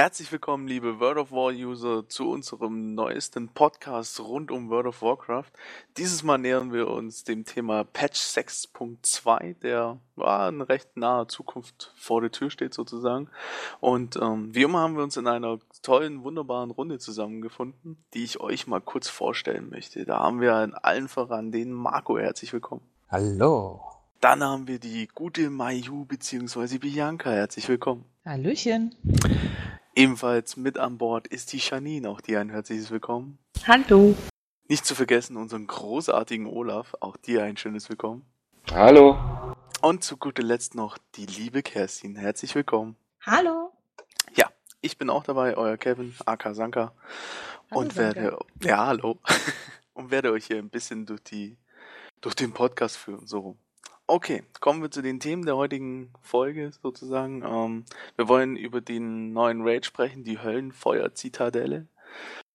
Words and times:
Herzlich 0.00 0.32
willkommen, 0.32 0.66
liebe 0.66 0.98
World 0.98 1.18
of 1.18 1.30
War 1.30 1.52
User, 1.52 2.08
zu 2.08 2.30
unserem 2.30 2.94
neuesten 2.94 3.50
Podcast 3.50 4.18
rund 4.18 4.50
um 4.50 4.70
World 4.70 4.86
of 4.86 5.02
Warcraft. 5.02 5.50
Dieses 5.98 6.22
Mal 6.22 6.38
nähern 6.38 6.72
wir 6.72 6.88
uns 6.88 7.22
dem 7.22 7.44
Thema 7.44 7.84
Patch 7.84 8.18
6.2, 8.18 9.56
der 9.60 9.98
ja, 10.16 10.48
in 10.48 10.62
recht 10.62 10.96
naher 10.96 11.28
Zukunft 11.28 11.92
vor 11.96 12.22
der 12.22 12.30
Tür 12.30 12.48
steht 12.48 12.72
sozusagen. 12.72 13.28
Und 13.80 14.16
ähm, 14.16 14.54
wie 14.54 14.62
immer 14.62 14.78
haben 14.78 14.96
wir 14.96 15.02
uns 15.02 15.18
in 15.18 15.26
einer 15.26 15.58
tollen, 15.82 16.24
wunderbaren 16.24 16.70
Runde 16.70 16.98
zusammengefunden, 16.98 18.02
die 18.14 18.24
ich 18.24 18.40
euch 18.40 18.66
mal 18.66 18.80
kurz 18.80 19.10
vorstellen 19.10 19.68
möchte. 19.68 20.06
Da 20.06 20.20
haben 20.20 20.40
wir 20.40 20.64
in 20.64 20.72
allen 20.72 21.08
voran 21.08 21.52
den 21.52 21.72
Marco. 21.72 22.18
Herzlich 22.18 22.54
willkommen. 22.54 22.80
Hallo. 23.10 23.82
Dann 24.22 24.42
haben 24.42 24.66
wir 24.66 24.78
die 24.78 25.08
gute 25.14 25.50
Mayu 25.50 26.06
bzw. 26.06 26.78
Bianca. 26.78 27.30
Herzlich 27.30 27.68
willkommen. 27.68 28.06
Hallöchen. 28.24 28.94
Ebenfalls 29.96 30.56
mit 30.56 30.78
an 30.78 30.98
Bord 30.98 31.26
ist 31.26 31.52
die 31.52 31.58
Janine, 31.58 32.08
auch 32.08 32.20
dir 32.20 32.38
ein 32.38 32.50
herzliches 32.50 32.92
Willkommen. 32.92 33.38
Hallo. 33.66 34.14
Nicht 34.68 34.86
zu 34.86 34.94
vergessen 34.94 35.36
unseren 35.36 35.66
großartigen 35.66 36.46
Olaf, 36.46 36.94
auch 37.00 37.16
dir 37.16 37.42
ein 37.42 37.56
schönes 37.56 37.88
Willkommen. 37.88 38.24
Hallo. 38.70 39.18
Und 39.82 40.04
zu 40.04 40.16
guter 40.16 40.44
Letzt 40.44 40.76
noch 40.76 40.96
die 41.16 41.26
liebe 41.26 41.64
Kerstin, 41.64 42.14
herzlich 42.14 42.54
willkommen. 42.54 42.94
Hallo. 43.26 43.72
Ja, 44.36 44.48
ich 44.80 44.96
bin 44.96 45.10
auch 45.10 45.24
dabei, 45.24 45.56
euer 45.56 45.76
Kevin, 45.76 46.14
aka 46.24 46.54
Sanka. 46.54 46.92
Hallo, 47.72 47.80
und 47.80 47.96
werde, 47.96 48.38
ja, 48.62 48.86
hallo. 48.86 49.18
und 49.94 50.12
werde 50.12 50.30
euch 50.30 50.46
hier 50.46 50.58
ein 50.58 50.70
bisschen 50.70 51.04
durch 51.04 51.24
die, 51.24 51.56
durch 52.20 52.36
den 52.36 52.52
Podcast 52.52 52.96
führen, 52.96 53.26
so 53.26 53.40
rum. 53.40 53.58
Okay, 54.12 54.42
kommen 54.58 54.82
wir 54.82 54.90
zu 54.90 55.02
den 55.02 55.20
Themen 55.20 55.46
der 55.46 55.56
heutigen 55.56 56.10
Folge 56.20 56.72
sozusagen. 56.82 57.44
Ähm, 57.44 57.84
wir 58.16 58.26
wollen 58.26 58.56
über 58.56 58.80
den 58.80 59.32
neuen 59.32 59.62
Raid 59.62 59.86
sprechen, 59.86 60.24
die 60.24 60.40
Höllenfeuer-Zitadelle. 60.40 61.86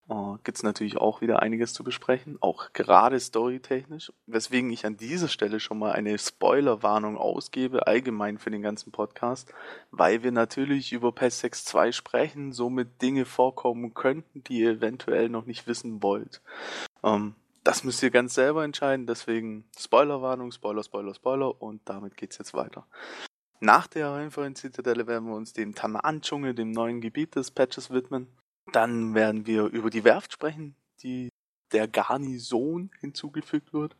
Äh, 0.10 0.34
Gibt 0.44 0.58
es 0.58 0.64
natürlich 0.64 0.98
auch 0.98 1.22
wieder 1.22 1.42
einiges 1.42 1.72
zu 1.72 1.86
besprechen, 1.86 2.38
auch 2.42 2.74
gerade 2.74 3.18
storytechnisch, 3.22 4.12
weswegen 4.26 4.70
ich 4.70 4.86
an 4.86 4.98
dieser 4.98 5.30
Stelle 5.30 5.62
schon 5.62 5.80
mal 5.80 5.94
eine 5.94 6.18
Spoilerwarnung 6.18 7.18
ausgebe, 7.18 7.88
allgemein 7.88 8.38
für 8.38 8.52
den 8.52 8.62
ganzen 8.62 8.92
Podcast, 8.92 9.54
weil 9.92 10.24
wir 10.24 10.34
natürlich 10.34 10.92
über 10.92 11.14
PES 11.14 11.42
6.2 11.42 11.94
sprechen, 11.94 12.52
somit 12.52 13.02
Dinge 13.02 13.24
vorkommen 13.24 13.94
könnten, 13.94 14.44
die 14.44 14.60
ihr 14.60 14.72
eventuell 14.72 15.30
noch 15.30 15.46
nicht 15.46 15.68
wissen 15.68 16.04
wollt. 16.04 16.42
Ähm, 17.02 17.34
das 17.66 17.84
müsst 17.84 18.04
ihr 18.04 18.12
ganz 18.12 18.36
selber 18.36 18.64
entscheiden, 18.64 19.08
deswegen 19.08 19.66
Spoilerwarnung, 19.78 20.52
Spoiler, 20.52 20.84
Spoiler, 20.84 21.16
Spoiler 21.16 21.62
und 21.62 21.82
damit 21.86 22.16
geht's 22.16 22.38
jetzt 22.38 22.54
weiter. 22.54 22.86
Nach 23.60 23.88
der 23.88 24.12
Höllenfeuer-Zitadelle 24.12 25.08
werden 25.08 25.28
wir 25.28 25.36
uns 25.36 25.52
dem 25.54 25.74
Tanaan-Dschungel, 25.74 26.54
dem 26.54 26.72
neuen 26.72 27.02
Gebiet 27.02 27.36
des 27.36 27.50
Patches 27.50 27.90
widmen. 27.90 28.28
Dann 28.72 29.16
werden 29.16 29.48
wir 29.48 29.66
über 29.66 29.90
die 29.90 30.04
Werft 30.04 30.32
sprechen, 30.34 30.76
die 31.02 31.30
der 31.72 31.88
Garnison 31.88 32.92
hinzugefügt 33.00 33.74
wird. 33.74 33.96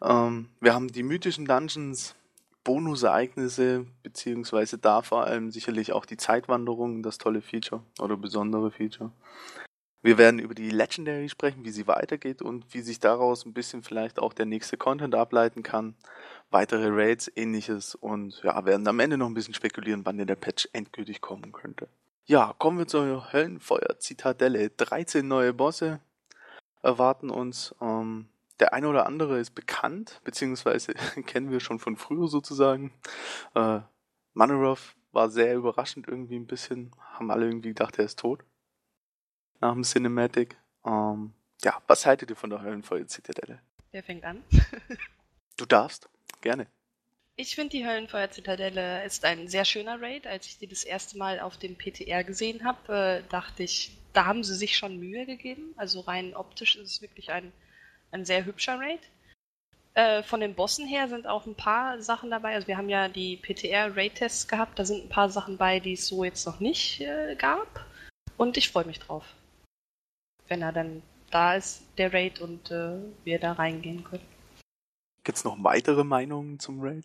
Ähm, 0.00 0.50
wir 0.60 0.72
haben 0.72 0.88
die 0.88 1.02
mythischen 1.02 1.46
Dungeons, 1.46 2.14
Bonusereignisse, 2.62 3.86
beziehungsweise 4.04 4.78
da 4.78 5.02
vor 5.02 5.24
allem 5.24 5.50
sicherlich 5.50 5.92
auch 5.92 6.06
die 6.06 6.16
Zeitwanderung, 6.16 7.02
das 7.02 7.18
tolle 7.18 7.40
Feature 7.42 7.82
oder 7.98 8.16
besondere 8.16 8.70
Feature. 8.70 9.10
Wir 10.00 10.16
werden 10.16 10.38
über 10.38 10.54
die 10.54 10.70
Legendary 10.70 11.28
sprechen, 11.28 11.64
wie 11.64 11.70
sie 11.70 11.88
weitergeht 11.88 12.40
und 12.40 12.72
wie 12.72 12.82
sich 12.82 13.00
daraus 13.00 13.44
ein 13.44 13.52
bisschen 13.52 13.82
vielleicht 13.82 14.20
auch 14.20 14.32
der 14.32 14.46
nächste 14.46 14.76
Content 14.76 15.14
ableiten 15.14 15.64
kann. 15.64 15.96
Weitere 16.50 16.88
Raids, 16.88 17.30
ähnliches 17.34 17.96
und 17.96 18.40
ja, 18.44 18.64
werden 18.64 18.86
am 18.86 19.00
Ende 19.00 19.18
noch 19.18 19.26
ein 19.26 19.34
bisschen 19.34 19.54
spekulieren, 19.54 20.06
wann 20.06 20.16
denn 20.16 20.28
der 20.28 20.36
Patch 20.36 20.68
endgültig 20.72 21.20
kommen 21.20 21.50
könnte. 21.52 21.88
Ja, 22.26 22.54
kommen 22.58 22.78
wir 22.78 22.86
zur 22.86 23.32
Höllenfeuer-Zitadelle. 23.32 24.70
13 24.70 25.26
neue 25.26 25.52
Bosse 25.52 26.00
erwarten 26.80 27.28
uns. 27.28 27.74
Ähm, 27.80 28.28
der 28.60 28.74
eine 28.74 28.88
oder 28.88 29.04
andere 29.06 29.40
ist 29.40 29.54
bekannt, 29.54 30.20
beziehungsweise 30.22 30.94
kennen 31.26 31.50
wir 31.50 31.60
schon 31.60 31.80
von 31.80 31.96
früher 31.96 32.28
sozusagen. 32.28 32.92
Äh, 33.54 33.80
Manoroth 34.32 34.94
war 35.10 35.28
sehr 35.28 35.56
überraschend 35.56 36.06
irgendwie 36.06 36.36
ein 36.36 36.46
bisschen. 36.46 36.92
Haben 37.14 37.32
alle 37.32 37.46
irgendwie 37.46 37.70
gedacht, 37.70 37.98
er 37.98 38.04
ist 38.04 38.20
tot 38.20 38.44
nach 39.60 39.72
dem 39.72 39.82
Cinematic. 39.82 40.56
Ähm, 40.84 41.32
ja, 41.62 41.80
was 41.86 42.06
haltet 42.06 42.30
ihr 42.30 42.36
von 42.36 42.50
der 42.50 42.62
Höllenfeuer-Zitadelle? 42.62 43.60
Wer 43.90 44.02
fängt 44.02 44.24
an? 44.24 44.44
Du 45.56 45.66
darfst, 45.66 46.08
gerne. 46.40 46.68
Ich 47.34 47.54
finde, 47.54 47.70
die 47.70 47.86
Höllenfeuer-Zitadelle 47.86 49.04
ist 49.04 49.24
ein 49.24 49.48
sehr 49.48 49.64
schöner 49.64 50.00
Raid. 50.00 50.26
Als 50.26 50.46
ich 50.46 50.58
die 50.58 50.68
das 50.68 50.84
erste 50.84 51.18
Mal 51.18 51.40
auf 51.40 51.56
dem 51.56 51.76
PTR 51.76 52.22
gesehen 52.24 52.64
habe, 52.64 53.22
äh, 53.24 53.28
dachte 53.28 53.64
ich, 53.64 53.96
da 54.12 54.26
haben 54.26 54.44
sie 54.44 54.54
sich 54.54 54.76
schon 54.76 54.98
Mühe 54.98 55.26
gegeben. 55.26 55.74
Also 55.76 56.00
rein 56.00 56.34
optisch 56.34 56.76
ist 56.76 56.90
es 56.90 57.02
wirklich 57.02 57.30
ein, 57.30 57.52
ein 58.12 58.24
sehr 58.24 58.44
hübscher 58.44 58.78
Raid. 58.78 59.00
Äh, 59.94 60.22
von 60.22 60.40
den 60.40 60.54
Bossen 60.54 60.86
her 60.86 61.08
sind 61.08 61.26
auch 61.26 61.46
ein 61.46 61.56
paar 61.56 62.00
Sachen 62.02 62.30
dabei. 62.30 62.54
Also 62.54 62.68
wir 62.68 62.76
haben 62.76 62.88
ja 62.88 63.08
die 63.08 63.36
PTR-Raid-Tests 63.36 64.46
gehabt. 64.46 64.78
Da 64.78 64.84
sind 64.84 65.04
ein 65.04 65.08
paar 65.08 65.30
Sachen 65.30 65.56
bei, 65.56 65.80
die 65.80 65.94
es 65.94 66.06
so 66.06 66.22
jetzt 66.22 66.46
noch 66.46 66.60
nicht 66.60 67.00
äh, 67.00 67.34
gab. 67.36 67.84
Und 68.36 68.56
ich 68.56 68.70
freue 68.70 68.84
mich 68.84 69.00
drauf 69.00 69.24
wenn 70.48 70.62
er 70.62 70.72
dann 70.72 71.02
da 71.30 71.54
ist, 71.54 71.82
der 71.98 72.12
Raid, 72.12 72.40
und 72.40 72.70
äh, 72.70 72.96
wir 73.24 73.38
da 73.38 73.52
reingehen 73.52 74.04
können. 74.04 74.22
Gibt's 75.24 75.44
noch 75.44 75.62
weitere 75.62 76.04
Meinungen 76.04 76.58
zum 76.58 76.80
Raid? 76.80 77.04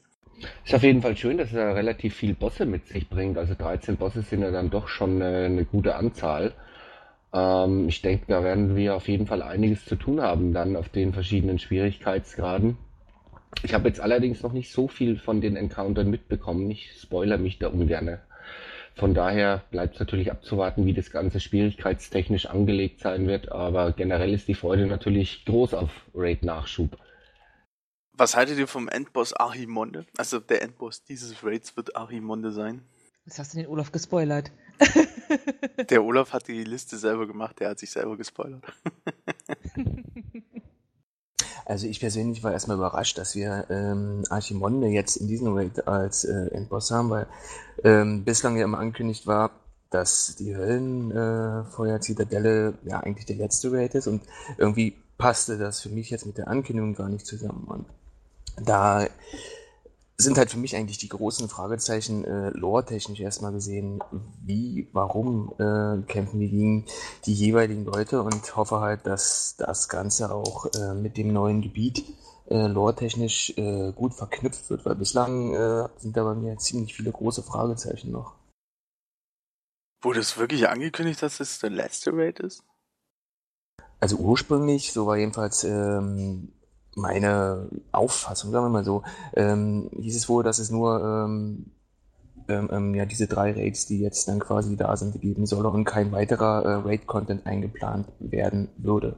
Ist 0.65 0.73
auf 0.73 0.83
jeden 0.83 1.01
Fall 1.01 1.15
schön, 1.15 1.37
dass 1.37 1.53
er 1.53 1.75
relativ 1.75 2.15
viel 2.15 2.33
Bosse 2.33 2.65
mit 2.65 2.87
sich 2.87 3.07
bringt. 3.09 3.37
Also 3.37 3.53
13 3.53 3.97
Bosse 3.97 4.21
sind 4.21 4.41
ja 4.41 4.51
dann 4.51 4.69
doch 4.69 4.87
schon 4.87 5.21
eine, 5.21 5.45
eine 5.45 5.65
gute 5.65 5.95
Anzahl. 5.95 6.53
Ähm, 7.33 7.87
ich 7.89 8.01
denke, 8.01 8.25
da 8.27 8.43
werden 8.43 8.75
wir 8.75 8.95
auf 8.95 9.07
jeden 9.07 9.27
Fall 9.27 9.41
einiges 9.41 9.85
zu 9.85 9.95
tun 9.95 10.21
haben 10.21 10.53
dann 10.53 10.75
auf 10.75 10.89
den 10.89 11.13
verschiedenen 11.13 11.59
Schwierigkeitsgraden. 11.59 12.77
Ich 13.61 13.73
habe 13.73 13.87
jetzt 13.87 13.99
allerdings 13.99 14.41
noch 14.41 14.53
nicht 14.53 14.71
so 14.71 14.87
viel 14.87 15.17
von 15.17 15.41
den 15.41 15.55
Encountern 15.55 16.09
mitbekommen. 16.09 16.69
Ich 16.71 16.91
spoiler 16.99 17.37
mich 17.37 17.59
da 17.59 17.67
ungern. 17.67 18.19
Von 18.95 19.13
daher 19.13 19.63
bleibt 19.71 19.95
es 19.95 19.99
natürlich 19.99 20.31
abzuwarten, 20.31 20.85
wie 20.85 20.93
das 20.93 21.09
Ganze 21.11 21.39
schwierigkeitstechnisch 21.39 22.45
angelegt 22.45 22.99
sein 22.99 23.27
wird. 23.27 23.51
Aber 23.51 23.91
generell 23.91 24.33
ist 24.33 24.47
die 24.47 24.53
Freude 24.53 24.85
natürlich 24.85 25.45
groß 25.45 25.73
auf 25.73 25.89
Raid-Nachschub. 26.13 26.97
Was 28.15 28.35
haltet 28.35 28.59
ihr 28.59 28.67
vom 28.67 28.87
Endboss 28.87 29.33
Archimonde? 29.33 30.05
Also 30.17 30.39
der 30.39 30.61
Endboss 30.61 31.03
dieses 31.03 31.43
Raids 31.43 31.75
wird 31.75 31.95
Archimonde 31.95 32.51
sein. 32.51 32.83
Jetzt 33.25 33.39
hast 33.39 33.53
du 33.53 33.57
den 33.57 33.67
Olaf 33.67 33.91
gespoilert. 33.91 34.51
Der 35.89 36.03
Olaf 36.03 36.33
hat 36.33 36.47
die 36.47 36.63
Liste 36.63 36.97
selber 36.97 37.25
gemacht, 37.25 37.59
der 37.59 37.69
hat 37.69 37.79
sich 37.79 37.89
selber 37.89 38.17
gespoilert. 38.17 38.63
Also 41.65 41.87
ich 41.87 41.99
persönlich 41.99 42.43
war 42.43 42.51
erstmal 42.51 42.77
überrascht, 42.77 43.17
dass 43.17 43.33
wir 43.35 43.65
ähm, 43.69 44.23
Archimonde 44.29 44.87
jetzt 44.87 45.15
in 45.17 45.27
diesem 45.27 45.55
Raid 45.55 45.87
als 45.87 46.25
äh, 46.25 46.47
Endboss 46.51 46.91
haben, 46.91 47.09
weil 47.09 47.25
ähm, 47.83 48.23
bislang 48.23 48.55
ja 48.57 48.65
immer 48.65 48.77
angekündigt 48.79 49.25
war, 49.27 49.51
dass 49.89 50.35
die 50.35 50.55
Höllenfeuer-Zitadelle 50.55 52.69
äh, 52.69 52.73
ja 52.89 52.99
eigentlich 52.99 53.25
der 53.25 53.37
letzte 53.37 53.71
Raid 53.71 53.95
ist 53.95 54.07
und 54.07 54.21
irgendwie 54.57 54.95
passte 55.17 55.57
das 55.57 55.81
für 55.81 55.89
mich 55.89 56.09
jetzt 56.09 56.25
mit 56.25 56.37
der 56.37 56.47
Ankündigung 56.47 56.95
gar 56.95 57.09
nicht 57.09 57.25
zusammen. 57.25 57.65
Und 57.67 57.85
da 58.65 59.05
sind 60.17 60.37
halt 60.37 60.51
für 60.51 60.57
mich 60.57 60.75
eigentlich 60.75 60.99
die 60.99 61.09
großen 61.09 61.49
Fragezeichen 61.49 62.23
äh, 62.23 62.49
lore-technisch 62.51 63.19
erstmal 63.19 63.51
gesehen, 63.51 63.99
wie, 64.41 64.87
warum 64.93 65.53
äh, 65.57 66.05
kämpfen 66.07 66.39
wir 66.39 66.49
gegen 66.49 66.85
die 67.25 67.33
jeweiligen 67.33 67.85
Leute 67.85 68.21
und 68.21 68.55
hoffe 68.55 68.79
halt, 68.79 69.05
dass 69.07 69.55
das 69.57 69.89
Ganze 69.89 70.33
auch 70.33 70.67
äh, 70.73 70.93
mit 70.93 71.17
dem 71.17 71.33
neuen 71.33 71.61
Gebiet 71.61 72.03
äh, 72.49 72.67
lore-technisch 72.67 73.57
äh, 73.57 73.91
gut 73.93 74.13
verknüpft 74.13 74.69
wird, 74.69 74.85
weil 74.85 74.95
bislang 74.95 75.53
äh, 75.53 75.87
sind 75.97 76.15
da 76.15 76.23
bei 76.23 76.35
mir 76.35 76.57
ziemlich 76.57 76.93
viele 76.93 77.11
große 77.11 77.41
Fragezeichen 77.41 78.11
noch. 78.11 78.35
Wurde 80.01 80.19
es 80.19 80.37
wirklich 80.37 80.67
angekündigt, 80.67 81.21
dass 81.21 81.39
es 81.39 81.59
der 81.59 81.69
letzte 81.69 82.11
Raid 82.13 82.39
ist? 82.39 82.63
Also 83.99 84.17
ursprünglich, 84.17 84.91
so 84.91 85.07
war 85.07 85.17
jedenfalls 85.17 85.63
ähm, 85.63 86.51
meine 86.95 87.69
Auffassung, 87.91 88.51
sagen 88.51 88.65
wir 88.65 88.69
mal 88.69 88.83
so, 88.83 89.03
ähm, 89.35 89.89
hieß 89.99 90.15
es 90.15 90.29
wohl, 90.29 90.43
dass 90.43 90.59
es 90.59 90.69
nur 90.69 91.01
ähm, 91.01 91.71
ähm, 92.47 92.69
ähm, 92.71 92.95
ja, 92.95 93.05
diese 93.05 93.27
drei 93.27 93.51
Raids, 93.53 93.85
die 93.85 93.99
jetzt 93.99 94.27
dann 94.27 94.39
quasi 94.39 94.75
da 94.75 94.95
sind, 94.97 95.19
geben 95.21 95.45
soll 95.45 95.65
und 95.65 95.85
kein 95.85 96.11
weiterer 96.11 96.63
äh, 96.65 96.73
Raid-Content 96.75 97.45
eingeplant 97.45 98.07
werden 98.19 98.69
würde. 98.77 99.15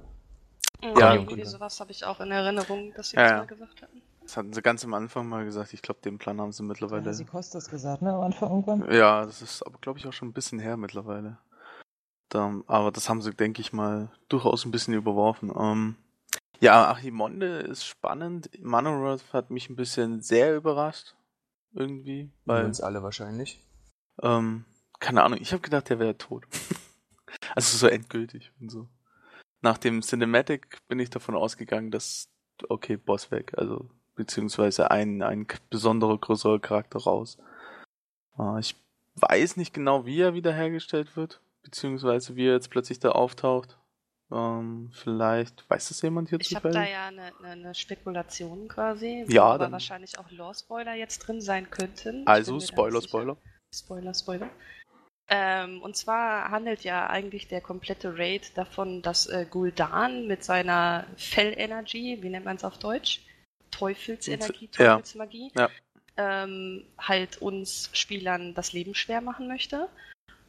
Mhm, 0.83 0.99
ja, 0.99 1.13
irgendwie 1.15 1.45
sowas 1.45 1.79
habe 1.79 1.91
ich 1.91 2.05
auch 2.05 2.19
in 2.19 2.31
Erinnerung, 2.31 2.93
dass 2.95 3.09
sie 3.09 3.17
ja, 3.17 3.23
das 3.23 3.31
mal 3.39 3.47
gesagt 3.47 3.81
hatten. 3.81 4.01
Das 4.21 4.37
hatten 4.37 4.53
sie 4.53 4.61
ganz 4.61 4.83
am 4.83 4.93
Anfang 4.93 5.27
mal 5.27 5.45
gesagt. 5.45 5.73
Ich 5.73 5.81
glaube, 5.81 6.01
den 6.01 6.17
Plan 6.17 6.39
haben 6.39 6.51
sie 6.51 6.63
mittlerweile. 6.63 7.05
Ja, 7.05 7.13
sie 7.13 7.25
kostet 7.25 7.55
das 7.55 7.69
gesagt, 7.69 8.01
ne? 8.01 8.13
Am 8.13 8.21
Anfang 8.21 8.49
irgendwann. 8.49 8.91
Ja, 8.91 9.25
das 9.25 9.41
ist 9.41 9.63
aber, 9.65 9.77
glaube 9.79 9.99
ich, 9.99 10.07
auch 10.07 10.13
schon 10.13 10.29
ein 10.29 10.33
bisschen 10.33 10.59
her 10.59 10.77
mittlerweile. 10.77 11.37
Da, 12.29 12.53
aber 12.67 12.91
das 12.91 13.07
haben 13.07 13.21
sie, 13.21 13.33
denke 13.33 13.61
ich 13.61 13.71
mal, 13.71 14.09
durchaus 14.29 14.65
ein 14.65 14.71
bisschen 14.71 14.93
überworfen. 14.93 15.53
Ähm, 15.57 15.95
ja, 16.59 16.89
Achimonde 16.89 17.59
ist 17.59 17.85
spannend. 17.85 18.49
Manoroth 18.61 19.33
hat 19.33 19.49
mich 19.51 19.69
ein 19.69 19.75
bisschen 19.75 20.21
sehr 20.21 20.55
überrascht. 20.55 21.15
Irgendwie. 21.73 22.31
Bei 22.45 22.63
uns 22.63 22.79
alle 22.79 23.03
wahrscheinlich. 23.03 23.61
Ähm, 24.21 24.65
keine 24.99 25.23
Ahnung, 25.23 25.39
ich 25.41 25.51
habe 25.51 25.61
gedacht, 25.61 25.89
der 25.89 25.99
wäre 25.99 26.17
tot. 26.17 26.45
also 27.55 27.77
so 27.77 27.87
endgültig 27.87 28.51
und 28.61 28.69
so. 28.69 28.87
Nach 29.61 29.77
dem 29.77 30.01
Cinematic 30.01 30.79
bin 30.87 30.99
ich 30.99 31.09
davon 31.09 31.35
ausgegangen, 31.35 31.91
dass, 31.91 32.29
okay, 32.69 32.97
Boss 32.97 33.31
weg, 33.31 33.53
also 33.57 33.89
beziehungsweise 34.15 34.91
ein, 34.91 35.21
ein 35.21 35.47
besonderer, 35.69 36.17
größerer 36.17 36.59
Charakter 36.59 36.99
raus. 36.99 37.37
Äh, 38.39 38.59
ich 38.59 38.75
weiß 39.15 39.57
nicht 39.57 39.73
genau, 39.73 40.05
wie 40.05 40.19
er 40.21 40.33
wiederhergestellt 40.33 41.15
wird, 41.17 41.41
beziehungsweise 41.63 42.35
wie 42.35 42.47
er 42.47 42.53
jetzt 42.53 42.69
plötzlich 42.69 42.99
da 42.99 43.09
auftaucht. 43.11 43.77
Ähm, 44.31 44.89
vielleicht 44.93 45.69
weiß 45.69 45.89
das 45.89 46.01
jemand 46.01 46.29
hier 46.29 46.39
Ich 46.41 46.55
habe 46.55 46.71
da 46.71 46.83
ja 46.83 47.07
eine, 47.07 47.31
eine, 47.39 47.47
eine 47.49 47.75
Spekulation 47.75 48.67
quasi, 48.67 49.23
wo 49.27 49.31
Ja, 49.31 49.43
aber 49.43 49.59
dann- 49.65 49.71
wahrscheinlich 49.73 50.17
auch 50.17 50.29
Lore-Spoiler 50.31 50.95
jetzt 50.95 51.19
drin 51.19 51.41
sein 51.41 51.69
könnten. 51.69 52.25
Also, 52.25 52.59
Spoiler. 52.59 53.01
Spoiler. 53.01 53.37
Spoiler, 53.73 54.13
Spoiler. 54.13 54.49
Ähm, 55.27 55.81
und 55.81 55.95
zwar 55.97 56.49
handelt 56.51 56.83
ja 56.83 57.07
eigentlich 57.07 57.47
der 57.47 57.61
komplette 57.61 58.17
Raid 58.17 58.55
davon, 58.57 59.01
dass 59.01 59.25
äh, 59.27 59.45
Gul'dan 59.49 60.27
mit 60.27 60.43
seiner 60.43 61.05
Fell-Energy, 61.17 62.19
wie 62.21 62.29
nennt 62.29 62.45
man 62.45 62.57
es 62.57 62.63
auf 62.63 62.77
Deutsch? 62.77 63.21
Teufelsenergie, 63.71 64.69
Ja. 64.77 64.95
Teufelsmagie, 64.95 65.51
Ja. 65.55 65.69
ähm, 66.17 66.85
halt 66.97 67.41
uns 67.41 67.89
Spielern 67.93 68.53
das 68.53 68.73
Leben 68.73 68.95
schwer 68.95 69.21
machen 69.21 69.47
möchte. 69.47 69.89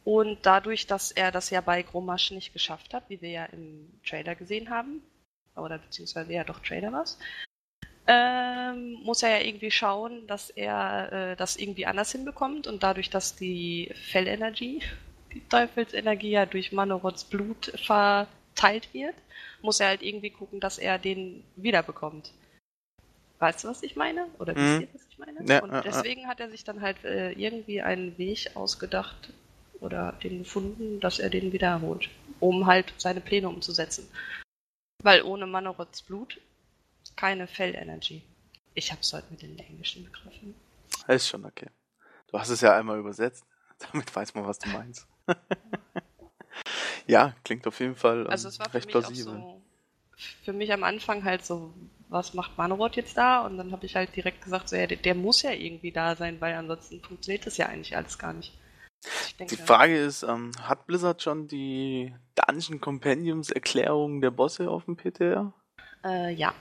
Und 0.07 0.45
dadurch, 0.45 0.87
dass 0.87 1.11
er 1.11 1.33
das 1.33 1.49
ja 1.49 1.59
bei 1.59 1.81
Gromasch 1.81 2.31
nicht 2.31 2.53
geschafft 2.53 2.93
hat, 2.93 3.03
wie 3.09 3.21
wir 3.21 3.29
ja 3.29 3.45
im 3.47 3.91
Trailer 4.07 4.35
gesehen 4.35 4.69
haben, 4.69 5.01
oder 5.53 5.79
beziehungsweise 5.79 6.31
ja 6.31 6.45
doch 6.45 6.59
Trailer 6.59 6.93
was, 6.93 7.19
ähm, 8.07 8.93
muss 9.03 9.21
er 9.21 9.37
ja 9.37 9.45
irgendwie 9.45 9.69
schauen, 9.69 10.25
dass 10.25 10.49
er 10.49 11.11
äh, 11.11 11.35
das 11.35 11.57
irgendwie 11.57 11.87
anders 11.87 12.13
hinbekommt 12.13 12.67
und 12.67 12.83
dadurch, 12.83 13.09
dass 13.09 13.35
die 13.35 13.91
Fellenergie, 13.95 14.81
die 15.33 15.45
Teufelsenergie 15.49 16.29
ja 16.29 16.45
durch 16.45 16.71
Manorods 16.71 17.25
Blut 17.25 17.73
verteilt 17.75 18.93
wird, 18.93 19.15
muss 19.61 19.81
er 19.81 19.87
halt 19.87 20.03
irgendwie 20.03 20.29
gucken, 20.29 20.61
dass 20.61 20.77
er 20.77 20.99
den 20.99 21.43
wiederbekommt. 21.57 22.31
Weißt 23.39 23.65
du, 23.65 23.67
was 23.67 23.83
ich 23.83 23.97
meine? 23.97 24.27
Oder 24.39 24.55
wisst 24.55 24.79
Mhm. 24.79 24.81
ihr, 24.83 24.87
was 24.93 25.05
ich 25.09 25.17
meine? 25.17 25.43
Ja, 25.43 25.61
und 25.63 25.71
ja, 25.71 25.75
ja. 25.75 25.81
deswegen 25.81 26.27
hat 26.29 26.39
er 26.39 26.49
sich 26.49 26.63
dann 26.63 26.79
halt 26.79 27.03
äh, 27.03 27.33
irgendwie 27.33 27.81
einen 27.81 28.17
Weg 28.17 28.51
ausgedacht 28.55 29.33
oder 29.79 30.13
den 30.23 30.39
gefunden, 30.39 30.99
dass 30.99 31.19
er 31.19 31.29
den 31.29 31.51
wiederholt, 31.51 32.09
um 32.39 32.65
halt 32.65 32.93
seine 32.97 33.21
Pläne 33.21 33.49
umzusetzen. 33.49 34.07
Weil 35.03 35.21
ohne 35.21 35.45
Manorods 35.45 36.01
Blut 36.01 36.39
keine 37.15 37.47
Fellenergy. 37.47 38.23
Ich 38.73 38.91
hab's 38.91 39.13
heute 39.13 39.27
mit 39.31 39.41
den 39.41 39.57
englischen 39.57 40.05
Begriffen. 40.05 40.55
Ist 41.07 41.27
schon 41.27 41.45
okay. 41.45 41.67
Du 42.27 42.39
hast 42.39 42.49
es 42.49 42.61
ja 42.61 42.75
einmal 42.75 42.99
übersetzt. 42.99 43.45
Damit 43.91 44.13
weiß 44.15 44.33
man, 44.35 44.45
was 44.45 44.59
du 44.59 44.69
meinst. 44.69 45.07
ja, 47.07 47.35
klingt 47.43 47.65
auf 47.67 47.79
jeden 47.79 47.95
Fall 47.95 48.21
ähm, 48.21 48.29
Also 48.29 48.47
es 48.47 48.59
war 48.59 48.69
für 48.69 48.75
recht 48.75 48.89
plausibel. 48.89 49.33
so, 49.33 49.61
für 50.43 50.53
mich 50.53 50.73
am 50.73 50.83
Anfang 50.83 51.23
halt 51.23 51.45
so, 51.45 51.73
was 52.09 52.33
macht 52.33 52.57
Manowar 52.57 52.91
jetzt 52.93 53.17
da? 53.17 53.45
Und 53.45 53.57
dann 53.57 53.71
habe 53.71 53.85
ich 53.85 53.95
halt 53.95 54.15
direkt 54.15 54.43
gesagt, 54.43 54.69
so, 54.69 54.75
ja, 54.75 54.87
der, 54.87 54.97
der 54.97 55.15
muss 55.15 55.41
ja 55.41 55.51
irgendwie 55.51 55.91
da 55.91 56.15
sein, 56.15 56.41
weil 56.41 56.55
ansonsten 56.55 57.01
funktioniert 57.01 57.45
das 57.45 57.57
ja 57.57 57.67
eigentlich 57.67 57.95
alles 57.95 58.17
gar 58.17 58.33
nicht. 58.33 58.53
Denke, 59.39 59.55
Die 59.55 59.61
Frage 59.61 59.97
ist, 59.97 60.23
ähm, 60.23 60.51
hat 60.61 60.85
Blizzard 60.87 61.21
schon 61.21 61.47
die 61.47 62.13
Dungeon 62.35 62.81
Compendiums 62.81 63.51
Erklärungen 63.51 64.21
der 64.21 64.31
Bosse 64.31 64.69
auf 64.69 64.85
dem 64.85 64.95
PTR? 64.97 65.53
Äh, 66.03 66.33
ja. 66.33 66.53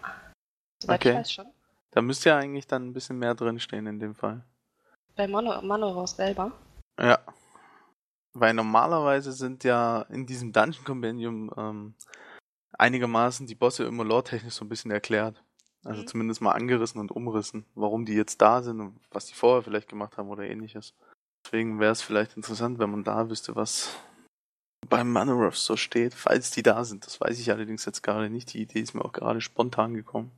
Soweit 0.82 1.00
Okay. 1.00 1.10
ich 1.10 1.16
weiß 1.16 1.32
schon. 1.32 1.46
Da 1.92 2.02
müsste 2.02 2.28
ja 2.30 2.36
eigentlich 2.38 2.66
dann 2.66 2.88
ein 2.88 2.92
bisschen 2.92 3.18
mehr 3.18 3.34
drinstehen 3.34 3.86
in 3.86 3.98
dem 3.98 4.14
Fall. 4.14 4.44
Bei 5.16 5.26
Mano 5.26 5.62
Manowar 5.62 6.06
selber. 6.06 6.52
Ja. 7.00 7.18
Weil 8.34 8.52
normalerweise 8.52 9.32
sind 9.32 9.64
ja 9.64 10.02
in 10.10 10.26
diesem 10.26 10.52
Dungeon 10.52 10.84
Compendium 10.84 11.50
ähm, 11.56 11.94
einigermaßen 12.78 13.46
die 13.46 13.54
Bosse 13.54 13.84
immer 13.84 14.04
lore-technisch 14.04 14.54
so 14.54 14.64
ein 14.64 14.68
bisschen 14.68 14.90
erklärt. 14.90 15.42
Also 15.84 16.02
Mhm. 16.02 16.06
zumindest 16.08 16.40
mal 16.42 16.52
angerissen 16.52 17.00
und 17.00 17.10
umrissen, 17.12 17.64
warum 17.74 18.04
die 18.04 18.14
jetzt 18.14 18.42
da 18.42 18.60
sind 18.62 18.80
und 18.80 19.00
was 19.10 19.26
die 19.26 19.34
vorher 19.34 19.62
vielleicht 19.62 19.88
gemacht 19.88 20.18
haben 20.18 20.28
oder 20.28 20.42
ähnliches. 20.42 20.94
Deswegen 21.46 21.78
wäre 21.78 21.92
es 21.92 22.02
vielleicht 22.02 22.36
interessant, 22.36 22.80
wenn 22.80 22.90
man 22.90 23.04
da 23.04 23.30
wüsste, 23.30 23.54
was 23.54 23.96
beim 24.88 25.12
Manoroth 25.12 25.54
so 25.54 25.76
steht, 25.76 26.12
falls 26.12 26.50
die 26.50 26.64
da 26.64 26.82
sind. 26.82 27.06
Das 27.06 27.20
weiß 27.20 27.38
ich 27.38 27.52
allerdings 27.52 27.84
jetzt 27.84 28.02
gerade 28.02 28.28
nicht. 28.30 28.52
Die 28.52 28.62
Idee 28.62 28.80
ist 28.80 28.94
mir 28.94 29.04
auch 29.04 29.12
gerade 29.12 29.40
spontan 29.40 29.94
gekommen. 29.94 30.32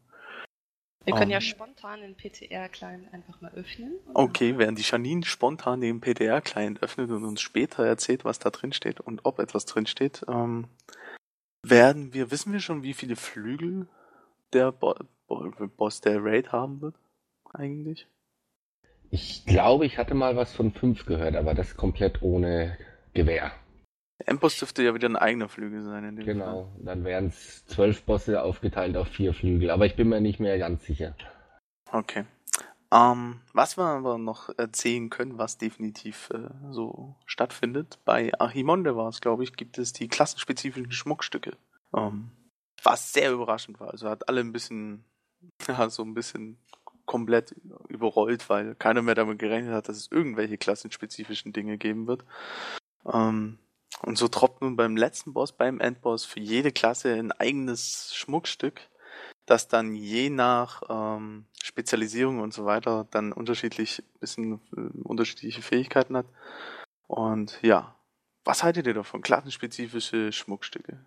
Wir 1.06 1.14
können 1.14 1.28
Um. 1.28 1.30
ja 1.30 1.40
spontan 1.40 2.02
den 2.02 2.14
PTR-Client 2.14 3.14
einfach 3.14 3.40
mal 3.40 3.50
öffnen. 3.54 3.94
Okay, 4.12 4.58
während 4.58 4.78
die 4.78 4.82
Janine 4.82 5.24
spontan 5.24 5.80
den 5.80 6.02
PDR-Client 6.02 6.82
öffnet 6.82 7.10
und 7.10 7.24
uns 7.24 7.40
später 7.40 7.86
erzählt, 7.86 8.26
was 8.26 8.38
da 8.38 8.50
drin 8.50 8.74
steht 8.74 9.00
und 9.00 9.24
ob 9.24 9.38
etwas 9.38 9.64
drin 9.64 9.86
steht, 9.86 10.26
ähm, 10.28 10.66
werden 11.62 12.12
wir, 12.12 12.30
wissen 12.30 12.52
wir 12.52 12.60
schon, 12.60 12.82
wie 12.82 12.92
viele 12.92 13.16
Flügel 13.16 13.88
der 14.52 14.72
Bo 14.72 14.94
Bo 15.26 15.50
Boss 15.74 16.02
der 16.02 16.22
Raid 16.22 16.52
haben 16.52 16.82
wird? 16.82 16.96
Eigentlich? 17.54 18.06
Ich 19.10 19.46
glaube, 19.46 19.86
ich 19.86 19.98
hatte 19.98 20.14
mal 20.14 20.36
was 20.36 20.52
von 20.52 20.72
fünf 20.72 21.06
gehört, 21.06 21.36
aber 21.36 21.54
das 21.54 21.76
komplett 21.76 22.22
ohne 22.22 22.76
Gewehr. 23.14 23.52
Der 24.20 24.28
Endboss 24.28 24.58
dürfte 24.58 24.82
ja 24.82 24.94
wieder 24.94 25.08
ein 25.08 25.16
eigener 25.16 25.48
Flügel 25.48 25.82
sein 25.82 26.04
in 26.04 26.16
dem 26.16 26.24
Fall. 26.24 26.34
Genau. 26.34 26.72
Dann 26.78 27.04
wären 27.04 27.26
es 27.26 27.64
zwölf 27.66 28.02
Bosse 28.02 28.42
aufgeteilt 28.42 28.96
auf 28.96 29.08
vier 29.08 29.32
Flügel, 29.32 29.70
aber 29.70 29.86
ich 29.86 29.96
bin 29.96 30.08
mir 30.08 30.20
nicht 30.20 30.40
mehr 30.40 30.58
ganz 30.58 30.84
sicher. 30.84 31.14
Okay. 31.90 32.24
Ähm, 32.90 33.40
was 33.52 33.76
wir 33.76 33.84
aber 33.84 34.18
noch 34.18 34.48
erzählen 34.58 35.10
können, 35.10 35.38
was 35.38 35.58
definitiv 35.58 36.30
äh, 36.30 36.48
so 36.70 37.16
stattfindet, 37.26 37.98
bei 38.04 38.32
Archimonde 38.38 38.96
war 38.96 39.08
es, 39.08 39.20
glaube 39.20 39.44
ich, 39.44 39.56
gibt 39.56 39.78
es 39.78 39.92
die 39.92 40.08
klassenspezifischen 40.08 40.90
Schmuckstücke. 40.90 41.56
Ähm, 41.94 42.30
was 42.82 43.12
sehr 43.12 43.32
überraschend 43.32 43.78
war. 43.78 43.90
Also 43.90 44.08
hat 44.08 44.28
alle 44.28 44.40
ein 44.40 44.52
bisschen, 44.52 45.04
ja, 45.68 45.90
so 45.90 46.02
ein 46.02 46.14
bisschen 46.14 46.58
komplett 47.08 47.54
überrollt, 47.88 48.48
weil 48.50 48.74
keiner 48.76 49.02
mehr 49.02 49.16
damit 49.16 49.38
gerechnet 49.40 49.72
hat, 49.72 49.88
dass 49.88 49.96
es 49.96 50.12
irgendwelche 50.12 50.58
klassenspezifischen 50.58 51.52
Dinge 51.52 51.78
geben 51.78 52.06
wird. 52.06 52.22
Ähm, 53.10 53.58
und 54.02 54.18
so 54.18 54.28
tropft 54.28 54.60
nun 54.60 54.76
beim 54.76 54.96
letzten 54.96 55.32
Boss, 55.32 55.52
beim 55.52 55.80
Endboss, 55.80 56.24
für 56.26 56.38
jede 56.38 56.70
Klasse 56.70 57.14
ein 57.14 57.32
eigenes 57.32 58.14
Schmuckstück, 58.14 58.82
das 59.46 59.68
dann 59.68 59.94
je 59.94 60.28
nach 60.28 60.82
ähm, 60.90 61.46
Spezialisierung 61.62 62.40
und 62.40 62.52
so 62.52 62.66
weiter 62.66 63.08
dann 63.10 63.32
unterschiedlich 63.32 64.02
bisschen 64.20 64.60
äh, 64.76 64.80
unterschiedliche 65.02 65.62
Fähigkeiten 65.62 66.14
hat. 66.14 66.26
Und 67.06 67.58
ja, 67.62 67.96
was 68.44 68.62
haltet 68.62 68.86
ihr 68.86 68.94
davon? 68.94 69.22
Klassenspezifische 69.22 70.30
Schmuckstücke. 70.30 71.02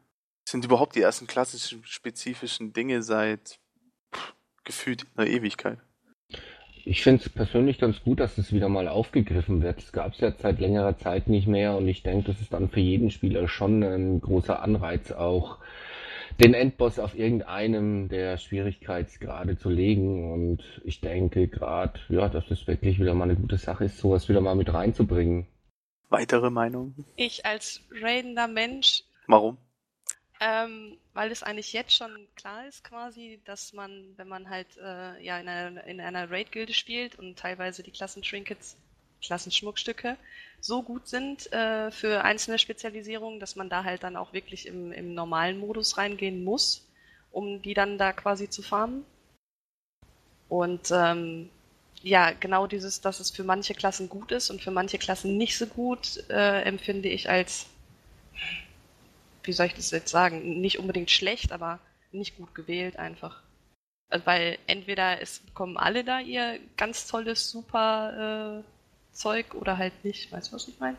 Sind 0.49 0.65
überhaupt 0.65 0.95
die 0.95 1.01
ersten 1.01 1.27
klassischen 1.27 1.85
spezifischen 1.85 2.73
Dinge 2.73 3.03
seit 3.03 3.59
pff, 4.13 4.33
gefühlt 4.63 5.05
einer 5.15 5.27
Ewigkeit? 5.27 5.79
Ich 6.85 7.03
finde 7.03 7.23
es 7.23 7.29
persönlich 7.29 7.79
ganz 7.79 8.01
gut, 8.03 8.19
dass 8.19 8.37
es 8.37 8.53
wieder 8.53 8.69
mal 8.69 8.87
aufgegriffen 8.87 9.61
wird. 9.61 9.79
Es 9.79 9.91
gab 9.91 10.13
es 10.13 10.19
ja 10.19 10.31
seit 10.37 10.59
längerer 10.59 10.97
Zeit 10.97 11.27
nicht 11.27 11.47
mehr 11.47 11.75
und 11.75 11.87
ich 11.87 12.03
denke, 12.03 12.31
das 12.31 12.41
ist 12.41 12.53
dann 12.53 12.69
für 12.69 12.79
jeden 12.79 13.11
Spieler 13.11 13.47
schon 13.47 13.83
ein 13.83 14.21
großer 14.21 14.61
Anreiz, 14.61 15.11
auch 15.11 15.59
den 16.39 16.53
Endboss 16.53 16.97
auf 16.97 17.17
irgendeinem 17.17 18.09
der 18.09 18.37
Schwierigkeitsgrade 18.37 19.57
zu 19.57 19.69
legen. 19.69 20.31
Und 20.31 20.63
ich 20.83 21.01
denke 21.01 21.47
gerade, 21.47 21.99
ja, 22.09 22.29
dass 22.29 22.49
es 22.49 22.65
wirklich 22.67 22.99
wieder 22.99 23.13
mal 23.13 23.25
eine 23.25 23.35
gute 23.35 23.57
Sache 23.57 23.85
ist, 23.85 23.97
sowas 23.97 24.29
wieder 24.29 24.41
mal 24.41 24.55
mit 24.55 24.73
reinzubringen. 24.73 25.47
Weitere 26.09 26.49
Meinungen? 26.49 27.05
Ich 27.15 27.45
als 27.45 27.81
raidender 28.01 28.47
Mensch 28.47 29.03
Warum? 29.31 29.57
Ähm, 30.43 30.97
weil 31.13 31.31
es 31.31 31.43
eigentlich 31.43 31.71
jetzt 31.71 31.95
schon 31.95 32.27
klar 32.35 32.67
ist 32.67 32.83
quasi, 32.83 33.39
dass 33.45 33.73
man, 33.73 34.11
wenn 34.17 34.27
man 34.27 34.49
halt 34.49 34.75
äh, 34.77 35.23
ja 35.23 35.39
in 35.39 35.47
einer, 35.47 35.83
in 35.85 36.01
einer 36.01 36.31
Raid-Gilde 36.31 36.73
spielt 36.73 37.15
und 37.19 37.37
teilweise 37.37 37.83
die 37.83 37.91
Klassentrinkets, 37.91 38.75
Klassenschmuckstücke 39.21 40.17
so 40.59 40.81
gut 40.81 41.07
sind 41.07 41.51
äh, 41.53 41.91
für 41.91 42.23
einzelne 42.23 42.57
Spezialisierungen, 42.57 43.39
dass 43.39 43.55
man 43.55 43.69
da 43.69 43.83
halt 43.83 44.01
dann 44.01 44.15
auch 44.15 44.33
wirklich 44.33 44.65
im, 44.65 44.91
im 44.91 45.13
normalen 45.13 45.59
Modus 45.59 45.97
reingehen 45.97 46.43
muss, 46.43 46.87
um 47.31 47.61
die 47.61 47.75
dann 47.75 47.99
da 47.99 48.11
quasi 48.11 48.49
zu 48.49 48.63
farmen. 48.63 49.05
Und 50.49 50.89
ähm, 50.91 51.49
ja, 52.01 52.31
genau 52.31 52.65
dieses, 52.65 52.99
dass 52.99 53.19
es 53.19 53.29
für 53.29 53.43
manche 53.43 53.75
Klassen 53.75 54.09
gut 54.09 54.31
ist 54.31 54.49
und 54.49 54.59
für 54.59 54.71
manche 54.71 54.97
Klassen 54.97 55.37
nicht 55.37 55.55
so 55.55 55.67
gut, 55.67 56.23
äh, 56.29 56.63
empfinde 56.63 57.09
ich 57.09 57.29
als 57.29 57.67
wie 59.43 59.53
soll 59.53 59.67
ich 59.67 59.73
das 59.73 59.91
jetzt 59.91 60.11
sagen, 60.11 60.61
nicht 60.61 60.79
unbedingt 60.79 61.11
schlecht, 61.11 61.51
aber 61.51 61.79
nicht 62.11 62.37
gut 62.37 62.53
gewählt 62.55 62.97
einfach. 62.97 63.41
Also, 64.09 64.25
weil 64.25 64.57
entweder 64.67 65.21
es 65.21 65.39
bekommen 65.39 65.77
alle 65.77 66.03
da 66.03 66.19
ihr 66.19 66.59
ganz 66.75 67.07
tolles, 67.07 67.49
super 67.49 68.61
äh, 68.61 69.15
Zeug 69.15 69.55
oder 69.55 69.77
halt 69.77 70.03
nicht. 70.03 70.31
Weißt 70.31 70.51
du, 70.51 70.55
was 70.55 70.67
ich 70.67 70.79
meine? 70.79 70.97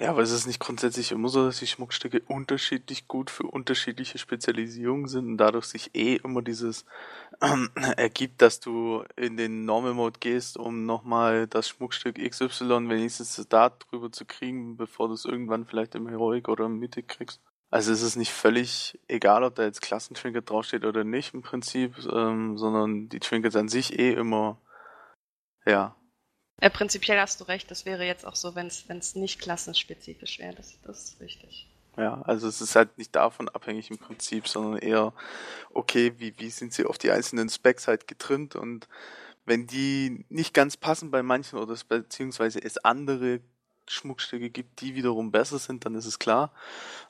Ja, 0.00 0.10
aber 0.10 0.22
ist 0.22 0.30
es 0.30 0.46
nicht 0.46 0.60
grundsätzlich 0.60 1.10
immer 1.10 1.28
so, 1.28 1.46
dass 1.46 1.58
die 1.58 1.66
Schmuckstücke 1.66 2.20
unterschiedlich 2.28 3.08
gut 3.08 3.30
für 3.30 3.48
unterschiedliche 3.48 4.18
Spezialisierungen 4.18 5.08
sind 5.08 5.26
und 5.26 5.38
dadurch 5.38 5.64
sich 5.64 5.92
eh 5.96 6.14
immer 6.22 6.40
dieses 6.40 6.84
ähm, 7.42 7.68
ergibt, 7.96 8.40
dass 8.40 8.60
du 8.60 9.02
in 9.16 9.36
den 9.36 9.64
Normal 9.64 9.94
Mode 9.94 10.20
gehst, 10.20 10.56
um 10.56 10.86
nochmal 10.86 11.48
das 11.48 11.68
Schmuckstück 11.68 12.14
XY 12.16 12.88
wenigstens 12.88 13.44
da 13.48 13.70
drüber 13.70 14.12
zu 14.12 14.24
kriegen, 14.24 14.76
bevor 14.76 15.08
du 15.08 15.14
es 15.14 15.24
irgendwann 15.24 15.66
vielleicht 15.66 15.96
im 15.96 16.06
Heroic 16.06 16.48
oder 16.48 16.66
im 16.66 16.78
Mythic 16.78 17.08
kriegst? 17.08 17.40
Also 17.68 17.92
ist 17.92 18.02
es 18.02 18.14
nicht 18.14 18.32
völlig 18.32 19.00
egal, 19.08 19.42
ob 19.42 19.56
da 19.56 19.64
jetzt 19.64 19.82
Klassentrinket 19.82 20.48
draufsteht 20.48 20.84
oder 20.84 21.02
nicht 21.02 21.34
im 21.34 21.42
Prinzip, 21.42 21.96
ähm, 22.08 22.56
sondern 22.56 23.08
die 23.08 23.18
Trinkets 23.18 23.56
an 23.56 23.68
sich 23.68 23.98
eh 23.98 24.12
immer, 24.12 24.60
ja, 25.66 25.97
Äh, 26.60 26.70
prinzipiell 26.70 27.20
hast 27.20 27.40
du 27.40 27.44
recht, 27.44 27.70
das 27.70 27.84
wäre 27.84 28.04
jetzt 28.04 28.26
auch 28.26 28.34
so, 28.34 28.54
wenn 28.54 28.66
es 28.66 29.14
nicht 29.14 29.40
klassenspezifisch 29.40 30.38
wäre. 30.38 30.54
Das, 30.54 30.78
das 30.82 31.04
ist 31.04 31.20
richtig. 31.20 31.68
Ja, 31.96 32.22
also 32.22 32.46
es 32.46 32.60
ist 32.60 32.76
halt 32.76 32.96
nicht 32.96 33.14
davon 33.16 33.48
abhängig 33.48 33.90
im 33.90 33.98
Prinzip, 33.98 34.46
sondern 34.46 34.78
eher, 34.78 35.12
okay, 35.74 36.14
wie, 36.18 36.32
wie 36.38 36.50
sind 36.50 36.72
sie 36.72 36.84
auf 36.84 36.96
die 36.96 37.10
einzelnen 37.10 37.48
Specs 37.48 37.88
halt 37.88 38.06
getrimmt 38.06 38.54
und 38.54 38.88
wenn 39.46 39.66
die 39.66 40.24
nicht 40.28 40.54
ganz 40.54 40.76
passen 40.76 41.10
bei 41.10 41.22
manchen 41.22 41.58
oder 41.58 41.72
es 41.72 41.82
beziehungsweise 41.82 42.62
es 42.62 42.78
andere 42.78 43.40
Schmuckstücke 43.88 44.50
gibt, 44.50 44.80
die 44.80 44.94
wiederum 44.94 45.32
besser 45.32 45.58
sind, 45.58 45.84
dann 45.84 45.94
ist 45.94 46.06
es 46.06 46.18
klar, 46.18 46.52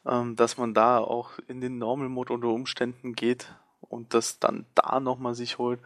ähm, 0.06 0.36
dass 0.36 0.56
man 0.56 0.72
da 0.72 0.98
auch 0.98 1.32
in 1.48 1.60
den 1.60 1.78
Normal 1.78 2.08
Mode 2.08 2.32
unter 2.32 2.48
Umständen 2.48 3.14
geht 3.14 3.52
und 3.80 4.14
das 4.14 4.38
dann 4.38 4.64
da 4.74 5.00
nochmal 5.00 5.34
sich 5.34 5.58
holt. 5.58 5.80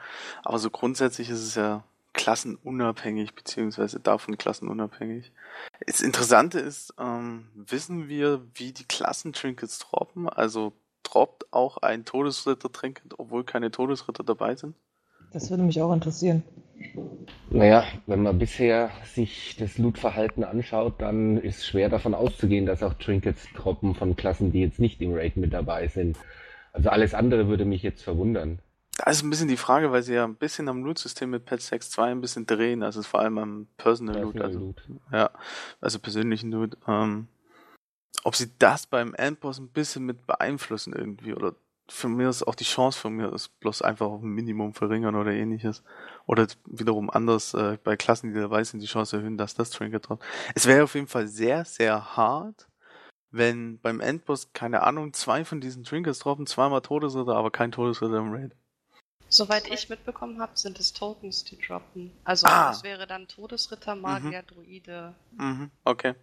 Aber 0.44 0.58
so 0.58 0.70
grundsätzlich 0.70 1.30
ist 1.30 1.40
es 1.40 1.54
ja 1.54 1.82
klassenunabhängig, 2.12 3.34
beziehungsweise 3.34 4.00
davon 4.00 4.38
klassenunabhängig. 4.38 5.32
Das 5.86 6.00
Interessante 6.00 6.60
ist, 6.60 6.94
ähm, 6.98 7.48
wissen 7.54 8.08
wir, 8.08 8.42
wie 8.54 8.72
die 8.72 8.84
Klassentrinkets 8.84 9.78
droppen? 9.78 10.28
Also 10.28 10.72
droppt 11.02 11.52
auch 11.52 11.78
ein 11.78 12.04
Todesritter-Trinket, 12.04 13.18
obwohl 13.18 13.44
keine 13.44 13.70
Todesritter 13.70 14.24
dabei 14.24 14.56
sind? 14.56 14.74
Das 15.32 15.50
würde 15.50 15.62
mich 15.62 15.80
auch 15.80 15.92
interessieren. 15.92 16.42
Naja, 17.50 17.84
wenn 18.06 18.22
man 18.22 18.38
bisher 18.38 18.90
sich 19.04 19.56
das 19.58 19.78
Loot-Verhalten 19.78 20.44
anschaut, 20.44 20.94
dann 20.98 21.36
ist 21.36 21.66
schwer 21.66 21.88
davon 21.88 22.14
auszugehen, 22.14 22.66
dass 22.66 22.82
auch 22.82 22.94
Trinkets 22.94 23.46
droppen 23.54 23.94
von 23.94 24.16
Klassen, 24.16 24.52
die 24.52 24.60
jetzt 24.60 24.78
nicht 24.78 25.00
im 25.00 25.14
Raid 25.14 25.36
mit 25.36 25.52
dabei 25.52 25.88
sind. 25.88 26.16
Also 26.72 26.90
alles 26.90 27.14
andere 27.14 27.48
würde 27.48 27.64
mich 27.64 27.82
jetzt 27.82 28.02
verwundern. 28.02 28.58
Da 28.98 29.10
ist 29.10 29.22
ein 29.22 29.30
bisschen 29.30 29.48
die 29.48 29.56
Frage, 29.56 29.90
weil 29.90 30.02
sie 30.02 30.14
ja 30.14 30.24
ein 30.24 30.34
bisschen 30.34 30.68
am 30.68 30.84
Loot-System 30.84 31.30
mit 31.30 31.46
Patch 31.46 31.64
6.2 31.64 32.02
ein 32.02 32.20
bisschen 32.20 32.46
drehen, 32.46 32.82
also 32.82 33.02
vor 33.02 33.20
allem 33.20 33.38
am 33.38 33.66
Personal 33.78 34.20
Loot, 34.20 34.40
also, 34.40 34.58
Loot. 34.58 34.82
ja, 35.10 35.30
also 35.80 35.98
persönlichen 35.98 36.52
Loot. 36.52 36.76
Ähm, 36.86 37.28
ob 38.24 38.36
sie 38.36 38.50
das 38.58 38.86
beim 38.86 39.14
Endboss 39.14 39.58
ein 39.58 39.68
bisschen 39.68 40.04
mit 40.04 40.26
beeinflussen 40.26 40.92
irgendwie 40.92 41.34
oder 41.34 41.54
für 41.88 42.08
mir 42.08 42.28
ist 42.28 42.46
auch 42.46 42.54
die 42.54 42.64
Chance 42.64 42.98
von 42.98 43.14
mir 43.14 43.32
ist 43.32 43.48
bloß 43.60 43.82
einfach 43.82 44.06
auf 44.06 44.22
ein 44.22 44.28
Minimum 44.28 44.72
verringern 44.72 45.14
oder 45.14 45.32
ähnliches. 45.32 45.82
Oder 46.26 46.46
wiederum 46.64 47.10
anders 47.10 47.54
äh, 47.54 47.76
bei 47.82 47.96
Klassen, 47.96 48.32
die 48.32 48.40
dabei 48.40 48.64
sind, 48.64 48.80
die 48.80 48.86
Chance 48.86 49.16
erhöhen, 49.16 49.36
dass 49.36 49.54
das 49.54 49.70
Trinket 49.70 50.08
droppt. 50.08 50.24
Es 50.54 50.66
wäre 50.66 50.84
auf 50.84 50.94
jeden 50.94 51.08
Fall 51.08 51.26
sehr, 51.26 51.64
sehr 51.64 52.16
hart, 52.16 52.68
wenn 53.30 53.78
beim 53.80 54.00
Endboss, 54.00 54.52
keine 54.52 54.82
Ahnung, 54.82 55.12
zwei 55.12 55.44
von 55.44 55.60
diesen 55.60 55.84
Trinkets 55.84 56.20
droppen, 56.20 56.46
zweimal 56.46 56.82
Todesritter, 56.82 57.34
aber 57.34 57.50
kein 57.50 57.72
Todesritter 57.72 58.18
im 58.18 58.32
Raid. 58.32 58.54
Soweit 59.32 59.66
ich 59.70 59.88
mitbekommen 59.88 60.40
habe, 60.40 60.52
sind 60.58 60.78
es 60.78 60.92
Tokens, 60.92 61.42
die 61.44 61.56
droppen. 61.56 62.12
Also 62.22 62.46
Ah. 62.46 62.70
es 62.70 62.82
wäre 62.82 63.06
dann 63.06 63.26
Todesritter, 63.28 63.94
Magier, 63.94 64.42
Druide. 64.42 65.14
Mhm, 65.32 65.70
okay. 65.84 66.14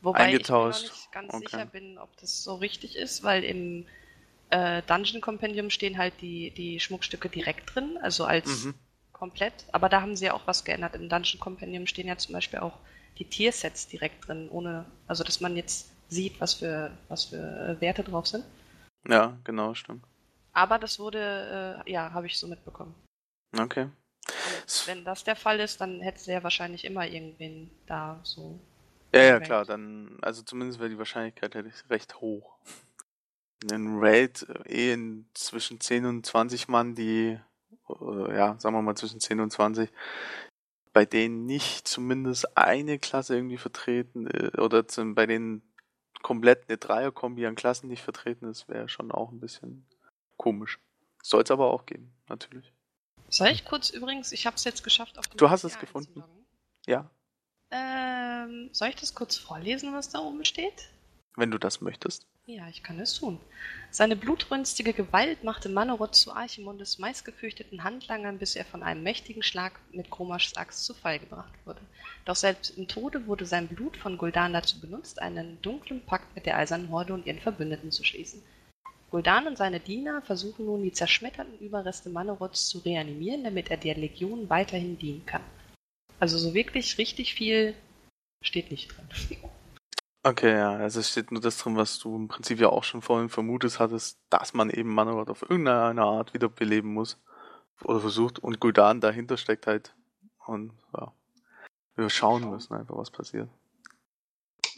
Wobei 0.00 0.18
ich 0.34 0.48
mir 0.48 0.56
noch 0.56 0.64
Eingetauscht. 0.64 0.82
nicht 0.82 1.12
ganz 1.12 1.34
Okay. 1.34 1.44
sicher 1.46 1.66
bin, 1.66 1.98
ob 1.98 2.16
das 2.16 2.42
so 2.42 2.56
richtig 2.56 2.96
ist, 2.96 3.22
weil 3.22 3.44
im 3.44 3.86
äh, 4.50 4.82
Dungeon 4.88 5.20
Compendium 5.20 5.70
stehen 5.70 5.98
halt 5.98 6.14
die, 6.20 6.50
die 6.50 6.80
Schmuckstücke 6.80 7.28
direkt 7.28 7.72
drin, 7.74 7.96
also 8.02 8.24
als 8.24 8.64
Mhm. 8.64 8.74
komplett. 9.12 9.54
Aber 9.70 9.88
da 9.88 10.00
haben 10.00 10.16
sie 10.16 10.26
ja 10.26 10.34
auch 10.34 10.46
was 10.48 10.64
geändert. 10.64 10.96
Im 10.96 11.08
Dungeon 11.08 11.38
Compendium 11.38 11.86
stehen 11.86 12.08
ja 12.08 12.18
zum 12.18 12.32
Beispiel 12.32 12.58
auch 12.58 12.76
die 13.18 13.24
Tiersets 13.24 13.86
direkt 13.86 14.26
drin, 14.26 14.48
ohne, 14.50 14.84
also 15.06 15.22
dass 15.22 15.40
man 15.40 15.56
jetzt 15.56 15.90
sieht, 16.08 16.40
was 16.40 16.54
für, 16.54 16.90
was 17.08 17.26
für 17.26 17.36
äh, 17.76 17.80
Werte 17.80 18.02
drauf 18.02 18.26
sind. 18.26 18.44
Ja, 19.08 19.36
genau, 19.44 19.74
stimmt. 19.74 20.04
Aber 20.52 20.78
das 20.78 20.98
wurde, 20.98 21.84
äh, 21.86 21.90
ja, 21.92 22.12
habe 22.12 22.26
ich 22.26 22.38
so 22.38 22.46
mitbekommen. 22.46 22.94
Okay. 23.56 23.82
Und 23.82 24.86
wenn 24.86 25.04
das 25.04 25.24
der 25.24 25.36
Fall 25.36 25.60
ist, 25.60 25.80
dann 25.80 26.00
hätte 26.00 26.20
sie 26.20 26.32
ja 26.32 26.42
wahrscheinlich 26.42 26.84
immer 26.84 27.06
irgendwen 27.06 27.70
da 27.86 28.20
so. 28.22 28.60
Ja, 29.14 29.22
ja, 29.22 29.40
klar, 29.40 29.64
dann, 29.64 30.18
also 30.20 30.42
zumindest 30.42 30.80
wäre 30.80 30.90
die 30.90 30.98
Wahrscheinlichkeit 30.98 31.54
hätte 31.54 31.68
ich 31.68 31.90
recht 31.90 32.20
hoch. 32.20 32.58
Ein 33.70 33.98
Raid 33.98 34.46
äh, 34.66 34.90
eh 34.90 34.92
in 34.92 35.26
zwischen 35.34 35.80
10 35.80 36.04
und 36.04 36.26
20 36.26 36.68
Mann, 36.68 36.94
die, 36.94 37.38
äh, 37.88 38.36
ja, 38.36 38.56
sagen 38.58 38.74
wir 38.74 38.82
mal 38.82 38.96
zwischen 38.96 39.20
10 39.20 39.40
und 39.40 39.50
20, 39.50 39.90
bei 40.92 41.06
denen 41.06 41.46
nicht 41.46 41.88
zumindest 41.88 42.56
eine 42.56 42.98
Klasse 42.98 43.34
irgendwie 43.34 43.56
vertreten, 43.56 44.26
äh, 44.26 44.60
oder 44.60 44.86
zum, 44.86 45.14
bei 45.14 45.26
denen 45.26 45.62
komplett 46.22 46.68
eine 46.68 46.76
Dreierkombi 46.76 47.46
an 47.46 47.54
Klassen 47.54 47.88
nicht 47.88 48.02
vertreten 48.02 48.46
ist, 48.46 48.68
wäre 48.68 48.88
schon 48.88 49.10
auch 49.10 49.32
ein 49.32 49.40
bisschen 49.40 49.86
komisch. 50.38 50.78
Soll 51.22 51.42
es 51.42 51.50
aber 51.50 51.70
auch 51.70 51.84
geben, 51.84 52.10
natürlich. 52.28 52.72
Soll 53.28 53.48
ich 53.48 53.66
kurz 53.66 53.90
übrigens, 53.90 54.32
ich 54.32 54.46
habe 54.46 54.56
es 54.56 54.64
jetzt 54.64 54.82
geschafft, 54.82 55.18
auf 55.18 55.26
den 55.28 55.36
Du 55.36 55.50
hast 55.50 55.64
es 55.64 55.78
gefunden. 55.78 56.24
Ja, 56.86 57.10
Ähm, 57.70 58.70
soll 58.72 58.88
ich 58.88 58.96
das 58.96 59.14
kurz 59.14 59.36
vorlesen, 59.36 59.92
was 59.92 60.08
da 60.08 60.20
oben 60.20 60.44
steht? 60.46 60.88
wenn 61.36 61.50
du 61.52 61.58
das 61.58 61.80
möchtest. 61.80 62.26
Ja, 62.46 62.66
ich 62.68 62.82
kann 62.82 62.98
es 62.98 63.14
tun. 63.14 63.38
Seine 63.92 64.16
blutrünstige 64.16 64.92
Gewalt 64.92 65.44
machte 65.44 65.68
Manoroth 65.68 66.16
zu 66.16 66.32
Archimondes 66.32 66.98
meistgefürchteten 66.98 67.84
Handlangern, 67.84 68.38
bis 68.38 68.56
er 68.56 68.64
von 68.64 68.82
einem 68.82 69.04
mächtigen 69.04 69.44
Schlag 69.44 69.78
mit 69.92 70.10
Kromaschs 70.10 70.56
Axt 70.56 70.84
zu 70.84 70.94
Fall 70.94 71.20
gebracht 71.20 71.52
wurde. 71.64 71.80
Doch 72.24 72.34
selbst 72.34 72.70
im 72.76 72.88
Tode 72.88 73.26
wurde 73.28 73.46
sein 73.46 73.68
Blut 73.68 73.96
von 73.96 74.18
Gul'dan 74.18 74.52
dazu 74.52 74.80
benutzt, 74.80 75.20
einen 75.22 75.62
dunklen 75.62 76.04
Pakt 76.04 76.34
mit 76.34 76.44
der 76.44 76.56
Eisernen 76.56 76.90
Horde 76.90 77.14
und 77.14 77.24
ihren 77.26 77.38
Verbündeten 77.38 77.92
zu 77.92 78.02
schließen. 78.02 78.42
Gul'dan 79.10 79.46
und 79.46 79.56
seine 79.56 79.80
Diener 79.80 80.20
versuchen 80.22 80.66
nun, 80.66 80.82
die 80.82 80.92
zerschmetterten 80.92 81.58
Überreste 81.58 82.10
Manoroths 82.10 82.68
zu 82.68 82.78
reanimieren, 82.78 83.44
damit 83.44 83.70
er 83.70 83.78
der 83.78 83.94
Legion 83.96 84.50
weiterhin 84.50 84.98
dienen 84.98 85.24
kann. 85.24 85.42
Also 86.20 86.36
so 86.36 86.52
wirklich 86.52 86.98
richtig 86.98 87.34
viel 87.34 87.74
steht 88.44 88.70
nicht 88.70 88.88
drin. 88.88 89.08
Okay, 90.24 90.52
ja, 90.52 90.72
also 90.76 91.00
es 91.00 91.10
steht 91.10 91.30
nur 91.30 91.40
das 91.40 91.58
drin, 91.58 91.76
was 91.76 91.98
du 91.98 92.14
im 92.14 92.28
Prinzip 92.28 92.60
ja 92.60 92.68
auch 92.68 92.84
schon 92.84 93.02
vorhin 93.02 93.28
vermutet 93.28 93.78
hattest, 93.78 94.18
dass 94.28 94.52
man 94.52 94.68
eben 94.68 94.92
Manowar 94.92 95.30
auf 95.30 95.42
irgendeine 95.42 96.02
Art 96.02 96.34
wiederbeleben 96.34 96.92
muss. 96.92 97.16
Oder 97.84 98.00
versucht 98.00 98.40
und 98.40 98.58
Gul'dan 98.58 99.00
dahinter 99.00 99.36
steckt 99.36 99.66
halt. 99.66 99.94
Und 100.44 100.72
ja. 100.92 101.12
Wir 101.94 102.10
schauen 102.10 102.50
müssen 102.50 102.74
einfach, 102.74 102.96
was 102.96 103.10
passiert. 103.10 103.48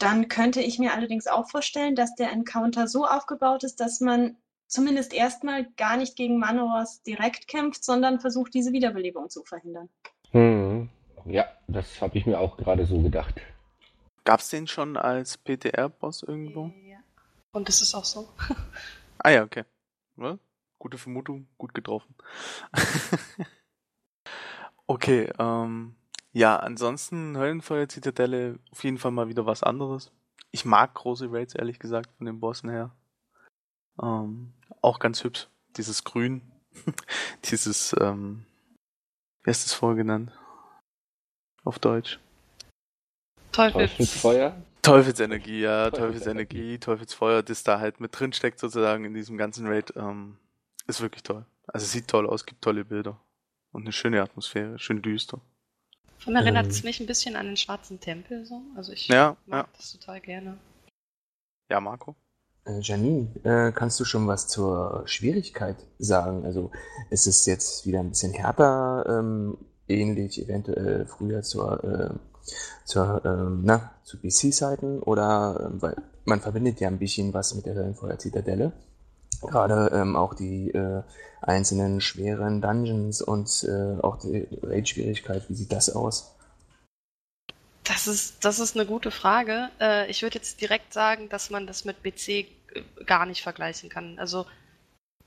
Dann 0.01 0.29
könnte 0.29 0.61
ich 0.61 0.79
mir 0.79 0.93
allerdings 0.93 1.27
auch 1.27 1.47
vorstellen, 1.47 1.95
dass 1.95 2.15
der 2.15 2.31
Encounter 2.31 2.87
so 2.87 3.05
aufgebaut 3.05 3.63
ist, 3.63 3.79
dass 3.79 4.01
man 4.01 4.35
zumindest 4.65 5.13
erstmal 5.13 5.65
gar 5.77 5.95
nicht 5.95 6.15
gegen 6.15 6.39
Manowars 6.39 7.03
direkt 7.03 7.47
kämpft, 7.47 7.83
sondern 7.83 8.19
versucht, 8.19 8.55
diese 8.55 8.71
Wiederbelebung 8.71 9.29
zu 9.29 9.43
verhindern. 9.43 9.89
Hm. 10.31 10.89
Ja, 11.25 11.45
das 11.67 12.01
habe 12.01 12.17
ich 12.17 12.25
mir 12.25 12.39
auch 12.39 12.57
gerade 12.57 12.85
so 12.87 12.99
gedacht. 12.99 13.41
Gab's 14.23 14.49
den 14.49 14.65
schon 14.65 14.97
als 14.97 15.37
PTR-Boss 15.37 16.23
irgendwo? 16.23 16.71
Ja. 16.83 16.97
Und 17.51 17.67
das 17.67 17.81
ist 17.81 17.93
auch 17.93 18.05
so. 18.05 18.27
Ah 19.23 19.29
ja, 19.29 19.43
okay. 19.43 19.65
Ja, 20.17 20.39
gute 20.79 20.97
Vermutung, 20.97 21.47
gut 21.59 21.75
getroffen. 21.75 22.15
okay, 24.87 25.31
ähm, 25.37 25.95
ja, 26.33 26.55
ansonsten 26.57 27.37
Höllenfeuer 27.37 27.89
Zitadelle 27.89 28.59
auf 28.71 28.83
jeden 28.83 28.97
Fall 28.97 29.11
mal 29.11 29.27
wieder 29.27 29.45
was 29.45 29.63
anderes. 29.63 30.11
Ich 30.51 30.65
mag 30.65 30.93
große 30.93 31.31
Raids, 31.31 31.55
ehrlich 31.55 31.79
gesagt, 31.79 32.09
von 32.17 32.25
den 32.25 32.39
Bossen 32.39 32.69
her. 32.69 32.91
Ähm, 34.01 34.53
auch 34.81 34.99
ganz 34.99 35.23
hübsch. 35.23 35.47
Dieses 35.77 36.03
Grün. 36.03 36.41
Dieses, 37.45 37.95
ähm, 37.99 38.45
wie 39.43 39.49
heißt 39.49 39.65
das 39.65 39.73
vorher 39.73 39.97
genannt? 39.97 40.31
Auf 41.63 41.79
Deutsch. 41.79 42.19
Teufels. 43.51 43.91
Teufelsfeuer? 43.91 44.55
Teufelsenergie, 44.81 45.61
ja, 45.61 45.91
Teufelsenergie. 45.91 46.79
Teufelsfeuer, 46.79 47.43
das 47.43 47.63
da 47.63 47.79
halt 47.79 47.99
mit 47.99 48.17
drin 48.17 48.33
steckt 48.33 48.59
sozusagen 48.59 49.05
in 49.05 49.13
diesem 49.13 49.37
ganzen 49.37 49.67
Raid, 49.67 49.93
ähm, 49.95 50.37
ist 50.87 51.01
wirklich 51.01 51.23
toll. 51.23 51.45
Also 51.67 51.85
sieht 51.85 52.07
toll 52.07 52.27
aus, 52.27 52.45
gibt 52.45 52.63
tolle 52.63 52.85
Bilder. 52.85 53.19
Und 53.71 53.83
eine 53.83 53.91
schöne 53.91 54.21
Atmosphäre, 54.21 54.79
schön 54.79 55.01
düster. 55.01 55.39
Von 56.23 56.35
erinnert 56.35 56.65
Ähm. 56.65 56.71
es 56.71 56.83
mich 56.83 56.99
ein 56.99 57.07
bisschen 57.07 57.35
an 57.35 57.47
den 57.47 57.57
Schwarzen 57.57 57.99
Tempel 57.99 58.45
so. 58.45 58.61
Also 58.75 58.91
ich 58.93 59.07
Ja, 59.07 59.37
mag 59.45 59.67
ja. 59.67 59.73
das 59.77 59.91
total 59.91 60.21
gerne. 60.21 60.57
Ja, 61.69 61.79
Marco? 61.79 62.15
Äh, 62.65 62.79
Janine, 62.81 63.27
äh, 63.43 63.71
kannst 63.71 63.99
du 63.99 64.05
schon 64.05 64.27
was 64.27 64.47
zur 64.47 65.03
Schwierigkeit 65.05 65.77
sagen? 65.97 66.45
Also 66.45 66.71
ist 67.09 67.25
es 67.27 67.45
jetzt 67.45 67.85
wieder 67.87 67.99
ein 67.99 68.09
bisschen 68.09 68.33
härter, 68.33 69.05
ähm, 69.07 69.57
ähnlich 69.87 70.41
eventuell 70.41 71.05
früher 71.07 71.41
zur 71.41 71.83
äh, 71.83 72.13
zur, 72.85 73.23
ähm, 73.25 73.61
na, 73.63 73.91
zu 74.03 74.19
BC-Seiten 74.19 74.99
oder, 74.99 75.69
ähm, 75.71 75.81
weil 75.81 75.95
man 76.25 76.41
verbindet 76.41 76.79
ja 76.79 76.87
ein 76.87 76.99
bisschen 76.99 77.33
was 77.33 77.53
mit 77.55 77.65
der 77.65 77.75
Höllenfeuer-Zitadelle. 77.75 78.73
Gerade 79.41 79.91
ähm, 79.93 80.15
auch 80.15 80.33
die 80.33 80.69
äh, 80.71 81.01
einzelnen 81.41 82.01
schweren 82.01 82.61
Dungeons 82.61 83.21
und 83.21 83.63
äh, 83.63 83.99
auch 84.01 84.17
die 84.17 84.47
Raid-Schwierigkeit, 84.61 85.49
wie 85.49 85.55
sieht 85.55 85.71
das 85.71 85.89
aus? 85.89 86.35
Das 87.83 88.07
ist, 88.07 88.45
das 88.45 88.59
ist 88.59 88.75
eine 88.75 88.85
gute 88.85 89.11
Frage. 89.11 89.69
Äh, 89.79 90.09
ich 90.09 90.21
würde 90.21 90.35
jetzt 90.35 90.61
direkt 90.61 90.93
sagen, 90.93 91.29
dass 91.29 91.49
man 91.49 91.65
das 91.65 91.83
mit 91.83 92.03
BC 92.03 92.29
äh, 92.29 92.45
gar 93.05 93.25
nicht 93.25 93.41
vergleichen 93.41 93.89
kann. 93.89 94.19
Also 94.19 94.45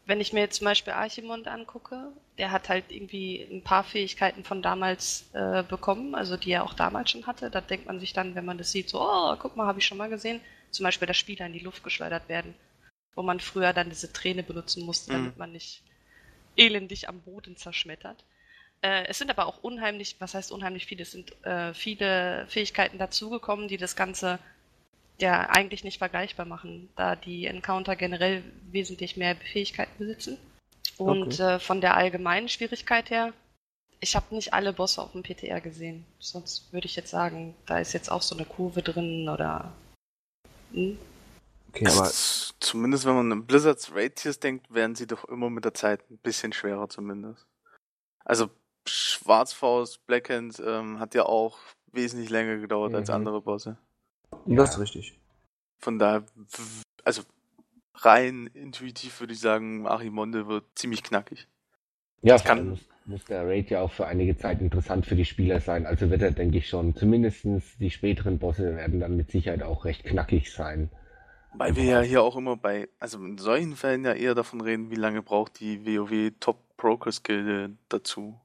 wenn 0.06 0.20
ich 0.20 0.32
mir 0.32 0.40
jetzt 0.40 0.58
zum 0.58 0.66
Beispiel 0.66 0.92
Archimond 0.92 1.48
angucke, 1.48 2.12
der 2.38 2.50
hat 2.50 2.68
halt 2.68 2.84
irgendwie 2.90 3.46
ein 3.50 3.62
paar 3.62 3.84
Fähigkeiten 3.84 4.44
von 4.44 4.60
damals 4.60 5.24
äh, 5.32 5.62
bekommen, 5.62 6.14
also 6.14 6.36
die 6.36 6.52
er 6.52 6.64
auch 6.64 6.74
damals 6.74 7.10
schon 7.10 7.26
hatte. 7.26 7.50
Da 7.50 7.60
denkt 7.60 7.86
man 7.86 8.00
sich 8.00 8.12
dann, 8.12 8.34
wenn 8.34 8.44
man 8.44 8.58
das 8.58 8.70
sieht, 8.70 8.90
so, 8.90 9.00
oh, 9.00 9.34
guck 9.38 9.56
mal, 9.56 9.66
habe 9.66 9.78
ich 9.78 9.86
schon 9.86 9.98
mal 9.98 10.10
gesehen. 10.10 10.40
Zum 10.70 10.84
Beispiel, 10.84 11.06
dass 11.08 11.16
Spieler 11.16 11.46
in 11.46 11.52
die 11.52 11.60
Luft 11.60 11.82
geschleudert 11.82 12.28
werden, 12.28 12.54
wo 13.14 13.22
man 13.22 13.40
früher 13.40 13.72
dann 13.72 13.90
diese 13.90 14.12
Träne 14.12 14.42
benutzen 14.42 14.84
musste, 14.84 15.12
mhm. 15.12 15.16
damit 15.16 15.38
man 15.38 15.52
nicht 15.52 15.82
elendig 16.56 17.08
am 17.08 17.20
Boden 17.20 17.56
zerschmettert. 17.56 18.24
Äh, 18.82 19.06
es 19.06 19.18
sind 19.18 19.30
aber 19.30 19.46
auch 19.46 19.62
unheimlich, 19.62 20.16
was 20.18 20.34
heißt 20.34 20.52
unheimlich 20.52 20.86
viele, 20.86 21.02
es 21.02 21.12
sind 21.12 21.44
äh, 21.44 21.72
viele 21.74 22.46
Fähigkeiten 22.48 22.98
dazugekommen, 22.98 23.68
die 23.68 23.76
das 23.76 23.96
Ganze 23.96 24.38
ja 25.18 25.48
eigentlich 25.48 25.84
nicht 25.84 25.98
vergleichbar 25.98 26.46
machen, 26.46 26.88
da 26.96 27.16
die 27.16 27.46
Encounter 27.46 27.96
generell 27.96 28.42
wesentlich 28.70 29.16
mehr 29.16 29.36
Fähigkeiten 29.36 29.98
besitzen. 29.98 30.38
Und 30.96 31.40
okay. 31.40 31.54
äh, 31.54 31.58
von 31.58 31.80
der 31.80 31.96
allgemeinen 31.96 32.48
Schwierigkeit 32.48 33.10
her, 33.10 33.32
ich 34.00 34.16
habe 34.16 34.34
nicht 34.34 34.52
alle 34.52 34.72
Bosse 34.72 35.00
auf 35.00 35.12
dem 35.12 35.22
PTR 35.22 35.60
gesehen. 35.60 36.04
Sonst 36.18 36.72
würde 36.72 36.86
ich 36.86 36.96
jetzt 36.96 37.10
sagen, 37.10 37.54
da 37.66 37.78
ist 37.78 37.94
jetzt 37.94 38.10
auch 38.10 38.22
so 38.22 38.36
eine 38.36 38.44
Kurve 38.44 38.82
drin 38.82 39.28
oder. 39.28 39.72
Hm? 40.72 40.98
Okay, 41.74 41.88
aber 41.88 42.08
zumindest 42.60 43.04
wenn 43.04 43.14
man 43.14 43.32
an 43.32 43.46
Blizzards 43.46 43.92
Raid 43.92 44.42
denkt, 44.44 44.72
werden 44.72 44.94
sie 44.94 45.08
doch 45.08 45.24
immer 45.24 45.50
mit 45.50 45.64
der 45.64 45.74
Zeit 45.74 46.08
ein 46.08 46.18
bisschen 46.18 46.52
schwerer 46.52 46.88
zumindest. 46.88 47.48
Also 48.24 48.48
Schwarzfaust, 48.86 50.06
Blackhand 50.06 50.62
ähm, 50.64 51.00
hat 51.00 51.14
ja 51.14 51.24
auch 51.26 51.58
wesentlich 51.90 52.30
länger 52.30 52.58
gedauert 52.58 52.90
mhm. 52.90 52.96
als 52.96 53.10
andere 53.10 53.40
Bosse. 53.40 53.76
Ja. 54.46 54.56
Das 54.56 54.74
ist 54.74 54.78
richtig. 54.78 55.18
Von 55.80 55.98
daher, 55.98 56.24
also 57.02 57.22
rein 57.96 58.46
intuitiv 58.54 59.18
würde 59.20 59.32
ich 59.32 59.40
sagen, 59.40 59.86
Arimonde 59.86 60.46
wird 60.46 60.64
ziemlich 60.76 61.02
knackig. 61.02 61.48
Ja, 62.22 62.34
das 62.34 62.44
kann. 62.44 62.70
Muss, 62.70 62.88
muss 63.04 63.24
der 63.24 63.46
Raid 63.46 63.70
ja 63.70 63.80
auch 63.80 63.92
für 63.92 64.06
einige 64.06 64.36
Zeit 64.36 64.60
interessant 64.60 65.06
für 65.06 65.16
die 65.16 65.24
Spieler 65.24 65.60
sein. 65.60 65.86
Also 65.86 66.08
wird 66.08 66.22
er, 66.22 66.30
denke 66.30 66.58
ich 66.58 66.68
schon, 66.68 66.94
zumindest 66.94 67.44
die 67.80 67.90
späteren 67.90 68.38
Bosse 68.38 68.76
werden 68.76 69.00
dann 69.00 69.16
mit 69.16 69.32
Sicherheit 69.32 69.62
auch 69.62 69.84
recht 69.84 70.04
knackig 70.04 70.52
sein. 70.52 70.90
Weil 71.56 71.76
wir 71.76 71.84
ja 71.84 72.00
hier 72.00 72.22
auch 72.22 72.36
immer 72.36 72.56
bei, 72.56 72.88
also 72.98 73.18
in 73.18 73.38
solchen 73.38 73.76
Fällen 73.76 74.04
ja 74.04 74.12
eher 74.12 74.34
davon 74.34 74.60
reden, 74.60 74.90
wie 74.90 74.96
lange 74.96 75.22
braucht 75.22 75.60
die 75.60 75.86
WoW 75.86 76.32
Top 76.40 76.76
Brokers 76.76 77.22
Gilde 77.22 77.76
dazu. 77.88 78.40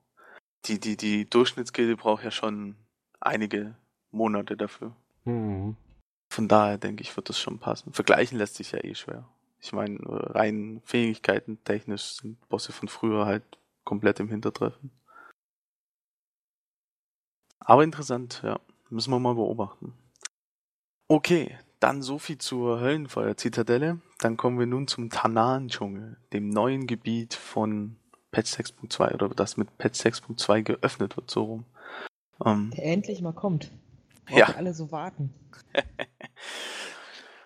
Die, 0.65 0.79
die, 0.79 0.95
die 0.95 1.27
Durchschnittsgilde 1.27 1.95
braucht 1.95 2.23
ja 2.23 2.31
schon 2.31 2.75
einige 3.19 3.75
Monate 4.11 4.55
dafür. 4.55 4.95
Mhm. 5.25 5.75
Von 6.31 6.47
daher 6.47 6.77
denke 6.77 7.01
ich, 7.01 7.15
wird 7.15 7.29
das 7.29 7.39
schon 7.39 7.57
passen. 7.57 7.93
Vergleichen 7.93 8.37
lässt 8.37 8.55
sich 8.55 8.71
ja 8.71 8.83
eh 8.83 8.93
schwer. 8.93 9.27
Ich 9.59 9.73
meine, 9.73 9.99
rein 10.01 10.81
Fähigkeiten 10.85 11.63
technisch 11.63 12.13
sind 12.21 12.47
Bosse 12.47 12.71
von 12.71 12.87
früher 12.87 13.25
halt 13.25 13.43
komplett 13.83 14.19
im 14.19 14.29
Hintertreffen. 14.29 14.91
Aber 17.59 17.83
interessant, 17.83 18.41
ja. 18.43 18.59
Müssen 18.89 19.11
wir 19.11 19.19
mal 19.19 19.35
beobachten. 19.35 19.93
Okay, 21.07 21.57
dann 21.79 22.01
so 22.01 22.19
viel 22.19 22.37
zur 22.37 22.79
Höllenfeuer-Zitadelle. 22.79 23.99
Dann 24.19 24.37
kommen 24.37 24.59
wir 24.59 24.65
nun 24.65 24.87
zum 24.87 25.09
Tanan-Dschungel, 25.09 26.17
dem 26.33 26.49
neuen 26.49 26.87
Gebiet 26.87 27.33
von 27.33 27.95
Patch 28.31 28.53
6.2 28.53 29.13
oder 29.13 29.29
das 29.29 29.57
mit 29.57 29.77
Patch 29.77 29.99
6.2 30.01 30.61
geöffnet 30.63 31.17
wird, 31.17 31.31
so 31.31 31.43
rum. 31.43 31.65
Ähm, 32.45 32.71
Der 32.75 32.85
endlich 32.85 33.21
mal 33.21 33.33
kommt. 33.33 33.71
Ja. 34.29 34.47
alle 34.55 34.73
so 34.73 34.91
warten. 34.91 35.33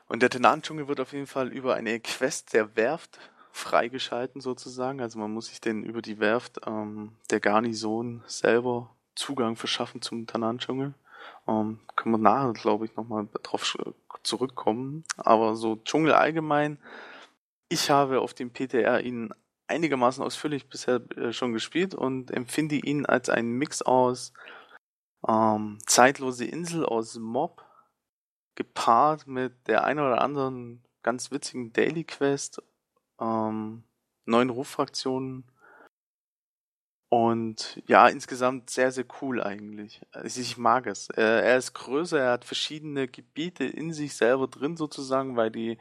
Und 0.08 0.22
der 0.22 0.30
Tenant-Dschungel 0.30 0.88
wird 0.88 1.00
auf 1.00 1.14
jeden 1.14 1.28
Fall 1.28 1.48
über 1.48 1.76
eine 1.76 2.00
Quest 2.00 2.54
der 2.54 2.76
Werft 2.76 3.20
freigeschalten 3.52 4.42
sozusagen. 4.42 5.00
Also 5.00 5.20
man 5.20 5.32
muss 5.32 5.48
sich 5.48 5.62
den 5.62 5.84
über 5.84 6.02
die 6.02 6.20
Werft 6.20 6.60
ähm, 6.68 7.14
der 7.30 7.40
Garnison 7.40 8.24
selber 8.28 8.90
Zugang 9.16 9.56
verschaffen 9.56 10.02
zum 10.02 10.28
Tanan-Dschungel. 10.28 10.94
Ähm, 11.48 11.80
können 11.96 12.16
wir 12.16 12.20
nachher, 12.20 12.54
glaube 12.54 12.86
ich, 12.86 12.96
nochmal 12.96 13.28
drauf 13.44 13.76
zurückkommen. 14.24 15.04
Aber 15.18 15.56
so 15.56 15.76
Dschungel 15.78 16.14
allgemein. 16.14 16.80
Ich 17.70 17.90
habe 17.90 18.22
auf 18.22 18.34
dem 18.34 18.52
PTR 18.52 19.02
ihn 19.02 19.34
einigermaßen 19.68 20.24
ausführlich 20.24 20.70
bisher 20.70 21.02
äh, 21.18 21.34
schon 21.34 21.54
gespielt 21.54 21.96
und 21.96 22.32
empfinde 22.32 22.76
ihn 22.76 23.06
als 23.06 23.30
einen 23.30 23.54
Mix 23.54 23.82
aus 23.82 24.34
ähm, 25.28 25.80
zeitlose 25.86 26.46
Insel 26.46 26.86
aus 26.86 27.16
Mob, 27.18 27.64
gepaart 28.56 29.28
mit 29.28 29.68
der 29.68 29.84
ein 29.84 30.00
oder 30.00 30.22
anderen 30.22 30.84
ganz 31.02 31.32
witzigen 31.32 31.74
Daily 31.74 32.04
Quest, 32.04 32.62
ähm, 33.20 33.84
neuen 34.26 34.50
Ruffraktionen 34.50 35.46
und 37.14 37.80
ja, 37.86 38.08
insgesamt 38.08 38.72
sehr, 38.72 38.92
sehr 38.92 39.06
cool 39.22 39.44
eigentlich. 39.44 40.02
Also 40.14 40.42
ich 40.42 40.58
mag 40.58 40.88
es. 40.88 41.10
Er 41.10 41.58
ist 41.58 41.76
größer, 41.76 42.20
er 42.20 42.32
hat 42.32 42.44
verschiedene 42.44 43.08
Gebiete 43.08 43.66
in 43.66 43.94
sich 43.94 44.16
selber 44.16 44.48
drin 44.48 44.78
sozusagen, 44.78 45.36
weil 45.36 45.52
die 45.52 45.78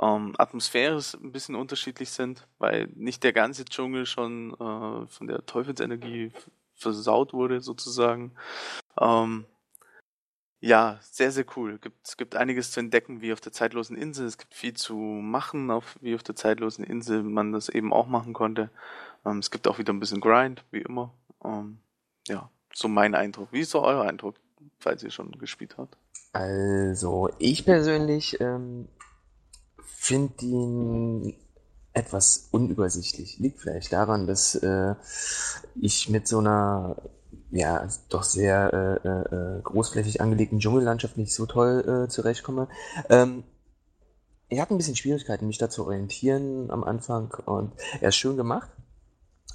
ähm, 0.00 0.34
Atmosphäre 0.38 0.98
ein 1.22 1.32
bisschen 1.32 1.54
unterschiedlich 1.54 2.12
sind, 2.12 2.48
weil 2.58 2.88
nicht 2.94 3.24
der 3.24 3.34
ganze 3.34 3.66
Dschungel 3.66 4.06
schon 4.06 4.54
äh, 4.54 5.06
von 5.06 5.26
der 5.26 5.44
Teufelsenergie 5.44 6.32
versaut 6.76 7.34
wurde 7.34 7.60
sozusagen. 7.60 8.32
Ähm, 8.98 9.44
ja, 10.62 10.98
sehr, 11.02 11.30
sehr 11.30 11.46
cool. 11.56 11.78
Gibt, 11.78 12.06
es 12.06 12.16
gibt 12.18 12.36
einiges 12.36 12.70
zu 12.70 12.80
entdecken, 12.80 13.22
wie 13.22 13.32
auf 13.32 13.40
der 13.40 13.52
zeitlosen 13.52 13.96
Insel. 13.96 14.26
Es 14.26 14.36
gibt 14.36 14.54
viel 14.54 14.74
zu 14.74 14.94
machen, 14.94 15.70
auf, 15.70 15.96
wie 16.02 16.14
auf 16.14 16.22
der 16.22 16.36
zeitlosen 16.36 16.84
Insel 16.84 17.22
man 17.22 17.52
das 17.52 17.70
eben 17.70 17.94
auch 17.94 18.06
machen 18.06 18.34
konnte. 18.34 18.70
Ähm, 19.24 19.38
es 19.38 19.50
gibt 19.50 19.68
auch 19.68 19.78
wieder 19.78 19.92
ein 19.92 20.00
bisschen 20.00 20.20
Grind, 20.20 20.64
wie 20.70 20.82
immer. 20.82 21.14
Ähm, 21.44 21.78
ja, 22.26 22.50
so 22.72 22.88
mein 22.88 23.14
Eindruck. 23.14 23.48
Wie 23.52 23.60
ist 23.60 23.70
so 23.70 23.82
euer 23.82 24.04
Eindruck, 24.04 24.36
falls 24.78 25.02
ihr 25.02 25.10
schon 25.10 25.32
gespielt 25.32 25.76
habt? 25.78 25.96
Also, 26.32 27.28
ich 27.38 27.64
persönlich 27.64 28.40
ähm, 28.40 28.88
finde 29.82 30.44
ihn 30.44 31.34
etwas 31.92 32.48
unübersichtlich. 32.52 33.38
Liegt 33.38 33.60
vielleicht 33.60 33.92
daran, 33.92 34.26
dass 34.26 34.54
äh, 34.54 34.94
ich 35.74 36.08
mit 36.08 36.28
so 36.28 36.38
einer 36.38 36.96
ja 37.50 37.88
doch 38.08 38.22
sehr 38.22 38.72
äh, 39.04 39.08
äh, 39.08 39.58
äh, 39.58 39.62
großflächig 39.62 40.20
angelegten 40.20 40.60
Dschungellandschaft 40.60 41.16
nicht 41.16 41.34
so 41.34 41.46
toll 41.46 42.04
äh, 42.04 42.08
zurechtkomme. 42.08 42.68
Ähm, 43.08 43.44
ich 44.48 44.60
hatte 44.60 44.74
ein 44.74 44.78
bisschen 44.78 44.96
Schwierigkeiten, 44.96 45.46
mich 45.46 45.58
da 45.58 45.68
zu 45.68 45.84
orientieren 45.84 46.70
am 46.70 46.84
Anfang 46.84 47.32
und 47.46 47.72
er 48.00 48.08
ist 48.08 48.16
schön 48.16 48.36
gemacht, 48.36 48.70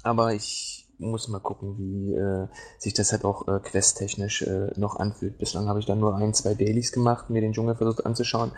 aber 0.02 0.34
ich 0.34 0.86
muss 0.98 1.28
mal 1.28 1.40
gucken, 1.40 1.76
wie 1.78 2.14
äh, 2.14 2.48
sich 2.78 2.94
das 2.94 3.12
halt 3.12 3.24
auch 3.24 3.46
äh, 3.48 3.60
questtechnisch 3.60 4.42
äh, 4.42 4.70
noch 4.76 4.96
anfühlt. 4.96 5.38
Bislang 5.38 5.68
habe 5.68 5.78
ich 5.78 5.86
dann 5.86 6.00
nur 6.00 6.16
ein, 6.16 6.34
zwei 6.34 6.54
Dailies 6.54 6.92
gemacht, 6.92 7.30
mir 7.30 7.40
den 7.40 7.52
Dschungel 7.52 7.76
versucht 7.76 8.06
anzuschauen. 8.06 8.52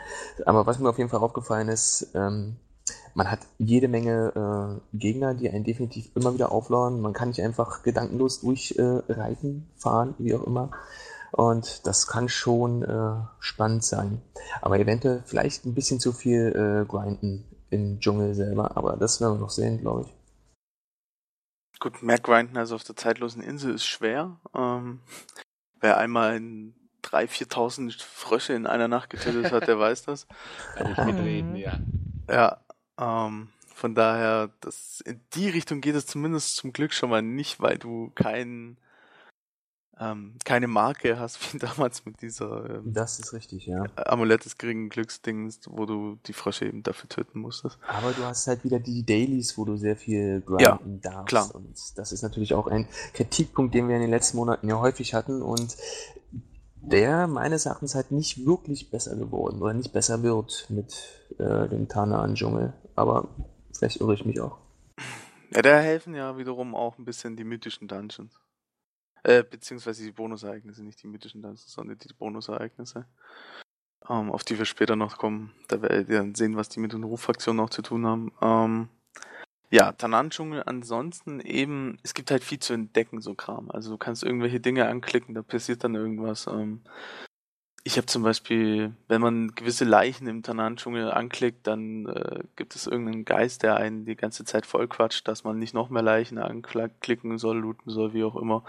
Aber 0.47 0.67
was 0.67 0.79
mir 0.79 0.89
auf 0.89 0.99
jeden 0.99 1.11
Fall 1.11 1.21
aufgefallen 1.21 1.69
ist, 1.69 2.09
ähm, 2.15 2.57
man 3.15 3.31
hat 3.31 3.41
jede 3.59 3.89
Menge 3.89 4.81
äh, 4.93 4.97
Gegner, 4.97 5.35
die 5.35 5.51
einen 5.51 5.65
definitiv 5.65 6.11
immer 6.15 6.35
wieder 6.35 6.53
auflauern. 6.53 7.01
Man 7.01 7.13
kann 7.13 7.29
nicht 7.29 7.43
einfach 7.43 7.83
gedankenlos 7.83 8.41
durchreiten, 8.41 9.69
äh, 9.77 9.81
fahren, 9.81 10.15
wie 10.19 10.35
auch 10.35 10.45
immer. 10.45 10.71
Und 11.33 11.87
das 11.87 12.07
kann 12.07 12.29
schon 12.29 12.83
äh, 12.83 13.17
spannend 13.39 13.85
sein. 13.85 14.23
Aber 14.63 14.79
eventuell 14.79 15.23
vielleicht 15.27 15.67
ein 15.67 15.75
bisschen 15.75 16.01
zu 16.01 16.13
viel 16.13 16.55
äh, 16.55 16.87
grinden 16.87 17.45
im 17.71 18.01
Dschungel 18.01 18.35
selber. 18.35 18.77
Aber 18.77 18.97
das 18.97 19.21
werden 19.21 19.35
wir 19.35 19.41
noch 19.41 19.51
sehen, 19.51 19.81
glaube 19.81 20.03
ich. 20.07 20.18
Gut, 21.81 21.95
grinden 22.23 22.57
also 22.57 22.75
auf 22.75 22.85
der 22.85 22.97
zeitlosen 22.97 23.43
Insel 23.43 23.75
ist 23.75 23.87
schwer. 23.87 24.39
Ähm, 24.55 25.01
wer 25.81 25.99
einmal 25.99 26.37
in 26.37 26.75
3.000, 27.05 27.49
4.000 27.51 28.03
Frösche 28.03 28.53
in 28.53 28.67
einer 28.67 28.89
Nacht 28.89 29.11
getötet 29.11 29.53
hat, 29.53 29.69
der 29.69 29.79
weiß 29.79 30.05
das. 30.05 30.27
Kann 30.75 30.93
ich 30.93 30.99
mitreden, 30.99 31.57
ja. 31.57 31.79
Ja, 32.29 32.61
ähm, 32.99 33.49
von 33.75 33.95
daher, 33.95 34.51
das, 34.61 35.01
in 35.03 35.21
die 35.35 35.49
Richtung 35.49 35.81
geht 35.81 35.95
es 35.95 36.07
zumindest 36.07 36.57
zum 36.57 36.73
Glück 36.73 36.93
schon 36.93 37.11
mal 37.11 37.23
nicht, 37.23 37.61
weil 37.61 37.79
du 37.79 38.11
kein, 38.15 38.77
ähm, 40.01 40.35
keine 40.45 40.69
Marke 40.69 41.19
hast 41.19 41.39
wie 41.53 41.59
damals 41.59 42.05
mit 42.07 42.23
dieser 42.23 42.69
ähm, 42.71 42.93
Das 42.93 43.19
ist 43.19 43.33
richtig, 43.33 43.67
ja. 43.67 43.85
Amulett 43.97 44.45
des 44.45 44.59
geringen 44.59 44.89
Glücksdings, 44.89 45.61
wo 45.69 45.87
du 45.87 46.19
die 46.27 46.33
Frösche 46.33 46.67
eben 46.67 46.83
dafür 46.83 47.09
töten 47.09 47.41
musstest. 47.41 47.79
Aber 47.87 48.13
du 48.13 48.23
hast 48.25 48.47
halt 48.47 48.65
wieder 48.65 48.79
die 48.79 49.05
Dailies, 49.05 49.59
wo 49.59 49.65
du 49.65 49.77
sehr 49.77 49.97
viel 49.97 50.41
grinden 50.41 51.01
ja, 51.03 51.11
darfst. 51.11 51.29
Klar. 51.29 51.55
Und 51.55 51.77
das 51.97 52.13
ist 52.13 52.23
natürlich 52.23 52.55
auch 52.55 52.67
ein 52.67 52.87
Kritikpunkt, 53.15 53.75
den 53.75 53.89
wir 53.89 53.97
in 53.97 54.03
den 54.03 54.11
letzten 54.11 54.37
Monaten 54.37 54.69
ja 54.69 54.79
häufig 54.79 55.15
hatten 55.15 55.43
und 55.43 55.77
der 56.81 57.27
meines 57.27 57.67
Erachtens 57.67 57.95
halt 57.95 58.13
nicht 58.13 58.47
wirklich 58.47 58.91
besser 58.91 59.17
geworden 59.17 59.61
oder 59.61 59.75
nicht 59.75 59.93
besser 59.93 60.23
wird 60.23 60.67
mit 60.69 60.95
äh, 61.39 61.69
dem 61.69 61.89
Tanaan-Dschungel. 61.89 62.73
Aber 62.95 63.29
vielleicht 63.73 64.01
irre 64.01 64.15
ich 64.15 64.25
mich 64.25 64.41
auch. 64.41 64.59
Ja, 65.51 65.63
da 65.63 65.79
helfen 65.81 66.15
ja 66.15 66.37
wiederum 66.37 66.75
auch 66.75 66.99
ein 66.99 67.05
bisschen 67.05 67.37
die 67.37 67.45
mythischen 67.45 67.89
Dungeons. 67.89 68.39
Äh, 69.23 69.43
beziehungsweise 69.43 70.05
die 70.05 70.13
Bonusereignisse, 70.13 70.85
nicht 70.85 71.03
die 71.03 71.09
mythischen 71.09 71.43
Dungeons, 71.43 71.73
sondern 71.73 71.99
die 71.99 72.15
Bonusereignisse. 72.15 73.07
Ähm, 74.09 74.31
auf 74.31 74.45
die 74.45 74.59
wir 74.59 74.65
später 74.65 74.97
noch 74.97 75.19
kommen. 75.19 75.53
Da 75.69 75.83
werdet 75.83 76.09
ihr 76.09 76.19
dann 76.19 76.35
sehen, 76.35 76.57
was 76.57 76.69
die 76.69 76.81
mit 76.81 76.93
den 76.93 77.05
Ruffraktionen 77.05 77.61
auch 77.61 77.71
zu 77.71 77.83
tun 77.83 78.07
haben. 78.07 78.33
Ähm, 78.41 78.89
ja, 79.71 79.93
Tanan-Dschungel 79.93 80.63
ansonsten 80.65 81.41
eben, 81.41 81.99
es 82.03 82.15
gibt 82.15 82.31
halt 82.31 82.43
viel 82.43 82.59
zu 82.59 82.73
entdecken, 82.73 83.21
so 83.21 83.35
Kram. 83.35 83.71
Also 83.71 83.91
du 83.91 83.99
kannst 83.99 84.23
irgendwelche 84.23 84.61
Dinge 84.61 84.89
anklicken, 84.89 85.35
da 85.35 85.43
passiert 85.43 85.85
dann 85.85 85.95
irgendwas. 85.95 86.47
Ähm, 86.47 86.81
ich 87.89 87.97
habe 87.97 88.05
zum 88.05 88.23
Beispiel, 88.23 88.95
wenn 89.07 89.23
man 89.23 89.55
gewisse 89.55 89.87
Leichen 89.87 90.27
im 90.27 90.43
Tanan-Dschungel 90.43 91.11
anklickt, 91.11 91.67
dann 91.67 92.05
äh, 92.05 92.45
gibt 92.55 92.77
es 92.77 92.87
irgendeinen 92.87 93.25
Geist, 93.25 93.63
der 93.63 93.79
einen 93.79 94.05
die 94.05 94.15
ganze 94.15 94.45
Zeit 94.45 94.67
vollquatscht, 94.67 95.27
dass 95.27 95.43
man 95.43 95.59
nicht 95.59 95.73
noch 95.73 95.89
mehr 95.89 96.03
Leichen 96.03 96.37
anklicken 96.37 97.39
soll, 97.39 97.57
looten 97.57 97.91
soll, 97.91 98.13
wie 98.13 98.25
auch 98.25 98.37
immer. 98.37 98.63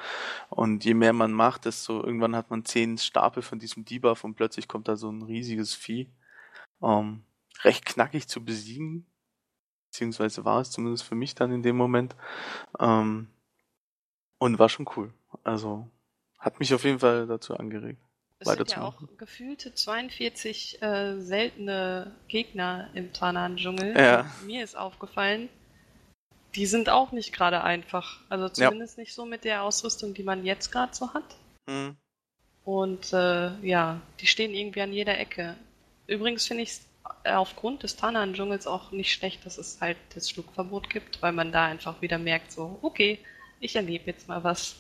Und 0.50 0.86
je 0.86 0.94
mehr 0.94 1.12
man 1.12 1.34
macht, 1.34 1.66
desto 1.66 2.02
irgendwann 2.02 2.34
hat 2.34 2.50
man 2.50 2.64
zehn 2.64 2.98
Stapel 2.98 3.44
von 3.44 3.60
diesem 3.60 3.84
Debuff 3.84 4.24
und 4.24 4.36
plötzlich 4.36 4.70
kommt 4.70 4.88
da 4.88 4.96
so 4.96 5.12
ein 5.12 5.22
riesiges 5.22 5.76
Vieh. 5.76 6.08
Ähm, 6.82 7.24
recht 7.64 7.86
knackig 7.86 8.30
zu 8.30 8.46
besiegen, 8.46 9.06
beziehungsweise 9.88 10.46
war 10.46 10.62
es 10.62 10.72
zumindest 10.72 11.04
für 11.04 11.16
mich 11.16 11.36
dann 11.36 11.52
in 11.52 11.62
dem 11.62 11.76
Moment. 11.76 12.16
Ähm, 12.80 13.28
und 14.38 14.60
war 14.60 14.70
schon 14.70 14.88
cool. 14.96 15.14
Also 15.44 15.90
hat 16.38 16.62
mich 16.62 16.74
auf 16.74 16.86
jeden 16.86 17.00
Fall 17.00 17.28
dazu 17.28 17.58
angeregt. 17.58 18.00
Es 18.40 18.48
sind 18.48 18.72
ja 18.72 18.82
auch 18.82 18.96
gefühlte 19.18 19.74
42 19.74 20.82
äh, 20.82 21.20
seltene 21.20 22.16
Gegner 22.30 22.90
im 22.94 23.12
Tanan-Dschungel. 23.12 23.98
Ja. 23.98 24.32
Mir 24.46 24.64
ist 24.64 24.78
aufgefallen, 24.78 25.50
die 26.56 26.66
sind 26.66 26.90
auch 26.90 27.12
nicht 27.12 27.34
gerade 27.34 27.64
einfach. 27.64 28.22
Also 28.30 28.48
zumindest 28.48 28.98
ja. 28.98 29.02
nicht 29.02 29.14
so 29.14 29.26
mit 29.26 29.44
der 29.44 29.64
Ausrüstung, 29.64 30.14
die 30.14 30.24
man 30.24 30.46
jetzt 30.46 30.72
gerade 30.72 30.96
so 30.96 31.14
hat. 31.14 31.36
Mhm. 31.68 31.98
Und 32.64 33.12
äh, 33.14 33.58
ja, 33.60 34.00
die 34.22 34.28
stehen 34.28 34.54
irgendwie 34.54 34.82
an 34.82 34.94
jeder 34.94 35.18
Ecke. 35.18 35.56
Übrigens 36.08 36.48
finde 36.48 36.64
ich 36.64 36.70
es 36.70 36.82
aufgrund 37.26 37.84
des 37.84 37.98
Tanan-Dschungels 37.98 38.68
auch 38.68 38.92
nicht 38.92 39.12
schlecht, 39.12 39.46
dass 39.46 39.58
es 39.58 39.82
halt 39.82 39.98
das 40.16 40.30
Flugverbot 40.30 40.90
gibt, 40.90 41.22
weil 41.22 41.34
man 41.34 41.52
da 41.52 41.66
einfach 41.66 42.02
wieder 42.02 42.18
merkt, 42.18 42.52
so, 42.52 42.80
okay, 42.82 43.20
ich 43.60 43.76
erlebe 43.76 44.06
jetzt 44.06 44.28
mal 44.28 44.44
was. 44.44 44.76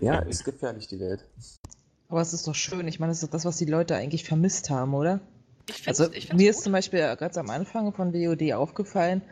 Ja, 0.00 0.18
ist 0.20 0.44
gefährlich, 0.44 0.86
die 0.86 1.00
Welt. 1.00 1.24
Aber 2.08 2.20
es 2.20 2.32
ist 2.32 2.46
doch 2.46 2.54
schön. 2.54 2.88
Ich 2.88 3.00
meine, 3.00 3.12
das 3.12 3.22
ist 3.22 3.34
das, 3.34 3.44
was 3.44 3.58
die 3.58 3.66
Leute 3.66 3.94
eigentlich 3.94 4.24
vermisst 4.24 4.70
haben, 4.70 4.94
oder? 4.94 5.20
Ich 5.68 5.86
also 5.86 6.10
ich 6.12 6.32
mir 6.32 6.38
gut. 6.38 6.56
ist 6.56 6.62
zum 6.62 6.72
Beispiel 6.72 7.00
ganz 7.16 7.36
am 7.36 7.50
Anfang 7.50 7.92
von 7.92 8.14
WoD 8.14 8.54
aufgefallen, 8.54 9.22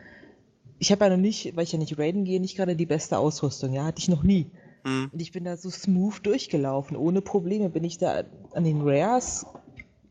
ich 0.79 0.91
habe 0.91 1.05
ja 1.05 1.09
noch 1.11 1.17
nicht, 1.17 1.55
weil 1.55 1.63
ich 1.63 1.71
ja 1.71 1.79
nicht 1.79 1.97
raiden 1.97 2.23
gehe, 2.23 2.39
nicht 2.39 2.55
gerade 2.55 2.75
die 2.75 2.85
beste 2.85 3.17
Ausrüstung. 3.17 3.73
Ja, 3.73 3.85
hatte 3.85 3.99
ich 3.99 4.09
noch 4.09 4.23
nie. 4.23 4.47
Hm. 4.83 5.09
Und 5.11 5.21
ich 5.21 5.31
bin 5.31 5.43
da 5.43 5.57
so 5.57 5.69
smooth 5.69 6.23
durchgelaufen. 6.23 6.95
Ohne 6.95 7.21
Probleme 7.21 7.69
bin 7.69 7.83
ich 7.83 7.97
da 7.97 8.23
an 8.53 8.63
den 8.63 8.81
Rares. 8.81 9.45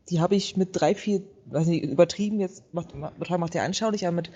Die 0.09 0.19
habe 0.19 0.35
ich 0.35 0.57
mit 0.57 0.69
drei, 0.73 0.95
vier, 0.95 1.21
weiß 1.45 1.67
nicht, 1.67 1.83
übertrieben 1.83 2.39
jetzt, 2.39 2.63
macht, 2.73 2.95
macht 2.95 3.53
der 3.53 3.63
anschaulich, 3.63 4.05
aber 4.07 4.15
mit 4.15 4.31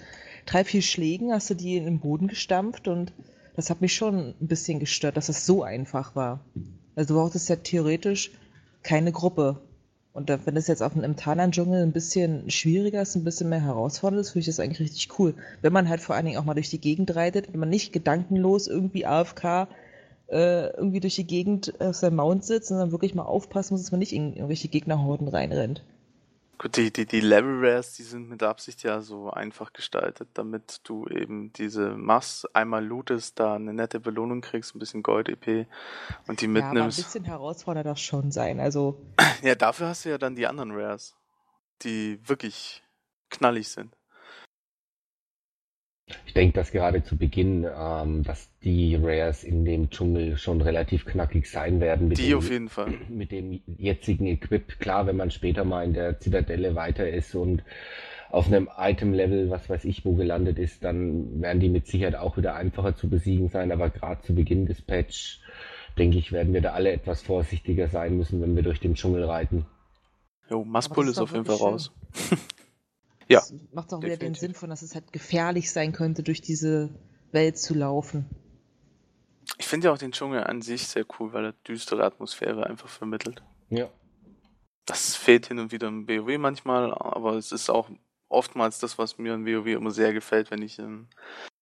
drei, 0.45 0.63
vier 0.63 0.81
Schlägen 0.81 1.31
hast 1.31 1.49
du 1.49 1.53
die 1.53 1.77
in 1.77 1.85
den 1.85 1.99
Boden 1.99 2.27
gestampft 2.27 2.87
und 2.87 3.13
das 3.55 3.69
hat 3.69 3.81
mich 3.81 3.93
schon 3.93 4.33
ein 4.39 4.47
bisschen 4.47 4.79
gestört, 4.79 5.17
dass 5.17 5.29
es 5.29 5.45
so 5.45 5.63
einfach 5.63 6.15
war. 6.15 6.45
Also 6.95 7.13
du 7.13 7.19
brauchtest 7.19 7.49
ja 7.49 7.55
theoretisch 7.57 8.31
keine 8.83 9.11
Gruppe. 9.11 9.61
Und 10.13 10.29
wenn 10.29 10.55
das 10.55 10.67
jetzt 10.67 10.83
auf 10.83 10.95
einem 10.95 11.15
Tanan-Dschungel 11.15 11.83
ein 11.83 11.93
bisschen 11.93 12.49
schwieriger 12.49 13.01
ist, 13.01 13.15
ein 13.15 13.23
bisschen 13.23 13.47
mehr 13.47 13.61
herausfordernd 13.61 14.19
ist, 14.19 14.31
finde 14.31 14.41
ich 14.41 14.45
das 14.47 14.59
eigentlich 14.59 14.81
richtig 14.81 15.17
cool. 15.19 15.33
Wenn 15.61 15.71
man 15.71 15.87
halt 15.87 16.01
vor 16.01 16.15
allen 16.15 16.25
Dingen 16.25 16.37
auch 16.37 16.43
mal 16.43 16.53
durch 16.53 16.69
die 16.69 16.81
Gegend 16.81 17.15
reitet, 17.15 17.53
wenn 17.53 17.61
man 17.61 17.69
nicht 17.69 17.93
gedankenlos 17.93 18.67
irgendwie 18.67 19.05
AFK 19.05 19.69
äh, 20.27 20.67
irgendwie 20.75 20.99
durch 20.99 21.15
die 21.15 21.27
Gegend 21.27 21.79
auf 21.79 21.95
seinem 21.95 22.17
Mount 22.17 22.43
sitzt, 22.43 22.69
sondern 22.69 22.91
wirklich 22.91 23.15
mal 23.15 23.23
aufpassen 23.23 23.73
muss, 23.73 23.83
dass 23.83 23.91
man 23.91 23.99
nicht 23.99 24.13
in 24.13 24.33
irgendwelche 24.33 24.67
Gegnerhorden 24.67 25.29
reinrennt. 25.29 25.81
Gut, 26.61 26.77
die, 26.77 26.93
die, 26.93 27.07
die 27.07 27.21
Level 27.21 27.65
Rares, 27.65 27.93
die 27.93 28.03
sind 28.03 28.29
mit 28.29 28.43
Absicht 28.43 28.83
ja 28.83 29.01
so 29.01 29.31
einfach 29.31 29.73
gestaltet, 29.73 30.29
damit 30.35 30.81
du 30.83 31.07
eben 31.07 31.51
diese 31.53 31.95
Mass 31.95 32.47
einmal 32.53 32.85
lootest, 32.85 33.39
da 33.39 33.55
eine 33.55 33.73
nette 33.73 33.99
Belohnung 33.99 34.41
kriegst, 34.41 34.75
ein 34.75 34.79
bisschen 34.79 35.01
Gold-EP 35.01 35.65
und 36.27 36.39
die 36.39 36.47
mitnimmst. 36.47 36.75
Ja, 36.75 36.81
aber 36.81 36.83
ein 36.83 36.87
bisschen 36.87 37.23
herausfordernd 37.23 37.87
das 37.87 37.99
schon 37.99 38.31
sein, 38.31 38.59
also. 38.59 39.01
Ja, 39.41 39.55
dafür 39.55 39.87
hast 39.87 40.05
du 40.05 40.09
ja 40.09 40.19
dann 40.19 40.35
die 40.35 40.45
anderen 40.45 40.69
Rares, 40.69 41.15
die 41.81 42.19
wirklich 42.29 42.83
knallig 43.31 43.67
sind. 43.69 43.97
Ich 46.25 46.33
denke, 46.33 46.53
dass 46.53 46.71
gerade 46.71 47.03
zu 47.03 47.17
Beginn, 47.17 47.65
ähm, 47.77 48.23
dass 48.23 48.49
die 48.63 48.95
Rares 48.95 49.43
in 49.43 49.65
dem 49.65 49.89
Dschungel 49.89 50.37
schon 50.37 50.61
relativ 50.61 51.05
knackig 51.05 51.49
sein 51.49 51.79
werden. 51.79 52.09
die 52.09 52.27
dem, 52.27 52.37
auf 52.37 52.49
jeden 52.49 52.69
Fall. 52.69 52.93
Mit 53.09 53.31
dem 53.31 53.61
jetzigen 53.77 54.27
Equip. 54.27 54.79
Klar, 54.79 55.07
wenn 55.07 55.17
man 55.17 55.31
später 55.31 55.63
mal 55.63 55.83
in 55.85 55.93
der 55.93 56.19
Zitadelle 56.19 56.75
weiter 56.75 57.09
ist 57.09 57.35
und 57.35 57.63
auf 58.29 58.47
einem 58.47 58.69
Item-Level, 58.77 59.49
was 59.49 59.69
weiß 59.69 59.83
ich, 59.85 60.05
wo 60.05 60.13
gelandet 60.13 60.57
ist, 60.57 60.83
dann 60.83 61.41
werden 61.41 61.59
die 61.59 61.69
mit 61.69 61.87
Sicherheit 61.87 62.15
auch 62.15 62.37
wieder 62.37 62.55
einfacher 62.55 62.95
zu 62.95 63.09
besiegen 63.09 63.49
sein. 63.49 63.71
Aber 63.71 63.89
gerade 63.89 64.21
zu 64.21 64.33
Beginn 64.33 64.65
des 64.65 64.81
Patch, 64.81 65.41
denke 65.97 66.17
ich, 66.17 66.31
werden 66.31 66.53
wir 66.53 66.61
da 66.61 66.71
alle 66.71 66.91
etwas 66.91 67.21
vorsichtiger 67.21 67.89
sein 67.89 68.17
müssen, 68.17 68.41
wenn 68.41 68.55
wir 68.55 68.63
durch 68.63 68.79
den 68.79 68.95
Dschungel 68.95 69.25
reiten. 69.25 69.65
Jo, 70.49 70.63
Maspul 70.63 71.05
ist, 71.05 71.11
ist 71.11 71.19
auf 71.19 71.33
jeden 71.33 71.45
Fall 71.45 71.55
raus. 71.55 71.91
Ja. 73.31 73.39
Das 73.39 73.53
macht 73.71 73.93
auch 73.93 74.01
wieder 74.01 74.17
den 74.17 74.35
Sinn 74.35 74.53
von, 74.53 74.69
dass 74.69 74.81
es 74.81 74.93
halt 74.93 75.13
gefährlich 75.13 75.71
sein 75.71 75.93
könnte, 75.93 76.21
durch 76.21 76.41
diese 76.41 76.89
Welt 77.31 77.57
zu 77.57 77.73
laufen. 77.73 78.25
Ich 79.57 79.67
finde 79.67 79.87
ja 79.87 79.93
auch 79.93 79.97
den 79.97 80.11
Dschungel 80.11 80.43
an 80.43 80.61
sich 80.61 80.87
sehr 80.87 81.05
cool, 81.17 81.31
weil 81.31 81.45
er 81.45 81.51
düstere 81.67 82.03
Atmosphäre 82.03 82.67
einfach 82.67 82.89
vermittelt. 82.89 83.41
Ja. 83.69 83.89
Das 84.85 85.15
fehlt 85.15 85.47
hin 85.47 85.59
und 85.59 85.71
wieder 85.71 85.87
im 85.87 86.07
WoW 86.07 86.37
manchmal, 86.37 86.93
aber 86.93 87.35
es 87.35 87.51
ist 87.51 87.69
auch 87.69 87.89
oftmals 88.27 88.79
das, 88.79 88.97
was 88.97 89.17
mir 89.17 89.33
in 89.33 89.45
WoW 89.45 89.67
immer 89.67 89.91
sehr 89.91 90.13
gefällt, 90.13 90.51
wenn 90.51 90.61
ich 90.61 90.77
in 90.79 91.07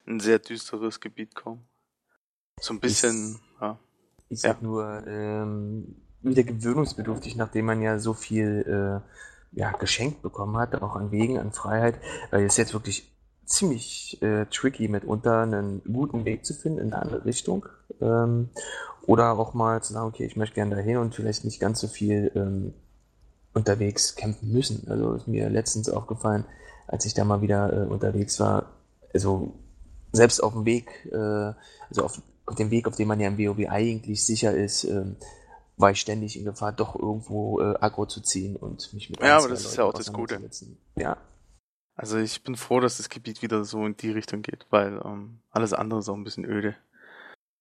ein 0.07 0.19
sehr 0.19 0.39
düsteres 0.39 0.99
Gebiet 0.99 1.35
komme. 1.35 1.61
So 2.59 2.73
ein 2.73 2.79
bisschen, 2.79 3.39
ich, 3.55 3.61
ja. 3.61 3.79
Ich 4.29 4.41
sag 4.41 4.61
ja. 4.61 4.67
nur, 4.67 5.07
ähm, 5.07 5.95
wieder 6.21 6.43
gewöhnungsbedürftig, 6.43 7.35
nachdem 7.35 7.65
man 7.65 7.81
ja 7.81 7.99
so 7.99 8.13
viel 8.13 8.65
äh, 8.67 9.09
ja, 9.51 9.71
geschenkt 9.71 10.21
bekommen 10.21 10.57
hat, 10.57 10.81
auch 10.81 10.95
an 10.95 11.11
Wegen, 11.11 11.39
an 11.39 11.51
Freiheit, 11.51 11.95
weil 12.31 12.45
es 12.45 12.57
jetzt 12.57 12.73
wirklich 12.73 13.11
ziemlich 13.45 14.21
äh, 14.21 14.45
tricky 14.45 14.87
mitunter 14.87 15.41
einen 15.41 15.81
guten 15.83 16.23
Weg 16.23 16.45
zu 16.45 16.53
finden 16.53 16.79
in 16.79 16.93
eine 16.93 17.01
andere 17.01 17.25
Richtung. 17.25 17.65
Ähm, 17.99 18.49
oder 19.07 19.37
auch 19.39 19.55
mal 19.55 19.81
zu 19.81 19.93
sagen, 19.93 20.07
okay, 20.07 20.25
ich 20.25 20.35
möchte 20.35 20.55
gerne 20.55 20.75
dahin 20.75 20.97
und 20.97 21.15
vielleicht 21.15 21.43
nicht 21.43 21.59
ganz 21.59 21.79
so 21.79 21.87
viel 21.87 22.31
ähm, 22.35 22.73
unterwegs 23.53 24.15
kämpfen 24.15 24.51
müssen. 24.51 24.87
Also 24.87 25.13
ist 25.13 25.27
mir 25.27 25.49
letztens 25.49 25.89
aufgefallen, 25.89 26.45
als 26.87 27.05
ich 27.05 27.15
da 27.15 27.23
mal 27.23 27.41
wieder 27.41 27.73
äh, 27.73 27.87
unterwegs 27.87 28.39
war, 28.39 28.71
also 29.13 29.53
selbst 30.11 30.41
auf 30.43 30.53
dem 30.53 30.65
Weg, 30.65 31.09
äh, 31.11 31.53
also 31.89 32.03
auf, 32.03 32.21
auf 32.45 32.55
dem 32.55 32.69
Weg, 32.69 32.87
auf 32.87 32.95
dem 32.95 33.07
man 33.07 33.19
ja 33.19 33.27
im 33.27 33.37
WoW 33.39 33.67
eigentlich 33.67 34.23
sicher 34.23 34.53
ist, 34.53 34.83
ähm, 34.83 35.15
war 35.79 35.91
ich 35.91 36.01
ständig 36.01 36.37
in 36.37 36.43
Gefahr, 36.43 36.73
doch 36.73 36.95
irgendwo 36.95 37.61
äh, 37.61 37.75
Agro 37.79 38.05
zu 38.05 38.21
ziehen 38.21 38.57
und 38.57 38.93
mich 38.93 39.09
mit 39.09 39.21
Ja, 39.21 39.37
aber 39.37 39.47
das 39.47 39.63
ist 39.63 39.77
ja 39.77 39.85
auch 39.85 39.93
das 39.93 40.11
Gute. 40.11 40.39
Ja. 40.95 41.17
Also 41.95 42.17
ich 42.17 42.43
bin 42.43 42.55
froh, 42.55 42.81
dass 42.81 42.97
das 42.97 43.09
Gebiet 43.09 43.41
wieder 43.41 43.63
so 43.63 43.85
in 43.85 43.95
die 43.95 44.11
Richtung 44.11 44.41
geht, 44.41 44.65
weil 44.69 45.01
ähm, 45.03 45.39
alles 45.49 45.73
andere 45.73 46.01
ist 46.01 46.09
auch 46.09 46.15
ein 46.15 46.23
bisschen 46.23 46.45
öde. 46.45 46.75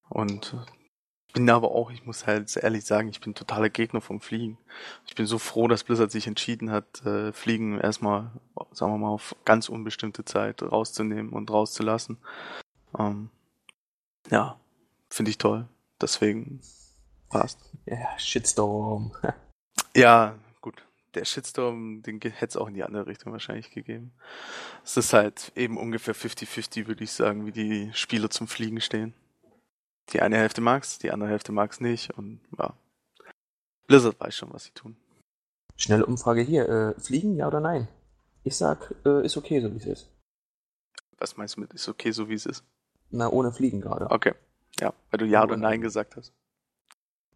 Und 0.08 0.56
bin 1.32 1.48
aber 1.50 1.70
auch, 1.70 1.90
ich 1.90 2.04
muss 2.04 2.26
halt 2.26 2.56
ehrlich 2.56 2.84
sagen, 2.84 3.08
ich 3.08 3.20
bin 3.20 3.34
totaler 3.34 3.68
Gegner 3.68 4.00
vom 4.00 4.20
Fliegen. 4.20 4.58
Ich 5.06 5.14
bin 5.14 5.26
so 5.26 5.38
froh, 5.38 5.68
dass 5.68 5.84
Blizzard 5.84 6.10
sich 6.10 6.26
entschieden 6.26 6.70
hat, 6.72 7.04
äh, 7.04 7.32
Fliegen 7.32 7.78
erstmal, 7.78 8.32
sagen 8.72 8.92
wir 8.92 8.98
mal, 8.98 9.10
auf 9.10 9.36
ganz 9.44 9.68
unbestimmte 9.68 10.24
Zeit 10.24 10.62
rauszunehmen 10.62 11.32
und 11.32 11.50
rauszulassen. 11.50 12.18
Ähm, 12.98 13.30
ja, 14.30 14.58
finde 15.08 15.30
ich 15.30 15.38
toll. 15.38 15.68
Deswegen 16.00 16.60
passt. 17.28 17.58
Ja, 17.86 18.18
Shitstorm. 18.18 19.12
ja, 19.96 20.34
gut. 20.60 20.82
Der 21.14 21.24
Shitstorm, 21.24 22.02
den 22.02 22.20
hätte 22.20 22.46
es 22.46 22.56
auch 22.56 22.68
in 22.68 22.74
die 22.74 22.84
andere 22.84 23.06
Richtung 23.06 23.32
wahrscheinlich 23.32 23.70
gegeben. 23.70 24.12
Es 24.84 24.96
ist 24.96 25.12
halt 25.12 25.52
eben 25.56 25.76
ungefähr 25.78 26.14
50-50, 26.14 26.86
würde 26.86 27.04
ich 27.04 27.12
sagen, 27.12 27.46
wie 27.46 27.52
die 27.52 27.90
Spieler 27.94 28.30
zum 28.30 28.46
Fliegen 28.46 28.80
stehen. 28.80 29.14
Die 30.10 30.20
eine 30.20 30.36
Hälfte 30.36 30.60
mag's, 30.60 30.98
die 30.98 31.10
andere 31.10 31.30
Hälfte 31.30 31.52
mag's 31.52 31.80
nicht 31.80 32.10
und 32.16 32.40
ja. 32.58 32.74
Blizzard 33.86 34.20
weiß 34.20 34.36
schon, 34.36 34.52
was 34.52 34.64
sie 34.64 34.72
tun. 34.72 34.96
Schnelle 35.76 36.06
Umfrage 36.06 36.42
hier. 36.42 36.68
Äh, 36.68 37.00
fliegen, 37.00 37.36
ja 37.36 37.46
oder 37.46 37.60
nein? 37.60 37.88
Ich 38.44 38.56
sag, 38.56 38.94
äh, 39.04 39.24
ist 39.24 39.36
okay, 39.36 39.60
so 39.60 39.72
wie 39.72 39.78
es 39.78 39.86
ist. 39.86 40.10
Was 41.18 41.36
meinst 41.36 41.56
du 41.56 41.60
mit 41.60 41.72
ist 41.72 41.88
okay, 41.88 42.10
so 42.10 42.28
wie 42.28 42.34
es 42.34 42.46
ist? 42.46 42.64
Na, 43.10 43.28
ohne 43.30 43.52
Fliegen 43.52 43.80
gerade. 43.80 44.10
Okay. 44.10 44.34
Ja, 44.80 44.94
weil 45.10 45.18
du 45.18 45.26
ja 45.26 45.42
oder 45.42 45.56
nein 45.56 45.80
gesagt 45.80 46.16
hast. 46.16 46.32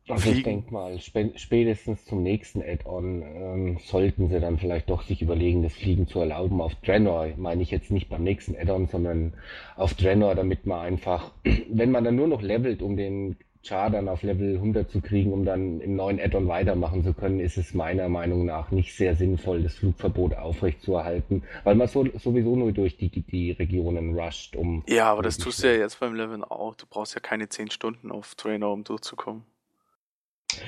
Also 0.09 0.31
ich 0.31 0.43
denke 0.43 0.73
mal, 0.73 0.99
spätestens 0.99 2.05
zum 2.07 2.23
nächsten 2.23 2.61
Add-on 2.61 3.23
ähm, 3.23 3.79
sollten 3.85 4.29
sie 4.29 4.41
dann 4.41 4.59
vielleicht 4.59 4.91
doch 4.91 5.03
sich 5.03 5.23
überlegen, 5.23 5.63
das 5.63 5.75
Fliegen 5.75 6.09
zu 6.09 6.19
erlauben 6.19 6.61
auf 6.61 6.75
Draenor. 6.77 7.29
Meine 7.37 7.63
ich 7.63 7.71
jetzt 7.71 7.91
nicht 7.91 8.09
beim 8.09 8.25
nächsten 8.25 8.57
Add-on, 8.57 8.89
sondern 8.89 9.35
auf 9.77 9.95
Draenor, 9.95 10.35
damit 10.35 10.67
man 10.67 10.81
einfach, 10.81 11.31
wenn 11.69 11.93
man 11.93 12.03
dann 12.03 12.17
nur 12.17 12.27
noch 12.27 12.43
levelt, 12.43 12.83
um 12.83 12.97
den 12.97 13.37
Char 13.65 13.91
dann 13.91 14.09
auf 14.09 14.25
Level 14.25 14.57
100 14.57 14.91
zu 14.91 15.01
kriegen, 15.01 15.33
um 15.33 15.45
dann 15.45 15.81
im 15.81 15.95
neuen 15.95 16.19
Add-on 16.19 16.49
weitermachen 16.49 17.05
zu 17.05 17.15
können, 17.15 17.39
ist 17.39 17.57
es 17.57 17.75
meiner 17.75 18.09
Meinung 18.09 18.45
nach 18.45 18.73
nicht 18.73 18.97
sehr 18.97 19.15
sinnvoll, 19.15 19.63
das 19.63 19.75
Flugverbot 19.75 20.35
aufrechtzuerhalten, 20.35 21.45
weil 21.63 21.77
man 21.77 21.87
so, 21.87 22.05
sowieso 22.19 22.57
nur 22.57 22.73
durch 22.73 22.97
die, 22.97 23.09
die 23.09 23.53
Regionen 23.53 24.19
rusht, 24.19 24.57
um... 24.57 24.83
Ja, 24.89 25.13
aber 25.13 25.23
das 25.23 25.39
tust 25.39 25.63
du 25.63 25.69
ja 25.69 25.79
jetzt 25.79 26.01
beim 26.01 26.17
Leveln 26.17 26.43
auch. 26.43 26.75
Du 26.75 26.87
brauchst 26.91 27.15
ja 27.15 27.21
keine 27.21 27.49
10 27.49 27.71
Stunden 27.71 28.11
auf 28.11 28.35
Trainer, 28.35 28.73
um 28.73 28.83
durchzukommen. 28.83 29.45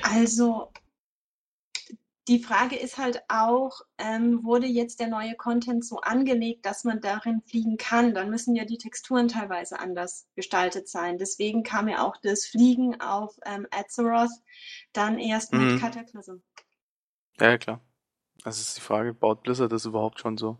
Also, 0.02 0.70
die 2.26 2.38
Frage 2.38 2.76
ist 2.76 2.96
halt 2.96 3.22
auch, 3.28 3.82
ähm, 3.98 4.44
wurde 4.44 4.66
jetzt 4.66 4.98
der 4.98 5.08
neue 5.08 5.34
Content 5.34 5.84
so 5.84 6.00
angelegt, 6.00 6.64
dass 6.64 6.84
man 6.84 7.00
darin 7.00 7.42
fliegen 7.42 7.76
kann? 7.76 8.14
Dann 8.14 8.30
müssen 8.30 8.56
ja 8.56 8.64
die 8.64 8.78
Texturen 8.78 9.28
teilweise 9.28 9.78
anders 9.78 10.26
gestaltet 10.34 10.88
sein. 10.88 11.18
Deswegen 11.18 11.62
kam 11.62 11.86
ja 11.86 12.06
auch 12.06 12.16
das 12.22 12.46
Fliegen 12.46 13.00
auf 13.00 13.38
ähm, 13.44 13.66
Azeroth 13.70 14.30
dann 14.92 15.18
erst 15.18 15.52
mhm. 15.52 15.74
mit 15.74 15.80
Cataclysm. 15.80 16.36
Ja, 17.38 17.58
klar. 17.58 17.80
Das 18.42 18.58
ist 18.58 18.76
die 18.78 18.82
Frage, 18.82 19.12
baut 19.12 19.42
Blizzard 19.42 19.72
das 19.72 19.84
überhaupt 19.84 20.20
schon 20.20 20.38
so? 20.38 20.58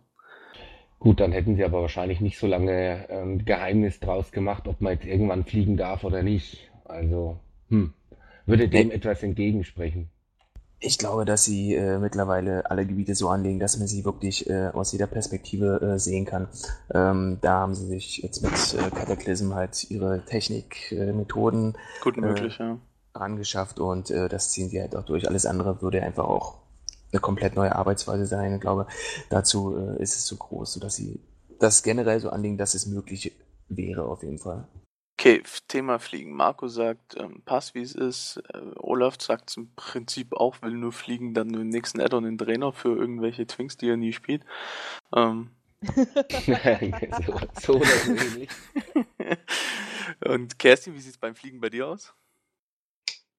Gut, 0.99 1.21
dann 1.21 1.33
hätten 1.33 1.57
sie 1.57 1.65
aber 1.65 1.83
wahrscheinlich 1.83 2.21
nicht 2.21 2.39
so 2.39 2.47
lange 2.47 3.09
ähm, 3.11 3.45
Geheimnis 3.45 4.01
draus 4.01 4.33
gemacht, 4.33 4.69
ob 4.69 4.81
man 4.81 4.95
jetzt 4.95 5.07
irgendwann 5.07 5.45
fliegen 5.45 5.77
darf 5.77 6.05
oder 6.05 6.23
nicht. 6.23 6.71
Also, 6.85 7.41
hm 7.69 7.95
würde 8.47 8.69
dem 8.69 8.91
etwas 8.91 9.23
entgegensprechen. 9.23 10.11
Ich 10.81 10.99
glaube, 10.99 11.25
dass 11.25 11.45
sie 11.45 11.75
äh, 11.75 11.99
mittlerweile 11.99 12.71
alle 12.71 12.85
Gebiete 12.85 13.15
so 13.15 13.29
anlegen, 13.31 13.59
dass 13.59 13.79
man 13.79 13.89
sie 13.89 14.05
wirklich 14.05 14.51
äh, 14.51 14.69
aus 14.69 14.93
jeder 14.93 15.07
Perspektive 15.07 15.81
äh, 15.81 15.99
sehen 15.99 16.27
kann. 16.27 16.49
Ähm, 16.93 17.39
da 17.41 17.61
haben 17.61 17.75
sie 17.75 17.87
sich 17.87 18.19
jetzt 18.19 18.43
mit 18.43 18.53
äh, 18.53 18.91
Cataclysm 18.91 19.55
halt 19.55 19.91
ihre 19.91 20.25
Technikmethoden 20.27 21.75
äh, 21.75 22.03
gut 22.03 22.19
möglich, 22.19 22.59
ja. 22.59 22.77
angeschafft 23.15 23.81
und 23.81 24.11
äh, 24.11 24.29
das 24.29 24.53
ziehen 24.53 24.69
sie 24.69 24.81
halt 24.81 24.95
auch 24.95 25.05
durch. 25.05 25.27
Alles 25.27 25.47
andere 25.47 25.81
würde 25.81 26.03
einfach 26.03 26.25
auch 26.25 26.59
eine 27.13 27.21
komplett 27.21 27.57
neue 27.57 27.75
Arbeitsweise 27.75 28.27
sein. 28.27 28.55
Ich 28.55 28.61
glaube, 28.61 28.87
dazu 29.31 29.77
äh, 29.77 30.03
ist 30.03 30.17
es 30.17 30.27
zu 30.27 30.37
groß, 30.37 30.75
sodass 30.75 30.97
sie 30.97 31.19
das 31.61 31.83
generell 31.83 32.21
so 32.21 32.29
anlegen, 32.29 32.59
dass 32.59 32.75
es 32.75 32.87
möglich 32.87 33.33
wäre 33.69 34.05
auf 34.05 34.23
jeden 34.23 34.39
Fall. 34.39 34.69
Okay, 35.25 35.43
Thema 35.69 35.99
Fliegen. 35.99 36.35
Marco 36.35 36.69
sagt, 36.69 37.17
ähm, 37.17 37.41
passt 37.47 37.75
wie 37.75 37.81
es 37.81 37.95
ist. 37.95 38.43
Äh, 38.53 38.61
Olaf 38.77 39.17
sagt 39.19 39.57
im 39.57 39.75
Prinzip 39.75 40.35
auch, 40.35 40.61
will 40.61 40.73
nur 40.73 40.93
fliegen, 40.93 41.33
dann 41.33 41.47
nur 41.47 41.63
den 41.63 41.71
nächsten 41.71 41.99
Add-on 41.99 42.27
in 42.27 42.37
Trainer 42.37 42.75
für 42.75 42.95
irgendwelche 42.95 43.47
Twinks, 43.47 43.79
die 43.79 43.89
er 43.89 43.97
nie 43.97 44.13
spielt. 44.13 44.45
Ähm. 45.17 45.49
so, 45.81 47.41
so 47.59 47.73
oder 47.77 47.87
so 47.87 48.13
ähnlich. 48.13 48.51
Und 50.27 50.59
Kerstin, 50.59 50.95
wie 50.95 51.01
sieht 51.01 51.13
es 51.13 51.19
beim 51.19 51.35
Fliegen 51.35 51.59
bei 51.59 51.71
dir 51.71 51.89
aus? 51.89 52.13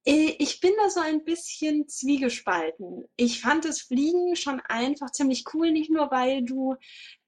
Äh, 0.05 0.33
ich 0.39 0.59
bin 0.61 0.71
da 0.81 0.89
so 0.89 1.01
ein 1.01 1.23
bisschen 1.23 1.87
zwiegespalten. 1.87 3.05
Ich 3.15 3.41
fand 3.41 3.63
das 3.63 3.81
Fliegen 3.81 4.35
schon 4.35 4.59
einfach 4.61 5.11
ziemlich 5.11 5.43
cool, 5.53 5.69
nicht 5.69 5.91
nur 5.91 6.09
weil 6.09 6.43
du 6.43 6.77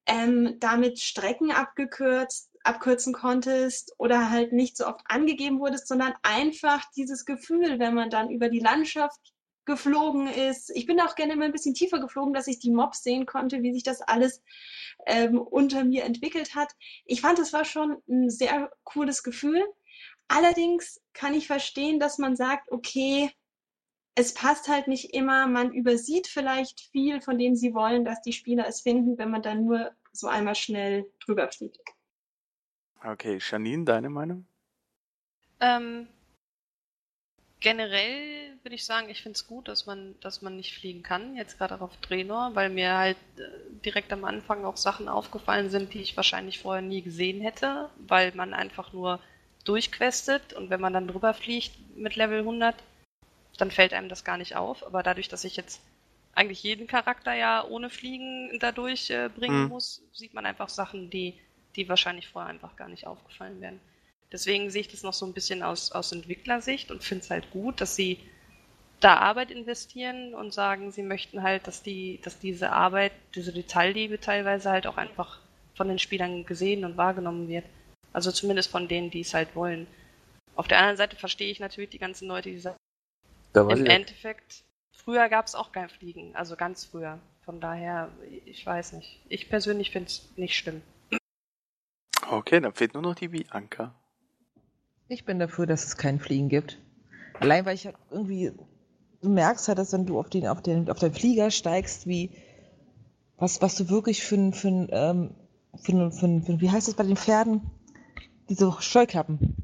ähm, 0.08 0.56
damit 0.60 1.00
Strecken 1.00 1.52
abgekürzt 1.52 2.50
abkürzen 2.68 3.14
konntest 3.14 3.94
oder 3.98 4.30
halt 4.30 4.54
nicht 4.54 4.78
so 4.78 4.88
oft 4.88 5.02
angegeben 5.06 5.60
wurdest, 5.60 5.88
sondern 5.88 6.14
einfach 6.24 6.84
dieses 6.96 7.26
Gefühl, 7.26 7.80
wenn 7.80 7.94
man 7.94 8.10
dann 8.10 8.30
über 8.30 8.50
die 8.50 8.60
Landschaft 8.60 9.34
geflogen 9.66 10.28
ist. 10.28 10.72
Ich 10.76 10.86
bin 10.86 11.00
auch 11.00 11.16
gerne 11.16 11.34
immer 11.34 11.46
ein 11.46 11.52
bisschen 11.52 11.74
tiefer 11.74 12.00
geflogen, 12.00 12.34
dass 12.34 12.48
ich 12.48 12.60
die 12.60 12.72
Mobs 12.72 13.04
sehen 13.04 13.26
konnte, 13.26 13.62
wie 13.62 13.74
sich 13.74 13.84
das 13.84 14.02
alles 14.02 14.42
ähm, 15.06 15.40
unter 15.40 15.84
mir 15.84 16.06
entwickelt 16.06 16.56
hat. 16.56 16.72
Ich 17.06 17.22
fand, 17.22 17.38
es 17.38 17.54
war 17.54 17.66
schon 17.66 18.02
ein 18.10 18.30
sehr 18.30 18.72
cooles 18.84 19.24
Gefühl. 19.24 19.64
Allerdings 20.30 21.02
kann 21.14 21.34
ich 21.34 21.48
verstehen, 21.48 22.00
dass 22.00 22.18
man 22.18 22.36
sagt, 22.36 22.72
okay, 22.72 23.30
es 24.16 24.34
passt 24.34 24.68
halt 24.68 24.88
nicht 24.88 25.14
immer, 25.14 25.48
man 25.48 25.72
übersieht 25.72 26.28
vielleicht 26.28 26.82
viel 26.92 27.22
von 27.22 27.38
dem 27.38 27.56
sie 27.56 27.76
wollen, 27.76 28.04
dass 28.04 28.22
die 28.22 28.34
Spieler 28.34 28.68
es 28.68 28.82
finden, 28.82 29.18
wenn 29.18 29.30
man 29.30 29.44
dann 29.44 29.66
nur 29.66 29.92
so 30.12 30.28
einmal 30.28 30.56
schnell 30.56 31.06
drüber 31.24 31.50
fliegt. 31.50 31.97
Okay, 33.04 33.40
Janine, 33.40 33.86
deine 33.86 34.10
Meinung? 34.10 34.46
Ähm, 35.60 36.08
generell 37.60 38.58
würde 38.64 38.76
ich 38.76 38.86
sagen, 38.86 39.10
ich 39.10 39.22
finde 39.22 39.38
es 39.38 39.48
gut, 39.48 39.68
dass 39.68 39.86
man, 39.86 40.16
dass 40.20 40.42
man 40.42 40.56
nicht 40.56 40.78
fliegen 40.78 41.04
kann, 41.04 41.36
jetzt 41.36 41.58
gerade 41.58 41.80
auf 41.82 41.96
Draenor, 41.98 42.52
weil 42.54 42.70
mir 42.70 42.98
halt 42.98 43.18
äh, 43.38 43.42
direkt 43.86 44.12
am 44.14 44.26
Anfang 44.26 44.66
auch 44.66 44.78
Sachen 44.78 45.08
aufgefallen 45.08 45.70
sind, 45.70 45.94
die 45.94 46.02
ich 46.02 46.18
wahrscheinlich 46.18 46.60
vorher 46.60 46.82
nie 46.82 47.02
gesehen 47.02 47.42
hätte, 47.42 47.90
weil 48.08 48.34
man 48.36 48.54
einfach 48.54 48.94
nur 48.94 49.20
durchquestet 49.64 50.54
und 50.54 50.70
wenn 50.70 50.82
man 50.82 50.94
dann 50.94 51.08
drüber 51.08 51.34
fliegt 51.34 51.98
mit 51.98 52.16
Level 52.16 52.40
100, 52.40 52.76
dann 53.58 53.72
fällt 53.72 53.94
einem 53.94 54.10
das 54.10 54.24
gar 54.24 54.38
nicht 54.38 54.56
auf. 54.56 54.86
Aber 54.86 55.04
dadurch, 55.04 55.28
dass 55.28 55.44
ich 55.44 55.56
jetzt 55.56 55.82
eigentlich 56.36 56.62
jeden 56.64 56.88
Charakter 56.88 57.34
ja 57.34 57.66
ohne 57.66 57.90
Fliegen 57.90 58.58
dadurch 58.60 59.10
äh, 59.10 59.30
bringen 59.36 59.64
mhm. 59.64 59.70
muss, 59.70 60.04
sieht 60.14 60.34
man 60.34 60.46
einfach 60.46 60.70
Sachen, 60.70 61.10
die 61.10 61.34
die 61.78 61.88
wahrscheinlich 61.88 62.28
vorher 62.28 62.50
einfach 62.50 62.76
gar 62.76 62.90
nicht 62.90 63.08
aufgefallen 63.08 63.62
wären. 63.62 63.80
Deswegen 64.32 64.70
sehe 64.70 64.82
ich 64.82 64.90
das 64.90 65.04
noch 65.04 65.14
so 65.14 65.26
ein 65.26 65.34
bisschen 65.34 65.64
aus, 65.64 65.92
aus 65.92 66.12
Entwicklersicht 66.12 66.92
und 66.92 67.04
finde 67.04 67.24
es 67.24 67.30
halt 67.30 67.50
gut, 67.52 67.80
dass 67.80 67.96
sie 67.96 68.20
da 69.00 69.18
Arbeit 69.18 69.52
investieren 69.52 70.34
und 70.34 70.54
sagen, 70.54 70.92
sie 70.92 71.04
möchten 71.04 71.44
halt, 71.44 71.68
dass 71.68 71.84
die, 71.84 72.20
dass 72.24 72.40
diese 72.40 72.72
Arbeit, 72.72 73.14
diese 73.36 73.54
Detailliebe 73.54 74.20
teilweise 74.20 74.70
halt 74.70 74.88
auch 74.88 74.98
einfach 74.98 75.40
von 75.76 75.88
den 75.88 76.00
Spielern 76.00 76.46
gesehen 76.46 76.84
und 76.84 76.98
wahrgenommen 76.98 77.48
wird. 77.48 77.66
Also 78.12 78.32
zumindest 78.32 78.72
von 78.72 78.88
denen, 78.88 79.12
die 79.12 79.22
es 79.22 79.34
halt 79.34 79.56
wollen. 79.56 79.86
Auf 80.56 80.68
der 80.68 80.80
anderen 80.80 80.98
Seite 80.98 81.16
verstehe 81.16 81.52
ich 81.52 81.60
natürlich 81.60 81.92
die 81.92 82.00
ganzen 82.00 82.28
Leute, 82.28 82.50
die 82.50 82.58
sagen, 82.58 82.78
im 83.54 83.86
Endeffekt, 83.86 84.64
früher 84.92 85.30
gab 85.30 85.46
es 85.46 85.56
auch 85.56 85.72
kein 85.72 85.90
Fliegen, 85.90 86.36
also 86.36 86.56
ganz 86.56 86.86
früher. 86.86 87.20
Von 87.46 87.62
daher, 87.62 88.12
ich 88.46 88.66
weiß 88.66 88.94
nicht. 88.94 89.20
Ich 89.30 89.50
persönlich 89.50 89.92
finde 89.92 90.08
es 90.08 90.28
nicht 90.36 90.56
schlimm. 90.56 90.82
Okay, 92.30 92.60
dann 92.60 92.74
fehlt 92.74 92.94
nur 92.94 93.04
noch 93.04 93.16
die 93.16 93.30
Bianca. 93.30 93.96
Ich 95.08 95.24
bin 95.24 95.40
dafür, 95.40 95.66
dass 95.66 95.86
es 95.86 95.98
kein 95.98 96.20
Fliegen 96.20 96.50
gibt. 96.50 96.80
Allein 97.40 97.66
weil 97.66 97.76
ich 97.76 97.86
halt 97.86 97.96
irgendwie, 98.12 98.52
du 99.22 99.30
merkst 99.30 99.68
halt, 99.68 99.78
dass 99.78 99.94
wenn 99.94 100.06
du 100.06 100.20
auf 100.20 100.30
den, 100.30 100.48
auf 100.48 100.62
den, 100.62 100.90
auf 100.90 101.00
den 101.00 101.14
Flieger 101.14 101.52
steigst, 101.52 102.08
wie, 102.08 102.32
was, 103.38 103.62
was 103.62 103.76
du 103.76 103.90
wirklich 103.90 104.24
für 104.24 104.52
für 104.52 104.68
ähm, 104.68 105.36
für, 105.82 106.12
für, 106.12 106.42
für, 106.42 106.60
wie 106.60 106.72
heißt 106.72 106.88
es 106.88 106.96
bei 106.96 107.04
den 107.04 107.16
Pferden? 107.16 107.62
Diese 108.50 108.74
Scheuklappen. 108.80 109.56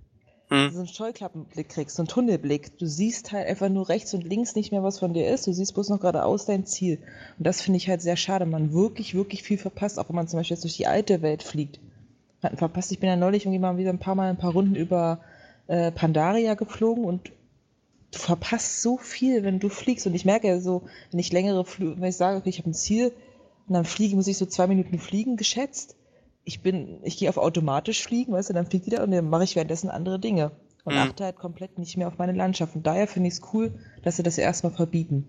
Hm. 0.49 0.71
So 0.71 0.79
einen 0.79 0.87
Scheuklappenblick 0.87 1.69
kriegst, 1.69 1.95
so 1.95 2.03
einen 2.03 2.07
Tunnelblick. 2.07 2.77
Du 2.77 2.85
siehst 2.85 3.31
halt 3.31 3.47
einfach 3.47 3.69
nur 3.69 3.89
rechts 3.89 4.13
und 4.13 4.23
links 4.23 4.55
nicht 4.55 4.71
mehr, 4.71 4.83
was 4.83 4.99
von 4.99 5.13
dir 5.13 5.27
ist. 5.27 5.47
Du 5.47 5.53
siehst 5.53 5.73
bloß 5.73 5.89
noch 5.89 5.99
geradeaus 5.99 6.45
dein 6.45 6.65
Ziel. 6.65 6.99
Und 7.37 7.47
das 7.47 7.61
finde 7.61 7.77
ich 7.77 7.89
halt 7.89 8.01
sehr 8.01 8.17
schade. 8.17 8.45
Man 8.45 8.71
wirklich, 8.71 9.15
wirklich 9.15 9.43
viel 9.43 9.57
verpasst, 9.57 9.99
auch 9.99 10.09
wenn 10.09 10.15
man 10.15 10.27
zum 10.27 10.39
Beispiel 10.39 10.55
jetzt 10.55 10.63
durch 10.63 10.77
die 10.77 10.87
alte 10.87 11.21
Welt 11.21 11.43
fliegt 11.43 11.79
hatten 12.43 12.57
verpasst. 12.57 12.91
Ich 12.91 12.99
bin 12.99 13.09
ja 13.09 13.15
neulich 13.15 13.45
irgendwie 13.45 13.59
mal 13.59 13.77
wieder 13.77 13.91
ein 13.91 13.99
paar 13.99 14.15
Mal 14.15 14.29
ein 14.29 14.37
paar 14.37 14.51
Runden 14.51 14.75
über 14.75 15.19
äh, 15.67 15.91
Pandaria 15.91 16.55
geflogen 16.55 17.05
und 17.05 17.31
du 18.11 18.19
verpasst 18.19 18.81
so 18.81 18.97
viel, 18.97 19.43
wenn 19.43 19.59
du 19.59 19.69
fliegst. 19.69 20.05
Und 20.07 20.13
ich 20.13 20.25
merke 20.25 20.47
ja 20.47 20.59
so, 20.59 20.83
wenn 21.11 21.19
ich 21.19 21.31
längere 21.31 21.65
Flüge, 21.65 21.99
wenn 21.99 22.09
ich 22.09 22.17
sage, 22.17 22.37
okay, 22.37 22.49
ich 22.49 22.59
habe 22.59 22.69
ein 22.69 22.73
Ziel 22.73 23.11
und 23.67 23.73
dann 23.73 23.85
fliege, 23.85 24.15
muss 24.15 24.27
ich 24.27 24.37
so 24.37 24.45
zwei 24.45 24.67
Minuten 24.67 24.99
fliegen, 24.99 25.37
geschätzt. 25.37 25.95
Ich 26.43 26.61
bin, 26.61 26.99
ich 27.03 27.17
gehe 27.17 27.29
auf 27.29 27.37
automatisch 27.37 28.03
fliegen, 28.03 28.33
weißt 28.33 28.49
du, 28.49 28.53
dann 28.53 28.65
fliegt 28.65 28.85
wieder 28.85 29.03
und 29.03 29.11
dann 29.11 29.29
mache 29.29 29.45
ich 29.45 29.55
währenddessen 29.55 29.89
andere 29.89 30.19
Dinge 30.19 30.51
und 30.83 30.93
mhm. 30.93 30.99
achte 30.99 31.23
halt 31.23 31.37
komplett 31.37 31.79
nicht 31.79 31.97
mehr 31.97 32.07
auf 32.07 32.17
meine 32.17 32.33
Landschaft. 32.33 32.75
Und 32.75 32.85
daher 32.85 33.07
finde 33.07 33.29
ich 33.29 33.35
es 33.35 33.41
cool, 33.53 33.73
dass 34.03 34.17
sie 34.17 34.23
das 34.23 34.37
erstmal 34.37 34.73
verbieten. 34.73 35.27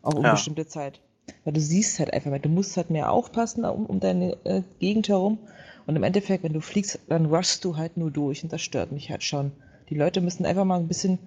Auch 0.00 0.14
um 0.14 0.24
ja. 0.24 0.32
bestimmte 0.32 0.66
Zeit. 0.66 1.00
Weil 1.44 1.52
du 1.52 1.60
siehst 1.60 1.98
halt 1.98 2.12
einfach 2.12 2.30
mehr, 2.30 2.40
du 2.40 2.48
musst 2.48 2.76
halt 2.76 2.90
mehr 2.90 3.12
aufpassen 3.12 3.64
um, 3.64 3.86
um 3.86 4.00
deine 4.00 4.36
äh, 4.44 4.62
Gegend 4.80 5.08
herum 5.08 5.38
und 5.86 5.96
im 5.96 6.02
Endeffekt, 6.02 6.44
wenn 6.44 6.52
du 6.52 6.60
fliegst, 6.60 6.98
dann 7.08 7.26
rushst 7.26 7.64
du 7.64 7.76
halt 7.76 7.96
nur 7.96 8.10
durch 8.10 8.42
und 8.42 8.52
das 8.52 8.62
stört 8.62 8.92
mich 8.92 9.10
halt 9.10 9.22
schon. 9.22 9.52
Die 9.90 9.94
Leute 9.94 10.20
müssen 10.20 10.46
einfach 10.46 10.64
mal 10.64 10.78
ein 10.78 10.88
bisschen, 10.88 11.18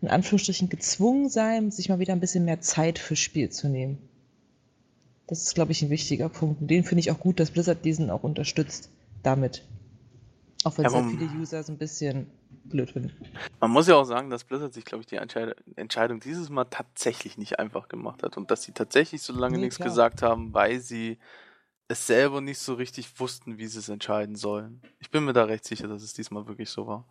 in 0.00 0.08
Anführungsstrichen, 0.08 0.68
gezwungen 0.68 1.28
sein, 1.28 1.70
sich 1.70 1.88
mal 1.88 1.98
wieder 1.98 2.12
ein 2.12 2.20
bisschen 2.20 2.44
mehr 2.44 2.60
Zeit 2.60 2.98
fürs 2.98 3.18
Spiel 3.18 3.50
zu 3.50 3.68
nehmen. 3.68 3.98
Das 5.26 5.42
ist, 5.42 5.54
glaube 5.54 5.72
ich, 5.72 5.82
ein 5.82 5.90
wichtiger 5.90 6.28
Punkt. 6.28 6.60
Und 6.60 6.68
den 6.68 6.84
finde 6.84 7.00
ich 7.00 7.10
auch 7.10 7.18
gut, 7.18 7.40
dass 7.40 7.50
Blizzard 7.50 7.84
diesen 7.84 8.10
auch 8.10 8.22
unterstützt 8.22 8.90
damit. 9.22 9.64
Auch 10.64 10.76
wenn 10.76 10.84
ja, 10.84 10.90
sehr 10.90 11.04
viele 11.04 11.24
User 11.40 11.62
so 11.62 11.72
ein 11.72 11.78
bisschen 11.78 12.26
blöd 12.64 12.90
finden. 12.90 13.12
Man 13.60 13.70
muss 13.70 13.88
ja 13.88 13.96
auch 13.96 14.04
sagen, 14.04 14.30
dass 14.30 14.44
Blizzard 14.44 14.72
sich, 14.74 14.84
glaube 14.84 15.02
ich, 15.02 15.06
die 15.06 15.16
Entscheidung 15.76 16.20
dieses 16.20 16.50
Mal 16.50 16.64
tatsächlich 16.66 17.38
nicht 17.38 17.58
einfach 17.58 17.88
gemacht 17.88 18.22
hat 18.22 18.36
und 18.36 18.50
dass 18.50 18.62
sie 18.62 18.72
tatsächlich 18.72 19.22
so 19.22 19.32
lange 19.32 19.56
nee, 19.56 19.64
nichts 19.64 19.76
klar. 19.76 19.88
gesagt 19.88 20.22
haben, 20.22 20.52
weil 20.54 20.80
sie 20.80 21.18
es 21.92 22.06
selber 22.06 22.40
nicht 22.40 22.58
so 22.58 22.74
richtig 22.74 23.18
wussten, 23.20 23.58
wie 23.58 23.66
sie 23.66 23.78
es 23.78 23.88
entscheiden 23.88 24.36
sollen. 24.36 24.82
Ich 25.00 25.10
bin 25.10 25.24
mir 25.24 25.32
da 25.32 25.44
recht 25.44 25.64
sicher, 25.64 25.88
dass 25.88 26.02
es 26.02 26.14
diesmal 26.14 26.46
wirklich 26.48 26.70
so 26.70 26.86
war. 26.86 27.06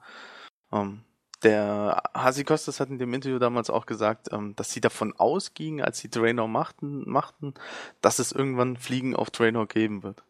Ähm, 0.71 1.03
Der 1.43 2.03
Hasi 2.13 2.43
Kostas 2.43 2.79
hat 2.79 2.89
in 2.89 2.99
dem 2.99 3.13
Interview 3.13 3.39
damals 3.39 3.69
auch 3.71 3.85
gesagt, 3.87 4.29
ähm, 4.31 4.55
dass 4.55 4.71
sie 4.71 4.81
davon 4.81 5.13
ausgingen, 5.17 5.83
als 5.83 5.99
sie 5.99 6.09
Draenor 6.09 6.47
machten, 6.47 7.09
machten, 7.09 7.53
dass 8.01 8.19
es 8.19 8.31
irgendwann 8.31 8.77
Fliegen 8.77 9.15
auf 9.15 9.31
Draenor 9.31 9.67
geben 9.67 10.03
wird. 10.03 10.23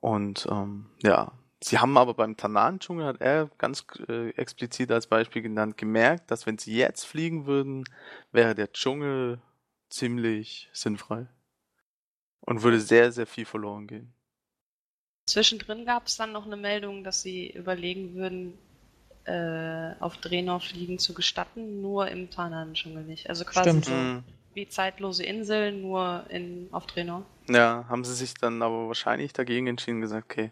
Und 0.00 0.46
ähm, 0.50 0.90
ja, 1.02 1.32
sie 1.62 1.78
haben 1.78 1.96
aber 1.98 2.14
beim 2.14 2.36
Tanan-Dschungel, 2.36 3.06
hat 3.06 3.20
er 3.20 3.50
ganz 3.58 3.84
äh, 4.08 4.30
explizit 4.30 4.90
als 4.92 5.06
Beispiel 5.08 5.42
genannt, 5.42 5.76
gemerkt, 5.76 6.30
dass 6.30 6.46
wenn 6.46 6.58
sie 6.58 6.76
jetzt 6.76 7.04
fliegen 7.04 7.46
würden, 7.46 7.84
wäre 8.32 8.54
der 8.54 8.72
Dschungel 8.72 9.40
ziemlich 9.90 10.68
sinnfrei. 10.72 11.28
Und 12.44 12.62
würde 12.62 12.80
sehr, 12.80 13.12
sehr 13.12 13.26
viel 13.26 13.44
verloren 13.44 13.86
gehen. 13.86 14.12
Zwischendrin 15.26 15.86
gab 15.86 16.06
es 16.06 16.16
dann 16.16 16.32
noch 16.32 16.46
eine 16.46 16.56
Meldung, 16.56 17.04
dass 17.04 17.22
sie 17.22 17.48
überlegen 17.50 18.14
würden, 18.14 18.58
äh, 19.24 19.94
auf 20.00 20.16
Draenor 20.16 20.60
fliegen 20.60 20.98
zu 20.98 21.14
gestatten, 21.14 21.80
nur 21.80 22.08
im 22.08 22.30
Tanan-Dschungel 22.30 23.04
nicht. 23.04 23.28
Also 23.28 23.44
quasi 23.44 23.70
Stimmt. 23.70 23.84
so 23.84 23.94
Mhm. 23.94 24.24
wie 24.54 24.68
zeitlose 24.68 25.24
Inseln, 25.24 25.82
nur 25.82 26.24
in, 26.28 26.68
auf 26.72 26.86
Draenor. 26.86 27.24
Ja, 27.48 27.86
haben 27.88 28.04
sie 28.04 28.14
sich 28.14 28.34
dann 28.34 28.60
aber 28.62 28.88
wahrscheinlich 28.88 29.32
dagegen 29.32 29.68
entschieden 29.68 29.96
und 29.98 30.02
gesagt, 30.02 30.30
okay. 30.30 30.50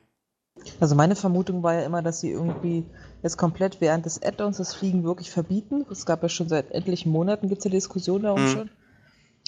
Also 0.79 0.95
meine 0.95 1.17
Vermutung 1.17 1.63
war 1.63 1.75
ja 1.75 1.85
immer, 1.85 2.03
dass 2.03 2.21
sie 2.21 2.31
irgendwie 2.31 2.85
jetzt 3.23 3.37
komplett 3.37 3.81
während 3.81 4.07
des 4.07 4.23
Add-ons 4.23 4.59
das 4.59 4.75
Fliegen 4.75 5.05
wirklich 5.05 5.31
verbieten. 5.31 5.85
Es 5.91 6.07
gab 6.07 6.23
ja 6.23 6.29
schon 6.29 6.49
seit 6.49 6.71
etlichen 6.71 7.11
Monaten 7.11 7.49
gibt's 7.49 7.65
ja 7.65 7.71
Diskussionen 7.71 8.25
darum 8.25 8.43
Mhm. 8.43 8.47
schon. 8.47 8.71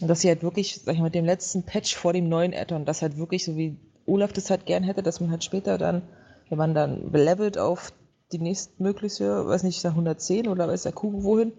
Und 0.02 0.08
dass 0.08 0.20
sie 0.20 0.28
halt 0.28 0.42
wirklich, 0.42 0.80
sag 0.82 0.94
ich 0.94 0.98
mal, 0.98 1.06
mit 1.06 1.14
dem 1.14 1.24
letzten 1.24 1.62
Patch 1.62 1.94
vor 1.94 2.12
dem 2.12 2.28
neuen 2.28 2.52
Add-on, 2.52 2.84
das 2.84 3.02
halt 3.02 3.18
wirklich 3.18 3.44
so 3.44 3.56
wie 3.56 3.76
Olaf 4.04 4.32
das 4.32 4.50
halt 4.50 4.66
gern 4.66 4.82
hätte, 4.82 5.00
dass 5.02 5.20
man 5.20 5.30
halt 5.30 5.44
später 5.44 5.78
dann, 5.78 6.02
wenn 6.48 6.58
man 6.58 6.74
dann 6.74 7.12
levelt 7.12 7.56
auf 7.56 7.92
die 8.32 8.40
nächstmögliche, 8.40 9.46
weiß 9.46 9.62
nicht, 9.62 9.84
110 9.84 10.48
oder 10.48 10.66
weiß 10.66 10.82
der 10.82 10.92
Kuh 10.92 11.22
wohin, 11.22 11.52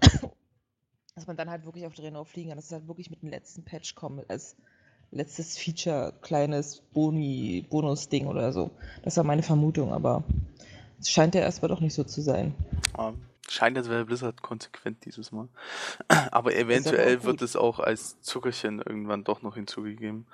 dass 1.14 1.26
man 1.26 1.36
dann 1.36 1.50
halt 1.50 1.66
wirklich 1.66 1.84
auf 1.84 1.94
Draenor 1.94 2.24
fliegen 2.24 2.48
kann, 2.48 2.56
dass 2.56 2.66
es 2.66 2.72
halt 2.72 2.88
wirklich 2.88 3.10
mit 3.10 3.20
dem 3.20 3.28
letzten 3.28 3.62
Patch 3.62 3.94
kommt, 3.94 4.30
als 4.30 4.56
letztes 5.10 5.58
Feature, 5.58 6.14
kleines 6.22 6.80
Boni, 6.94 7.66
Bonus-Ding 7.68 8.26
oder 8.26 8.54
so. 8.54 8.70
Das 9.02 9.18
war 9.18 9.24
meine 9.24 9.42
Vermutung, 9.42 9.92
aber 9.92 10.24
es 10.98 11.10
scheint 11.10 11.34
ja 11.34 11.42
erstmal 11.42 11.68
doch 11.68 11.80
nicht 11.80 11.94
so 11.94 12.04
zu 12.04 12.22
sein. 12.22 12.54
Ähm, 12.98 13.18
scheint, 13.48 13.76
als 13.76 13.88
wäre 13.88 14.04
Blizzard 14.04 14.42
konsequent 14.42 15.04
dieses 15.04 15.32
Mal. 15.32 15.48
Aber 16.30 16.54
eventuell 16.54 17.24
wird 17.24 17.42
es 17.42 17.56
auch 17.56 17.80
als 17.80 18.20
Zuckerchen 18.20 18.80
irgendwann 18.80 19.24
doch 19.24 19.42
noch 19.42 19.54
hinzugegeben. 19.54 20.26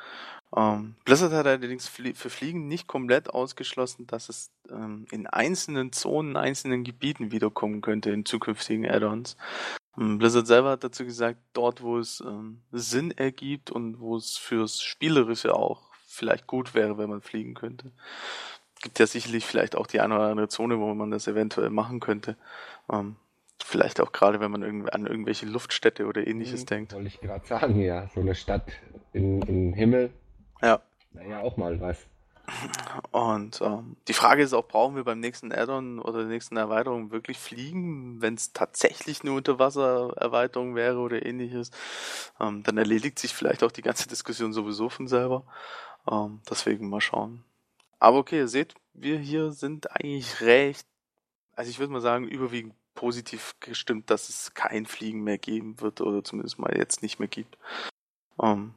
Ähm, 0.54 0.94
Blizzard 1.04 1.32
hat 1.32 1.46
allerdings 1.46 1.88
für 1.88 2.30
Fliegen 2.30 2.68
nicht 2.68 2.86
komplett 2.86 3.30
ausgeschlossen, 3.30 4.06
dass 4.06 4.28
es 4.28 4.50
ähm, 4.70 5.06
in 5.10 5.26
einzelnen 5.26 5.92
Zonen, 5.92 6.36
einzelnen 6.36 6.84
Gebieten 6.84 7.32
wiederkommen 7.32 7.80
könnte 7.80 8.10
in 8.10 8.24
zukünftigen 8.24 8.86
Add-ons. 8.88 9.36
Ähm, 9.98 10.18
Blizzard 10.18 10.46
selber 10.46 10.70
hat 10.70 10.84
dazu 10.84 11.04
gesagt, 11.04 11.38
dort 11.52 11.82
wo 11.82 11.98
es 11.98 12.20
ähm, 12.20 12.60
Sinn 12.72 13.10
ergibt 13.10 13.70
und 13.70 13.98
wo 14.00 14.16
es 14.16 14.36
fürs 14.36 14.82
Spielerische 14.82 15.54
auch 15.54 15.90
vielleicht 16.06 16.46
gut 16.46 16.74
wäre, 16.74 16.98
wenn 16.98 17.10
man 17.10 17.22
fliegen 17.22 17.54
könnte. 17.54 17.92
Gibt 18.82 18.98
ja 18.98 19.06
sicherlich 19.06 19.44
vielleicht 19.44 19.74
auch 19.74 19.86
die 19.86 20.00
eine 20.00 20.14
oder 20.14 20.28
andere 20.28 20.48
Zone, 20.48 20.78
wo 20.78 20.94
man 20.94 21.10
das 21.10 21.26
eventuell 21.26 21.70
machen 21.70 21.98
könnte. 21.98 22.36
Ähm, 22.90 23.16
vielleicht 23.62 24.00
auch 24.00 24.12
gerade, 24.12 24.40
wenn 24.40 24.50
man 24.50 24.62
irgend 24.62 24.92
an 24.92 25.06
irgendwelche 25.06 25.46
Luftstädte 25.46 26.06
oder 26.06 26.26
ähnliches 26.26 26.60
Hm, 26.60 26.66
denkt. 26.66 26.92
Wollte 26.94 27.08
ich 27.08 27.20
gerade 27.20 27.46
sagen, 27.46 27.80
ja. 27.80 28.08
So 28.14 28.20
eine 28.20 28.34
Stadt 28.34 28.72
in, 29.12 29.42
in 29.42 29.72
Himmel. 29.72 30.10
Ja. 30.62 30.80
Wäre 31.12 31.28
ja 31.30 31.40
auch 31.40 31.56
mal 31.56 31.80
was. 31.80 32.06
Und 33.10 33.60
ähm, 33.60 33.96
die 34.06 34.12
Frage 34.12 34.42
ist 34.42 34.52
auch, 34.52 34.68
brauchen 34.68 34.94
wir 34.94 35.02
beim 35.02 35.18
nächsten 35.18 35.52
Add-on 35.52 35.98
oder 35.98 36.18
der 36.20 36.28
nächsten 36.28 36.56
Erweiterung 36.56 37.10
wirklich 37.10 37.38
fliegen, 37.38 38.22
wenn 38.22 38.34
es 38.34 38.52
tatsächlich 38.52 39.22
eine 39.22 39.32
Unterwassererweiterung 39.32 40.76
wäre 40.76 40.98
oder 40.98 41.26
ähnliches? 41.26 41.72
Ähm, 42.38 42.62
dann 42.62 42.78
erledigt 42.78 43.18
sich 43.18 43.34
vielleicht 43.34 43.64
auch 43.64 43.72
die 43.72 43.82
ganze 43.82 44.06
Diskussion 44.08 44.52
sowieso 44.52 44.88
von 44.88 45.08
selber. 45.08 45.44
Ähm, 46.08 46.40
deswegen 46.48 46.88
mal 46.88 47.00
schauen. 47.00 47.44
Aber 47.98 48.18
okay, 48.18 48.38
ihr 48.38 48.48
seht, 48.48 48.74
wir 48.94 49.18
hier 49.18 49.50
sind 49.50 49.90
eigentlich 49.90 50.40
recht, 50.40 50.86
also 51.56 51.70
ich 51.70 51.78
würde 51.78 51.92
mal 51.92 52.00
sagen, 52.00 52.28
überwiegend 52.28 52.74
positiv 52.94 53.54
gestimmt, 53.60 54.10
dass 54.10 54.28
es 54.28 54.54
kein 54.54 54.86
Fliegen 54.86 55.22
mehr 55.22 55.38
geben 55.38 55.80
wird 55.80 56.00
oder 56.00 56.22
zumindest 56.22 56.58
mal 56.58 56.76
jetzt 56.76 57.02
nicht 57.02 57.18
mehr 57.18 57.28
gibt. 57.28 57.58
Ähm, 58.40 58.74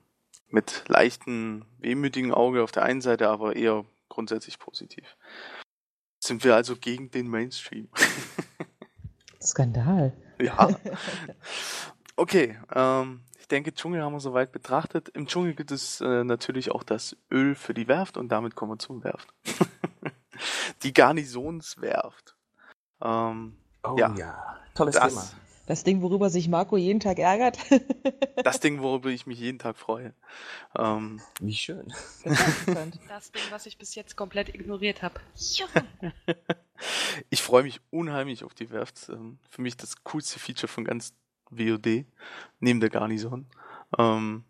mit 0.47 0.83
leichten, 0.87 1.65
wehmütigen 1.77 2.33
Auge 2.33 2.63
auf 2.63 2.71
der 2.71 2.83
einen 2.83 3.01
Seite, 3.01 3.29
aber 3.29 3.55
eher 3.55 3.85
grundsätzlich 4.07 4.59
positiv. 4.59 5.17
Sind 6.19 6.43
wir 6.43 6.55
also 6.55 6.75
gegen 6.75 7.11
den 7.11 7.27
Mainstream? 7.27 7.89
Skandal. 9.41 10.13
ja. 10.41 10.69
Okay, 12.15 12.59
ähm, 12.75 13.21
ich 13.39 13.47
denke, 13.47 13.73
Dschungel 13.73 14.03
haben 14.03 14.11
wir 14.11 14.19
soweit 14.19 14.51
betrachtet. 14.51 15.07
Im 15.07 15.25
Dschungel 15.25 15.53
gibt 15.53 15.71
es 15.71 16.01
äh, 16.01 16.25
natürlich 16.25 16.69
auch 16.69 16.83
das 16.83 17.15
Öl 17.31 17.55
für 17.55 17.73
die 17.73 17.87
Werft 17.87 18.17
und 18.17 18.27
damit 18.27 18.55
kommen 18.55 18.73
wir 18.73 18.77
zum 18.77 19.05
Werft. 19.05 19.33
die 20.83 20.91
Garnisonswerft. 20.91 22.35
Ähm, 23.01 23.55
Oh 23.83 23.95
Ja. 23.97 24.13
ja, 24.15 24.59
tolles 24.75 24.95
das, 24.95 25.13
Thema. 25.13 25.29
Das 25.67 25.83
Ding, 25.83 26.01
worüber 26.01 26.29
sich 26.29 26.49
Marco 26.49 26.77
jeden 26.77 26.99
Tag 26.99 27.19
ärgert. 27.19 27.57
das 28.43 28.59
Ding, 28.59 28.81
worüber 28.81 29.09
ich 29.09 29.25
mich 29.25 29.39
jeden 29.39 29.59
Tag 29.59 29.77
freue. 29.77 30.13
Ähm, 30.75 31.21
Wie 31.39 31.53
schön. 31.53 31.93
Das 32.23 33.31
Ding, 33.31 33.43
was 33.51 33.65
ich 33.65 33.77
bis 33.77 33.95
jetzt 33.95 34.15
komplett 34.15 34.49
ignoriert 34.53 35.01
habe. 35.01 35.21
ich 37.29 37.41
freue 37.41 37.63
mich 37.63 37.79
unheimlich 37.89 38.43
auf 38.43 38.53
die 38.53 38.69
Werft. 38.69 39.09
Ähm, 39.09 39.39
für 39.49 39.61
mich 39.61 39.77
das 39.77 40.03
coolste 40.03 40.39
Feature 40.39 40.67
von 40.67 40.83
ganz 40.83 41.13
WOD, 41.51 42.05
neben 42.59 42.79
der 42.79 42.89
Garnison. 42.89 43.47
Ähm, 43.97 44.43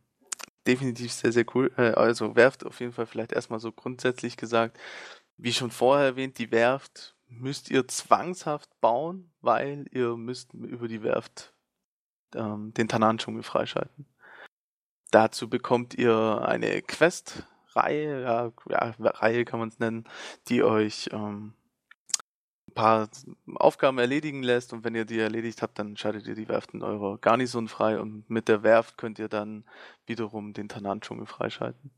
definitiv 0.66 1.12
sehr, 1.12 1.32
sehr 1.32 1.46
cool. 1.54 1.72
Äh, 1.78 1.92
also 1.92 2.36
Werft 2.36 2.66
auf 2.66 2.80
jeden 2.80 2.94
Fall 2.94 3.06
vielleicht 3.06 3.34
erstmal 3.34 3.60
so 3.60 3.72
grundsätzlich 3.72 4.38
gesagt, 4.38 4.80
wie 5.38 5.54
schon 5.54 5.72
vorher 5.72 6.06
erwähnt, 6.08 6.38
die 6.40 6.52
Werft 6.52 7.16
müsst 7.30 7.70
ihr 7.70 7.88
zwangshaft 7.88 8.70
bauen, 8.82 9.32
weil 9.42 9.86
ihr 9.92 10.18
müsst 10.18 10.54
über 10.54 10.88
die 10.88 11.04
Werft 11.04 11.54
ähm, 12.36 12.74
den 12.74 12.88
Tanan-Dschungel 12.88 13.44
freischalten. 13.44 14.06
Dazu 15.12 15.50
bekommt 15.50 15.96
ihr 15.96 16.42
eine 16.44 16.82
Quest-Reihe, 16.82 18.22
ja, 18.22 18.52
ja, 18.70 18.94
Reihe 19.00 19.46
kann 19.46 19.60
man 19.60 19.70
es 19.70 19.80
nennen, 19.80 20.08
die 20.48 20.64
euch 20.64 21.10
ähm, 21.12 21.54
ein 22.68 22.74
paar 22.74 23.10
Aufgaben 23.56 23.98
erledigen 23.98 24.44
lässt 24.44 24.74
und 24.74 24.84
wenn 24.84 24.94
ihr 24.94 25.06
die 25.06 25.20
erledigt 25.20 25.62
habt, 25.62 25.80
dann 25.80 25.98
schaltet 25.98 26.28
ihr 26.28 26.36
die 26.36 26.48
Werft 26.48 26.74
in 26.74 26.84
eurer 26.84 27.18
Garnison 27.18 27.68
frei 27.68 28.00
und 28.00 28.30
mit 28.30 28.48
der 28.48 28.62
Werft 28.62 28.98
könnt 28.98 29.18
ihr 29.18 29.30
dann 29.30 29.66
wiederum 30.06 30.54
den 30.54 30.70
Tanan-Dschungel 30.70 31.26
freischalten. 31.26 31.92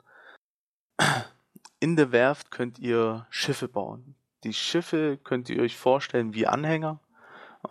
In 1.80 1.96
der 1.96 2.12
Werft 2.12 2.52
könnt 2.52 2.80
ihr 2.80 3.26
Schiffe 3.30 3.68
bauen. 3.68 4.16
Die 4.44 4.54
Schiffe 4.54 5.20
könnt 5.24 5.50
ihr 5.50 5.62
euch 5.62 5.78
vorstellen 5.78 6.34
wie 6.34 6.48
Anhänger, 6.48 7.00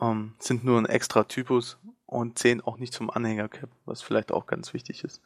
ähm, 0.01 0.35
sind 0.39 0.65
nur 0.65 0.79
ein 0.79 0.87
extra 0.87 1.25
Typus 1.25 1.79
und 2.07 2.39
zählen 2.39 2.61
auch 2.61 2.79
nicht 2.79 2.93
zum 2.93 3.11
Anhängercap, 3.11 3.71
was 3.87 4.03
vielleicht 4.03 4.33
auch 4.33 4.47
ganz 4.47 4.73
wichtig 4.73 5.05
ist. 5.05 5.21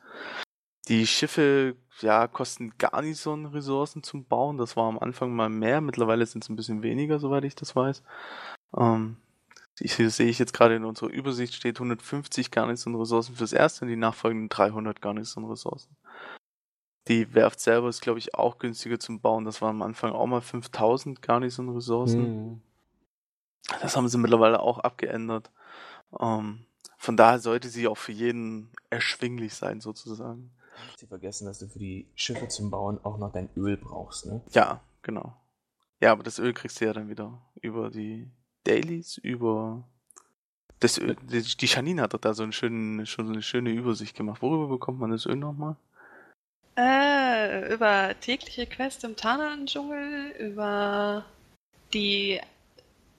Die 0.89 1.07
Schiffe, 1.07 1.77
ja, 2.01 2.27
kosten 2.27 2.77
Garnison-Ressourcen 2.77 4.03
zum 4.03 4.25
Bauen. 4.25 4.59
Das 4.59 4.77
war 4.77 4.85
am 4.89 4.99
Anfang 4.99 5.35
mal 5.35 5.49
mehr, 5.49 5.81
mittlerweile 5.81 6.27
sind 6.27 6.45
es 6.45 6.51
ein 6.51 6.57
bisschen 6.57 6.83
weniger, 6.83 7.19
soweit 7.19 7.45
ich 7.45 7.55
das 7.55 7.75
weiß. 7.75 8.03
Ähm, 8.77 9.17
ich, 9.81 9.95
hier 9.95 10.11
sehe 10.11 10.29
ich 10.29 10.39
jetzt 10.39 10.53
gerade 10.53 10.77
in 10.77 10.85
unserer 10.85 11.09
Übersicht 11.09 11.55
steht 11.55 11.77
150 11.77 12.51
Garnison-Ressourcen 12.51 13.35
fürs 13.35 13.53
erste 13.53 13.85
und 13.85 13.91
die 13.91 13.97
nachfolgenden 13.97 14.49
300 14.49 15.01
Garnison-Ressourcen. 15.01 15.97
Die 17.09 17.35
Werft 17.35 17.61
selber 17.61 17.89
ist, 17.89 18.01
glaube 18.01 18.19
ich, 18.19 18.35
auch 18.35 18.59
günstiger 18.59 18.99
zum 18.99 19.21
Bauen. 19.21 19.45
Das 19.45 19.61
waren 19.61 19.77
am 19.77 19.83
Anfang 19.83 20.13
auch 20.13 20.27
mal 20.27 20.41
5000 20.41 21.21
Garnison-Ressourcen. 21.21 22.25
Hm. 22.25 22.63
Das 23.81 23.97
haben 23.97 24.09
sie 24.09 24.19
mittlerweile 24.19 24.61
auch 24.61 24.79
abgeändert. 24.79 25.51
Ähm, 26.19 26.65
von 26.97 27.17
daher 27.17 27.39
sollte 27.39 27.69
sie 27.69 27.87
auch 27.89 27.99
für 27.99 28.13
jeden 28.13 28.71
erschwinglich 28.91 29.55
sein, 29.55 29.81
sozusagen. 29.81 30.51
Nicht 30.87 30.99
zu 30.99 31.07
vergessen, 31.07 31.47
dass 31.47 31.59
du 31.59 31.69
für 31.69 31.79
die 31.79 32.07
Schiffe 32.15 32.49
zum 32.49 32.71
Bauen 32.71 32.99
auch 33.05 33.19
noch 33.19 33.33
dein 33.33 33.49
Öl 33.57 33.77
brauchst, 33.77 34.27
ne? 34.27 34.41
Ja, 34.53 34.81
genau. 35.03 35.37
Ja, 36.01 36.13
aber 36.13 36.23
das 36.23 36.39
Öl 36.39 36.53
kriegst 36.53 36.81
du 36.81 36.87
ja 36.87 36.93
dann 36.93 37.09
wieder 37.09 37.41
über 37.61 37.91
die 37.91 38.31
Dailies, 38.65 39.19
über 39.19 39.85
das 40.81 40.99
Öl. 40.99 41.17
Die 41.23 41.67
Janine 41.67 42.03
hat 42.03 42.15
doch 42.15 42.21
da 42.21 42.35
so 42.35 42.43
einen 42.43 42.53
schönen, 42.53 43.07
schon 43.07 43.29
eine 43.29 43.43
schöne 43.43 43.71
Übersicht 43.71 44.17
gemacht. 44.17 44.43
Worüber 44.43 44.69
bekommt 44.69 44.99
man 44.99 45.11
das 45.11 45.27
Öl 45.27 45.37
nochmal? 45.37 45.77
Äh, 46.77 47.73
über 47.73 48.15
tägliche 48.21 48.67
Quest 48.67 49.05
im 49.05 49.15
Tanan-Dschungel, 49.17 50.31
über 50.39 51.25
die 51.93 52.41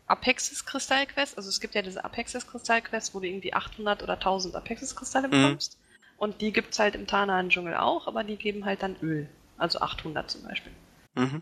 Apexis-Kristall-Quest. 0.07 1.37
Also 1.37 1.49
es 1.49 1.59
gibt 1.59 1.73
ja 1.75 1.81
diese 1.81 2.03
Apexis-Kristall-Quest, 2.03 3.15
wo 3.15 3.19
du 3.19 3.27
irgendwie 3.27 3.53
800 3.53 4.03
oder 4.03 4.13
1000 4.19 4.55
Apexis-Kristalle 4.55 5.27
Mhm. 5.27 5.31
bekommst. 5.31 5.77
Und 6.17 6.41
die 6.41 6.53
gibt's 6.53 6.79
halt 6.79 6.95
im 6.95 7.07
Tanan-Dschungel 7.07 7.75
auch, 7.75 8.07
aber 8.07 8.23
die 8.23 8.35
geben 8.37 8.65
halt 8.65 8.83
dann 8.83 8.95
Öl. 9.01 9.27
Also 9.57 9.79
800 9.79 10.29
zum 10.29 10.43
Beispiel. 10.43 10.71
Mhm. 11.15 11.41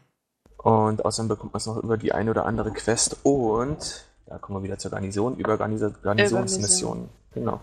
Und 0.57 1.03
außerdem 1.03 1.29
bekommt 1.29 1.53
man 1.53 1.57
es 1.57 1.65
noch 1.65 1.77
über 1.77 1.97
die 1.97 2.11
eine 2.13 2.29
oder 2.31 2.45
andere 2.45 2.71
Quest 2.71 3.17
und 3.23 4.05
Da 4.25 4.37
kommen 4.37 4.59
wir 4.59 4.63
wieder 4.63 4.79
zur 4.79 4.89
Garnison, 4.89 5.35
über 5.37 5.57
Garnisa 5.57 5.89
Garnisonsmissionen. 5.89 7.09
Genau. 7.33 7.59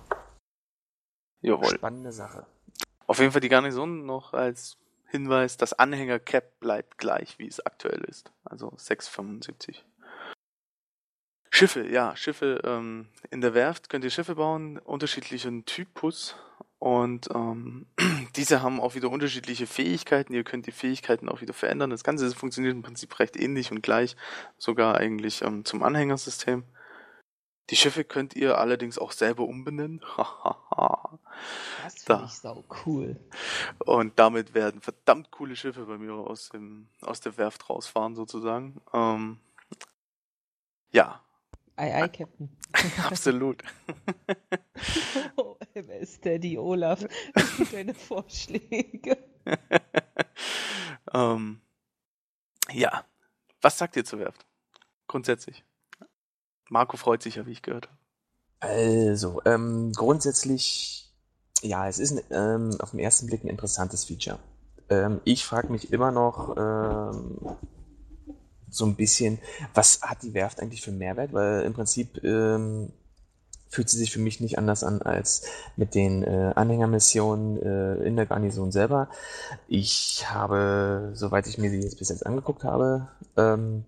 Jawohl. 1.40 1.70
Spannende 1.70 2.12
Sache. 2.12 2.46
Auf 3.11 3.18
jeden 3.18 3.32
Fall 3.32 3.40
die 3.40 3.48
Garnison 3.48 4.06
noch 4.06 4.34
als 4.34 4.76
Hinweis, 5.08 5.56
das 5.56 5.72
Anhänger-Cap 5.72 6.61
bleibt 6.61 6.96
gleich, 6.96 7.40
wie 7.40 7.48
es 7.48 7.58
aktuell 7.58 8.04
ist. 8.04 8.30
Also 8.44 8.72
675. 8.76 9.84
Schiffe, 11.50 11.88
ja, 11.88 12.14
Schiffe 12.14 12.61
ähm, 12.62 13.08
in 13.32 13.40
der 13.40 13.52
Werft 13.52 13.88
könnt 13.88 14.04
ihr 14.04 14.11
Schiffe 14.11 14.36
bauen, 14.36 14.78
unterschiedlichen 14.78 15.64
Typus 15.64 16.36
und 16.78 17.28
ähm, 17.34 17.86
diese 18.36 18.62
haben 18.62 18.78
auch 18.80 18.94
wieder 18.94 19.11
unterschiedliche 19.11 19.66
Fähigkeiten. 19.66 20.32
Ihr 20.32 20.44
könnt 20.44 20.68
die 20.68 20.70
Fähigkeiten 20.70 21.28
auch 21.28 21.40
wieder 21.40 21.52
verändern. 21.52 21.90
Das 21.90 22.04
Ganze 22.04 22.32
funktioniert 22.32 22.76
im 22.76 22.82
Prinzip 22.82 23.18
recht 23.18 23.36
ähnlich 23.36 23.72
und 23.72 23.82
gleich, 23.82 24.14
sogar 24.56 24.98
eigentlich 24.98 25.42
ähm, 25.42 25.64
zum 25.64 25.82
Anhängersystem. 25.82 26.62
Die 27.71 27.77
Schiffe 27.77 28.05
könnt 28.05 28.35
ihr 28.35 28.59
allerdings 28.59 28.99
auch 28.99 29.12
selber 29.12 29.45
umbenennen. 29.45 30.03
Das 31.83 32.05
finde 32.05 32.21
Da. 32.21 32.25
ich 32.27 32.33
sau 32.33 32.64
cool. 32.85 33.18
Und 33.79 34.18
damit 34.18 34.53
werden 34.53 34.83
verdammt 34.83 35.31
coole 35.31 35.57
Schiffe 35.57 35.87
bei 35.87 35.97
mir 35.97 36.12
aus, 36.12 36.51
dem, 36.51 36.89
aus 37.01 37.21
der 37.21 37.39
Werft 37.39 37.71
rausfahren, 37.71 38.14
sozusagen. 38.14 38.81
Ähm, 38.93 39.39
ja, 40.93 41.23
Ei, 41.77 41.95
ei, 41.95 42.09
Captain. 42.09 42.55
absolut. 43.07 43.62
Oh, 45.37 45.57
MS 45.73 46.21
Daddy 46.21 46.59
Olaf, 46.59 47.01
sind 47.57 47.73
deine 47.73 47.95
Vorschläge? 47.95 49.16
ähm, 51.14 51.62
ja, 52.71 53.07
was 53.62 53.79
sagt 53.79 53.97
ihr 53.97 54.05
zur 54.05 54.18
Werft? 54.18 54.45
Grundsätzlich. 55.07 55.64
Marco 56.71 56.97
freut 56.97 57.23
sich 57.23 57.35
ja, 57.35 57.47
wie 57.47 57.53
ich 57.53 57.62
gehört 57.62 57.89
habe. 57.89 57.99
Also, 58.61 59.43
ähm, 59.45 59.93
grundsätzlich, 59.93 61.12
ja, 61.62 61.89
es 61.89 61.99
ist 61.99 62.12
ein, 62.12 62.21
ähm, 62.31 62.81
auf 62.81 62.91
den 62.91 63.01
ersten 63.01 63.27
Blick 63.27 63.45
ein 63.45 63.49
interessantes 63.49 64.05
Feature. 64.05 64.39
Ähm, 64.89 65.21
ich 65.25 65.45
frage 65.45 65.71
mich 65.73 65.93
immer 65.93 66.11
noch 66.11 66.57
ähm, 66.57 67.57
so 68.68 68.87
ein 68.87 68.97
bisschen, 68.97 69.39
was 69.75 70.01
hat 70.03 70.23
die 70.23 70.35
Werft 70.35 70.61
eigentlich 70.61 70.83
für 70.83 70.93
Mehrwert? 70.93 71.33
Weil 71.33 71.62
im 71.62 71.73
Prinzip 71.73 72.23
ähm, 72.23 72.93
fühlt 73.68 73.89
sie 73.89 73.99
sich 73.99 74.12
für 74.12 74.21
mich 74.21 74.41
nicht 74.41 74.59
anders 74.59 74.85
an 74.85 75.01
als 75.03 75.43
mit 75.77 75.95
den 75.95 76.23
äh, 76.23 76.53
Anhängermissionen 76.55 77.57
äh, 77.62 77.95
in 78.05 78.16
der 78.16 78.27
Garnison 78.27 78.73
selber. 78.73 79.09
Ich 79.68 80.27
habe, 80.29 81.12
soweit 81.14 81.47
ich 81.47 81.59
mir 81.59 81.71
sie 81.71 81.81
jetzt 81.81 81.99
bis 81.99 82.11
jetzt 82.11 82.27
angeguckt 82.27 82.64
habe, 82.64 83.09
ähm, 83.37 83.85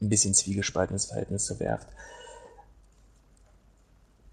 ein 0.00 0.08
bisschen 0.08 0.34
zwiegespaltenes 0.34 1.06
Verhältnis 1.06 1.46
zur 1.46 1.60
Werft. 1.60 1.88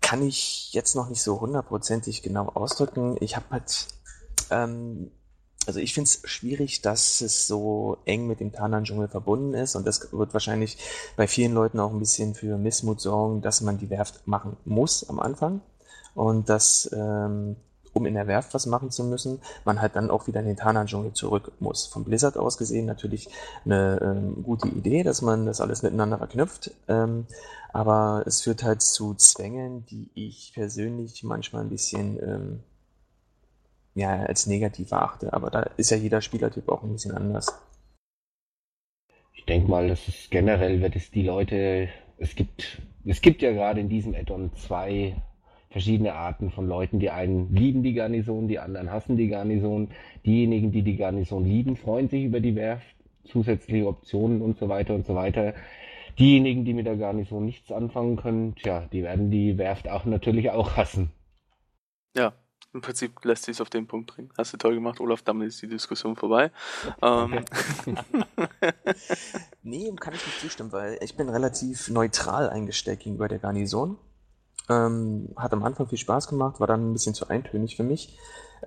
Kann 0.01 0.25
ich 0.25 0.71
jetzt 0.73 0.95
noch 0.95 1.09
nicht 1.09 1.21
so 1.21 1.41
hundertprozentig 1.41 2.21
genau 2.21 2.47
ausdrücken. 2.49 3.17
Ich 3.19 3.35
habe 3.35 3.45
halt, 3.51 3.87
ähm, 4.49 5.11
also 5.65 5.79
ich 5.79 5.93
finde 5.93 6.07
es 6.07 6.21
schwierig, 6.23 6.81
dass 6.81 7.19
es 7.19 7.45
so 7.47 7.97
eng 8.05 8.25
mit 8.27 8.39
dem 8.39 8.53
Tanan-Dschungel 8.53 9.09
verbunden 9.09 9.53
ist. 9.53 9.75
Und 9.75 9.85
das 9.85 10.13
wird 10.13 10.33
wahrscheinlich 10.33 10.77
bei 11.17 11.27
vielen 11.27 11.53
Leuten 11.53 11.79
auch 11.81 11.91
ein 11.91 11.99
bisschen 11.99 12.35
für 12.35 12.57
Missmut 12.57 13.01
sorgen, 13.01 13.41
dass 13.41 13.59
man 13.59 13.77
die 13.77 13.89
Werft 13.89 14.25
machen 14.27 14.55
muss 14.63 15.09
am 15.09 15.19
Anfang. 15.19 15.61
Und 16.15 16.47
dass, 16.47 16.89
ähm, 16.93 17.57
um 17.97 18.05
in 18.05 18.13
der 18.13 18.27
Werft 18.27 18.53
was 18.53 18.65
machen 18.65 18.91
zu 18.91 19.03
müssen, 19.03 19.39
man 19.65 19.81
halt 19.81 19.95
dann 19.95 20.09
auch 20.09 20.27
wieder 20.27 20.39
in 20.39 20.47
den 20.47 20.55
Tanan-Dschungel 20.55 21.13
zurück 21.13 21.51
muss. 21.59 21.87
Von 21.87 22.03
Blizzard 22.03 22.37
aus 22.37 22.57
gesehen 22.57 22.85
natürlich 22.85 23.29
eine 23.65 23.99
ähm, 24.01 24.43
gute 24.43 24.67
Idee, 24.67 25.03
dass 25.03 25.21
man 25.21 25.45
das 25.45 25.61
alles 25.61 25.83
miteinander 25.83 26.17
verknüpft. 26.17 26.71
Ähm, 26.87 27.25
aber 27.73 28.23
es 28.25 28.41
führt 28.41 28.63
halt 28.63 28.81
zu 28.81 29.13
Zwängen, 29.15 29.85
die 29.85 30.09
ich 30.13 30.51
persönlich 30.53 31.23
manchmal 31.23 31.63
ein 31.63 31.69
bisschen 31.69 32.17
ähm, 32.23 32.59
ja, 33.95 34.21
als 34.23 34.47
negativ 34.47 34.91
erachte. 34.91 35.33
Aber 35.33 35.49
da 35.49 35.61
ist 35.77 35.91
ja 35.91 35.97
jeder 35.97 36.21
Spielertyp 36.21 36.69
auch 36.69 36.83
ein 36.83 36.93
bisschen 36.93 37.15
anders. 37.15 37.59
Ich 39.33 39.45
denke 39.45 39.69
mal, 39.69 39.87
das 39.87 40.07
ist 40.07 40.31
generell, 40.31 40.81
wird 40.81 40.95
es 40.95 41.11
die 41.11 41.23
Leute, 41.23 41.89
es 42.17 42.35
gibt, 42.35 42.81
es 43.05 43.21
gibt 43.21 43.41
ja 43.41 43.51
gerade 43.51 43.79
in 43.79 43.89
diesem 43.89 44.13
Add-on 44.13 44.51
zwei 44.55 45.15
verschiedene 45.77 46.15
Arten 46.15 46.49
von 46.49 46.67
Leuten. 46.67 46.99
Die 46.99 47.11
einen 47.11 47.53
lieben 47.53 47.83
die 47.83 47.93
Garnison, 47.93 48.47
die 48.47 48.57
anderen 48.57 48.91
hassen 48.91 49.15
die 49.15 49.27
Garnison. 49.27 49.89
Diejenigen, 50.25 50.71
die 50.71 50.81
die 50.81 50.97
Garnison 50.97 51.45
lieben, 51.45 51.75
freuen 51.75 52.09
sich 52.09 52.23
über 52.23 52.39
die 52.39 52.55
Werft, 52.55 52.95
zusätzliche 53.25 53.85
Optionen 53.85 54.41
und 54.41 54.57
so 54.57 54.69
weiter 54.69 54.95
und 54.95 55.05
so 55.05 55.13
weiter. 55.13 55.53
Diejenigen, 56.17 56.65
die 56.65 56.73
mit 56.73 56.87
der 56.87 56.95
Garnison 56.95 57.45
nichts 57.45 57.71
anfangen 57.71 58.15
können, 58.15 58.55
tja, 58.55 58.87
die 58.91 59.03
werden 59.03 59.29
die 59.29 59.59
Werft 59.59 59.87
auch 59.87 60.05
natürlich 60.05 60.49
auch 60.49 60.75
hassen. 60.77 61.11
Ja, 62.15 62.33
im 62.73 62.81
Prinzip 62.81 63.23
lässt 63.23 63.43
sich 63.43 63.61
auf 63.61 63.69
den 63.69 63.85
Punkt 63.85 64.07
bringen. 64.07 64.33
Hast 64.35 64.53
du 64.53 64.57
toll 64.57 64.73
gemacht, 64.73 64.99
Olaf, 64.99 65.21
damit 65.21 65.49
ist 65.49 65.61
die 65.61 65.67
Diskussion 65.67 66.15
vorbei. 66.15 66.49
Ähm, 67.03 67.45
Nee, 69.61 69.93
kann 69.99 70.15
ich 70.15 70.25
nicht 70.25 70.39
zustimmen, 70.39 70.71
weil 70.71 70.97
ich 71.01 71.17
bin 71.17 71.29
relativ 71.29 71.89
neutral 71.89 72.49
eingestellt 72.49 73.01
gegenüber 73.01 73.27
der 73.27 73.37
Garnison. 73.37 73.99
Ähm, 74.69 75.29
hat 75.35 75.53
am 75.53 75.63
Anfang 75.63 75.87
viel 75.87 75.97
Spaß 75.97 76.27
gemacht, 76.27 76.59
war 76.59 76.67
dann 76.67 76.89
ein 76.89 76.93
bisschen 76.93 77.13
zu 77.13 77.29
eintönig 77.29 77.75
für 77.75 77.83
mich. 77.83 78.17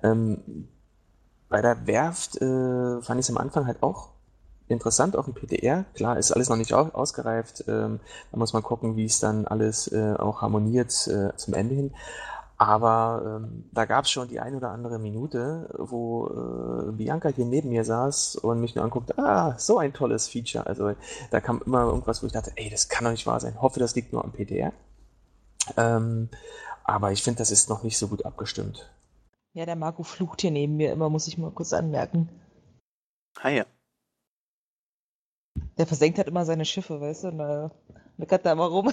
Ähm, 0.02 0.68
bei 1.48 1.60
der 1.60 1.86
Werft 1.86 2.40
äh, 2.40 3.02
fand 3.02 3.20
ich 3.20 3.26
es 3.26 3.30
am 3.30 3.38
Anfang 3.38 3.66
halt 3.66 3.82
auch 3.82 4.10
interessant 4.68 5.16
auf 5.16 5.26
dem 5.26 5.34
PTR. 5.34 5.84
Klar, 5.94 6.16
ist 6.16 6.32
alles 6.32 6.48
noch 6.48 6.56
nicht 6.56 6.72
au 6.72 6.88
ausgereift. 6.92 7.64
Ähm, 7.66 8.00
da 8.30 8.38
muss 8.38 8.52
man 8.52 8.62
gucken, 8.62 8.96
wie 8.96 9.04
es 9.04 9.20
dann 9.20 9.46
alles 9.46 9.90
äh, 9.92 10.14
auch 10.14 10.42
harmoniert 10.42 10.90
äh, 11.08 11.36
zum 11.36 11.54
Ende 11.54 11.74
hin. 11.74 11.92
Aber 12.56 13.40
ähm, 13.42 13.64
da 13.72 13.86
gab 13.86 14.04
es 14.04 14.10
schon 14.10 14.28
die 14.28 14.38
ein 14.38 14.54
oder 14.54 14.70
andere 14.70 14.98
Minute, 14.98 15.74
wo 15.78 16.28
äh, 16.28 16.92
Bianca 16.92 17.30
hier 17.30 17.46
neben 17.46 17.70
mir 17.70 17.84
saß 17.84 18.36
und 18.36 18.60
mich 18.60 18.74
nur 18.74 18.84
anguckt, 18.84 19.18
ah, 19.18 19.54
so 19.58 19.78
ein 19.78 19.94
tolles 19.94 20.28
Feature. 20.28 20.66
Also 20.66 20.92
da 21.30 21.40
kam 21.40 21.62
immer 21.64 21.84
irgendwas, 21.84 22.22
wo 22.22 22.26
ich 22.26 22.32
dachte, 22.32 22.52
ey, 22.56 22.68
das 22.68 22.90
kann 22.90 23.04
doch 23.04 23.12
nicht 23.12 23.26
wahr 23.26 23.40
sein. 23.40 23.60
Hoffe, 23.62 23.80
das 23.80 23.94
liegt 23.94 24.12
nur 24.12 24.22
am 24.22 24.32
PTR. 24.32 24.72
Ähm, 25.76 26.28
aber 26.84 27.12
ich 27.12 27.22
finde, 27.22 27.38
das 27.38 27.50
ist 27.50 27.68
noch 27.68 27.82
nicht 27.82 27.98
so 27.98 28.08
gut 28.08 28.24
abgestimmt. 28.24 28.90
Ja, 29.52 29.66
der 29.66 29.76
Marco 29.76 30.02
flucht 30.02 30.40
hier 30.40 30.50
neben 30.50 30.76
mir 30.76 30.92
immer, 30.92 31.08
muss 31.08 31.26
ich 31.26 31.38
mal 31.38 31.50
kurz 31.50 31.72
anmerken. 31.72 32.28
ah 33.40 33.48
ja. 33.48 33.66
Der 35.78 35.86
versenkt 35.86 36.18
halt 36.18 36.28
immer 36.28 36.44
seine 36.44 36.64
Schiffe, 36.64 37.00
weißt 37.00 37.24
du? 37.24 37.28
Und 37.28 37.38
da 37.38 37.70
meckert 38.16 38.46
da 38.46 38.52
immer 38.52 38.66
rum. 38.66 38.92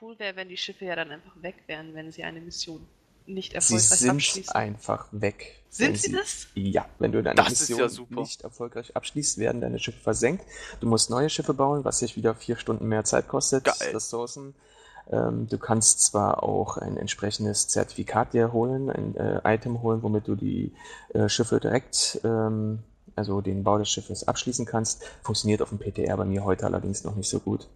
Cool 0.00 0.18
wäre, 0.18 0.34
wenn 0.36 0.48
die 0.48 0.56
Schiffe 0.56 0.86
ja 0.86 0.96
dann 0.96 1.10
einfach 1.10 1.42
weg 1.42 1.64
wären, 1.66 1.92
wenn 1.92 2.10
sie 2.10 2.24
eine 2.24 2.40
Mission 2.40 2.88
nicht 3.26 3.50
Sie 3.52 3.56
erfolgreich 3.56 3.98
sind 3.98 4.10
abschließen. 4.10 4.54
einfach 4.54 5.06
weg. 5.12 5.56
Sind 5.70 5.88
wenn 5.88 5.96
sie 5.96 6.12
das? 6.12 6.46
Ja, 6.54 6.86
wenn 6.98 7.12
du 7.12 7.22
deine 7.22 7.36
Das 7.36 7.50
Mission 7.50 7.78
ja 8.10 8.20
nicht 8.20 8.42
erfolgreich 8.42 8.96
abschließt, 8.96 9.38
werden 9.38 9.60
deine 9.60 9.78
Schiffe 9.78 10.00
versenkt. 10.00 10.44
Du 10.80 10.88
musst 10.88 11.10
neue 11.10 11.30
Schiffe 11.30 11.54
bauen, 11.54 11.84
was 11.84 12.00
dich 12.00 12.16
wieder 12.16 12.34
vier 12.34 12.56
Stunden 12.56 12.86
mehr 12.86 13.04
Zeit 13.04 13.28
kostet, 13.28 13.64
Geil. 13.64 13.90
Ressourcen. 13.92 14.54
Ähm, 15.10 15.46
du 15.48 15.58
kannst 15.58 16.02
zwar 16.02 16.42
auch 16.42 16.76
ein 16.76 16.96
entsprechendes 16.96 17.68
Zertifikat 17.68 18.32
dir 18.32 18.52
holen, 18.52 18.90
ein 18.90 19.16
äh, 19.16 19.40
Item 19.44 19.80
holen, 19.82 20.02
womit 20.02 20.26
du 20.26 20.34
die 20.34 20.72
äh, 21.14 21.28
Schiffe 21.28 21.60
direkt, 21.60 22.20
ähm, 22.24 22.80
also 23.16 23.40
den 23.40 23.62
Bau 23.64 23.78
des 23.78 23.88
Schiffes 23.90 24.26
abschließen 24.26 24.66
kannst. 24.66 25.02
Funktioniert 25.22 25.62
auf 25.62 25.68
dem 25.70 25.78
PTR 25.78 26.16
bei 26.16 26.24
mir 26.24 26.44
heute 26.44 26.66
allerdings 26.66 27.04
noch 27.04 27.14
nicht 27.14 27.28
so 27.28 27.38
gut. 27.40 27.68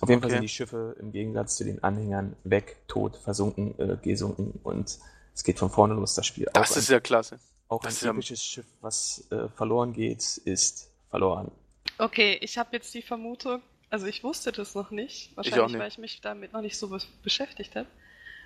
Auf 0.00 0.08
jeden 0.08 0.20
Fall 0.22 0.28
Okay. 0.30 0.36
sind 0.36 0.42
die 0.42 0.48
Schiffe 0.48 0.96
im 0.98 1.12
Gegensatz 1.12 1.56
zu 1.56 1.64
den 1.64 1.82
Anhängern 1.84 2.36
weg, 2.44 2.76
tot, 2.88 3.16
versunken, 3.16 3.78
äh, 3.78 3.96
gesunken 4.02 4.58
und 4.62 4.98
es 5.34 5.44
geht 5.44 5.58
von 5.58 5.70
vorne 5.70 5.94
los, 5.94 6.14
das 6.14 6.26
Spiel. 6.26 6.48
Das 6.52 6.72
Auch 6.72 6.76
ist 6.76 6.88
ja 6.88 7.00
klasse. 7.00 7.38
auch 7.68 7.82
Das 7.82 8.02
ein 8.02 8.10
typisches 8.10 8.42
Schiff, 8.44 8.66
was 8.80 9.26
äh, 9.30 9.48
verloren 9.56 9.92
geht, 9.92 10.38
ist 10.44 10.90
verloren. 11.10 11.50
Okay, 11.98 12.38
ich 12.40 12.56
habe 12.58 12.70
jetzt 12.72 12.92
die 12.94 13.02
Vermutung, 13.02 13.62
also 13.90 14.06
ich 14.06 14.24
wusste 14.24 14.52
das 14.52 14.74
noch 14.74 14.90
nicht, 14.90 15.36
wahrscheinlich 15.36 15.68
nicht. 15.72 15.78
weil 15.78 15.88
ich 15.88 15.98
mich 15.98 16.20
damit 16.20 16.52
noch 16.52 16.62
nicht 16.62 16.78
so 16.78 16.88
be 16.88 16.98
beschäftigt 17.22 17.76
habe. 17.76 17.86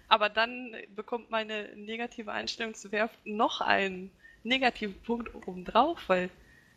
Aber 0.09 0.29
dann 0.29 0.75
bekommt 0.95 1.31
meine 1.31 1.75
negative 1.77 2.31
Einstellung 2.33 2.75
zu 2.75 2.93
Werft 2.93 3.15
noch 3.25 3.61
einen 3.61 4.11
negativen 4.43 5.01
Punkt 5.03 5.35
obendrauf, 5.35 5.99
weil 6.09 6.29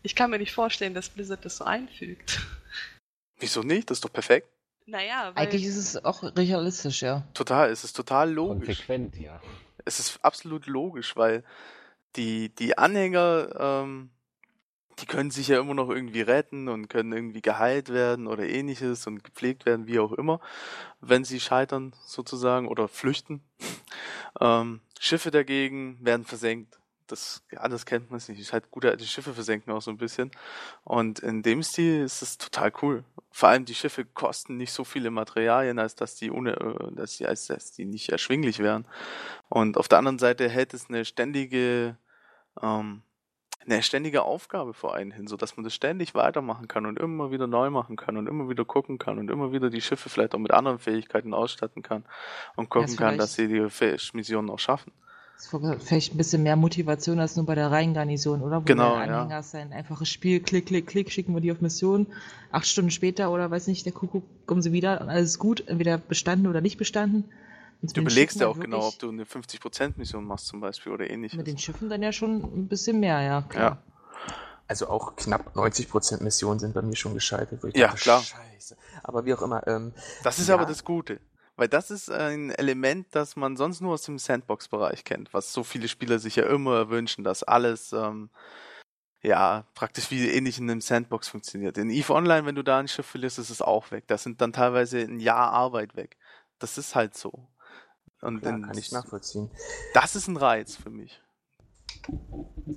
ich 0.03 0.15
kann 0.15 0.29
mir 0.29 0.37
nicht 0.39 0.53
vorstellen, 0.53 0.93
dass 0.93 1.09
Blizzard 1.09 1.43
das 1.43 1.57
so 1.57 1.65
einfügt. 1.65 2.39
Wieso 3.39 3.61
nicht? 3.63 3.89
Das 3.89 3.97
ist 3.97 4.05
doch 4.05 4.13
perfekt. 4.13 4.47
Naja, 4.87 5.33
weil 5.35 5.43
Eigentlich 5.43 5.65
ist 5.65 5.75
es 5.75 6.05
auch 6.05 6.23
realistisch, 6.23 7.01
ja. 7.01 7.27
Total, 7.33 7.69
es 7.69 7.83
ist 7.83 7.93
total 7.93 8.31
logisch. 8.31 8.67
Konsequent, 8.67 9.17
ja. 9.17 9.41
Es 9.83 9.99
ist 9.99 10.23
absolut 10.23 10.65
logisch, 10.65 11.17
weil 11.17 11.43
die, 12.15 12.55
die 12.55 12.77
Anhänger, 12.77 13.49
ähm, 13.59 14.11
die 14.99 15.05
können 15.05 15.29
sich 15.29 15.49
ja 15.49 15.59
immer 15.59 15.73
noch 15.73 15.89
irgendwie 15.89 16.21
retten 16.21 16.69
und 16.69 16.87
können 16.87 17.11
irgendwie 17.11 17.41
geheilt 17.41 17.89
werden 17.89 18.27
oder 18.27 18.47
ähnliches 18.47 19.05
und 19.07 19.25
gepflegt 19.25 19.65
werden, 19.65 19.87
wie 19.87 19.99
auch 19.99 20.13
immer, 20.13 20.39
wenn 21.01 21.25
sie 21.25 21.41
scheitern 21.41 21.93
sozusagen 22.05 22.69
oder 22.69 22.87
flüchten. 22.87 23.43
ähm, 24.39 24.79
Schiffe 25.01 25.31
dagegen 25.31 25.97
werden 25.99 26.25
versenkt. 26.25 26.79
Das, 27.07 27.43
ja, 27.51 27.67
das 27.67 27.85
kennt 27.85 28.09
man 28.09 28.21
nicht. 28.25 28.39
Ist 28.39 28.53
halt 28.53 28.71
gute 28.71 28.89
alte 28.89 29.05
Schiffe 29.05 29.33
versenken 29.33 29.73
auch 29.73 29.81
so 29.81 29.91
ein 29.91 29.97
bisschen. 29.97 30.31
Und 30.85 31.19
in 31.19 31.43
dem 31.43 31.61
Stil 31.61 32.03
ist 32.03 32.21
es 32.21 32.37
total 32.37 32.71
cool. 32.81 33.03
Vor 33.37 33.49
allem 33.49 33.65
die 33.65 33.75
Schiffe 33.75 34.03
kosten 34.03 34.57
nicht 34.57 34.71
so 34.71 34.83
viele 34.83 35.11
Materialien, 35.11 35.77
als 35.77 35.93
dass 35.93 36.15
die 36.15 36.31
ohne, 36.31 36.53
äh, 36.53 36.95
dass 36.95 37.17
die, 37.17 37.27
als 37.27 37.45
dass 37.45 37.71
die 37.71 37.85
nicht 37.85 38.09
erschwinglich 38.09 38.57
wären. 38.57 38.87
Und 39.47 39.77
auf 39.77 39.87
der 39.87 39.99
anderen 39.99 40.17
Seite 40.17 40.49
hält 40.49 40.73
es 40.73 40.89
eine 40.89 41.05
ständige, 41.05 41.97
ähm, 42.63 43.03
eine 43.63 43.83
ständige 43.83 44.23
Aufgabe 44.23 44.73
vor 44.73 44.95
einen 44.95 45.11
hin, 45.11 45.27
so 45.27 45.37
dass 45.37 45.55
man 45.55 45.63
das 45.63 45.75
ständig 45.75 46.15
weitermachen 46.15 46.67
kann 46.67 46.87
und 46.87 46.97
immer 46.99 47.29
wieder 47.29 47.45
neu 47.45 47.69
machen 47.69 47.95
kann 47.95 48.17
und 48.17 48.27
immer 48.27 48.49
wieder 48.49 48.65
gucken 48.65 48.97
kann 48.97 49.19
und 49.19 49.29
immer 49.29 49.51
wieder 49.51 49.69
die 49.69 49.81
Schiffe 49.81 50.09
vielleicht 50.09 50.33
auch 50.33 50.39
mit 50.39 50.51
anderen 50.51 50.79
Fähigkeiten 50.79 51.35
ausstatten 51.35 51.83
kann 51.83 52.05
und 52.55 52.69
gucken 52.69 52.95
Ja, 52.95 52.97
kann, 52.97 53.19
dass 53.19 53.35
sie 53.35 53.47
die 53.47 53.67
Missionen 54.13 54.49
auch 54.49 54.59
schaffen. 54.59 54.91
Das 55.37 55.53
ist 55.53 55.83
vielleicht 55.85 56.13
ein 56.13 56.17
bisschen 56.17 56.41
mehr 56.41 56.55
Motivation 56.55 57.19
als 57.19 57.35
nur 57.35 57.45
bei 57.45 57.53
der 57.53 57.69
Rheingarnison, 57.69 58.41
oder? 58.41 58.61
Wo 58.61 58.65
Genau, 58.65 58.95
der 58.97 59.05
ja. 59.05 59.21
Anhänger 59.21 59.39
ist 59.39 59.53
ein 59.53 59.71
einfaches 59.71 60.09
Spiel, 60.09 60.39
klick, 60.39 60.65
klick, 60.65 60.87
klick, 60.87 61.11
schicken 61.11 61.35
wir 61.35 61.41
die 61.41 61.51
auf 61.51 61.61
Mission. 61.61 62.07
Acht 62.51 62.65
Stunden 62.65 62.89
später 62.89 63.31
oder 63.31 63.51
weiß 63.51 63.67
nicht, 63.67 63.85
der 63.85 63.93
Kuckuck, 63.93 64.23
kommen 64.47 64.63
sie 64.63 64.71
wieder 64.71 64.99
und 64.99 65.09
alles 65.09 65.37
gut, 65.37 65.67
entweder 65.67 65.99
bestanden 65.99 66.47
oder 66.47 66.61
nicht 66.61 66.77
bestanden. 66.79 67.25
Und 67.83 67.95
Du 67.95 68.03
belegst 68.03 68.39
ja 68.39 68.47
auch 68.47 68.59
genau, 68.59 68.87
ob 68.87 68.97
du 68.97 69.09
eine 69.09 69.25
50%-Mission 69.25 70.25
machst 70.25 70.47
zum 70.47 70.59
Beispiel 70.59 70.91
oder 70.91 71.07
ähnliches. 71.07 71.37
Mit 71.37 71.45
den 71.45 71.59
Schiffen 71.59 71.87
dann 71.87 72.01
ja 72.01 72.11
schon 72.11 72.41
ein 72.41 72.67
bisschen 72.67 72.99
mehr, 72.99 73.21
ja, 73.21 73.43
klar. 73.43 73.77
Also 74.67 74.89
auch 74.89 75.15
knapp 75.15 75.55
90% 75.55 76.23
Missionen 76.23 76.59
sind 76.59 76.73
bei 76.73 76.81
mir 76.81 76.95
schon 76.95 77.13
gescheitert. 77.13 77.61
wo 77.63 77.67
ich 77.67 77.75
Ja, 77.75 77.89
dachte, 77.89 78.01
klar. 78.01 78.21
Scheiße. 78.23 78.75
Aber 79.03 79.23
wie 79.25 79.33
auch 79.35 79.41
immer, 79.43 79.65
ähm, 79.67 79.93
Das 80.23 80.39
ist 80.39 80.47
Ja. 80.49 80.55
aber 80.55 80.65
das 80.65 80.83
Gute. 80.83 81.19
Weil 81.57 81.67
das 81.67 81.89
ist 81.89 82.11
ein 82.11 82.51
Element, 82.51 83.07
das 83.11 83.35
man 83.35 83.57
sonst 83.57 83.81
nur 83.81 83.95
aus 83.95 84.03
dem 84.03 84.19
Sandbox-Bereich 84.19 85.03
kennt, 85.03 85.33
was 85.33 85.51
so 85.51 85.63
viele 85.63 85.87
Spieler 85.87 86.19
sich 86.19 86.35
ja 86.35 86.45
immer 86.45 86.89
wünschen, 86.89 87.23
dass 87.23 87.41
alles 87.41 87.91
ähm, 87.93 88.29
ja 89.23 89.65
praktisch 89.73 90.11
wie 90.11 90.29
ähnlich 90.29 90.59
in 90.59 90.69
einem 90.69 90.81
Sandbox 90.81 91.27
funktioniert. 91.27 91.79
In 91.79 91.89
EVE 91.89 92.13
Online, 92.13 92.45
wenn 92.45 92.55
du 92.55 92.63
da 92.63 92.77
ein 92.77 92.87
Schiff 92.87 93.07
verlierst, 93.07 93.39
ist 93.39 93.49
es 93.49 93.63
auch 93.63 93.89
weg. 93.89 94.05
Das 94.05 94.21
sind 94.21 94.39
dann 94.39 94.53
teilweise 94.53 94.99
ein 94.99 95.19
Jahr 95.19 95.51
Arbeit 95.51 95.95
weg. 95.95 96.17
Das 96.59 96.77
ist 96.77 96.93
halt 96.93 97.17
so. 97.17 97.47
Und 98.21 98.41
klar, 98.41 98.61
kann 98.61 98.77
ich 98.77 98.91
nachvollziehen. 98.91 99.49
das 99.95 100.15
ist 100.15 100.27
ein 100.27 100.37
Reiz 100.37 100.75
für 100.75 100.91
mich. 100.91 101.23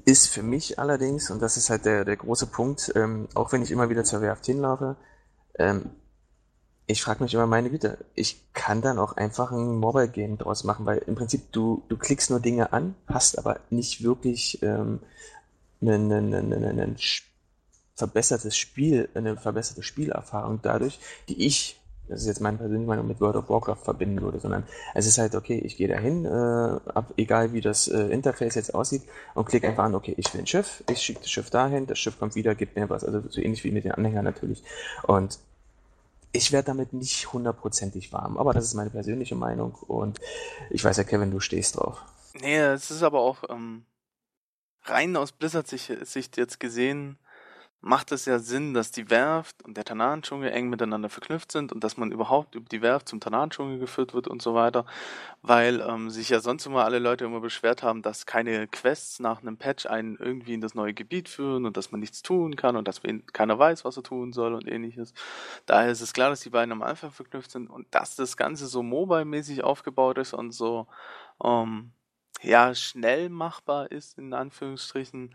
Ist 0.07 0.29
für 0.29 0.43
mich 0.43 0.79
allerdings, 0.79 1.31
und 1.31 1.43
das 1.43 1.59
ist 1.59 1.69
halt 1.69 1.85
der, 1.85 2.07
der 2.07 2.17
große 2.17 2.47
Punkt, 2.47 2.93
ähm, 2.95 3.29
auch 3.35 3.53
wenn 3.53 3.61
ich 3.61 3.71
immer 3.71 3.91
wieder 3.91 4.05
zur 4.05 4.23
Werft 4.23 4.47
hinlaufe, 4.47 4.97
ähm, 5.59 5.91
ich 6.91 7.03
frage 7.03 7.23
mich 7.23 7.35
immer, 7.35 7.47
meine 7.47 7.71
Güte, 7.71 7.99
ich 8.15 8.41
kann 8.53 8.83
dann 8.83 8.99
auch 8.99 9.17
einfach 9.17 9.53
ein 9.53 9.77
Mobile-Game 9.77 10.39
draus 10.39 10.65
machen, 10.65 10.87
weil 10.87 10.99
im 10.99 11.15
Prinzip 11.15 11.53
du, 11.53 11.83
du 11.89 11.97
klickst 11.97 12.31
nur 12.31 12.41
Dinge 12.41 12.73
an, 12.73 12.95
hast 13.07 13.39
aber 13.39 13.61
nicht 13.71 14.03
wirklich 14.03 14.63
ähm, 14.63 15.01
ein, 15.81 16.11
ein, 16.11 16.35
ein, 16.35 16.81
ein, 16.81 16.97
verbessertes 17.95 18.57
Spiel, 18.57 19.11
eine 19.15 19.37
verbesserte 19.37 19.83
Spielerfahrung 19.83 20.61
dadurch, 20.63 20.99
die 21.29 21.45
ich, 21.45 21.79
das 22.09 22.23
ist 22.23 22.29
jetzt 22.29 22.41
meine 22.41 22.57
persönliche 22.57 22.89
Meinung, 22.89 23.07
mit 23.07 23.21
World 23.21 23.37
of 23.37 23.51
Warcraft 23.51 23.85
verbinden 23.85 24.23
würde, 24.23 24.41
sondern 24.41 24.65
es 24.95 25.07
ist 25.07 25.19
halt, 25.19 25.35
okay, 25.35 25.59
ich 25.59 25.77
gehe 25.77 25.87
dahin, 25.87 26.25
äh, 26.25 26.29
ab, 26.29 27.13
egal 27.19 27.53
wie 27.53 27.61
das 27.61 27.89
äh, 27.89 28.05
Interface 28.07 28.55
jetzt 28.55 28.75
aussieht, 28.75 29.03
und 29.35 29.47
klicke 29.47 29.69
einfach 29.69 29.85
an, 29.85 29.95
okay, 29.95 30.15
ich 30.17 30.33
will 30.33 30.41
ein 30.41 30.47
Schiff, 30.47 30.83
ich 30.91 31.03
schicke 31.03 31.21
das 31.21 31.31
Schiff 31.31 31.51
dahin, 31.51 31.87
das 31.87 31.99
Schiff 31.99 32.19
kommt 32.19 32.35
wieder, 32.35 32.55
gibt 32.55 32.75
mir 32.75 32.89
was, 32.89 33.05
also 33.05 33.23
so 33.29 33.41
ähnlich 33.43 33.63
wie 33.65 33.71
mit 33.71 33.85
den 33.85 33.93
Anhängern 33.93 34.25
natürlich. 34.25 34.65
Und 35.03 35.39
ich 36.33 36.53
werde 36.53 36.67
damit 36.67 36.93
nicht 36.93 37.33
hundertprozentig 37.33 38.13
warm, 38.13 38.37
aber 38.37 38.53
das 38.53 38.65
ist 38.65 38.75
meine 38.75 38.91
persönliche 38.91 39.35
Meinung 39.35 39.75
und 39.75 40.21
ich 40.71 40.85
weiß 40.85 40.97
ja, 40.97 41.05
Kevin, 41.05 41.31
du 41.31 41.41
stehst 41.41 41.77
drauf. 41.77 42.03
Nee, 42.41 42.59
es 42.59 42.91
ist 42.91 43.03
aber 43.03 43.21
auch 43.21 43.45
ähm, 43.49 43.85
rein 44.85 45.17
aus 45.17 45.33
Blizzard-Sicht 45.33 46.37
jetzt 46.37 46.61
gesehen, 46.61 47.19
macht 47.83 48.13
es 48.13 48.27
ja 48.27 48.39
Sinn, 48.39 48.75
dass 48.75 48.91
die 48.91 49.09
Werft 49.09 49.63
und 49.65 49.77
der 49.77 49.85
Tanahan-Dschungel 49.85 50.51
eng 50.51 50.69
miteinander 50.69 51.09
verknüpft 51.09 51.51
sind 51.51 51.73
und 51.73 51.83
dass 51.83 51.97
man 51.97 52.13
überhaupt 52.13 52.55
über 52.55 52.69
die 52.69 52.83
Werft 52.83 53.09
zum 53.09 53.21
Tanahan-Dschungel 53.21 53.79
geführt 53.79 54.13
wird 54.13 54.29
und 54.29 54.43
so 54.43 54.55
weiter, 54.55 54.85
weil 55.43 55.81
ähm, 55.81 56.11
sich 56.11 56.29
ja 56.29 56.41
sonst 56.41 56.67
immer 56.67 56.85
alle 56.85 56.99
Leute 56.99 57.25
immer 57.25 57.41
beschwert 57.41 57.83
haben, 57.83 58.03
dass 58.03 58.27
keine 58.27 58.69
Quests 58.69 59.19
nach 59.21 59.41
einem 59.41 59.57
Patch 59.57 59.87
einen 59.87 60.17
irgendwie 60.17 60.55
in 60.55 60.61
das 60.61 60.75
neue 60.75 60.93
Gebiet 60.93 61.29
führen 61.29 61.65
und 61.65 61.77
dass 61.77 61.91
man 61.91 62.01
nichts 62.01 62.23
tun 62.23 62.55
kann 62.55 62.77
und 62.77 62.87
dass 62.87 63.01
keiner 63.33 63.59
weiß, 63.59 63.85
was 63.85 63.97
er 63.97 64.03
tun 64.03 64.33
soll 64.33 64.55
und 64.55 64.69
ähnliches. 64.69 65.15
Daher 65.65 65.91
ist 65.91 66.03
es 66.03 66.13
klar, 66.13 66.31
dass 66.31 66.41
die 66.41 66.51
beiden 66.51 66.73
am 66.73 66.83
Anfang 66.83 67.13
verknüpft 67.13 67.51
sind 67.51 67.71
und 67.71 67.87
dass 67.93 68.15
das 68.15 68.37
Ganze 68.37 68.67
so 68.67 68.83
mobile-mäßig 68.83 69.65
aufgebaut 69.65 70.19
ist 70.19 70.35
und 70.35 70.53
so 70.53 70.87
ähm, 71.43 71.93
ja, 72.43 72.75
schnell 72.75 73.29
machbar 73.29 73.91
ist, 73.91 74.19
in 74.19 74.33
Anführungsstrichen, 74.33 75.35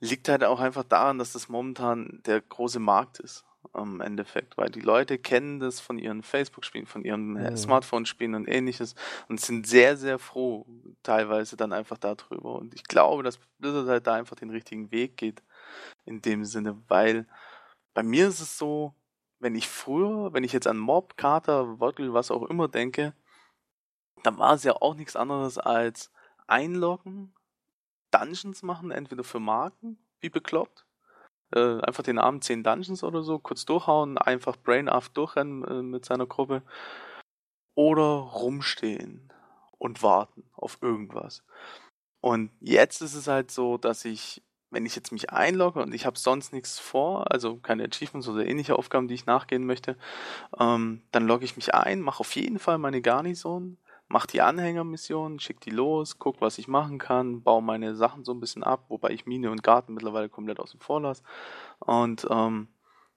liegt 0.00 0.28
halt 0.28 0.44
auch 0.44 0.60
einfach 0.60 0.84
daran, 0.84 1.18
dass 1.18 1.32
das 1.32 1.48
momentan 1.48 2.20
der 2.26 2.40
große 2.40 2.78
Markt 2.78 3.20
ist, 3.20 3.44
im 3.74 4.00
Endeffekt, 4.00 4.56
weil 4.56 4.70
die 4.70 4.80
Leute 4.80 5.18
kennen 5.18 5.58
das 5.58 5.80
von 5.80 5.98
ihren 5.98 6.22
Facebook-Spielen, 6.22 6.86
von 6.86 7.04
ihren 7.04 7.36
äh, 7.36 7.50
Mhm. 7.50 7.56
Smartphone-Spielen 7.56 8.34
und 8.34 8.46
ähnliches 8.46 8.94
und 9.28 9.40
sind 9.40 9.66
sehr, 9.66 9.96
sehr 9.96 10.18
froh, 10.18 10.66
teilweise 11.02 11.56
dann 11.56 11.72
einfach 11.72 11.98
darüber. 11.98 12.56
Und 12.56 12.74
ich 12.74 12.84
glaube, 12.84 13.22
dass 13.22 13.38
Blizzard 13.58 13.88
halt 13.88 14.06
da 14.06 14.14
einfach 14.14 14.36
den 14.36 14.50
richtigen 14.50 14.90
Weg 14.92 15.16
geht, 15.16 15.42
in 16.04 16.20
dem 16.22 16.44
Sinne, 16.44 16.80
weil 16.88 17.26
bei 17.94 18.02
mir 18.02 18.28
ist 18.28 18.40
es 18.40 18.58
so, 18.58 18.94
wenn 19.40 19.54
ich 19.54 19.68
früher, 19.68 20.32
wenn 20.32 20.44
ich 20.44 20.52
jetzt 20.52 20.66
an 20.66 20.78
Mob, 20.78 21.16
Kater, 21.16 21.80
Wottel, 21.80 22.12
was 22.12 22.30
auch 22.30 22.44
immer 22.44 22.68
denke, 22.68 23.14
dann 24.22 24.38
war 24.38 24.54
es 24.54 24.64
ja 24.64 24.74
auch 24.74 24.94
nichts 24.94 25.16
anderes 25.16 25.58
als 25.58 26.10
einloggen, 26.46 27.34
Dungeons 28.10 28.62
machen, 28.62 28.90
entweder 28.90 29.24
für 29.24 29.40
Marken, 29.40 29.98
wie 30.20 30.30
bekloppt. 30.30 30.86
Äh, 31.54 31.80
einfach 31.80 32.02
den 32.02 32.18
Abend 32.18 32.44
10 32.44 32.62
Dungeons 32.62 33.04
oder 33.04 33.22
so, 33.22 33.38
kurz 33.38 33.64
durchhauen, 33.64 34.18
einfach 34.18 34.56
Brain 34.56 34.88
Off 34.88 35.08
durchrennen 35.08 35.64
äh, 35.64 35.82
mit 35.82 36.04
seiner 36.04 36.26
Gruppe. 36.26 36.62
Oder 37.74 38.02
rumstehen 38.02 39.32
und 39.78 40.02
warten 40.02 40.44
auf 40.54 40.78
irgendwas. 40.80 41.44
Und 42.20 42.50
jetzt 42.60 43.02
ist 43.02 43.14
es 43.14 43.26
halt 43.26 43.50
so, 43.50 43.76
dass 43.76 44.04
ich, 44.04 44.42
wenn 44.70 44.86
ich 44.86 44.96
jetzt 44.96 45.12
mich 45.12 45.30
einlogge 45.30 45.82
und 45.82 45.92
ich 45.92 46.06
habe 46.06 46.18
sonst 46.18 46.52
nichts 46.52 46.78
vor, 46.78 47.30
also 47.30 47.58
keine 47.58 47.84
Achievements 47.84 48.28
oder 48.28 48.46
ähnliche 48.46 48.76
Aufgaben, 48.76 49.08
die 49.08 49.14
ich 49.14 49.26
nachgehen 49.26 49.66
möchte, 49.66 49.98
ähm, 50.58 51.02
dann 51.12 51.26
logge 51.26 51.44
ich 51.44 51.56
mich 51.56 51.74
ein, 51.74 52.00
mache 52.00 52.20
auf 52.20 52.34
jeden 52.34 52.58
Fall 52.58 52.78
meine 52.78 53.02
Garnison, 53.02 53.76
mache 54.08 54.26
die 54.28 54.42
Anhängermission, 54.42 55.40
schicke 55.40 55.60
die 55.60 55.70
los, 55.70 56.18
guck, 56.18 56.40
was 56.40 56.58
ich 56.58 56.68
machen 56.68 56.98
kann, 56.98 57.42
baue 57.42 57.62
meine 57.62 57.96
Sachen 57.96 58.24
so 58.24 58.32
ein 58.32 58.40
bisschen 58.40 58.62
ab, 58.62 58.84
wobei 58.88 59.10
ich 59.10 59.26
Mine 59.26 59.50
und 59.50 59.62
Garten 59.62 59.94
mittlerweile 59.94 60.28
komplett 60.28 60.60
außen 60.60 60.80
vor 60.80 61.00
lasse. 61.00 61.22
Und 61.80 62.26
ähm, 62.30 62.68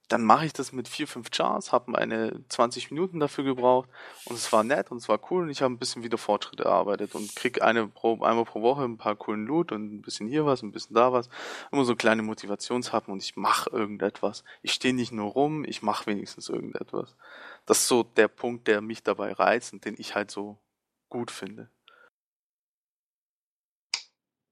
dann 0.08 0.24
mache 0.24 0.46
ich 0.46 0.54
das 0.54 0.72
mit 0.72 0.88
vier, 0.88 1.08
fünf 1.08 1.32
Chars, 1.32 1.74
habe 1.74 1.92
meine 1.92 2.44
20 2.48 2.92
Minuten 2.92 3.20
dafür 3.20 3.44
gebraucht 3.44 3.90
und 4.26 4.36
es 4.36 4.52
war 4.54 4.64
nett 4.64 4.90
und 4.90 4.98
es 4.98 5.10
war 5.10 5.20
cool 5.30 5.44
und 5.44 5.50
ich 5.50 5.62
habe 5.62 5.74
ein 5.74 5.80
bisschen 5.80 6.04
wieder 6.04 6.18
Fortschritte 6.18 6.64
erarbeitet 6.64 7.14
und 7.14 7.36
krieg 7.36 7.62
eine 7.62 7.88
pro, 7.88 8.14
einmal 8.24 8.46
pro 8.46 8.62
Woche 8.62 8.84
ein 8.84 8.98
paar 8.98 9.16
coolen 9.18 9.46
Loot 9.46 9.74
und 9.74 9.94
ein 9.94 10.02
bisschen 10.02 10.28
hier 10.28 10.46
was, 10.46 10.64
ein 10.64 10.72
bisschen 10.72 10.96
da 10.96 11.12
was. 11.12 11.30
Immer 11.72 11.84
so 11.84 11.96
kleine 11.96 12.22
Motivationshappen 12.22 13.12
und 13.12 13.22
ich 13.22 13.36
mache 13.36 13.70
irgendetwas. 13.70 14.46
Ich 14.62 14.72
stehe 14.72 14.94
nicht 14.94 15.12
nur 15.12 15.30
rum, 15.32 15.66
ich 15.66 15.82
mache 15.82 16.06
wenigstens 16.08 16.48
irgendetwas. 16.48 17.16
Das 17.66 17.80
ist 17.80 17.88
so 17.90 18.04
der 18.04 18.30
Punkt, 18.30 18.68
der 18.68 18.80
mich 18.82 19.04
dabei 19.04 19.34
reizt 19.34 19.74
und 19.74 19.84
den 19.84 19.96
ich 19.98 20.16
halt 20.16 20.32
so 20.32 20.58
gut 21.10 21.32
finde. 21.32 21.70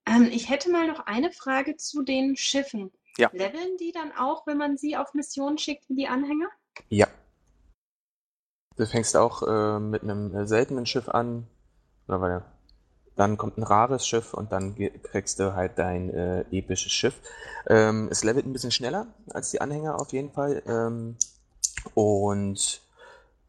Ähm, 0.07 0.29
ich 0.31 0.49
hätte 0.49 0.71
mal 0.71 0.87
noch 0.87 0.99
eine 0.99 1.31
Frage 1.31 1.77
zu 1.77 2.03
den 2.03 2.35
Schiffen. 2.35 2.91
Ja. 3.17 3.29
Leveln 3.33 3.77
die 3.77 3.91
dann 3.91 4.11
auch, 4.11 4.45
wenn 4.45 4.57
man 4.57 4.77
sie 4.77 4.97
auf 4.97 5.13
Missionen 5.13 5.57
schickt, 5.57 5.89
wie 5.89 5.95
die 5.95 6.07
Anhänger? 6.07 6.49
Ja. 6.89 7.07
Du 8.75 8.85
fängst 8.85 9.15
auch 9.15 9.41
äh, 9.43 9.79
mit 9.79 10.03
einem 10.03 10.35
äh, 10.35 10.45
seltenen 10.45 10.85
Schiff 10.85 11.07
an, 11.07 11.47
oder 12.07 12.21
weil, 12.21 12.45
dann 13.15 13.37
kommt 13.37 13.57
ein 13.57 13.63
rares 13.63 14.05
Schiff 14.05 14.33
und 14.33 14.51
dann 14.51 14.75
kriegst 15.03 15.39
du 15.39 15.55
halt 15.55 15.79
dein 15.79 16.09
äh, 16.13 16.41
episches 16.51 16.91
Schiff. 16.91 17.21
Ähm, 17.67 18.09
es 18.11 18.25
levelt 18.25 18.45
ein 18.45 18.51
bisschen 18.51 18.71
schneller 18.71 19.07
als 19.29 19.51
die 19.51 19.61
Anhänger 19.61 19.99
auf 20.01 20.11
jeden 20.11 20.31
Fall. 20.31 20.61
Ähm, 20.67 21.15
und 21.93 22.84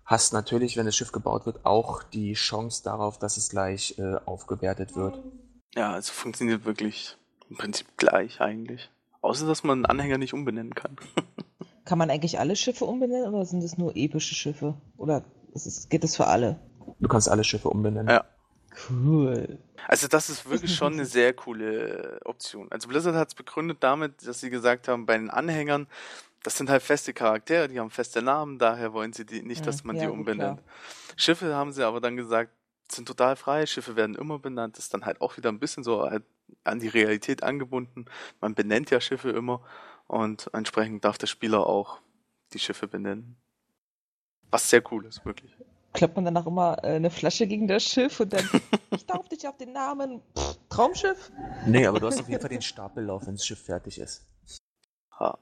hast 0.07 0.33
natürlich, 0.33 0.77
wenn 0.77 0.87
das 0.87 0.97
Schiff 0.97 1.13
gebaut 1.13 1.47
wird, 1.47 1.67
auch 1.67 2.03
die 2.03 2.33
Chance 2.35 2.83
darauf, 2.85 3.19
dass 3.19 3.37
es 3.37 3.51
gleich 3.51 3.99
äh, 3.99 4.17
aufgewertet 4.25 4.97
wird. 4.97 5.21
Ja, 5.75 5.99
es 5.99 6.09
funktioniert 6.09 6.65
wirklich 6.65 7.17
im 7.51 7.57
Prinzip 7.57 7.89
gleich 7.97 8.41
eigentlich. 8.41 8.91
Außer, 9.21 9.47
dass 9.47 9.65
man 9.65 9.79
einen 9.79 9.87
Anhänger 9.87 10.19
nicht 10.19 10.33
umbenennen 10.33 10.75
kann. 10.75 10.97
Kann 11.85 11.99
man 11.99 12.11
eigentlich 12.11 12.39
alle 12.39 12.57
Schiffe 12.57 12.85
umbenennen 12.85 13.35
oder 13.35 13.45
sind 13.45 13.63
es 13.63 13.77
nur 13.79 13.95
epische 13.95 14.35
Schiffe? 14.35 14.75
Oder 14.97 15.25
ist 15.53 15.67
es, 15.67 15.89
geht 15.89 16.03
das 16.03 16.17
für 16.17 16.27
alle? 16.27 16.59
Du 16.99 17.09
kannst 17.09 17.29
alle 17.29 17.45
Schiffe 17.45 17.69
umbenennen. 17.69 18.09
Ja. 18.09 18.25
Cool. 18.91 19.59
Also 19.89 20.09
das 20.09 20.29
ist 20.29 20.49
wirklich 20.49 20.75
schon 20.75 20.95
eine 20.95 21.07
sehr 21.07 21.33
coole 21.33 22.21
Option. 22.25 22.67
Also 22.71 22.89
Blizzard 22.89 23.15
hat 23.15 23.29
es 23.29 23.35
begründet 23.35 23.79
damit, 23.81 24.27
dass 24.27 24.41
sie 24.41 24.51
gesagt 24.51 24.89
haben, 24.89 25.07
bei 25.07 25.17
den 25.17 25.31
Anhängern, 25.31 25.87
das 26.47 26.57
sind 26.57 26.71
halt 26.71 26.81
feste 26.85 27.13
Charaktere, 27.13 27.67
die 27.67 27.81
haben 27.81 27.91
feste 27.91 28.23
Namen, 28.23 28.57
daher 28.61 28.93
wollen 28.93 29.13
sie 29.13 29.27
die 29.27 29.43
nicht, 29.43 29.67
dass 29.67 29.79
Ja, 29.81 29.83
man 29.83 29.97
ja, 29.97 30.03
die 30.03 30.09
umbenennt. 30.09 30.63
Schiffe 31.17 31.53
haben 31.57 31.73
sie 31.73 31.83
aber 31.85 32.01
dann 32.01 32.17
gesagt, 32.17 32.53
sind 32.89 33.09
total 33.09 33.35
frei, 33.35 33.67
Schiffe 33.67 33.97
werden 33.97 34.15
immer 34.15 34.39
benannt, 34.39 34.79
ist 34.79 34.95
dann 34.95 35.05
halt 35.07 35.21
auch 35.21 35.37
wieder 35.37 35.49
ein 35.49 35.59
bisschen 35.59 35.83
so 35.83 36.03
halt 36.09 36.23
an 36.63 36.79
die 36.79 36.87
Realität 36.87 37.43
angebunden. 37.43 38.05
Man 38.41 38.55
benennt 38.55 38.91
ja 38.93 39.01
Schiffe 39.01 39.31
immer 39.31 39.61
und 40.07 40.49
entsprechend 40.53 41.05
darf 41.05 41.19
der 41.19 41.27
Spieler 41.27 41.67
auch 41.67 41.99
die 42.53 42.61
Schiffe 42.61 42.87
benennen. 42.87 43.37
Was 44.53 44.71
sehr 44.71 44.85
cool 44.93 45.05
ist, 45.07 45.25
wirklich. 45.25 45.51
Klappt 45.95 46.15
man 46.15 46.27
danach 46.27 46.47
immer 46.47 46.79
äh, 46.85 46.95
eine 46.95 47.11
Flasche 47.11 47.49
gegen 47.49 47.67
das 47.67 47.83
Schiff 47.83 48.21
und 48.21 48.33
dann, 48.33 48.49
ich 48.93 49.05
darf 49.07 49.29
dich 49.29 49.49
auf 49.49 49.57
den 49.57 49.73
Namen, 49.73 50.23
Traumschiff. 50.69 51.33
Nee, 51.67 51.89
aber 51.89 51.99
du 51.99 52.07
hast 52.07 52.21
auf 52.21 52.29
jeden 52.29 52.41
Fall 52.41 52.51
den 52.51 52.63
Stapellauf, 52.63 53.27
wenn 53.27 53.35
das 53.35 53.45
Schiff 53.45 53.65
fertig 53.65 53.99
ist. 53.99 54.25
Ha. 55.19 55.37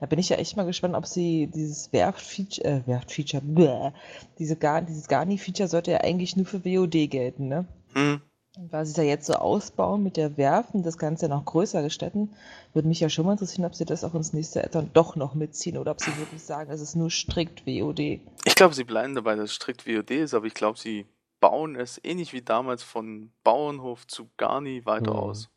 Da 0.00 0.06
bin 0.06 0.18
ich 0.18 0.28
ja 0.28 0.36
echt 0.36 0.56
mal 0.56 0.64
gespannt, 0.66 0.94
ob 0.94 1.06
sie 1.06 1.48
dieses 1.48 1.92
Werft-Feature, 1.92 2.68
äh, 2.68 2.86
Werft-Feature, 2.86 3.42
bäh, 3.44 3.90
diese 4.38 4.56
Gar 4.56 4.82
dieses 4.82 5.08
Garni-Feature 5.08 5.68
sollte 5.68 5.90
ja 5.90 6.00
eigentlich 6.02 6.36
nur 6.36 6.46
für 6.46 6.64
WOD 6.64 7.08
gelten, 7.10 7.48
ne? 7.48 7.66
Hm. 7.94 8.20
Und 8.56 8.72
weil 8.72 8.84
sie 8.86 8.92
es 8.92 8.96
ja 8.96 9.04
jetzt 9.04 9.26
so 9.26 9.34
ausbauen 9.34 10.02
mit 10.02 10.16
der 10.16 10.36
Werft 10.36 10.74
und 10.74 10.84
das 10.84 10.98
Ganze 10.98 11.28
noch 11.28 11.44
größer 11.44 11.82
gestatten, 11.82 12.30
würde 12.74 12.88
mich 12.88 13.00
ja 13.00 13.08
schon 13.08 13.26
mal 13.26 13.32
interessieren, 13.32 13.64
ob 13.64 13.74
sie 13.74 13.84
das 13.84 14.04
auch 14.04 14.14
ins 14.14 14.32
nächste 14.32 14.64
Addon 14.64 14.90
doch 14.92 15.16
noch 15.16 15.34
mitziehen 15.34 15.78
oder 15.78 15.92
ob 15.92 16.00
sie 16.00 16.16
wirklich 16.16 16.42
sagen, 16.42 16.70
es 16.70 16.80
ist 16.80 16.96
nur 16.96 17.10
strikt 17.10 17.66
WOD. 17.66 18.00
Ich 18.00 18.54
glaube, 18.56 18.74
sie 18.74 18.84
bleiben 18.84 19.14
dabei, 19.14 19.36
dass 19.36 19.50
es 19.50 19.54
strikt 19.54 19.86
WOD 19.86 20.10
ist, 20.12 20.34
aber 20.34 20.46
ich 20.46 20.54
glaube, 20.54 20.78
sie 20.78 21.06
bauen 21.40 21.76
es 21.76 22.00
ähnlich 22.02 22.32
wie 22.32 22.42
damals 22.42 22.82
von 22.82 23.30
Bauernhof 23.44 24.06
zu 24.06 24.28
Garni 24.36 24.84
weiter 24.84 25.12
Mhm. 25.12 25.18
aus. 25.20 25.50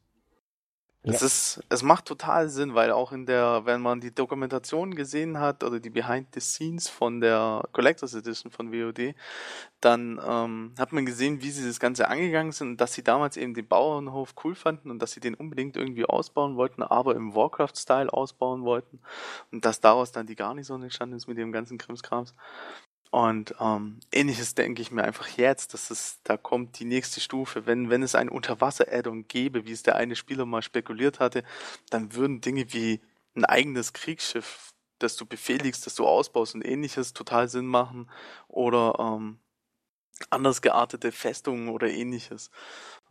Ja. 1.03 1.13
Es 1.13 1.23
ist, 1.23 1.63
es 1.69 1.81
macht 1.81 2.05
total 2.05 2.47
Sinn, 2.49 2.75
weil 2.75 2.91
auch 2.91 3.11
in 3.11 3.25
der, 3.25 3.65
wenn 3.65 3.81
man 3.81 3.99
die 4.01 4.13
Dokumentation 4.13 4.93
gesehen 4.93 5.39
hat 5.39 5.63
oder 5.63 5.79
die 5.79 5.89
Behind 5.89 6.27
the 6.35 6.39
Scenes 6.39 6.89
von 6.89 7.19
der 7.19 7.63
Collectors 7.71 8.13
Edition 8.13 8.51
von 8.51 8.71
WOD, 8.71 9.15
dann 9.79 10.21
ähm, 10.23 10.75
hat 10.77 10.93
man 10.93 11.07
gesehen, 11.07 11.41
wie 11.41 11.49
sie 11.49 11.65
das 11.65 11.79
Ganze 11.79 12.07
angegangen 12.07 12.51
sind 12.51 12.69
und 12.69 12.81
dass 12.81 12.93
sie 12.93 13.03
damals 13.03 13.35
eben 13.35 13.55
den 13.55 13.67
Bauernhof 13.67 14.35
cool 14.43 14.53
fanden 14.53 14.91
und 14.91 14.99
dass 14.99 15.13
sie 15.13 15.19
den 15.19 15.33
unbedingt 15.33 15.75
irgendwie 15.75 16.05
ausbauen 16.05 16.55
wollten, 16.55 16.83
aber 16.83 17.15
im 17.15 17.33
Warcraft-Style 17.33 18.13
ausbauen 18.13 18.63
wollten 18.63 18.99
und 19.51 19.65
dass 19.65 19.81
daraus 19.81 20.11
dann 20.11 20.27
die 20.27 20.35
Garnison 20.35 20.83
entstanden 20.83 21.15
ist 21.15 21.27
mit 21.27 21.37
dem 21.39 21.51
ganzen 21.51 21.79
Krimskrams. 21.79 22.35
Und 23.11 23.53
ähm, 23.59 23.99
ähnliches 24.13 24.55
denke 24.55 24.81
ich 24.81 24.89
mir 24.89 25.03
einfach 25.03 25.27
jetzt, 25.27 25.73
dass 25.73 25.91
es, 25.91 26.21
da 26.23 26.37
kommt 26.37 26.79
die 26.79 26.85
nächste 26.85 27.19
Stufe. 27.19 27.65
Wenn, 27.65 27.89
wenn 27.89 28.03
es 28.03 28.15
ein 28.15 28.29
Unterwasser-Add-on 28.29 29.27
gäbe, 29.27 29.65
wie 29.65 29.73
es 29.73 29.83
der 29.83 29.97
eine 29.97 30.15
Spieler 30.15 30.45
mal 30.45 30.61
spekuliert 30.61 31.19
hatte, 31.19 31.43
dann 31.89 32.13
würden 32.15 32.39
Dinge 32.39 32.71
wie 32.71 33.01
ein 33.35 33.43
eigenes 33.43 33.91
Kriegsschiff, 33.91 34.71
das 34.99 35.17
du 35.17 35.25
befehligst, 35.25 35.85
das 35.85 35.95
du 35.95 36.07
ausbaust 36.07 36.55
und 36.55 36.65
ähnliches 36.65 37.11
total 37.11 37.49
Sinn 37.49 37.65
machen. 37.65 38.09
Oder 38.47 38.95
ähm, 38.97 39.39
anders 40.29 40.61
geartete 40.61 41.11
Festungen 41.11 41.69
oder 41.69 41.89
ähnliches. 41.89 42.51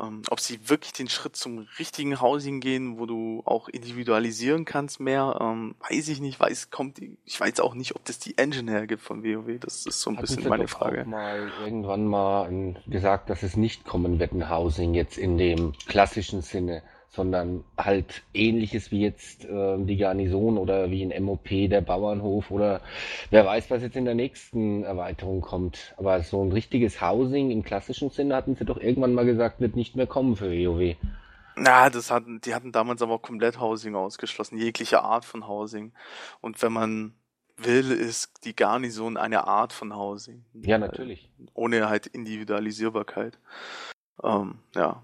Ähm, 0.00 0.22
ob 0.30 0.40
sie 0.40 0.68
wirklich 0.68 0.92
den 0.92 1.08
Schritt 1.08 1.36
zum 1.36 1.66
richtigen 1.78 2.20
Housing 2.20 2.60
gehen, 2.60 2.98
wo 2.98 3.06
du 3.06 3.42
auch 3.44 3.68
individualisieren 3.68 4.64
kannst 4.64 5.00
mehr, 5.00 5.38
ähm, 5.40 5.74
weiß 5.88 6.08
ich 6.08 6.20
nicht, 6.20 6.40
weiß, 6.40 6.70
kommt, 6.70 7.00
ich 7.24 7.40
weiß 7.40 7.60
auch 7.60 7.74
nicht, 7.74 7.96
ob 7.96 8.04
das 8.04 8.18
die 8.18 8.38
Engine 8.38 8.70
hergibt 8.70 9.02
von 9.02 9.22
WoW, 9.22 9.58
das 9.60 9.84
ist 9.86 10.00
so 10.00 10.10
ein 10.10 10.16
Hatten 10.16 10.26
bisschen 10.26 10.48
meine 10.48 10.68
Frage. 10.68 11.02
Auch 11.02 11.06
mal 11.06 11.50
irgendwann 11.62 12.06
mal 12.06 12.74
gesagt, 12.86 13.28
dass 13.28 13.42
es 13.42 13.56
nicht 13.56 13.84
kommen 13.84 14.18
wird, 14.18 14.32
ein 14.32 14.48
Housing 14.48 14.94
jetzt 14.94 15.18
in 15.18 15.36
dem 15.36 15.72
klassischen 15.86 16.40
Sinne, 16.40 16.82
sondern 17.10 17.64
halt 17.76 18.22
ähnliches 18.34 18.90
wie 18.92 19.02
jetzt 19.02 19.44
ähm, 19.44 19.86
die 19.86 19.96
Garnison 19.96 20.58
oder 20.58 20.90
wie 20.90 21.02
ein 21.04 21.22
MOP, 21.22 21.48
der 21.48 21.80
Bauernhof 21.80 22.50
oder 22.50 22.80
wer 23.30 23.44
weiß, 23.44 23.70
was 23.70 23.82
jetzt 23.82 23.96
in 23.96 24.04
der 24.04 24.14
nächsten 24.14 24.84
Erweiterung 24.84 25.40
kommt. 25.40 25.94
Aber 25.96 26.22
so 26.22 26.42
ein 26.42 26.52
richtiges 26.52 27.00
Housing 27.00 27.50
im 27.50 27.64
klassischen 27.64 28.10
Sinne 28.10 28.36
hatten 28.36 28.54
sie 28.54 28.64
doch 28.64 28.80
irgendwann 28.80 29.14
mal 29.14 29.26
gesagt, 29.26 29.60
wird 29.60 29.76
nicht 29.76 29.96
mehr 29.96 30.06
kommen 30.06 30.36
für 30.36 30.50
WoW. 30.50 30.96
Na, 31.56 31.90
das 31.90 32.10
hatten, 32.10 32.40
die 32.40 32.54
hatten 32.54 32.72
damals 32.72 33.02
aber 33.02 33.18
komplett 33.18 33.60
Housing 33.60 33.96
ausgeschlossen, 33.96 34.56
jegliche 34.56 35.02
Art 35.02 35.24
von 35.24 35.48
Housing. 35.48 35.92
Und 36.40 36.62
wenn 36.62 36.72
man 36.72 37.14
will, 37.56 37.90
ist 37.90 38.44
die 38.44 38.54
Garnison 38.54 39.16
eine 39.16 39.46
Art 39.46 39.72
von 39.72 39.94
Housing. 39.94 40.44
Ja, 40.54 40.78
natürlich. 40.78 41.28
Ohne 41.54 41.88
halt 41.88 42.06
Individualisierbarkeit. 42.06 43.38
Ähm, 44.22 44.60
ja. 44.74 45.02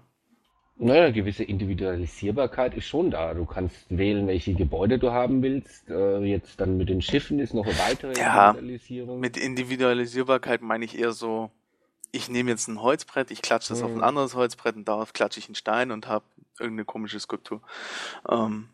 Naja, 0.79 1.05
eine 1.05 1.13
gewisse 1.13 1.43
Individualisierbarkeit 1.43 2.75
ist 2.75 2.85
schon 2.85 3.09
da. 3.09 3.33
Du 3.33 3.45
kannst 3.45 3.75
wählen, 3.89 4.27
welche 4.27 4.53
Gebäude 4.53 4.99
du 4.99 5.11
haben 5.11 5.41
willst. 5.41 5.89
Äh, 5.89 6.19
jetzt 6.19 6.59
dann 6.61 6.77
mit 6.77 6.89
den 6.89 7.01
Schiffen 7.01 7.39
ist 7.39 7.53
noch 7.55 7.65
eine 7.65 7.77
weitere 7.79 8.13
Ja, 8.19 8.49
Individualisierung. 8.51 9.19
Mit 9.19 9.37
Individualisierbarkeit 9.37 10.61
meine 10.61 10.85
ich 10.85 10.97
eher 10.97 11.13
so, 11.13 11.49
ich 12.11 12.29
nehme 12.29 12.51
jetzt 12.51 12.67
ein 12.67 12.79
Holzbrett, 12.81 13.31
ich 13.31 13.41
klatsche 13.41 13.69
das 13.69 13.81
auf 13.81 13.89
ein 13.89 13.97
Mhm. 13.97 14.03
anderes 14.03 14.35
Holzbrett 14.35 14.75
und 14.75 14.87
darauf 14.87 15.13
klatsche 15.13 15.39
ich 15.39 15.47
einen 15.47 15.55
Stein 15.55 15.91
und 15.91 16.07
habe 16.07 16.25
irgendeine 16.59 16.85
komische 16.85 17.19
Skulptur. 17.19 17.61
Ähm, 18.29 18.69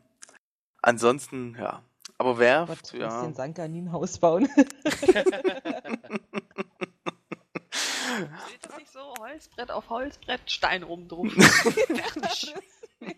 ansonsten, 0.81 1.55
ja. 1.57 1.83
Aber 2.17 2.31
Gott, 2.31 2.39
Werft, 2.39 2.93
du 2.93 2.97
musst 2.97 3.15
ja. 3.15 3.23
den 3.23 3.33
Sankanin-Haus 3.33 4.17
bauen. 4.17 4.47
Steht 8.47 8.65
das 8.65 8.77
nicht 8.77 8.91
so? 8.91 9.13
Holzbrett 9.19 9.71
auf 9.71 9.89
Holzbrett, 9.89 10.49
Stein 10.49 10.83
rum 10.83 11.07
drum. 11.07 11.29
Fertig. 11.31 12.53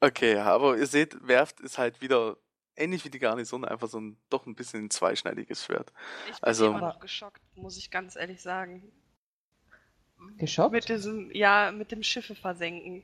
Okay, 0.00 0.34
ja, 0.34 0.44
aber 0.44 0.76
ihr 0.78 0.86
seht, 0.86 1.26
Werft 1.26 1.60
ist 1.60 1.76
halt 1.78 2.00
wieder 2.00 2.36
ähnlich 2.76 3.04
wie 3.04 3.10
die 3.10 3.18
Garnison 3.18 3.64
einfach 3.64 3.88
so 3.88 3.98
ein 4.00 4.16
doch 4.30 4.46
ein 4.46 4.54
bisschen 4.54 4.84
ein 4.84 4.90
zweischneidiges 4.90 5.64
Schwert. 5.64 5.92
Ich 6.26 6.36
bin 6.40 6.44
Also- 6.44 6.66
immer 6.68 6.80
noch 6.80 7.00
geschockt, 7.00 7.42
muss 7.56 7.76
ich 7.76 7.90
ganz 7.90 8.14
ehrlich 8.16 8.40
sagen. 8.40 8.92
Geschockt? 10.36 10.72
Mit 10.72 10.88
diesem, 10.88 11.30
ja, 11.32 11.72
mit 11.72 11.90
dem 11.92 12.02
Schiffe 12.02 12.34
versenken. 12.34 13.02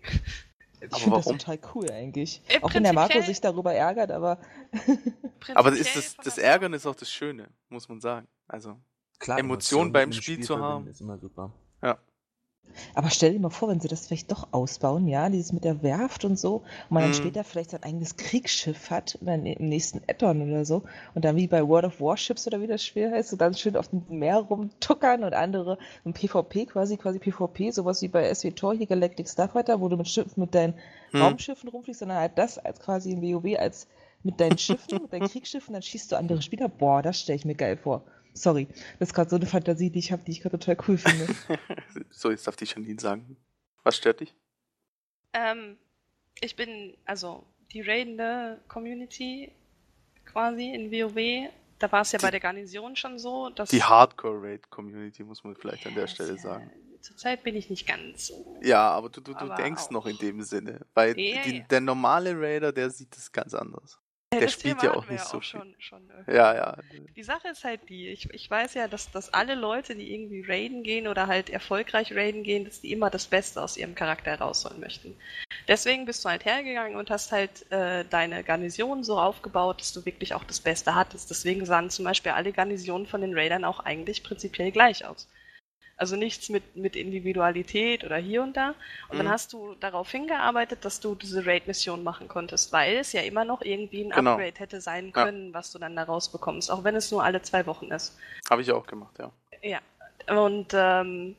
Ich 0.81 0.99
finde 1.03 1.17
das 1.17 1.25
total 1.27 1.59
cool 1.75 1.91
eigentlich. 1.91 2.43
Äh, 2.49 2.61
Auch 2.63 2.73
wenn 2.75 2.83
der 2.85 2.93
Marco 2.93 3.21
sich 3.23 3.41
darüber 3.41 3.73
ärgert, 3.73 4.11
aber 4.11 4.39
Aber 5.55 5.73
ist 5.73 5.97
das, 5.97 6.17
das 6.17 6.39
Ärgern 6.39 6.73
ist 6.75 6.87
auch 6.87 6.95
das 6.97 7.11
Schöne, 7.11 7.49
muss 7.69 7.89
man 7.89 8.01
sagen. 8.01 8.29
Also, 8.47 8.79
Klar, 9.25 9.39
Emotionen 9.39 9.93
beim 9.93 10.13
im 10.13 10.13
Spiel 10.13 10.41
zu 10.41 10.59
haben. 10.59 10.87
Ist 10.87 11.01
immer 11.01 11.19
super. 11.19 11.51
Aber 12.95 13.11
stell 13.11 13.33
dir 13.33 13.39
mal 13.41 13.51
vor, 13.51 13.69
wenn 13.69 13.79
sie 13.81 13.89
das 13.89 14.07
vielleicht 14.07 14.31
doch 14.33 14.49
ausbauen, 14.53 15.07
ja, 15.07 15.29
dieses 15.29 15.53
mit 15.53 15.63
der 15.65 15.83
Werft 15.83 16.25
und 16.25 16.39
so, 16.39 16.57
und 16.57 16.91
man 16.91 17.03
dann 17.05 17.13
Mhm. 17.13 17.15
später 17.15 17.45
vielleicht 17.45 17.71
sein 17.71 17.83
eigenes 17.85 18.17
Kriegsschiff 18.17 18.91
hat, 18.91 19.17
dann 19.21 19.47
im 19.47 19.69
nächsten 19.69 20.01
Addon 20.09 20.43
oder 20.43 20.65
so, 20.65 20.83
und 21.15 21.25
dann 21.25 21.37
wie 21.37 21.47
bei 21.47 21.67
World 21.67 21.85
of 21.85 22.01
Warships 22.01 22.47
oder 22.47 22.61
wie 22.61 22.67
das 22.67 22.85
Spiel 22.85 23.11
heißt, 23.13 23.31
so 23.31 23.37
ganz 23.37 23.61
schön 23.61 23.77
auf 23.77 23.89
dem 23.89 24.03
Meer 24.09 24.39
rumtuckern 24.39 25.23
und 25.25 25.35
andere 25.35 25.79
im 26.05 26.13
PvP 26.15 26.67
quasi, 26.67 26.97
quasi 26.97 27.19
PvP, 27.21 27.71
sowas 27.71 28.03
wie 28.03 28.09
bei 28.09 28.33
SWTOR 28.35 28.75
hier 28.75 28.87
Galactic 28.87 29.29
Starfighter, 29.29 29.81
wo 29.81 29.89
du 29.89 29.97
mit 29.97 30.09
Schiffen, 30.09 30.41
mit 30.41 30.55
deinen 30.55 30.75
hm, 31.13 31.21
Raumschiffen 31.21 31.69
rumfliegst, 31.69 32.01
sondern 32.01 32.19
halt 32.19 32.33
das 32.37 32.59
als 32.59 32.81
quasi 32.81 33.13
in 33.13 33.23
WoW 33.23 33.57
als 33.59 33.87
mit 34.25 34.41
deinen 34.41 34.59
Schiffen, 34.59 34.99
mit 35.03 35.13
deinen 35.13 35.23
Kriegsschiffen, 35.25 35.75
dann 35.75 35.83
schießt 35.83 36.11
du 36.13 36.17
andere 36.17 36.43
Spieler. 36.43 36.69
Boah, 36.69 37.03
das 37.03 37.21
stelle 37.21 37.37
ich 37.37 37.45
mir 37.45 37.55
geil 37.55 37.77
vor. 37.77 38.03
Sorry, 38.35 38.67
das 38.99 39.09
ist 39.11 39.15
gerade 39.15 39.31
so 39.31 39.37
eine 39.37 39.47
Fantasie, 39.47 39.91
die 39.91 40.01
ich 40.01 40.11
habe, 40.13 40.23
die 40.25 40.33
ich 40.33 40.41
gerade 40.41 40.59
total 40.59 40.77
cool 40.89 40.99
finde. 40.99 41.27
so, 42.11 42.31
jetzt 42.31 42.47
darf 42.47 42.57
die 42.57 42.65
Janine 42.65 43.01
sagen. 43.01 43.37
Was 43.85 43.97
stört 43.97 44.21
dich? 44.21 44.35
Ähm, 45.33 45.77
ich 46.41 46.57
bin, 46.57 46.97
also, 47.05 47.45
die 47.73 47.81
raidende 47.81 48.61
Community 48.69 49.53
quasi 50.25 50.73
in 50.75 50.91
WoW, 50.91 51.51
da 51.79 51.91
war 51.93 52.03
es 52.03 52.13
ja 52.13 52.19
Die- 52.19 52.25
bei 52.25 52.31
der 52.33 52.41
Garnison 52.41 52.97
schon 52.97 53.19
so, 53.19 53.51
dass... 53.51 53.71
Die 53.71 53.83
Hardcore-Raid-Community, 53.83 55.23
muss 55.23 55.45
man 55.45 55.55
vielleicht 55.55 55.87
an 55.87 55.95
der 55.95 56.05
Ja, 56.05 56.09
Stelle 56.09 56.33
ist, 56.33 56.43
sagen. 56.43 56.71
Zurzeit 57.01 57.43
bin 57.43 57.55
ich 57.55 57.69
nicht 57.69 57.87
ganz 57.87 58.29
so. 58.29 58.59
Ja, 58.63 58.89
aber 58.91 59.11
du, 59.11 59.21
du, 59.21 59.33
du 59.33 59.39
Aber 59.39 59.55
denkst 59.57 59.85
auch. 59.85 59.91
noch 59.91 60.07
in 60.07 60.17
dem 60.17 60.41
Sinne. 60.43 60.81
Weil 60.95 61.19
Ja, 61.21 61.43
die, 61.43 61.59
ja. 61.59 61.65
der 61.65 61.81
normale 61.83 62.33
Raider, 62.41 62.73
der 62.73 62.89
sieht 62.91 63.15
das 63.15 63.31
ganz 63.31 63.53
anders. 63.53 63.99
Der 64.39 64.47
das 64.47 64.53
spielt 64.53 64.81
Thema 64.81 64.93
ja 64.93 64.99
auch 64.99 65.09
nicht 65.09 65.25
so 65.25 65.41
viel. 65.41 65.61
Schon, 65.61 65.75
schon, 65.79 66.11
Ja, 66.27 66.55
ja. 66.55 66.77
Die 67.17 67.23
Sache 67.23 67.49
ist 67.49 67.65
halt 67.65 67.89
die, 67.89 68.09
ich, 68.09 68.29
ich 68.31 68.51
weiß 68.51 68.75
ja, 68.75 68.89
dass, 68.89 69.11
dass 69.11 69.33
alle 69.33 69.55
Leute, 69.55 69.95
die 69.95 70.13
irgendwie 70.13 70.45
raiden 70.47 70.83
gehen 70.83 71.09
oder 71.09 71.27
halt 71.27 71.51
erfolgreich 71.51 72.15
raiden 72.15 72.43
gehen, 72.43 72.65
dass 72.65 72.81
die 72.81 72.93
immer 72.93 73.11
das 73.11 73.27
Beste 73.27 73.63
aus 73.63 73.77
ihrem 73.77 73.95
Charakter 73.95 74.33
herausholen 74.33 74.81
möchten. 74.81 75.17
Deswegen 75.69 76.05
bist 76.05 76.25
du 76.25 76.29
halt 76.29 76.45
hergegangen 76.45 76.97
und 76.97 77.11
hast 77.11 77.33
halt 77.33 77.71
äh, 77.71 78.05
deine 78.05 78.45
Garnison 78.45 79.03
so 79.05 79.19
aufgebaut, 79.19 79.81
dass 79.81 79.93
du 79.93 80.05
wirklich 80.05 80.35
auch 80.35 80.45
das 80.45 80.61
Beste 80.61 80.95
hattest. 80.95 81.31
Deswegen 81.31 81.65
sahen 81.65 81.91
zum 81.91 82.05
Beispiel 82.05 82.33
alle 82.33 82.53
Garnisonen 82.53 83.07
von 83.07 83.21
den 83.21 83.37
Raidern 83.37 83.65
auch 83.65 83.81
eigentlich 83.81 84.23
prinzipiell 84.23 84.71
gleich 84.71 85.07
aus. 85.07 85.29
Also 85.97 86.17
nichts 86.17 86.49
mit, 86.49 86.75
mit 86.77 86.97
Individualität 86.97 88.03
oder 88.05 88.17
hier 88.17 88.43
und 88.43 88.57
da. 88.57 88.75
Und 89.09 89.19
dann 89.19 89.27
Mhm. 89.27 89.31
hast 89.31 89.53
du 89.53 89.75
darauf 89.81 90.11
hingearbeitet, 90.11 90.85
dass 90.85 90.99
du 91.01 91.15
diese 91.15 91.47
Raid-Mission 91.47 92.03
machen 92.03 92.27
konntest, 92.29 92.73
weil 92.73 92.97
es 92.97 93.13
ja 93.13 93.23
immer 93.23 93.45
noch 93.45 93.63
irgendwie 93.63 94.03
ein 94.05 94.11
Genau. 94.11 94.33
Upgrade 94.33 94.59
hätte 94.59 94.81
sein 94.81 95.13
Ja. 95.15 95.25
können, 95.25 95.55
was 95.55 95.71
du 95.73 95.79
dann 95.79 95.95
da 95.95 96.03
rausbekommst, 96.03 96.71
auch 96.71 96.83
wenn 96.85 96.97
es 96.97 97.11
nur 97.13 97.23
alle 97.23 97.43
zwei 97.43 97.65
Wochen 97.67 97.87
ist. 97.93 98.17
Habe 98.51 98.63
ich 98.63 98.73
auch 98.73 98.87
gemacht, 98.87 99.17
ja. 99.19 99.31
Ja. 99.63 99.81
Und 100.29 100.69
ähm, 100.75 101.37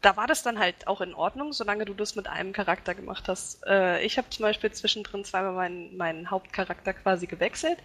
da 0.00 0.16
war 0.16 0.28
das 0.28 0.42
dann 0.44 0.58
halt 0.58 0.86
auch 0.86 1.00
in 1.00 1.12
Ordnung, 1.14 1.52
solange 1.52 1.84
du 1.84 1.92
das 1.92 2.14
mit 2.14 2.28
einem 2.28 2.52
Charakter 2.52 2.94
gemacht 2.94 3.28
hast. 3.28 3.66
Äh, 3.66 4.04
ich 4.04 4.16
habe 4.16 4.30
zum 4.30 4.44
Beispiel 4.44 4.70
zwischendrin 4.70 5.24
zweimal 5.24 5.52
meinen, 5.52 5.96
meinen 5.96 6.30
Hauptcharakter 6.30 6.94
quasi 6.94 7.26
gewechselt 7.26 7.78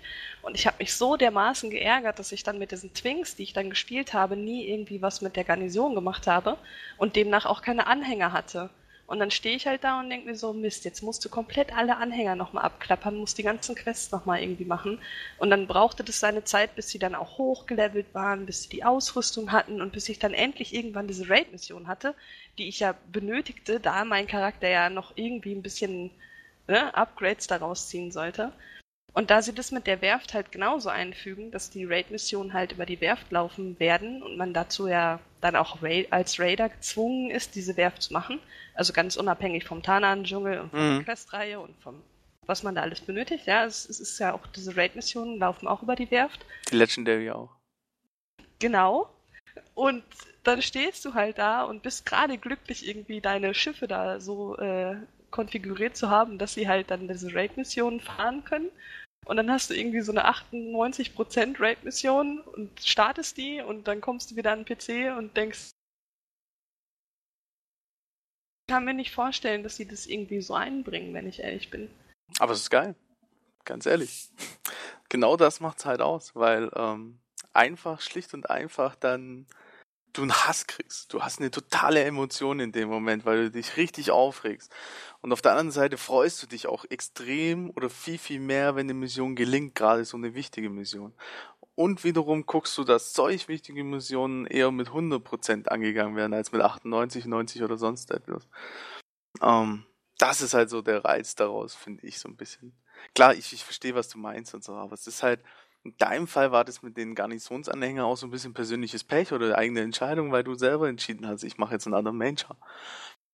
und 0.44 0.56
ich 0.56 0.68
habe 0.68 0.78
mich 0.80 0.94
so 0.94 1.18
dermaßen 1.18 1.72
geärgert, 1.72 2.20
dass 2.20 2.32
ich 2.32 2.44
dann 2.44 2.60
mit 2.60 2.72
diesen 2.72 2.94
Twinks, 2.94 3.36
die 3.36 3.44
ich 3.44 3.54
dann 3.54 3.70
gespielt 3.70 4.14
habe, 4.14 4.36
nie 4.36 4.68
irgendwie 4.68 5.02
was 5.02 5.22
mit 5.22 5.36
der 5.36 5.44
Garnison 5.44 5.96
gemacht 5.96 6.28
habe 6.28 6.58
und 6.98 7.16
demnach 7.16 7.46
auch 7.46 7.62
keine 7.64 7.88
Anhänger 7.88 8.32
hatte. 8.32 8.70
Und 9.14 9.20
dann 9.20 9.30
stehe 9.30 9.56
ich 9.56 9.68
halt 9.68 9.84
da 9.84 10.00
und 10.00 10.10
denke 10.10 10.26
mir 10.26 10.36
so, 10.36 10.54
Mist, 10.54 10.86
jetzt 10.86 11.04
musst 11.04 11.24
du 11.24 11.30
komplett 11.30 11.72
alle 11.78 11.98
Anhänger 11.98 12.36
nochmal 12.36 12.64
abklappern, 12.64 13.16
musst 13.16 13.38
die 13.38 13.44
ganzen 13.44 13.76
Quests 13.76 14.12
nochmal 14.12 14.42
irgendwie 14.42 14.66
machen. 14.66 14.98
Und 15.38 15.52
dann 15.52 15.68
brauchte 15.68 16.04
das 16.04 16.20
seine 16.20 16.46
Zeit, 16.46 16.76
bis 16.76 16.90
sie 16.90 16.98
dann 16.98 17.14
auch 17.14 17.38
hochgelevelt 17.38 18.08
waren, 18.16 18.48
bis 18.48 18.64
sie 18.64 18.70
die 18.70 18.84
Ausrüstung 18.84 19.52
hatten 19.52 19.84
und 19.84 19.94
bis 19.94 20.10
ich 20.10 20.18
dann 20.18 20.34
endlich 20.34 20.74
irgendwann 20.74 21.08
diese 21.08 21.30
Raid-Mission 21.30 21.88
hatte, 21.88 22.16
die 22.58 22.68
ich 22.68 22.80
ja 22.80 22.96
benötigte, 23.12 23.80
da 23.80 24.04
mein 24.04 24.26
Charakter 24.26 24.68
ja 24.68 24.90
noch 24.90 25.12
irgendwie 25.14 25.54
ein 25.54 25.62
bisschen 25.62 26.10
ne, 26.68 26.96
Upgrades 26.96 27.46
daraus 27.46 27.90
ziehen 27.90 28.12
sollte. 28.12 28.52
Und 29.14 29.30
da 29.30 29.44
sie 29.44 29.54
das 29.54 29.72
mit 29.72 29.86
der 29.86 30.02
Werft 30.02 30.34
halt 30.34 30.52
genauso 30.52 30.90
einfügen, 30.90 31.52
dass 31.52 31.70
die 31.70 31.86
Raid-Missionen 31.86 32.54
halt 32.54 32.72
über 32.72 32.86
die 32.86 33.00
Werft 33.00 33.32
laufen 33.32 33.80
werden 33.80 34.24
und 34.24 34.38
man 34.38 34.54
dazu 34.54 34.88
ja 34.88 35.20
dann 35.40 35.56
auch 35.56 35.78
als 36.10 36.40
Raider 36.40 36.70
gezwungen 36.70 37.30
ist, 37.30 37.56
diese 37.56 37.78
Werft 37.78 38.02
zu 38.02 38.14
machen, 38.14 38.40
also 38.74 38.92
ganz 38.92 39.16
unabhängig 39.16 39.66
vom 39.66 39.84
Tanan-Dschungel 39.84 40.62
und 40.62 40.72
von 40.72 40.80
mhm. 40.80 40.96
der 40.96 41.04
Questreihe 41.04 41.60
und 41.60 41.76
vom 41.82 42.02
was 42.46 42.64
man 42.64 42.76
da 42.76 42.82
alles 42.82 43.02
benötigt, 43.02 43.48
ja, 43.48 43.66
es, 43.66 43.88
es 43.88 44.00
ist 44.00 44.20
ja 44.20 44.34
auch, 44.34 44.46
diese 44.48 44.76
Raid-Missionen 44.76 45.40
laufen 45.40 45.68
auch 45.68 45.82
über 45.82 45.96
die 45.96 46.12
Werft. 46.12 46.46
Die 46.70 46.76
Legendary 46.76 47.32
auch. 47.32 47.50
Genau. 48.60 49.10
Und 49.76 50.04
dann 50.44 50.62
stehst 50.62 51.06
du 51.06 51.14
halt 51.14 51.38
da 51.38 51.64
und 51.64 51.84
bist 51.84 52.06
gerade 52.06 52.38
glücklich, 52.38 52.88
irgendwie 52.88 53.22
deine 53.22 53.54
Schiffe 53.54 53.88
da 53.88 54.20
so 54.20 54.58
äh, 54.58 54.96
konfiguriert 55.32 55.96
zu 55.96 56.10
haben, 56.10 56.38
dass 56.38 56.54
sie 56.54 56.68
halt 56.68 56.92
dann 56.92 57.08
diese 57.08 57.34
Raid-Missionen 57.34 58.02
fahren 58.02 58.44
können. 58.44 58.70
Und 59.26 59.38
dann 59.38 59.50
hast 59.52 59.70
du 59.70 59.74
irgendwie 59.74 60.02
so 60.02 60.12
eine 60.12 60.28
98% 60.28 61.60
Raid-Mission 61.60 62.42
und 62.42 62.80
startest 62.82 63.38
die 63.38 63.62
und 63.62 63.88
dann 63.88 64.02
kommst 64.02 64.32
du 64.32 64.36
wieder 64.36 64.52
an 64.52 64.66
den 64.66 64.78
PC 64.78 65.18
und 65.18 65.36
denkst, 65.38 65.72
ich 68.68 68.74
kann 68.74 68.86
mir 68.86 68.94
nicht 68.94 69.12
vorstellen, 69.12 69.64
dass 69.64 69.76
sie 69.76 69.88
das 69.88 70.06
irgendwie 70.06 70.42
so 70.42 70.54
einbringen, 70.54 71.14
wenn 71.14 71.28
ich 71.28 71.40
ehrlich 71.42 71.70
bin. 71.70 71.90
Aber 72.40 72.54
es 72.54 72.62
ist 72.62 72.70
geil. 72.70 72.96
Ganz 73.66 73.86
ehrlich. 73.86 74.30
Genau 75.10 75.38
das 75.38 75.60
macht's 75.60 75.86
halt 75.86 76.02
aus, 76.02 76.36
weil 76.36 76.72
ähm, 76.76 77.20
einfach, 77.52 78.02
schlicht 78.02 78.34
und 78.34 78.50
einfach 78.50 78.96
dann 78.96 79.46
du 80.14 80.22
einen 80.22 80.34
Hass 80.34 80.68
kriegst. 80.68 81.12
Du 81.14 81.22
hast 81.22 81.40
eine 81.40 81.52
totale 81.52 82.04
Emotion 82.04 82.60
in 82.60 82.72
dem 82.72 82.90
Moment, 82.90 83.26
weil 83.26 83.46
du 83.46 83.52
dich 83.52 83.78
richtig 83.78 84.12
aufregst. 84.12 84.72
Und 85.22 85.32
auf 85.34 85.42
der 85.42 85.52
anderen 85.52 85.72
Seite 85.72 85.98
freust 85.98 86.42
du 86.44 86.48
dich 86.48 86.68
auch 86.68 86.86
extrem 86.90 87.72
oder 87.72 87.90
viel, 87.90 88.18
viel 88.18 88.40
mehr, 88.40 88.76
wenn 88.76 88.86
eine 88.86 88.94
Mission 88.94 89.36
gelingt, 89.36 89.76
gerade 89.76 90.06
so 90.06 90.18
eine 90.18 90.36
wichtige 90.36 90.70
Mission. 90.70 91.14
Und 91.76 92.04
wiederum 92.04 92.46
guckst 92.46 92.78
du, 92.78 92.84
dass 92.84 93.14
solch 93.14 93.48
wichtige 93.48 93.84
Missionen 93.84 94.46
eher 94.46 94.72
mit 94.72 94.90
100% 94.90 95.68
angegangen 95.68 96.16
werden, 96.16 96.34
als 96.34 96.52
mit 96.52 96.62
98, 96.62 97.26
90 97.26 97.64
oder 97.64 97.78
sonst 97.78 98.12
etwas. 98.12 98.48
Ähm, 99.42 99.86
das 100.20 100.42
ist 100.42 100.54
halt 100.54 100.70
so 100.70 100.82
der 100.82 101.04
Reiz 101.04 101.36
daraus, 101.36 101.74
finde 101.74 102.06
ich 102.06 102.20
so 102.20 102.30
ein 102.30 102.38
bisschen. 102.38 102.74
Klar, 103.16 103.34
ich, 103.34 103.52
ich 103.54 103.64
verstehe, 103.64 103.96
was 103.96 104.10
du 104.10 104.20
meinst 104.20 104.54
und 104.54 104.64
so, 104.64 104.74
aber 104.74 104.94
es 104.94 105.08
ist 105.08 105.24
halt, 105.24 105.42
in 105.84 105.98
deinem 105.98 106.28
Fall 106.28 106.52
war 106.52 106.64
das 106.64 106.82
mit 106.82 106.96
den 106.96 107.14
Garnisonsanhängern 107.14 108.06
auch 108.06 108.16
so 108.16 108.26
ein 108.26 108.32
bisschen 108.32 108.54
persönliches 108.54 109.04
Pech 109.04 109.34
oder 109.34 109.58
eigene 109.58 109.82
Entscheidung, 109.82 110.32
weil 110.32 110.44
du 110.44 110.56
selber 110.56 110.88
entschieden 110.88 111.28
hast, 111.28 111.44
ich 111.44 111.58
mache 111.58 111.74
jetzt 111.74 111.86
einen 111.86 111.96
anderen 111.96 112.18
Main-Char. 112.18 112.58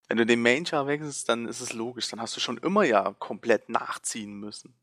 Wenn 0.08 0.18
du 0.18 0.26
den 0.26 0.42
Main-Char 0.42 0.88
wechselst, 0.88 1.30
dann 1.30 1.48
ist 1.48 1.62
es 1.62 1.74
logisch, 1.74 2.10
dann 2.10 2.20
hast 2.20 2.36
du 2.36 2.40
schon 2.40 2.58
immer 2.58 2.84
ja 2.84 3.14
komplett 3.20 3.70
nachziehen 3.70 4.34
müssen. 4.34 4.74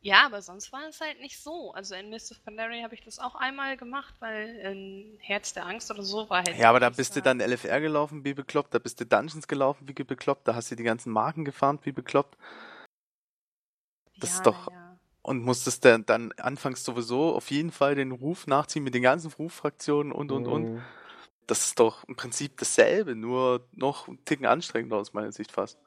Ja, 0.00 0.26
aber 0.26 0.40
sonst 0.40 0.70
war 0.70 0.86
es 0.86 1.00
halt 1.00 1.18
nicht 1.20 1.42
so. 1.42 1.72
Also 1.72 1.96
in 1.96 2.10
Mist 2.10 2.30
of 2.30 2.44
Pandaria 2.44 2.84
habe 2.84 2.94
ich 2.94 3.02
das 3.02 3.18
auch 3.18 3.34
einmal 3.34 3.76
gemacht, 3.76 4.14
weil 4.20 4.48
in 4.58 5.18
Herz 5.18 5.52
der 5.52 5.66
Angst 5.66 5.90
oder 5.90 6.04
so 6.04 6.30
war 6.30 6.44
halt. 6.44 6.56
Ja, 6.56 6.70
aber 6.70 6.78
da 6.78 6.90
bist 6.90 7.16
du 7.16 7.22
dann 7.22 7.40
LFR 7.40 7.80
gelaufen 7.80 8.24
wie 8.24 8.34
bekloppt, 8.34 8.72
da 8.72 8.78
bist 8.78 9.00
du 9.00 9.06
Dungeons 9.06 9.48
gelaufen 9.48 9.88
wie 9.88 10.04
bekloppt, 10.04 10.46
da 10.46 10.54
hast 10.54 10.70
du 10.70 10.76
die 10.76 10.84
ganzen 10.84 11.10
Marken 11.10 11.44
gefarmt 11.44 11.84
wie 11.84 11.90
bekloppt. 11.90 12.38
Das 14.20 14.30
ja, 14.30 14.36
ist 14.36 14.46
doch. 14.46 14.70
Ja 14.70 14.85
und 15.26 15.42
musstest 15.42 15.84
dann, 15.84 16.06
dann 16.06 16.30
anfangs 16.38 16.84
sowieso 16.84 17.34
auf 17.34 17.50
jeden 17.50 17.72
Fall 17.72 17.96
den 17.96 18.12
Ruf 18.12 18.46
nachziehen 18.46 18.84
mit 18.84 18.94
den 18.94 19.02
ganzen 19.02 19.32
Ruffraktionen 19.32 20.12
und 20.12 20.30
und 20.30 20.46
und. 20.46 20.74
Mhm. 20.74 20.82
Das 21.48 21.64
ist 21.64 21.80
doch 21.80 22.04
im 22.04 22.14
Prinzip 22.14 22.56
dasselbe, 22.58 23.16
nur 23.16 23.66
noch 23.72 24.06
einen 24.06 24.24
Ticken 24.24 24.46
anstrengender 24.46 24.98
aus 24.98 25.14
meiner 25.14 25.32
Sicht 25.32 25.50
fast. 25.50 25.80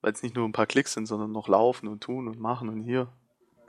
Weil 0.00 0.12
es 0.12 0.22
nicht 0.22 0.36
nur 0.36 0.48
ein 0.48 0.52
paar 0.52 0.66
Klicks 0.66 0.92
sind, 0.92 1.06
sondern 1.06 1.32
noch 1.32 1.48
laufen 1.48 1.88
und 1.88 2.04
tun 2.04 2.28
und 2.28 2.38
machen 2.38 2.68
und 2.68 2.82
hier. 2.82 3.12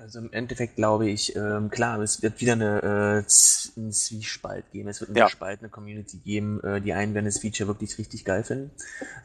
Also 0.02 0.18
im 0.18 0.34
Endeffekt 0.34 0.78
glaube 0.78 1.08
ich, 1.08 1.36
ähm, 1.36 1.70
klar, 1.70 2.00
es 2.00 2.24
wird 2.24 2.42
wieder 2.42 2.54
eine, 2.54 2.82
äh, 2.82 3.80
einen 3.80 3.92
Zwiespalt 3.92 4.66
geben. 4.72 4.90
Es 4.90 5.00
wird 5.00 5.12
eine 5.12 5.20
ja. 5.20 5.26
gespaltene 5.26 5.70
Community 5.70 6.18
geben. 6.18 6.60
Äh, 6.64 6.82
die 6.82 6.94
einen 6.94 7.14
werden 7.14 7.26
das 7.26 7.38
Feature 7.38 7.68
wirklich 7.68 8.00
richtig 8.00 8.26
geil 8.26 8.44
finden. 8.44 8.72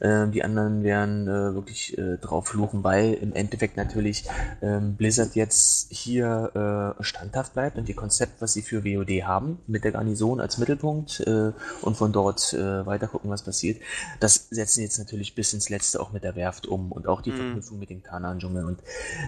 Äh, 0.00 0.28
die 0.28 0.44
anderen 0.44 0.82
werden 0.82 1.28
äh, 1.28 1.54
wirklich 1.54 1.96
äh, 1.96 2.18
drauf 2.18 2.48
fluchen, 2.48 2.84
weil 2.84 3.14
im 3.14 3.32
Endeffekt 3.32 3.78
natürlich 3.78 4.28
ähm, 4.60 4.96
Blizzard 4.96 5.34
jetzt 5.34 5.90
hier 5.90 6.94
äh, 7.00 7.02
standhaft 7.02 7.54
bleibt 7.54 7.78
und 7.78 7.88
ihr 7.88 7.96
Konzept, 7.96 8.42
was 8.42 8.52
sie 8.52 8.62
für 8.62 8.84
WoD 8.84 9.22
haben, 9.24 9.60
mit 9.66 9.82
der 9.82 9.92
Garnison 9.92 10.40
als 10.40 10.58
Mittelpunkt 10.58 11.20
äh, 11.20 11.52
und 11.80 11.96
von 11.96 12.12
dort 12.12 12.52
äh, 12.52 12.84
weiter 12.84 13.06
gucken, 13.06 13.30
was 13.30 13.42
passiert. 13.42 13.80
Das 14.20 14.48
setzen 14.50 14.82
jetzt 14.82 14.98
natürlich 14.98 15.34
bis 15.34 15.54
ins 15.54 15.70
Letzte 15.70 16.00
auch 16.00 16.12
mit 16.12 16.22
der 16.22 16.36
Werft 16.36 16.66
um 16.66 16.92
und 16.92 17.08
auch 17.08 17.22
die 17.22 17.30
mhm. 17.30 17.36
Verknüpfung 17.36 17.78
mit 17.78 17.88
dem 17.88 18.02
Kanan-Dschungel. 18.02 18.66
Und 18.66 18.80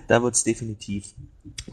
da 0.08 0.22
wird 0.22 0.34
es 0.34 0.44
definitiv 0.44 1.14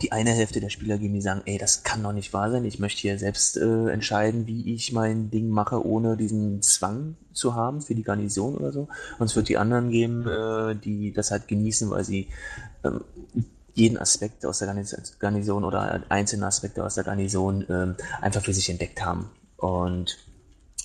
die 0.01 0.11
eine 0.11 0.31
Hälfte 0.31 0.59
der 0.59 0.69
Spieler 0.69 0.97
geben, 0.97 1.13
die 1.13 1.21
sagen, 1.21 1.41
ey, 1.45 1.57
das 1.57 1.83
kann 1.83 2.03
doch 2.03 2.13
nicht 2.13 2.33
wahr 2.33 2.51
sein, 2.51 2.65
ich 2.65 2.79
möchte 2.79 3.01
hier 3.01 3.17
selbst 3.17 3.57
äh, 3.57 3.89
entscheiden, 3.89 4.47
wie 4.47 4.73
ich 4.73 4.91
mein 4.91 5.29
Ding 5.29 5.49
mache, 5.49 5.85
ohne 5.85 6.17
diesen 6.17 6.61
Zwang 6.61 7.15
zu 7.33 7.55
haben 7.55 7.81
für 7.81 7.95
die 7.95 8.03
Garnison 8.03 8.55
oder 8.55 8.71
so. 8.71 8.87
Und 9.19 9.27
es 9.27 9.35
wird 9.35 9.49
die 9.49 9.57
anderen 9.57 9.89
geben, 9.89 10.27
äh, 10.27 10.75
die 10.75 11.13
das 11.13 11.31
halt 11.31 11.47
genießen, 11.47 11.89
weil 11.89 12.03
sie 12.03 12.29
ähm, 12.83 13.01
jeden 13.73 13.97
Aspekt 13.97 14.45
aus 14.45 14.59
der 14.59 14.73
Garnison 15.19 15.63
oder 15.63 16.03
einzelne 16.09 16.47
Aspekte 16.47 16.83
aus 16.83 16.95
der 16.95 17.03
Garnison 17.03 17.65
ähm, 17.69 17.95
einfach 18.21 18.41
für 18.41 18.53
sich 18.53 18.69
entdeckt 18.69 19.03
haben. 19.03 19.29
Und 19.57 20.17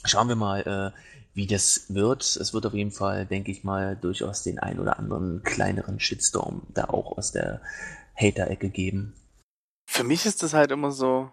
schauen 0.04 0.28
wir 0.28 0.36
mal, 0.36 0.60
äh, 0.94 0.98
wie 1.34 1.46
das 1.46 1.86
wird. 1.88 2.22
Es 2.22 2.52
wird 2.52 2.66
auf 2.66 2.74
jeden 2.74 2.90
Fall, 2.90 3.26
denke 3.26 3.52
ich 3.52 3.62
mal, 3.62 3.96
durchaus 3.96 4.42
den 4.42 4.58
ein 4.58 4.80
oder 4.80 4.98
anderen 4.98 5.42
kleineren 5.42 6.00
Shitstorm 6.00 6.62
da 6.74 6.84
auch 6.86 7.16
aus 7.16 7.32
der 7.32 7.60
Hater-Ecke 8.20 8.70
geben. 8.70 9.14
Für 9.86 10.04
mich 10.04 10.26
ist 10.26 10.42
das 10.42 10.54
halt 10.54 10.70
immer 10.70 10.92
so, 10.92 11.30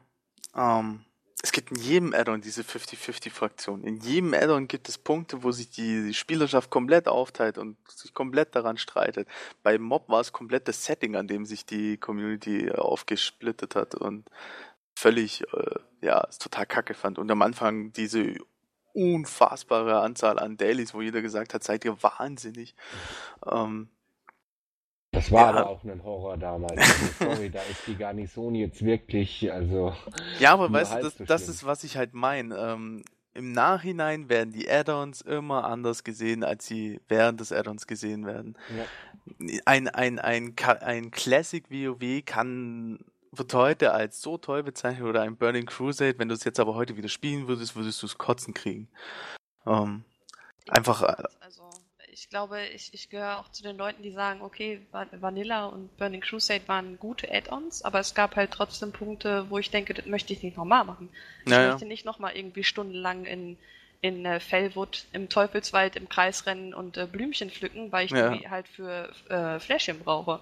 ähm, 0.55 1.05
es 1.43 1.51
gibt 1.51 1.71
in 1.71 1.77
jedem 1.77 2.13
Addon 2.13 2.41
diese 2.41 2.63
50-50-Fraktion. 2.63 3.83
In 3.83 3.97
jedem 3.97 4.33
Addon 4.33 4.67
gibt 4.67 4.89
es 4.89 4.97
Punkte, 4.97 5.43
wo 5.43 5.51
sich 5.51 5.69
die 5.69 6.13
Spielerschaft 6.13 6.71
komplett 6.71 7.07
aufteilt 7.07 7.59
und 7.59 7.77
sich 7.89 8.13
komplett 8.13 8.55
daran 8.55 8.77
streitet. 8.77 9.27
Bei 9.61 9.77
Mob 9.77 10.09
war 10.09 10.21
es 10.21 10.31
komplett 10.31 10.67
das 10.67 10.83
Setting, 10.83 11.15
an 11.15 11.27
dem 11.27 11.45
sich 11.45 11.65
die 11.65 11.97
Community 11.97 12.71
aufgesplittet 12.71 13.75
hat 13.75 13.93
und 13.93 14.29
völlig, 14.95 15.43
äh, 15.53 15.75
ja, 16.01 16.25
es 16.27 16.39
total 16.39 16.65
kacke 16.65 16.95
fand. 16.95 17.19
Und 17.19 17.29
am 17.29 17.43
Anfang 17.43 17.93
diese 17.93 18.35
unfassbare 18.93 20.01
Anzahl 20.01 20.39
an 20.39 20.57
Dailies, 20.57 20.95
wo 20.95 21.01
jeder 21.01 21.21
gesagt 21.21 21.53
hat, 21.53 21.63
seid 21.63 21.85
ihr 21.85 22.01
wahnsinnig. 22.01 22.73
Ähm, 23.45 23.89
das 25.11 25.31
war 25.31 25.53
ja. 25.53 25.61
aber 25.61 25.69
auch 25.69 25.83
ein 25.83 26.03
Horror 26.03 26.37
damals. 26.37 26.77
Also, 26.77 27.05
sorry, 27.19 27.49
da 27.49 27.61
ist 27.63 27.87
die 27.87 27.95
Garnison 27.95 28.55
jetzt 28.55 28.83
wirklich, 28.83 29.51
also. 29.51 29.95
Ja, 30.39 30.53
aber 30.53 30.71
weißt 30.71 30.95
du, 30.95 31.01
das, 31.01 31.15
das 31.17 31.49
ist, 31.49 31.65
was 31.65 31.83
ich 31.83 31.97
halt 31.97 32.13
meine. 32.13 32.55
Ähm, 32.55 33.03
Im 33.33 33.51
Nachhinein 33.51 34.29
werden 34.29 34.51
die 34.51 34.69
Add-ons 34.69 35.21
immer 35.21 35.63
anders 35.63 36.03
gesehen, 36.03 36.43
als 36.43 36.65
sie 36.65 36.99
während 37.07 37.39
des 37.39 37.51
Add-ons 37.51 37.87
gesehen 37.87 38.25
werden. 38.25 38.57
Ja. 38.75 39.59
Ein, 39.65 39.87
ein, 39.87 40.19
ein, 40.19 40.55
ein 40.57 41.11
Classic 41.11 41.65
WoW 41.69 42.23
kann 42.25 42.99
wird 43.31 43.53
heute 43.53 43.93
als 43.93 44.21
so 44.21 44.37
toll 44.37 44.63
bezeichnet 44.63 45.07
oder 45.07 45.21
ein 45.21 45.37
Burning 45.37 45.65
Crusade, 45.65 46.17
wenn 46.17 46.29
du 46.29 46.35
es 46.35 46.43
jetzt 46.43 46.59
aber 46.59 46.75
heute 46.75 46.97
wieder 46.97 47.09
spielen 47.09 47.47
würdest, 47.47 47.75
würdest 47.75 48.01
du 48.01 48.07
es 48.07 48.17
kotzen 48.17 48.53
kriegen. 48.53 48.87
Ähm, 49.65 50.03
einfach. 50.69 51.03
Also 51.39 51.66
ich 52.27 52.31
glaube, 52.31 52.59
ich, 52.75 52.93
ich 52.93 53.09
gehöre 53.09 53.39
auch 53.39 53.49
zu 53.51 53.63
den 53.63 53.77
Leuten, 53.77 54.03
die 54.03 54.11
sagen, 54.11 54.41
okay, 54.41 54.81
Vanilla 54.91 55.67
und 55.67 55.95
Burning 55.95 56.19
Crusade 56.19 56.67
waren 56.67 56.99
gute 56.99 57.33
Add-ons, 57.33 57.83
aber 57.83 58.01
es 58.01 58.15
gab 58.15 58.35
halt 58.35 58.51
trotzdem 58.51 58.91
Punkte, 58.91 59.49
wo 59.49 59.59
ich 59.59 59.71
denke, 59.71 59.93
das 59.93 60.05
möchte 60.07 60.33
ich 60.33 60.43
nicht 60.43 60.57
nochmal 60.57 60.83
machen. 60.83 61.07
Ich 61.45 61.51
naja. 61.51 61.69
möchte 61.69 61.85
nicht 61.85 62.03
nochmal 62.03 62.35
irgendwie 62.35 62.65
stundenlang 62.65 63.23
in, 63.23 63.57
in 64.01 64.25
äh, 64.25 64.41
Fellwood 64.41 65.05
im 65.13 65.29
Teufelswald 65.29 65.95
im 65.95 66.09
Kreis 66.09 66.45
rennen 66.45 66.73
und 66.73 66.97
äh, 66.97 67.07
Blümchen 67.07 67.49
pflücken, 67.49 67.93
weil 67.93 68.07
ich 68.07 68.11
ja. 68.11 68.35
die 68.35 68.49
halt 68.49 68.67
für 68.67 69.09
äh, 69.29 69.61
Fläschchen 69.61 69.99
brauche. 69.99 70.41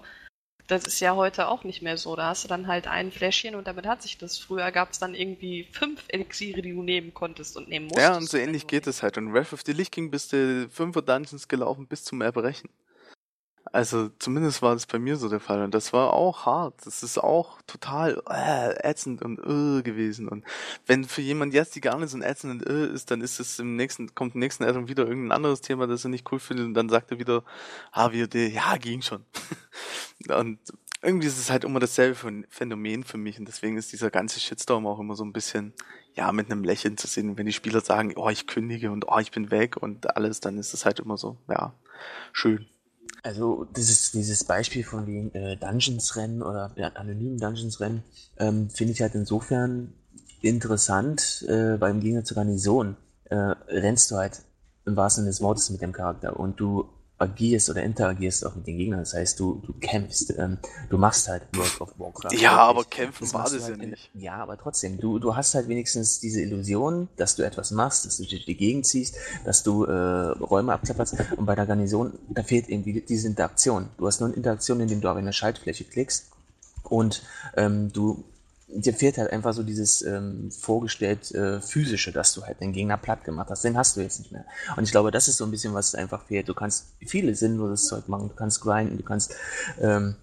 Das 0.66 0.84
ist 0.84 0.98
ja 1.00 1.14
heute 1.14 1.48
auch 1.48 1.62
nicht 1.62 1.82
mehr 1.82 1.96
so. 1.96 2.16
Da 2.16 2.28
hast 2.28 2.44
du 2.44 2.48
dann 2.48 2.66
halt 2.66 2.88
ein 2.88 3.12
Fläschchen 3.12 3.54
und 3.54 3.66
damit 3.66 3.86
hat 3.86 4.02
sich 4.02 4.18
das. 4.18 4.38
Früher 4.38 4.70
gab 4.72 4.90
es 4.90 4.98
dann 4.98 5.14
irgendwie 5.14 5.68
fünf 5.72 6.04
Elixiere, 6.08 6.62
die 6.62 6.72
du 6.72 6.82
nehmen 6.82 7.14
konntest 7.14 7.56
und 7.56 7.68
nehmen 7.68 7.86
musstest. 7.86 8.08
Ja, 8.08 8.16
und 8.16 8.28
so 8.28 8.36
ähnlich 8.36 8.66
geht 8.66 8.86
es 8.86 9.02
halt. 9.02 9.16
Und 9.16 9.32
Wrath 9.32 9.52
of 9.52 9.62
the 9.64 9.72
Lich 9.72 9.90
King 9.90 10.10
bist 10.10 10.32
du 10.32 10.68
fünf 10.70 10.96
Dungeons 10.96 11.46
gelaufen 11.46 11.86
bis 11.86 12.04
zum 12.04 12.20
Erbrechen. 12.20 12.68
Also 13.76 14.08
zumindest 14.18 14.62
war 14.62 14.72
das 14.72 14.86
bei 14.86 14.98
mir 14.98 15.18
so 15.18 15.28
der 15.28 15.38
Fall 15.38 15.62
und 15.62 15.74
das 15.74 15.92
war 15.92 16.14
auch 16.14 16.46
hart. 16.46 16.86
Das 16.86 17.02
ist 17.02 17.18
auch 17.18 17.60
total 17.66 18.22
äh, 18.26 18.74
ätzend 18.88 19.20
und 19.20 19.38
äh, 19.38 19.82
gewesen. 19.82 20.28
Und 20.28 20.46
wenn 20.86 21.04
für 21.04 21.20
jemand 21.20 21.52
jetzt 21.52 21.74
die 21.74 21.82
gar 21.82 21.98
nicht 21.98 22.08
so 22.08 22.18
ätzend 22.18 22.62
und 22.62 22.70
äh, 22.70 22.86
ist, 22.86 23.10
dann 23.10 23.20
ist 23.20 23.38
es 23.38 23.58
im 23.58 23.76
nächsten, 23.76 24.14
kommt 24.14 24.32
im 24.32 24.40
nächsten 24.40 24.64
Addon 24.64 24.88
wieder 24.88 25.06
irgendein 25.06 25.36
anderes 25.36 25.60
Thema, 25.60 25.86
das 25.86 26.06
er 26.06 26.08
nicht 26.08 26.26
cool 26.32 26.38
findet 26.38 26.64
und 26.64 26.72
dann 26.72 26.88
sagt 26.88 27.10
er 27.10 27.18
wieder, 27.18 27.44
HWD, 27.92 28.50
ja, 28.50 28.78
ging 28.78 29.02
schon. 29.02 29.26
und 30.30 30.58
irgendwie 31.02 31.26
ist 31.26 31.38
es 31.38 31.50
halt 31.50 31.64
immer 31.64 31.78
dasselbe 31.78 32.46
Phänomen 32.48 33.04
für 33.04 33.18
mich 33.18 33.38
und 33.38 33.46
deswegen 33.46 33.76
ist 33.76 33.92
dieser 33.92 34.10
ganze 34.10 34.40
Shitstorm 34.40 34.86
auch 34.86 35.00
immer 35.00 35.16
so 35.16 35.24
ein 35.24 35.34
bisschen, 35.34 35.74
ja, 36.14 36.32
mit 36.32 36.50
einem 36.50 36.64
Lächeln 36.64 36.96
zu 36.96 37.08
sehen. 37.08 37.36
Wenn 37.36 37.44
die 37.44 37.52
Spieler 37.52 37.82
sagen, 37.82 38.14
oh, 38.16 38.30
ich 38.30 38.46
kündige 38.46 38.90
und 38.90 39.06
oh, 39.06 39.18
ich 39.18 39.32
bin 39.32 39.50
weg 39.50 39.76
und 39.76 40.16
alles, 40.16 40.40
dann 40.40 40.56
ist 40.56 40.72
es 40.72 40.86
halt 40.86 40.98
immer 40.98 41.18
so, 41.18 41.36
ja, 41.50 41.74
schön. 42.32 42.66
Also 43.26 43.64
dieses, 43.64 44.12
dieses 44.12 44.44
Beispiel 44.44 44.84
von 44.84 45.04
den 45.04 45.34
äh, 45.34 45.56
Dungeons-Rennen 45.56 46.42
oder 46.42 46.70
ja, 46.76 46.92
anonymen 46.94 47.38
Dungeons-Rennen 47.38 48.04
ähm, 48.38 48.70
finde 48.70 48.92
ich 48.92 49.02
halt 49.02 49.16
insofern 49.16 49.92
interessant, 50.42 51.44
äh, 51.48 51.76
beim 51.76 51.98
Gegner 51.98 52.22
zur 52.22 52.36
Garnison 52.36 52.96
äh, 53.24 53.34
rennst 53.34 54.12
du 54.12 54.16
halt 54.16 54.42
im 54.84 54.94
wahrsten 54.94 55.24
Sinne 55.24 55.32
des 55.32 55.40
Wortes 55.40 55.70
mit 55.70 55.82
dem 55.82 55.90
Charakter 55.90 56.38
und 56.38 56.60
du 56.60 56.88
agierst 57.18 57.70
oder 57.70 57.82
interagierst 57.82 58.44
auch 58.44 58.54
mit 58.54 58.66
den 58.66 58.76
Gegnern. 58.76 59.00
Das 59.00 59.14
heißt, 59.14 59.40
du, 59.40 59.62
du 59.66 59.72
kämpfst, 59.74 60.34
ähm, 60.38 60.58
du 60.90 60.98
machst 60.98 61.28
halt 61.28 61.44
World 61.54 61.80
of 61.80 61.98
Warcraft. 61.98 62.38
Ja, 62.38 62.58
aber 62.58 62.84
kämpfen 62.84 63.24
das 63.24 63.32
war 63.32 63.44
das 63.44 63.64
halt 63.64 63.78
ja 63.80 63.86
nicht. 63.86 64.10
In, 64.14 64.20
ja, 64.20 64.34
aber 64.36 64.58
trotzdem, 64.58 64.98
du, 64.98 65.18
du 65.18 65.34
hast 65.34 65.54
halt 65.54 65.68
wenigstens 65.68 66.20
diese 66.20 66.42
Illusion, 66.42 67.08
dass 67.16 67.36
du 67.36 67.42
etwas 67.42 67.70
machst, 67.70 68.04
dass 68.04 68.18
du 68.18 68.24
durch 68.24 68.44
die 68.44 68.56
Gegend 68.56 68.86
ziehst, 68.86 69.16
dass 69.44 69.62
du 69.62 69.84
äh, 69.84 69.92
Räume 69.92 70.74
abklapperst 70.74 71.16
und 71.36 71.46
bei 71.46 71.54
der 71.54 71.66
Garnison, 71.66 72.12
da 72.28 72.42
fehlt 72.42 72.68
irgendwie 72.68 73.00
diese 73.00 73.28
Interaktion. 73.28 73.88
Du 73.96 74.06
hast 74.06 74.20
nur 74.20 74.28
eine 74.28 74.36
Interaktion, 74.36 74.80
indem 74.80 75.00
du 75.00 75.08
auf 75.08 75.16
eine 75.16 75.32
Schaltfläche 75.32 75.84
klickst 75.84 76.30
und 76.82 77.22
ähm, 77.56 77.92
du 77.92 78.24
dir 78.68 78.94
fehlt 78.94 79.18
halt 79.18 79.32
einfach 79.32 79.52
so 79.52 79.62
dieses 79.62 80.02
ähm, 80.02 80.50
vorgestellt 80.50 81.32
äh, 81.32 81.60
physische, 81.60 82.12
dass 82.12 82.34
du 82.34 82.42
halt 82.42 82.60
den 82.60 82.72
Gegner 82.72 82.96
platt 82.96 83.24
gemacht 83.24 83.48
hast. 83.50 83.64
Den 83.64 83.76
hast 83.76 83.96
du 83.96 84.00
jetzt 84.00 84.18
nicht 84.18 84.32
mehr. 84.32 84.44
Und 84.76 84.84
ich 84.84 84.90
glaube, 84.90 85.10
das 85.10 85.28
ist 85.28 85.36
so 85.36 85.44
ein 85.44 85.50
bisschen, 85.50 85.74
was 85.74 85.94
einfach 85.94 86.24
fehlt. 86.26 86.48
Du 86.48 86.54
kannst 86.54 86.94
viele 86.98 87.34
sinnloses 87.34 87.86
Zeug 87.86 88.08
machen. 88.08 88.28
Du 88.28 88.34
kannst 88.34 88.60
grinden, 88.60 88.96
du 88.96 89.04
kannst 89.04 89.34
ähm, 89.80 90.16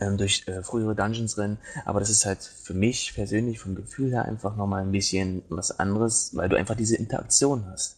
ähm, 0.00 0.16
durch 0.16 0.46
äh, 0.46 0.62
frühere 0.62 0.94
Dungeons 0.94 1.36
rennen. 1.36 1.58
Aber 1.84 2.00
das 2.00 2.10
ist 2.10 2.26
halt 2.26 2.42
für 2.42 2.74
mich 2.74 3.12
persönlich 3.14 3.58
vom 3.58 3.74
Gefühl 3.74 4.12
her 4.12 4.24
einfach 4.24 4.56
nochmal 4.56 4.82
ein 4.82 4.92
bisschen 4.92 5.42
was 5.48 5.78
anderes, 5.78 6.34
weil 6.34 6.48
du 6.48 6.56
einfach 6.56 6.76
diese 6.76 6.96
Interaktion 6.96 7.66
hast. 7.70 7.96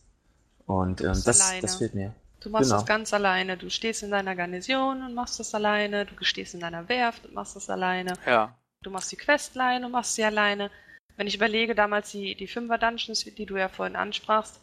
Und 0.66 1.00
ähm, 1.02 1.20
das, 1.24 1.58
das 1.60 1.76
fehlt 1.76 1.94
mir. 1.94 2.14
Du 2.40 2.50
machst 2.50 2.70
genau. 2.70 2.76
das 2.76 2.86
ganz 2.86 3.12
alleine. 3.12 3.56
Du 3.56 3.70
stehst 3.70 4.02
in 4.02 4.10
deiner 4.10 4.34
Garnison 4.34 5.02
und 5.04 5.14
machst 5.14 5.38
das 5.38 5.54
alleine. 5.54 6.06
Du 6.06 6.14
stehst 6.24 6.54
in 6.54 6.60
deiner 6.60 6.88
Werft 6.88 7.26
und 7.26 7.34
machst 7.34 7.54
das 7.54 7.70
alleine. 7.70 8.14
Ja. 8.26 8.56
Du 8.82 8.90
machst 8.90 9.12
die 9.12 9.16
Questline 9.16 9.86
und 9.86 9.92
machst 9.92 10.14
sie 10.14 10.24
alleine. 10.24 10.70
Wenn 11.16 11.26
ich 11.26 11.36
überlege, 11.36 11.74
damals 11.74 12.10
die, 12.10 12.34
die 12.34 12.46
Fünfer-Dungeons, 12.46 13.24
die 13.24 13.46
du 13.46 13.56
ja 13.56 13.68
vorhin 13.68 13.96
ansprachst, 13.96 14.60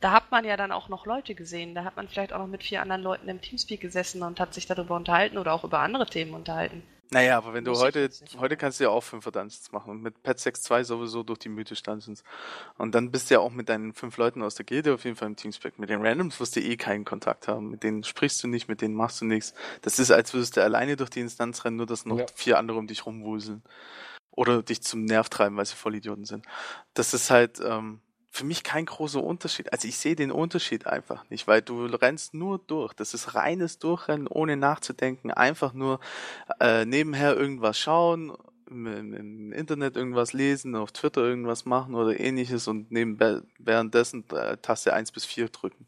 da 0.00 0.12
hat 0.12 0.30
man 0.30 0.44
ja 0.44 0.56
dann 0.56 0.72
auch 0.72 0.88
noch 0.88 1.06
Leute 1.06 1.34
gesehen. 1.34 1.74
Da 1.74 1.84
hat 1.84 1.96
man 1.96 2.08
vielleicht 2.08 2.32
auch 2.32 2.38
noch 2.38 2.48
mit 2.48 2.64
vier 2.64 2.82
anderen 2.82 3.02
Leuten 3.02 3.28
im 3.28 3.40
Teamspeak 3.40 3.80
gesessen 3.80 4.22
und 4.22 4.40
hat 4.40 4.52
sich 4.52 4.66
darüber 4.66 4.96
unterhalten 4.96 5.38
oder 5.38 5.52
auch 5.52 5.64
über 5.64 5.78
andere 5.78 6.06
Themen 6.06 6.34
unterhalten. 6.34 6.82
Naja, 7.12 7.36
aber 7.36 7.52
wenn 7.52 7.64
du 7.64 7.78
heute, 7.78 8.08
heute 8.38 8.56
kannst 8.56 8.80
du 8.80 8.84
ja 8.84 8.90
auch 8.90 9.02
fünf 9.02 9.24
Dungeons 9.24 9.70
machen 9.70 9.90
und 9.90 10.02
mit 10.02 10.22
Pet 10.22 10.38
6.2 10.38 10.84
sowieso 10.84 11.22
durch 11.22 11.38
die 11.38 11.50
mythisch 11.50 11.82
Dungeons. 11.82 12.24
Und 12.78 12.94
dann 12.94 13.10
bist 13.10 13.28
du 13.28 13.34
ja 13.34 13.40
auch 13.40 13.50
mit 13.50 13.68
deinen 13.68 13.92
fünf 13.92 14.16
Leuten 14.16 14.42
aus 14.42 14.54
der 14.54 14.64
Gilde 14.64 14.94
auf 14.94 15.04
jeden 15.04 15.16
Fall 15.16 15.28
im 15.28 15.36
Teamspec. 15.36 15.78
Mit 15.78 15.90
den 15.90 16.04
Randoms 16.04 16.40
wirst 16.40 16.56
du 16.56 16.60
eh 16.60 16.76
keinen 16.78 17.04
Kontakt 17.04 17.48
haben. 17.48 17.68
Mit 17.68 17.82
denen 17.82 18.02
sprichst 18.02 18.42
du 18.42 18.48
nicht, 18.48 18.66
mit 18.66 18.80
denen 18.80 18.94
machst 18.94 19.20
du 19.20 19.26
nichts. 19.26 19.52
Das 19.82 19.98
ist, 19.98 20.10
als 20.10 20.32
würdest 20.32 20.56
du 20.56 20.62
alleine 20.62 20.96
durch 20.96 21.10
die 21.10 21.20
Instanz 21.20 21.66
rennen, 21.66 21.76
nur 21.76 21.86
dass 21.86 22.06
noch 22.06 22.18
ja. 22.18 22.26
vier 22.34 22.58
andere 22.58 22.78
um 22.78 22.86
dich 22.86 23.04
rumwuseln. 23.04 23.62
Oder 24.30 24.62
dich 24.62 24.82
zum 24.82 25.04
Nerv 25.04 25.28
treiben, 25.28 25.58
weil 25.58 25.66
sie 25.66 25.76
Vollidioten 25.76 26.24
sind. 26.24 26.46
Das 26.94 27.12
ist 27.12 27.30
halt, 27.30 27.60
ähm, 27.62 28.00
für 28.34 28.46
mich 28.46 28.64
kein 28.64 28.86
großer 28.86 29.22
Unterschied. 29.22 29.70
Also 29.74 29.86
ich 29.86 29.98
sehe 29.98 30.16
den 30.16 30.32
Unterschied 30.32 30.86
einfach 30.86 31.28
nicht, 31.28 31.46
weil 31.46 31.60
du 31.60 31.84
rennst 31.84 32.32
nur 32.32 32.58
durch. 32.58 32.94
Das 32.94 33.12
ist 33.12 33.34
reines 33.34 33.78
Durchrennen, 33.78 34.26
ohne 34.26 34.56
nachzudenken. 34.56 35.30
Einfach 35.30 35.74
nur 35.74 36.00
äh, 36.58 36.86
nebenher 36.86 37.36
irgendwas 37.36 37.78
schauen, 37.78 38.32
im, 38.70 38.86
im, 38.86 39.52
Internet 39.52 39.96
irgendwas 39.96 40.32
lesen, 40.32 40.74
auf 40.76 40.92
Twitter 40.92 41.20
irgendwas 41.20 41.66
machen 41.66 41.94
oder 41.94 42.18
ähnliches 42.18 42.68
und 42.68 42.90
neben, 42.90 43.20
währenddessen 43.58 44.24
äh, 44.30 44.56
Taste 44.56 44.94
1 44.94 45.12
bis 45.12 45.26
4 45.26 45.50
drücken. 45.50 45.86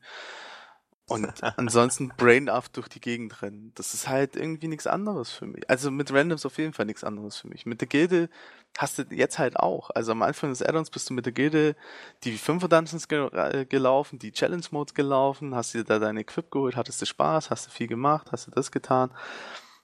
Und 1.07 1.33
ansonsten 1.59 2.13
brain-off 2.17 2.69
durch 2.71 2.89
die 2.89 3.01
Gegend 3.01 3.43
rennen. 3.43 3.73
Das 3.75 3.93
ist 3.93 4.09
halt 4.09 4.37
irgendwie 4.37 4.69
nichts 4.69 4.87
anderes 4.87 5.31
für 5.31 5.47
mich. 5.47 5.69
Also 5.69 5.91
mit 5.91 6.13
Randoms 6.13 6.47
auf 6.47 6.57
jeden 6.59 6.73
Fall 6.73 6.87
nichts 6.87 7.05
anderes 7.05 7.37
für 7.37 7.49
mich. 7.49 7.67
Mit 7.67 7.81
der 7.81 7.89
Gilde 7.89 8.31
hast 8.79 8.99
du 8.99 9.03
jetzt 9.11 9.39
halt 9.39 9.57
auch. 9.59 9.91
Also 9.91 10.13
am 10.13 10.23
Anfang 10.23 10.51
des 10.51 10.63
Addons 10.63 10.91
bist 10.91 11.11
du 11.11 11.15
mit 11.15 11.27
der 11.27 11.33
Gilde 11.33 11.77
die 12.25 12.39
5 12.39 12.69
Dungeons 12.69 13.09
ge 13.09 13.29
äh, 13.33 13.67
gelaufen, 13.67 14.19
die 14.19 14.33
Challenge 14.33 14.65
Modes 14.71 14.95
gelaufen, 14.95 15.55
hast 15.55 15.75
dir 15.75 15.85
da 15.85 15.99
deine 15.99 16.21
Equip 16.21 16.51
geholt, 16.51 16.77
hattest 16.77 17.03
du 17.03 17.07
Spaß, 17.07 17.51
hast 17.51 17.67
du 17.67 17.71
viel 17.71 17.87
gemacht, 17.87 18.33
hast 18.33 18.47
du 18.47 18.51
das 18.51 18.73
getan. 18.73 19.11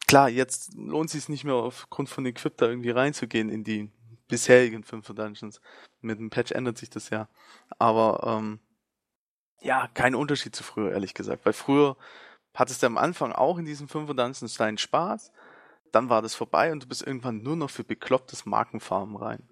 Klar, 0.08 0.28
jetzt 0.28 0.74
lohnt 0.74 1.10
sich 1.10 1.28
nicht 1.28 1.44
mehr 1.44 1.54
aufgrund 1.54 2.08
von 2.08 2.26
Equip 2.26 2.56
da 2.56 2.66
irgendwie 2.66 2.90
reinzugehen 2.90 3.50
in 3.50 3.62
die 3.62 3.90
bisherigen 4.26 4.82
5 4.82 5.06
Dungeons. 5.08 5.60
Mit 6.00 6.18
dem 6.18 6.30
Patch 6.30 6.52
ändert 6.52 6.78
sich 6.78 6.88
das 6.88 7.10
ja. 7.10 7.28
Aber 7.78 8.38
ähm, 8.38 8.60
ja, 9.60 9.88
kein 9.94 10.14
Unterschied 10.14 10.54
zu 10.54 10.62
früher, 10.62 10.92
ehrlich 10.92 11.14
gesagt. 11.14 11.44
Weil 11.44 11.52
früher 11.52 11.96
hattest 12.54 12.82
du 12.82 12.86
am 12.86 12.98
Anfang 12.98 13.32
auch 13.32 13.58
in 13.58 13.64
diesen 13.64 13.88
5 13.88 14.08
Dungeons 14.14 14.54
deinen 14.54 14.78
Spaß, 14.78 15.32
dann 15.92 16.08
war 16.08 16.22
das 16.22 16.34
vorbei 16.34 16.72
und 16.72 16.84
du 16.84 16.88
bist 16.88 17.06
irgendwann 17.06 17.42
nur 17.42 17.56
noch 17.56 17.70
für 17.70 17.84
beklopptes 17.84 18.46
Markenfarmen 18.46 19.16
rein. 19.16 19.42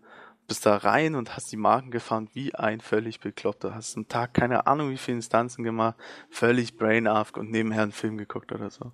Bist 0.46 0.64
da 0.64 0.76
rein 0.76 1.14
und 1.14 1.36
hast 1.36 1.52
die 1.52 1.56
Marken 1.56 1.90
gefahren 1.90 2.30
wie 2.32 2.54
ein 2.54 2.80
völlig 2.80 3.20
bekloppter. 3.20 3.74
Hast 3.74 3.96
am 3.96 4.08
Tag 4.08 4.32
keine 4.32 4.66
Ahnung 4.66 4.90
wie 4.90 4.96
viele 4.96 5.16
Instanzen 5.18 5.62
gemacht, 5.62 5.96
völlig 6.30 6.76
brain 6.76 7.06
und 7.06 7.50
nebenher 7.50 7.82
einen 7.82 7.92
Film 7.92 8.16
geguckt 8.16 8.50
oder 8.52 8.70
so. 8.70 8.92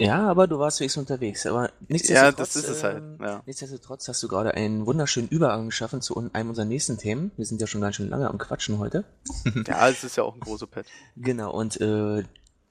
Ja, 0.00 0.26
aber 0.28 0.46
du 0.46 0.58
warst 0.58 0.80
wenigstens 0.80 1.02
unterwegs. 1.02 1.44
Aber 1.46 1.70
nichtsdestotrotz, 1.88 2.30
ja, 2.30 2.32
das 2.32 2.56
ist 2.56 2.68
es 2.68 2.82
halt. 2.82 2.96
Ähm, 2.96 3.18
ja. 3.20 3.42
Nichtsdestotrotz 3.44 4.08
hast 4.08 4.22
du 4.22 4.28
gerade 4.28 4.54
einen 4.54 4.86
wunderschönen 4.86 5.28
Übergang 5.28 5.66
geschaffen 5.66 6.00
zu 6.00 6.30
einem 6.32 6.48
unserer 6.48 6.64
nächsten 6.64 6.96
Themen. 6.96 7.32
Wir 7.36 7.44
sind 7.44 7.60
ja 7.60 7.66
schon 7.66 7.82
ganz 7.82 7.96
schön 7.96 8.08
lange 8.08 8.28
am 8.28 8.38
Quatschen 8.38 8.78
heute. 8.78 9.04
ja, 9.66 9.88
es 9.90 10.02
ist 10.02 10.16
ja 10.16 10.22
auch 10.22 10.34
ein 10.34 10.40
großer 10.40 10.66
Pet. 10.66 10.86
Genau, 11.16 11.52
und 11.52 11.78
äh, 11.82 12.24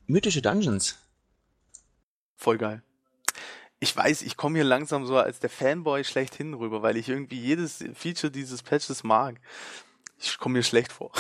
mythische 0.08 0.42
Dungeons. 0.42 0.98
Voll 2.36 2.58
geil. 2.58 2.82
Ich 3.80 3.96
weiß, 3.96 4.24
ich 4.24 4.36
komme 4.36 4.58
hier 4.58 4.66
langsam 4.66 5.06
so 5.06 5.16
als 5.16 5.40
der 5.40 5.52
Fanboy 5.52 6.04
schlechthin 6.04 6.56
rüber, 6.56 6.82
weil 6.82 6.98
ich 6.98 7.10
irgendwie 7.10 7.40
jedes 7.40 7.84
Feature 7.94 8.32
dieses 8.32 8.64
Patches 8.64 9.04
mag. 9.04 9.40
Ich 10.18 10.38
komme 10.40 10.54
mir 10.54 10.64
schlecht 10.64 10.92
vor. 10.92 11.12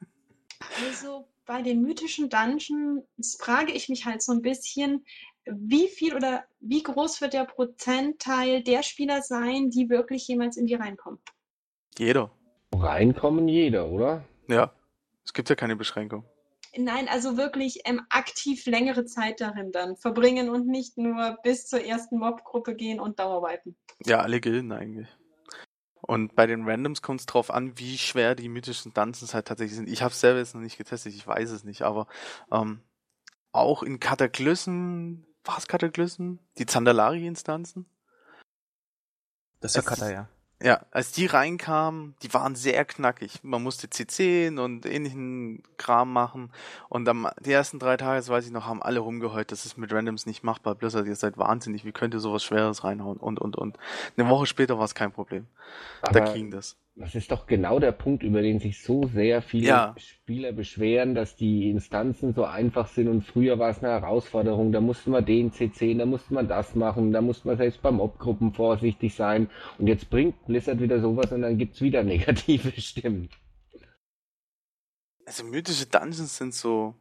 also 0.86 1.26
bei 1.48 1.62
den 1.62 1.80
mythischen 1.80 2.28
Dungeons 2.28 3.38
frage 3.40 3.72
ich 3.72 3.88
mich 3.88 4.04
halt 4.04 4.22
so 4.22 4.32
ein 4.32 4.42
bisschen, 4.42 5.06
wie 5.46 5.88
viel 5.88 6.14
oder 6.14 6.44
wie 6.60 6.82
groß 6.82 7.22
wird 7.22 7.32
der 7.32 7.46
Prozentteil 7.46 8.62
der 8.62 8.82
Spieler 8.82 9.22
sein, 9.22 9.70
die 9.70 9.88
wirklich 9.88 10.28
jemals 10.28 10.58
in 10.58 10.66
die 10.66 10.74
reinkommen? 10.74 11.18
Jeder. 11.98 12.30
Reinkommen 12.72 13.48
jeder, 13.48 13.88
oder? 13.88 14.24
Ja. 14.46 14.72
Es 15.24 15.32
gibt 15.32 15.48
ja 15.48 15.56
keine 15.56 15.74
Beschränkung. 15.74 16.24
Nein, 16.76 17.08
also 17.08 17.38
wirklich 17.38 17.80
ähm, 17.86 18.02
aktiv 18.10 18.66
längere 18.66 19.06
Zeit 19.06 19.40
darin 19.40 19.72
dann 19.72 19.96
verbringen 19.96 20.50
und 20.50 20.66
nicht 20.66 20.98
nur 20.98 21.38
bis 21.42 21.66
zur 21.66 21.82
ersten 21.82 22.18
Mobgruppe 22.18 22.74
gehen 22.74 23.00
und 23.00 23.18
Dauerweiten. 23.18 23.74
Ja, 24.04 24.20
alle 24.20 24.40
Gilden 24.40 24.70
eigentlich. 24.70 25.08
Und 26.08 26.34
bei 26.34 26.46
den 26.46 26.66
Randoms 26.66 27.02
kommt 27.02 27.20
es 27.20 27.26
drauf 27.26 27.50
an, 27.50 27.78
wie 27.78 27.98
schwer 27.98 28.34
die 28.34 28.48
mythischen 28.48 28.94
Dungeons 28.94 29.34
halt 29.34 29.46
tatsächlich 29.46 29.76
sind. 29.76 29.90
Ich 29.90 30.00
habe 30.00 30.12
es 30.12 30.20
selber 30.20 30.38
jetzt 30.38 30.54
noch 30.54 30.62
nicht 30.62 30.78
getestet, 30.78 31.12
ich 31.12 31.26
weiß 31.26 31.50
es 31.50 31.64
nicht, 31.64 31.82
aber 31.82 32.06
ähm, 32.50 32.80
auch 33.52 33.82
in 33.82 34.00
Kataklysmen, 34.00 35.26
war 35.44 35.58
es? 35.58 35.68
Die 36.56 36.64
Zandalari-Instanzen? 36.64 37.84
Das 39.60 39.72
ist 39.72 39.76
ja 39.76 39.82
Kata, 39.82 40.10
ja. 40.10 40.28
Ja, 40.60 40.84
als 40.90 41.12
die 41.12 41.26
reinkamen, 41.26 42.16
die 42.22 42.34
waren 42.34 42.56
sehr 42.56 42.84
knackig. 42.84 43.44
Man 43.44 43.62
musste 43.62 43.86
C10 43.86 44.58
und 44.58 44.86
ähnlichen 44.86 45.62
Kram 45.76 46.12
machen. 46.12 46.50
Und 46.88 47.08
am, 47.08 47.28
die 47.40 47.52
ersten 47.52 47.78
drei 47.78 47.96
Tage, 47.96 48.18
das 48.18 48.28
weiß 48.28 48.44
ich 48.46 48.50
noch, 48.50 48.66
haben 48.66 48.82
alle 48.82 48.98
rumgeheult, 48.98 49.52
das 49.52 49.66
ist 49.66 49.78
mit 49.78 49.92
Randoms 49.92 50.26
nicht 50.26 50.42
machbar. 50.42 50.74
Blizzard, 50.74 51.06
ihr 51.06 51.14
seid 51.14 51.38
wahnsinnig, 51.38 51.84
wie 51.84 51.92
könnt 51.92 52.12
ihr 52.12 52.20
sowas 52.20 52.42
Schweres 52.42 52.82
reinhauen? 52.82 53.18
Und, 53.18 53.38
und, 53.38 53.54
und. 53.54 53.78
Eine 54.16 54.28
Woche 54.28 54.46
später 54.46 54.78
war 54.78 54.84
es 54.84 54.96
kein 54.96 55.12
Problem. 55.12 55.46
Aber 56.02 56.20
da 56.20 56.32
ging 56.32 56.50
das. 56.50 56.76
Das 57.00 57.14
ist 57.14 57.30
doch 57.30 57.46
genau 57.46 57.78
der 57.78 57.92
Punkt, 57.92 58.24
über 58.24 58.42
den 58.42 58.58
sich 58.58 58.82
so 58.82 59.06
sehr 59.06 59.40
viele 59.40 59.68
ja. 59.68 59.94
Spieler 59.98 60.50
beschweren, 60.50 61.14
dass 61.14 61.36
die 61.36 61.70
Instanzen 61.70 62.34
so 62.34 62.44
einfach 62.44 62.88
sind 62.88 63.06
und 63.06 63.22
früher 63.22 63.60
war 63.60 63.70
es 63.70 63.84
eine 63.84 63.92
Herausforderung, 63.92 64.72
da 64.72 64.80
musste 64.80 65.10
man 65.10 65.24
den 65.24 65.52
CC, 65.52 65.94
da 65.94 66.06
musste 66.06 66.34
man 66.34 66.48
das 66.48 66.74
machen, 66.74 67.12
da 67.12 67.20
musste 67.20 67.46
man 67.46 67.56
selbst 67.56 67.82
beim 67.82 68.00
Obgruppen 68.00 68.52
vorsichtig 68.52 69.14
sein 69.14 69.48
und 69.78 69.86
jetzt 69.86 70.10
bringt 70.10 70.44
Blizzard 70.46 70.80
wieder 70.80 71.00
sowas 71.00 71.30
und 71.30 71.42
dann 71.42 71.56
gibt's 71.56 71.80
wieder 71.80 72.02
negative 72.04 72.72
Stimmen. 72.80 73.28
Also 75.24 75.44
mythische 75.44 75.86
Dungeons 75.86 76.36
sind 76.36 76.52
so 76.52 76.94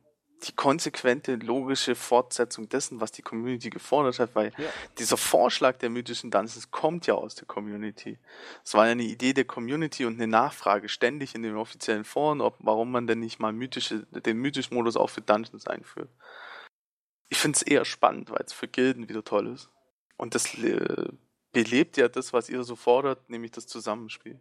die 0.44 0.52
konsequente, 0.54 1.36
logische 1.36 1.96
Fortsetzung 1.96 2.70
dessen, 2.70 3.02
was 3.02 3.12
die 3.12 3.22
Community 3.24 3.70
gefordert 3.70 4.20
hat, 4.20 4.36
weil 4.36 4.54
Ja. 4.58 4.70
dieser 5.00 5.18
Vorschlag 5.18 5.78
der 5.78 5.90
mythischen 5.90 6.30
Dungeons 6.30 6.70
kommt 6.70 7.08
ja 7.08 7.16
aus 7.16 7.36
der 7.36 7.48
Community. 7.48 8.20
Es 8.64 8.74
war 8.76 8.86
ja 8.86 8.92
eine 8.92 9.04
Idee 9.04 9.34
der 9.34 9.46
Community 9.46 10.06
und 10.06 10.16
eine 10.16 10.28
Nachfrage 10.28 10.90
ständig 10.90 11.34
in 11.34 11.42
den 11.42 11.56
offiziellen 11.56 12.04
Foren, 12.04 12.42
ob, 12.42 12.56
warum 12.60 12.92
man 12.92 13.08
denn 13.08 13.20
nicht 13.20 13.40
mal 13.40 13.52
mythische, 13.52 14.06
den 14.12 14.38
mythischen 14.38 14.76
Modus 14.76 14.96
auch 14.96 15.10
für 15.10 15.22
Dungeons 15.22 15.66
einführt. 15.68 16.10
Ich 17.30 17.38
finde 17.40 17.58
es 17.58 17.62
eher 17.64 17.84
spannend, 17.84 18.30
weil 18.30 18.44
es 18.46 18.54
für 18.54 18.68
Gilden 18.68 19.10
wieder 19.10 19.24
toll 19.24 19.48
ist. 19.48 19.70
Und 20.18 20.34
das 20.36 20.54
äh, 20.56 21.08
belebt 21.52 21.98
ja 21.98 22.08
das, 22.08 22.32
was 22.32 22.50
ihr 22.50 22.64
so 22.64 22.76
fordert, 22.76 23.30
nämlich 23.30 23.52
das 23.52 23.68
Zusammenspiel. 23.68 24.40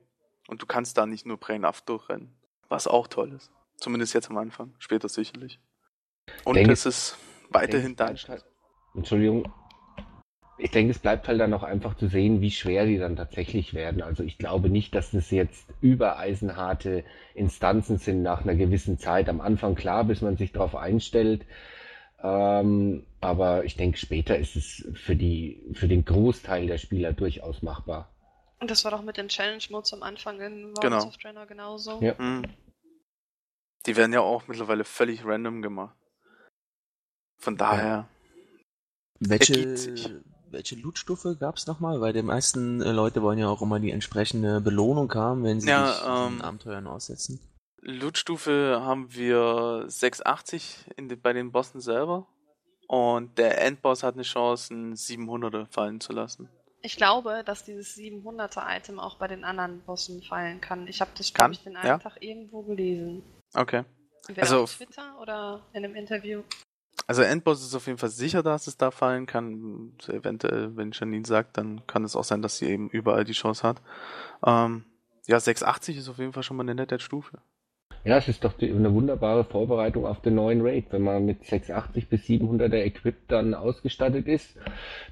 Und 0.48 0.62
du 0.62 0.66
kannst 0.66 0.96
da 0.98 1.06
nicht 1.06 1.26
nur 1.26 1.38
brainhaft 1.38 1.88
durchrennen, 1.88 2.36
was 2.68 2.86
auch 2.86 3.08
toll 3.08 3.32
ist. 3.32 3.50
Zumindest 3.76 4.14
jetzt 4.14 4.30
am 4.30 4.36
Anfang, 4.38 4.74
später 4.78 5.08
sicherlich. 5.08 5.58
Und 6.44 6.54
denke, 6.56 6.72
es 6.72 6.86
ist 6.86 7.16
weiterhin 7.50 7.96
denke, 7.96 8.14
bleibt 8.14 8.28
halt- 8.28 8.44
Entschuldigung. 8.94 9.52
Ich 10.58 10.70
denke, 10.70 10.92
es 10.92 10.98
bleibt 10.98 11.28
halt 11.28 11.38
dann 11.38 11.50
noch 11.50 11.62
einfach 11.62 11.96
zu 11.96 12.08
sehen, 12.08 12.40
wie 12.40 12.50
schwer 12.50 12.86
die 12.86 12.96
dann 12.96 13.14
tatsächlich 13.16 13.74
werden. 13.74 14.00
Also 14.02 14.22
ich 14.22 14.38
glaube 14.38 14.70
nicht, 14.70 14.94
dass 14.94 15.10
das 15.10 15.30
jetzt 15.30 15.66
übereisenharte 15.82 17.04
Instanzen 17.34 17.98
sind 17.98 18.22
nach 18.22 18.40
einer 18.42 18.54
gewissen 18.54 18.98
Zeit. 18.98 19.28
Am 19.28 19.42
Anfang 19.42 19.74
klar, 19.74 20.04
bis 20.04 20.22
man 20.22 20.38
sich 20.38 20.52
darauf 20.52 20.74
einstellt. 20.74 21.44
Ähm, 22.22 23.04
aber 23.20 23.64
ich 23.64 23.76
denke, 23.76 23.98
später 23.98 24.38
ist 24.38 24.56
es 24.56 24.88
für 24.94 25.14
die, 25.14 25.62
für 25.74 25.88
den 25.88 26.06
Großteil 26.06 26.66
der 26.66 26.78
Spieler 26.78 27.12
durchaus 27.12 27.60
machbar. 27.60 28.08
Und 28.58 28.70
das 28.70 28.82
war 28.86 28.92
doch 28.92 29.02
mit 29.02 29.18
den 29.18 29.28
Challenge-Modes 29.28 29.92
am 29.92 30.02
Anfang 30.02 30.40
in 30.40 30.64
Worlds 30.68 30.80
Genau. 30.80 31.04
of 31.06 31.16
Draenor 31.18 31.44
genauso. 31.46 32.00
Ja. 32.00 32.14
Mhm. 32.16 32.44
Die 33.84 33.94
werden 33.96 34.14
ja 34.14 34.20
auch 34.20 34.48
mittlerweile 34.48 34.84
völlig 34.84 35.26
random 35.26 35.60
gemacht. 35.60 35.94
Von 37.38 37.56
daher, 37.56 38.08
Welche, 39.20 39.76
welche 40.50 40.76
Lootstufe 40.76 41.36
gab 41.36 41.56
es 41.56 41.66
nochmal? 41.66 42.00
Weil 42.00 42.12
die 42.12 42.22
meisten 42.22 42.80
äh, 42.82 42.92
Leute 42.92 43.22
wollen 43.22 43.38
ja 43.38 43.48
auch 43.48 43.62
immer 43.62 43.78
die 43.80 43.90
entsprechende 43.90 44.60
Belohnung 44.60 45.12
haben, 45.14 45.44
wenn 45.44 45.60
sie 45.60 45.68
Ja, 45.68 45.92
sich 45.92 46.02
ähm, 46.06 46.42
Abenteuern 46.42 46.86
aussetzen. 46.86 47.40
Lootstufe 47.82 48.80
haben 48.82 49.12
wir 49.14 49.84
680 49.86 50.86
in 50.96 51.08
de, 51.08 51.16
bei 51.16 51.32
den 51.32 51.52
Bossen 51.52 51.80
selber. 51.80 52.26
Und 52.88 53.36
der 53.38 53.60
Endboss 53.62 54.02
hat 54.02 54.14
eine 54.14 54.22
Chance, 54.22 54.72
einen 54.72 54.94
700er 54.94 55.66
fallen 55.66 56.00
zu 56.00 56.12
lassen. 56.12 56.48
Ich 56.82 56.96
glaube, 56.96 57.42
dass 57.44 57.64
dieses 57.64 57.96
700er-Item 57.96 59.00
auch 59.00 59.16
bei 59.16 59.26
den 59.26 59.44
anderen 59.44 59.80
Bossen 59.82 60.22
fallen 60.22 60.60
kann. 60.60 60.86
Ich 60.86 61.00
habe 61.00 61.10
das, 61.16 61.32
glaube 61.34 61.52
ich, 61.52 61.62
den 61.64 61.76
einen 61.76 61.86
ja. 61.86 61.98
Tag 61.98 62.22
irgendwo 62.22 62.62
gelesen. 62.62 63.22
Okay. 63.54 63.82
Entweder 64.28 64.42
Also- 64.42 64.62
auf 64.62 64.76
Twitter 64.76 65.18
oder 65.20 65.62
in 65.72 65.84
einem 65.84 65.94
Interview. 65.96 66.42
Also 67.06 67.22
Endboss 67.22 67.62
ist 67.62 67.74
auf 67.74 67.86
jeden 67.86 67.98
Fall 67.98 68.10
sicher, 68.10 68.42
dass 68.42 68.66
es 68.66 68.76
da 68.76 68.90
fallen 68.90 69.26
kann. 69.26 69.92
Eventuell, 70.08 70.76
wenn 70.76 70.92
Janine 70.92 71.26
sagt, 71.26 71.56
dann 71.56 71.86
kann 71.86 72.04
es 72.04 72.16
auch 72.16 72.24
sein, 72.24 72.42
dass 72.42 72.58
sie 72.58 72.66
eben 72.66 72.88
überall 72.90 73.24
die 73.24 73.32
Chance 73.32 73.62
hat. 73.62 73.80
Ähm, 74.44 74.84
ja, 75.26 75.38
680 75.38 75.98
ist 75.98 76.08
auf 76.08 76.18
jeden 76.18 76.32
Fall 76.32 76.42
schon 76.42 76.56
mal 76.56 76.62
eine 76.62 76.74
nette 76.74 76.98
Stufe. 76.98 77.38
Ja, 78.04 78.18
es 78.18 78.28
ist 78.28 78.44
doch 78.44 78.52
die, 78.52 78.70
eine 78.70 78.94
wunderbare 78.94 79.44
Vorbereitung 79.44 80.06
auf 80.06 80.20
den 80.20 80.36
neuen 80.36 80.60
Raid, 80.60 80.86
wenn 80.90 81.02
man 81.02 81.26
mit 81.26 81.44
680 81.44 82.08
bis 82.08 82.22
700er 82.22 82.84
Equip 82.84 83.16
dann 83.26 83.52
ausgestattet 83.52 84.28
ist 84.28 84.56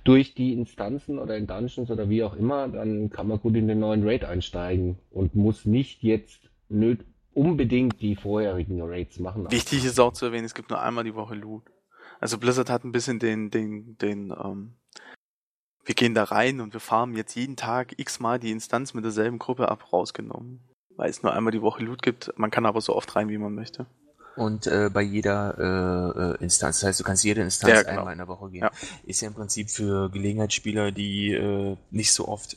durch 0.04 0.34
die 0.34 0.52
Instanzen 0.52 1.18
oder 1.18 1.36
in 1.36 1.48
Dungeons 1.48 1.90
oder 1.90 2.08
wie 2.08 2.22
auch 2.22 2.36
immer, 2.36 2.68
dann 2.68 3.10
kann 3.10 3.26
man 3.26 3.40
gut 3.40 3.56
in 3.56 3.66
den 3.66 3.80
neuen 3.80 4.06
Raid 4.06 4.24
einsteigen 4.24 5.00
und 5.10 5.34
muss 5.34 5.64
nicht 5.64 6.04
jetzt 6.04 6.38
nöt 6.68 7.00
unbedingt 7.32 8.00
die 8.00 8.14
vorherigen 8.14 8.80
Raids 8.80 9.18
machen. 9.18 9.50
Wichtig 9.50 9.84
ist 9.84 9.98
auch 9.98 10.12
zu 10.12 10.26
erwähnen, 10.26 10.44
es 10.44 10.54
gibt 10.54 10.70
nur 10.70 10.80
einmal 10.80 11.02
die 11.02 11.16
Woche 11.16 11.34
Loot. 11.34 11.64
Also 12.20 12.38
Blizzard 12.38 12.70
hat 12.70 12.84
ein 12.84 12.92
bisschen 12.92 13.18
den, 13.18 13.50
den, 13.50 13.96
den, 13.98 14.30
ähm, 14.30 14.74
wir 15.84 15.94
gehen 15.94 16.14
da 16.14 16.24
rein 16.24 16.60
und 16.60 16.72
wir 16.72 16.80
farmen 16.80 17.16
jetzt 17.16 17.34
jeden 17.34 17.56
Tag 17.56 17.98
x-mal 17.98 18.38
die 18.38 18.50
Instanz 18.50 18.94
mit 18.94 19.04
derselben 19.04 19.38
Gruppe 19.38 19.68
ab 19.68 19.92
rausgenommen. 19.92 20.60
Weil 20.96 21.10
es 21.10 21.22
nur 21.22 21.34
einmal 21.34 21.52
die 21.52 21.62
Woche 21.62 21.82
Loot 21.82 22.02
gibt. 22.02 22.32
Man 22.36 22.50
kann 22.50 22.66
aber 22.66 22.80
so 22.80 22.94
oft 22.94 23.14
rein, 23.16 23.28
wie 23.28 23.38
man 23.38 23.54
möchte. 23.54 23.86
Und 24.36 24.66
äh, 24.66 24.90
bei 24.92 25.02
jeder 25.02 25.56
äh, 25.58 26.20
äh, 26.20 26.42
Instanz, 26.42 26.80
das 26.80 26.88
heißt, 26.88 27.00
du 27.00 27.04
kannst 27.04 27.24
jede 27.24 27.42
Instanz 27.42 27.72
Ja, 27.74 27.82
genau. 27.82 28.00
einmal 28.00 28.12
in 28.12 28.18
der 28.18 28.28
Woche 28.28 28.50
gehen. 28.50 28.62
Ja. 28.62 28.70
Ist 29.04 29.20
ja 29.20 29.28
im 29.28 29.34
Prinzip 29.34 29.70
für 29.70 30.10
Gelegenheitsspieler, 30.10 30.90
die 30.92 31.32
äh, 31.32 31.76
nicht 31.90 32.12
so 32.12 32.26
oft 32.26 32.56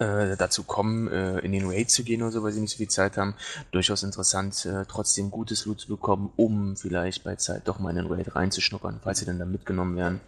äh, 0.00 0.36
dazu 0.36 0.64
kommen, 0.64 1.08
äh, 1.08 1.38
in 1.40 1.52
den 1.52 1.68
Raid 1.68 1.90
zu 1.90 2.02
gehen 2.02 2.22
oder 2.22 2.32
so, 2.32 2.42
weil 2.42 2.52
sie 2.52 2.60
nicht 2.60 2.72
so 2.72 2.78
viel 2.78 2.88
Zeit 2.88 3.16
haben, 3.16 3.34
durchaus 3.70 4.02
interessant, 4.02 4.64
äh, 4.66 4.84
trotzdem 4.86 5.30
gutes 5.30 5.66
Loot 5.66 5.80
zu 5.80 5.88
bekommen, 5.88 6.32
um 6.36 6.76
vielleicht 6.76 7.22
bei 7.22 7.36
Zeit 7.36 7.68
doch 7.68 7.78
mal 7.78 7.90
in 7.90 7.96
den 7.96 8.06
Raid 8.06 8.34
reinzuschnuppern, 8.34 9.00
falls 9.02 9.18
sie 9.18 9.26
dann 9.26 9.38
da 9.38 9.44
mitgenommen 9.44 9.96
werden. 9.96 10.20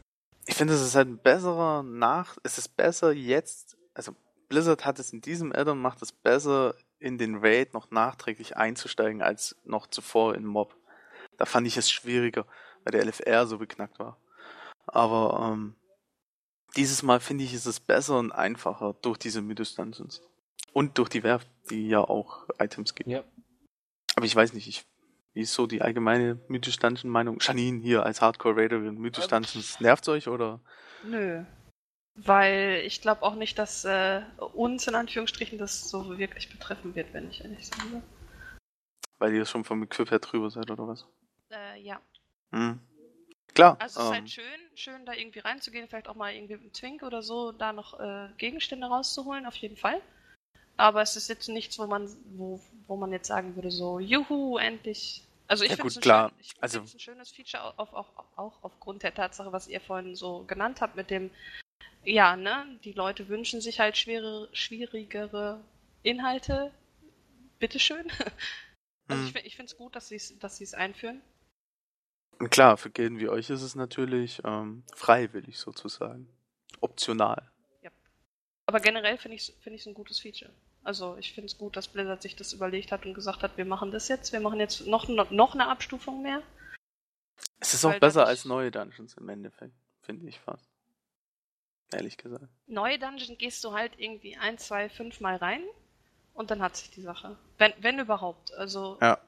Ich 0.47 0.57
finde, 0.57 0.75
es 0.75 0.83
ist 0.83 0.95
halt 0.95 1.09
ein 1.09 1.19
besserer 1.19 1.83
Nach, 1.83 2.37
es 2.43 2.59
ist 2.59 2.77
besser 2.77 3.13
jetzt, 3.13 3.77
also 3.95 4.15
Blizzard 4.49 4.85
hat 4.85 4.99
es 4.99 5.13
in 5.13 5.23
diesem 5.23 5.53
Addon, 5.53 5.81
macht 5.81 6.03
es 6.03 6.13
besser, 6.13 6.75
in 6.99 7.19
den 7.19 7.37
Raid 7.37 7.75
noch 7.75 7.91
nachträglich 7.91 8.57
einzusteigen, 8.57 9.23
als 9.23 9.57
noch 9.65 9.87
zuvor 9.87 10.35
in 10.35 10.45
Mob. 10.45 10.77
Da 11.39 11.47
fand 11.47 11.67
ich 11.67 11.77
es 11.77 11.91
schwieriger, 11.91 12.45
weil 12.85 12.93
der 12.93 13.07
LFR 13.07 13.47
so 13.47 13.59
beknackt 13.59 13.99
war. 13.99 14.19
Aber 14.87 15.53
ähm, 15.53 15.75
dieses 16.77 17.03
Mal 17.03 17.21
finde 17.21 17.45
ich, 17.45 17.55
ist 17.55 17.67
es 17.67 17.81
besser 17.81 18.19
und 18.19 18.33
einfacher 18.33 18.95
durch 19.03 19.19
diese 19.19 19.43
Mythos 19.43 19.75
Dungeons. 19.75 20.23
Und 20.73 20.99
durch 20.99 21.09
die 21.09 21.23
Werft, 21.23 21.49
die 21.71 21.89
ja 21.89 22.01
auch 22.01 22.49
Items 22.59 22.95
gibt. 22.95 23.11
Ja. 23.11 23.25
Aber 24.17 24.25
ich 24.25 24.35
weiß 24.35 24.53
nicht, 24.55 24.69
ich, 24.69 24.85
wie 25.35 25.43
ist 25.43 25.55
so 25.55 25.67
die 25.67 25.83
allgemeine 25.83 26.41
Mythos 26.49 26.79
Dungeon 26.79 27.11
Meinung? 27.11 27.39
Janine 27.41 27.81
hier 27.81 28.05
als 28.05 28.21
Hardcore 28.21 28.57
Raiderin, 28.57 28.99
Mythos 28.99 29.29
Dungeons, 29.29 29.81
nervt's 29.81 30.09
euch 30.09 30.29
oder? 30.29 30.61
Nö. 31.05 31.45
Weil 32.15 32.83
ich 32.85 33.01
glaube 33.01 33.23
auch 33.23 33.35
nicht, 33.35 33.59
dass 33.59 33.85
äh, 33.85 34.23
uns 34.55 34.87
in 34.87 34.95
Anführungsstrichen 34.95 35.59
das 35.59 35.89
so 35.89 36.19
wirklich 36.19 36.51
betreffen 36.51 36.95
wird, 36.95 37.13
wenn 37.15 37.31
ich 37.31 37.43
ehrlich 37.43 37.67
sage. 37.67 38.03
Weil 39.19 39.35
ihr 39.35 39.47
schon 39.47 39.65
vom 39.65 39.83
Equip 39.83 40.11
her 40.11 40.19
drüber 40.19 40.51
seid 40.51 40.71
oder 40.71 40.87
was? 40.87 41.07
Äh, 41.51 41.81
ja. 41.81 42.01
Hm. 42.51 42.81
Klar. 43.55 43.77
Also 43.81 44.01
es 44.01 44.07
ist 44.07 44.11
ähm, 44.11 44.15
halt 44.17 44.31
schön, 44.31 44.61
schön 44.75 45.07
da 45.07 45.13
irgendwie 45.13 45.41
reinzugehen, 45.41 45.89
vielleicht 45.89 46.09
auch 46.09 46.15
mal 46.15 46.33
irgendwie 46.35 46.55
mit 46.55 46.63
einem 46.63 46.73
Twink 46.73 47.03
oder 47.03 47.23
so, 47.23 47.53
da 47.53 47.73
noch 47.73 47.99
äh, 48.01 48.29
Gegenstände 48.39 48.87
rauszuholen, 48.87 49.47
auf 49.47 49.57
jeden 49.57 49.77
Fall. 49.77 50.01
Aber 50.79 51.03
es 51.03 51.17
ist 51.17 51.29
jetzt 51.29 51.49
nichts, 51.49 51.79
wo 51.79 51.87
man, 51.87 52.09
wo, 52.37 52.61
wo 52.87 52.97
man 52.97 53.13
jetzt 53.13 53.29
sagen 53.29 53.55
würde, 53.57 53.71
so, 53.71 53.99
juhu, 54.01 54.57
endlich. 54.59 55.23
Also 55.49 55.65
ich 55.65 55.71
Ja, 55.71 55.77
finde 55.77 55.89
es 55.89 55.97
ein, 55.99 56.03
schön, 56.03 56.59
Also- 56.63 56.81
ein 56.81 56.99
schönes 56.99 57.31
Feature, 57.31 57.79
auch, 57.79 57.93
auch, 57.93 58.17
auch, 58.17 58.39
auch 58.39 58.59
aufgrund 58.65 59.03
der 59.03 59.13
Tatsache, 59.15 59.53
was 59.53 59.69
ihr 59.69 59.81
vorhin 59.81 60.17
so 60.17 60.45
genannt 60.45 60.81
habt, 60.81 60.97
mit 60.97 61.11
dem, 61.11 61.31
ja, 62.05 62.37
ne, 62.37 62.65
die 62.85 62.93
Leute 62.93 63.29
wünschen 63.29 63.61
sich 63.61 63.81
halt 63.81 63.97
schwere, 63.99 64.49
schwierigere 64.53 65.61
Inhalte. 66.03 66.73
Bitteschön. 67.59 68.07
Also 69.09 69.25
ich, 69.27 69.33
fi- 69.33 69.41
ich 69.47 69.57
finde 69.57 69.71
es 69.71 69.77
gut, 69.77 69.95
dass 69.95 70.09
sie 70.09 70.15
es 70.17 70.39
dass 70.39 70.57
sie's 70.57 70.73
einführen. 70.75 71.21
Und 72.43 72.51
klar, 72.51 72.77
für 72.77 72.91
Gilden 72.91 73.21
wie 73.21 73.29
euch 73.29 73.51
ist 73.51 73.63
es 73.63 73.77
natürlich 73.77 74.41
ähm, 74.45 74.83
freiwillig 74.97 75.61
sozusagen. 75.61 76.29
Optional. 76.81 77.53
Aber 78.67 78.81
generell 78.81 79.17
finde 79.17 79.37
ich 79.37 79.49
es 79.49 79.55
find 79.61 79.77
ich's 79.77 79.87
ein 79.87 79.95
gutes 79.95 80.19
Feature. 80.19 80.51
Also 80.83 81.17
ich 81.19 81.35
finde 81.35 81.47
es 81.47 81.57
gut, 81.57 81.77
dass 81.77 81.87
Blizzard 81.87 82.21
sich 82.21 82.35
das 82.35 82.53
überlegt 82.53 82.91
hat 82.91 83.07
und 83.07 83.15
gesagt 83.15 83.45
hat, 83.45 83.57
wir 83.57 83.65
machen 83.65 83.93
das 83.93 84.09
jetzt, 84.09 84.33
wir 84.33 84.41
machen 84.41 84.59
jetzt 84.59 84.89
noch, 84.89 85.09
noch 85.09 85.55
eine 85.55 85.69
Abstufung 85.69 86.21
mehr. 86.21 86.43
Es 87.61 87.75
ist 87.75 87.85
auch 87.85 87.97
besser 88.01 88.27
als 88.27 88.45
neue 88.45 88.73
Dungeons 88.73 89.15
im 89.15 89.29
Endeffekt, 89.29 89.77
finde 90.01 90.27
ich 90.27 90.41
fast. 90.41 90.69
Ehrlich 91.93 92.17
gesagt. 92.17 92.49
Neue 92.67 92.99
Dungeon 92.99 93.39
gehst 93.39 93.63
du 93.63 93.73
halt 93.73 93.93
irgendwie 93.99 94.37
ein, 94.37 94.59
zwei, 94.59 94.89
fünf 94.89 95.21
Mal 95.21 95.37
rein 95.37 95.63
und 96.35 96.51
dann 96.51 96.61
hat 96.61 96.77
sich 96.77 96.91
die 96.91 97.03
Sache. 97.03 97.39
Wenn, 97.59 97.73
wenn 97.79 98.01
überhaupt. 98.01 98.53
Also, 98.55 98.99
Ja. 99.01 99.21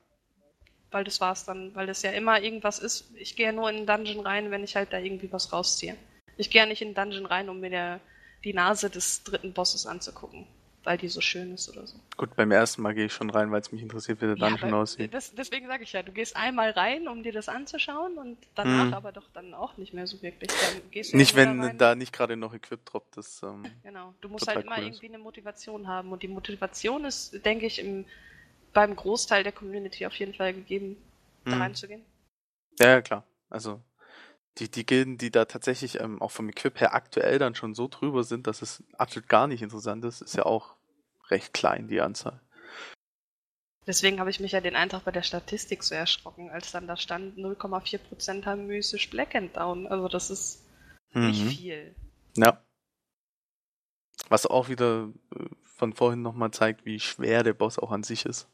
Weil 0.95 1.05
das 1.05 1.21
war's 1.21 1.45
dann, 1.45 1.75
weil 1.75 1.87
das 1.87 2.03
ja 2.03 2.13
immer 2.13 2.41
irgendwas 2.41 2.79
ist. 2.79 3.11
Ich 3.17 3.37
gehe 3.37 3.47
ja 3.47 3.53
nur 3.53 3.69
in 3.69 3.77
einen 3.77 3.87
Dungeon 3.87 4.25
rein, 4.25 4.51
wenn 4.51 4.65
ich 4.65 4.77
halt 4.77 4.93
da 4.93 4.99
irgendwie 4.99 5.31
was 5.33 5.53
rausziehe. 5.53 5.97
Ich 6.37 6.51
gehe 6.51 6.63
ja 6.63 6.67
nicht 6.67 6.81
in 6.83 6.89
den 6.89 6.95
Dungeon 6.95 7.27
rein, 7.27 7.49
um 7.49 7.61
mir 7.61 7.71
der, 7.71 8.01
die 8.45 8.55
Nase 8.55 8.89
des 8.91 9.23
dritten 9.25 9.53
Bosses 9.53 9.87
anzugucken, 9.87 10.47
weil 10.85 10.99
die 10.99 11.09
so 11.09 11.21
schön 11.21 11.53
ist 11.55 11.69
oder 11.71 11.87
so. 11.87 11.97
Gut, 12.17 12.35
beim 12.37 12.51
ersten 12.53 12.83
Mal 12.83 12.95
gehe 12.95 13.07
ich 13.07 13.13
schon 13.13 13.31
rein, 13.31 13.51
weil 13.51 13.61
es 13.61 13.73
mich 13.73 13.83
interessiert, 13.83 14.21
wie 14.21 14.27
der 14.27 14.37
Dungeon 14.37 14.71
aber 14.73 14.83
aussieht. 14.83 15.13
Das, 15.15 15.35
deswegen 15.35 15.67
sage 15.67 15.83
ich 15.85 15.93
ja, 15.93 16.03
du 16.03 16.13
gehst 16.13 16.37
einmal 16.37 16.71
rein, 16.71 17.09
um 17.09 17.23
dir 17.23 17.33
das 17.33 17.49
anzuschauen 17.49 18.17
und 18.19 18.37
danach 18.55 18.87
Mhm. 18.89 18.95
aber 18.95 19.13
doch 19.13 19.29
dann 19.35 19.53
auch 19.55 19.77
nicht 19.77 19.95
mehr 19.95 20.07
so 20.07 20.21
wirklich. 20.23 20.51
Dann 20.51 20.91
gehst 20.91 21.13
du 21.13 21.17
Nicht, 21.17 21.33
ja 21.33 21.37
wenn 21.39 21.61
rein. 21.61 21.79
da 21.79 21.95
nicht 21.95 22.13
gerade 22.13 22.37
noch 22.37 22.55
Equip 22.55 22.85
droppt. 22.85 23.17
Das, 23.17 23.43
ähm, 23.43 23.65
Genau, 23.83 24.15
du 24.21 24.29
musst 24.29 24.47
halt 24.47 24.65
immer 24.65 24.77
cool 24.77 24.83
ist. 24.83 24.87
irgendwie 24.89 25.09
eine 25.09 25.19
Motivation 25.19 25.89
haben 25.89 26.13
und 26.13 26.23
die 26.23 26.29
Motivation 26.29 27.05
ist, 27.05 27.45
denke 27.45 27.67
ich, 27.67 27.79
im, 27.81 28.05
beim 28.75 28.95
Großteil 28.97 29.43
der 29.43 29.53
Community 29.53 30.05
auf 30.07 30.15
jeden 30.17 30.35
Fall 30.35 30.53
gegeben, 30.53 30.97
da 31.45 31.53
Mhm. 31.53 31.63
reinzugehen. 31.63 32.05
Ja, 32.79 32.89
ja, 32.89 33.03
klar. 33.03 33.25
Also 33.51 33.81
die, 34.59 34.71
die 34.71 34.85
Gilden, 34.87 35.19
die 35.19 35.31
da 35.31 35.47
tatsächlich 35.47 36.01
ähm, 36.01 36.21
auch 36.21 36.31
vom 36.31 36.49
Equip 36.49 36.81
her 36.81 36.95
aktuell 36.95 37.39
dann 37.39 37.55
schon 37.55 37.75
so 37.75 37.89
drüber 37.89 38.25
sind, 38.25 38.47
dass 38.47 38.63
es 38.63 38.83
absolut 38.99 39.29
gar 39.29 39.47
nicht 39.47 39.63
interessant 39.63 40.05
ist, 40.05 40.21
ist 40.21 40.37
ja 40.37 40.45
auch 40.45 40.75
recht 41.31 41.55
klein, 41.55 41.89
die 41.89 42.01
Anzahl. 42.01 42.41
Deswegen 43.87 44.19
habe 44.19 44.31
ich 44.31 44.41
mich 44.41 44.53
ja 44.53 44.61
den 44.61 44.77
Eintrag 44.77 45.05
bei 45.05 45.11
der 45.11 45.23
Statistik 45.23 45.83
so 45.83 45.95
erschrocken, 45.95 46.51
als 46.51 46.73
dann 46.73 46.87
da 46.87 46.97
stand 46.97 47.37
0,4% 47.37 48.47
haben 48.47 48.67
mystisch 48.67 49.11
Black 49.11 49.35
and 49.35 49.55
Down. 49.57 49.87
Also 49.87 50.09
das 50.09 50.31
ist 50.31 50.65
nicht 51.13 51.43
Mhm. 51.43 51.49
viel. 51.49 51.95
Ja. 52.37 52.65
Was 54.31 54.47
auch 54.47 54.69
wieder 54.69 55.13
äh, 55.37 55.45
von 55.63 55.93
vorhin 55.93 56.23
nochmal 56.23 56.51
zeigt, 56.51 56.87
wie 56.87 56.99
schwer 56.99 57.43
der 57.43 57.53
Boss 57.53 57.79
auch 57.79 57.91
an 57.93 58.03
sich 58.05 58.25
ist. 58.25 58.49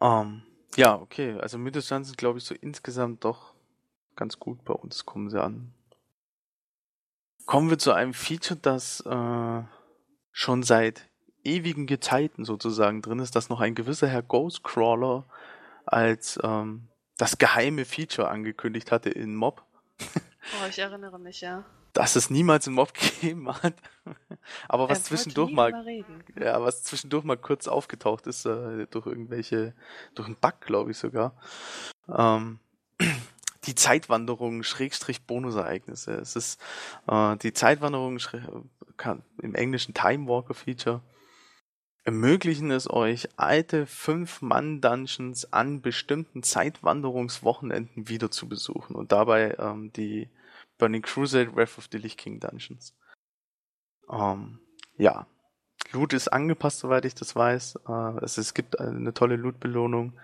Ähm, 0.00 0.42
ja, 0.76 0.96
okay. 0.96 1.38
Also 1.40 1.58
Mittelstand 1.58 2.06
sind, 2.06 2.18
glaube 2.18 2.38
ich, 2.38 2.44
so 2.44 2.54
insgesamt 2.54 3.24
doch 3.24 3.54
ganz 4.16 4.38
gut 4.38 4.64
bei 4.64 4.74
uns, 4.74 5.04
kommen 5.06 5.30
sie 5.30 5.42
an. 5.42 5.72
Kommen 7.46 7.70
wir 7.70 7.78
zu 7.78 7.92
einem 7.92 8.14
Feature, 8.14 8.58
das 8.60 9.00
äh, 9.00 9.62
schon 10.32 10.62
seit 10.62 11.08
ewigen 11.44 11.86
Gezeiten 11.86 12.44
sozusagen 12.44 13.02
drin 13.02 13.18
ist, 13.18 13.36
dass 13.36 13.50
noch 13.50 13.60
ein 13.60 13.74
gewisser 13.74 14.08
Herr 14.08 14.22
Ghostcrawler 14.22 15.24
als 15.84 16.38
ähm, 16.42 16.88
das 17.18 17.38
geheime 17.38 17.84
Feature 17.84 18.28
angekündigt 18.28 18.90
hatte 18.90 19.10
in 19.10 19.34
Mob. 19.36 19.62
Oh, 20.00 20.68
ich 20.68 20.78
erinnere 20.78 21.18
mich, 21.18 21.40
ja. 21.42 21.64
Dass 21.94 22.16
es 22.16 22.28
niemals 22.28 22.66
einen 22.66 22.76
Mob 22.76 22.92
gegeben 23.20 23.48
hat. 23.48 23.74
Aber 24.68 24.90
was 24.90 25.04
zwischendurch 25.04 25.52
mal, 25.52 25.72
ja, 26.38 26.60
was 26.60 26.82
zwischendurch 26.82 27.24
mal 27.24 27.38
kurz 27.38 27.66
aufgetaucht 27.66 28.26
ist, 28.26 28.44
äh, 28.44 28.86
durch 28.90 29.06
irgendwelche, 29.06 29.72
durch 30.14 30.26
einen 30.26 30.36
Bug, 30.36 30.60
glaube 30.60 30.90
ich 30.90 30.98
sogar. 30.98 31.34
Ähm, 32.14 32.58
die 33.64 33.74
Zeitwanderung 33.74 34.62
Schrägstrich 34.62 35.24
Bonusereignisse. 35.26 36.12
Es 36.12 36.36
ist 36.36 36.60
äh, 37.06 37.36
die 37.38 37.54
Zeitwanderung 37.54 38.18
kann, 38.98 39.22
im 39.40 39.54
englischen 39.54 39.94
Time 39.94 40.28
Walker 40.28 40.54
Feature 40.54 41.00
ermöglichen 42.04 42.70
es 42.70 42.88
euch, 42.88 43.28
alte 43.36 43.86
Fünf-Mann-Dungeons 43.86 45.52
an 45.54 45.80
bestimmten 45.80 46.42
Zeitwanderungswochenenden 46.42 48.08
wieder 48.08 48.30
zu 48.30 48.46
besuchen 48.46 48.94
und 48.94 49.10
dabei 49.10 49.56
ähm, 49.58 49.90
die 49.94 50.28
Burning 50.78 51.02
Crusade 51.02 51.54
Wrath 51.54 51.78
of 51.78 51.88
the 51.90 51.98
Lich 51.98 52.16
King 52.16 52.40
Dungeons. 52.40 52.96
Ähm, 54.10 54.60
ja, 54.96 55.26
Loot 55.92 56.12
ist 56.12 56.28
angepasst, 56.28 56.80
soweit 56.80 57.04
ich 57.04 57.14
das 57.14 57.36
weiß. 57.36 57.80
Äh, 57.88 58.24
es, 58.24 58.38
es 58.38 58.54
gibt 58.54 58.78
eine 58.78 59.14
tolle 59.14 59.36
Loot-Belohnung. 59.36 60.18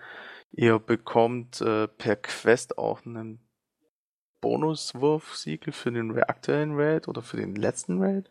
Ihr 0.51 0.79
bekommt 0.79 1.61
äh, 1.61 1.87
per 1.87 2.17
Quest 2.17 2.77
auch 2.77 3.05
einen 3.05 3.39
Bonuswurf-Siegel 4.41 5.71
für 5.71 5.91
den 5.91 6.17
aktuellen 6.23 6.73
Raid 6.75 7.07
oder 7.07 7.21
für 7.21 7.37
den 7.37 7.55
letzten 7.55 8.01
Raid. 8.01 8.29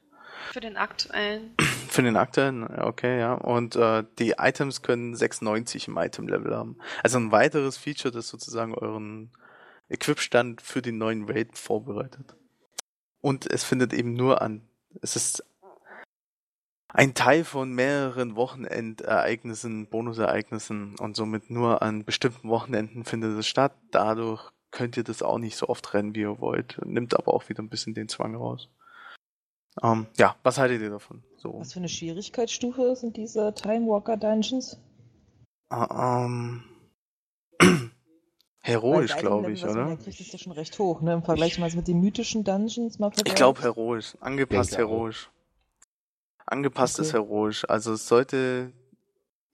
Für 0.52 0.60
den 0.60 0.76
aktuellen. 0.76 1.54
Für 1.90 2.02
den 2.02 2.16
aktuellen, 2.16 2.62
okay, 2.62 3.18
ja. 3.18 3.34
Und 3.34 3.74
äh, 3.74 4.04
die 4.20 4.34
Items 4.38 4.80
können 4.80 5.16
96 5.16 5.88
im 5.88 5.98
Item-Level 5.98 6.54
haben. 6.54 6.78
Also 7.02 7.18
ein 7.18 7.32
weiteres 7.32 7.76
Feature, 7.76 8.12
das 8.12 8.28
sozusagen 8.28 8.74
euren 8.74 9.32
Equipstand 9.90 10.62
für 10.62 10.82
den 10.82 10.98
neuen 10.98 11.28
Raid 11.28 11.58
vorbereitet. 11.58 12.36
Und 13.20 13.50
es 13.50 13.64
findet 13.64 13.92
eben 13.92 14.14
nur 14.14 14.40
an, 14.40 14.62
es 15.02 15.16
ist 15.16 15.44
ein 16.88 17.14
Teil 17.14 17.44
von 17.44 17.72
mehreren 17.72 18.34
Wochenendereignissen, 18.34 19.86
Bonusereignissen 19.88 20.96
und 20.98 21.16
somit 21.16 21.50
nur 21.50 21.82
an 21.82 22.04
bestimmten 22.04 22.48
Wochenenden 22.48 23.04
findet 23.04 23.38
es 23.38 23.46
statt. 23.46 23.72
Dadurch 23.90 24.50
könnt 24.70 24.96
ihr 24.96 25.04
das 25.04 25.22
auch 25.22 25.38
nicht 25.38 25.56
so 25.56 25.68
oft 25.68 25.94
rennen, 25.94 26.14
wie 26.14 26.20
ihr 26.20 26.40
wollt. 26.40 26.80
Nimmt 26.84 27.16
aber 27.16 27.34
auch 27.34 27.48
wieder 27.48 27.62
ein 27.62 27.68
bisschen 27.68 27.94
den 27.94 28.08
Zwang 28.08 28.34
raus. 28.34 28.68
Ähm, 29.82 30.06
ja, 30.18 30.36
was 30.42 30.58
haltet 30.58 30.82
ihr 30.82 30.90
davon? 30.90 31.22
So. 31.36 31.60
Was 31.60 31.72
für 31.72 31.78
eine 31.78 31.88
Schwierigkeitsstufe 31.88 32.96
sind 32.96 33.16
diese 33.16 33.54
Time 33.54 33.86
Walker 33.86 34.16
Dungeons? 34.16 34.78
Ähm, 35.70 36.64
heroisch, 38.70 39.16
glaube 39.16 39.52
ich, 39.52 39.64
oder? 39.64 39.88
ja 39.88 39.96
kriegt, 39.96 40.20
ist 40.20 40.32
ja 40.32 40.38
schon 40.38 40.52
recht 40.52 40.78
hoch, 40.78 41.00
ne? 41.02 41.12
Im 41.14 41.22
Vergleich 41.22 41.58
mal 41.58 41.70
mit 41.72 41.88
den 41.88 42.00
mythischen 42.00 42.44
Dungeons 42.44 42.98
mal 42.98 43.10
Ich 43.24 43.34
glaube 43.34 43.60
heroisch. 43.62 44.16
Angepasst 44.20 44.76
heroisch. 44.76 45.30
Angepasst 46.46 46.98
ist 46.98 47.08
Okay. 47.14 47.18
heroisch. 47.24 47.64
Also 47.68 47.92
es 47.92 48.08
sollte 48.08 48.72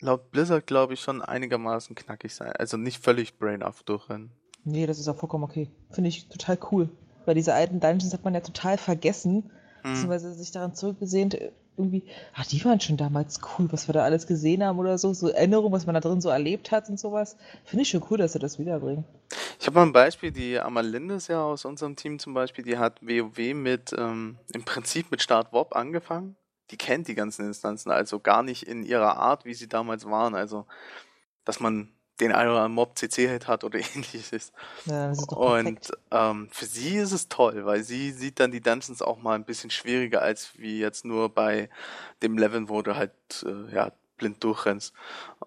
laut 0.01 0.31
Blizzard, 0.31 0.67
glaube 0.67 0.95
ich, 0.95 1.01
schon 1.01 1.23
einigermaßen 1.23 1.95
knackig 1.95 2.35
sein. 2.35 2.53
Also 2.53 2.77
nicht 2.77 3.03
völlig 3.03 3.39
brain-off 3.39 3.83
durchrennen. 3.83 4.31
Nee, 4.65 4.87
das 4.87 4.99
ist 4.99 5.09
auch 5.09 5.17
vollkommen 5.17 5.45
okay. 5.45 5.71
Finde 5.91 6.09
ich 6.09 6.29
total 6.29 6.59
cool. 6.71 6.89
Weil 7.25 7.35
diese 7.35 7.55
alten 7.55 7.81
Dungeons 7.81 8.13
hat 8.13 8.25
man 8.25 8.35
ja 8.35 8.41
total 8.41 8.79
vergessen, 8.79 9.51
Hm. 9.83 9.93
beziehungsweise 9.93 10.35
sich 10.35 10.53
daran 10.53 10.75
zurückgesehnt, 10.75 11.39
irgendwie, 11.79 12.05
ach, 12.35 12.47
die 12.47 12.65
waren 12.65 12.81
schon 12.81 12.97
damals 12.97 13.41
cool, 13.59 13.71
was 13.71 13.89
wir 13.89 13.93
da 13.93 14.03
alles 14.03 14.27
gesehen 14.27 14.63
haben 14.63 14.79
oder 14.79 14.99
so, 14.99 15.13
so 15.13 15.29
Erinnerungen, 15.29 15.73
was 15.73 15.87
man 15.87 15.95
da 15.95 16.01
drin 16.01 16.21
so 16.21 16.29
erlebt 16.29 16.71
hat 16.71 16.89
und 16.89 16.99
sowas. 16.99 17.37
Finde 17.65 17.83
ich 17.83 17.89
schon 17.89 18.03
cool, 18.11 18.19
dass 18.19 18.33
sie 18.33 18.39
das 18.39 18.59
wiederbringen. 18.59 19.05
Ich 19.59 19.67
habe 19.67 19.77
mal 19.77 19.87
ein 19.87 19.93
Beispiel, 19.93 20.31
die 20.31 20.59
Amalinde 20.59 21.19
ja 21.29 21.43
aus 21.43 21.65
unserem 21.65 21.97
Team 21.97 22.19
zum 22.19 22.35
Beispiel, 22.35 22.65
die 22.65 22.79
hat 22.79 23.01
WoW 23.03 23.55
mit, 23.55 23.95
ähm, 23.97 24.39
im 24.53 24.65
Prinzip 24.65 25.11
mit 25.11 25.23
Start 25.23 25.53
WoP 25.53 25.75
angefangen. 25.75 26.37
Die 26.71 26.77
kennt 26.77 27.09
die 27.09 27.15
ganzen 27.15 27.47
Instanzen 27.47 27.91
also 27.91 28.19
gar 28.19 28.43
nicht 28.43 28.65
in 28.65 28.83
ihrer 28.83 29.17
Art, 29.17 29.45
wie 29.45 29.55
sie 29.55 29.69
damals 29.69 30.05
waren. 30.05 30.35
Also, 30.35 30.67
dass 31.45 31.61
man 31.61 31.96
den 32.21 32.33
anderen 32.33 32.73
Mob 32.73 32.97
CC-Hit 32.99 33.47
hat 33.49 33.65
oder 33.65 33.79
ähnliches. 33.95 34.53
Ja, 34.87 35.09
das 35.09 35.19
ist 35.21 35.33
doch 35.33 35.37
Und 35.37 35.65
perfekt. 35.65 35.91
ähm, 36.11 36.49
für 36.53 36.67
sie 36.67 36.97
ist 36.97 37.13
es 37.13 37.29
toll, 37.29 37.67
weil 37.67 37.83
sie 37.83 38.13
sieht 38.13 38.41
dann 38.41 38.51
die 38.53 38.61
Dungeons 38.61 39.03
auch 39.03 39.19
mal 39.19 39.35
ein 39.35 39.45
bisschen 39.45 39.71
schwieriger 39.71 40.23
als 40.23 40.59
wie 40.59 40.79
jetzt 40.81 41.05
nur 41.05 41.29
bei 41.29 41.69
dem 42.23 42.39
Level, 42.39 42.69
wo 42.69 42.83
du 42.83 42.97
halt 42.97 43.13
äh, 43.45 43.75
ja 43.75 43.93
blind 44.19 44.43
durchrennst. 44.43 44.95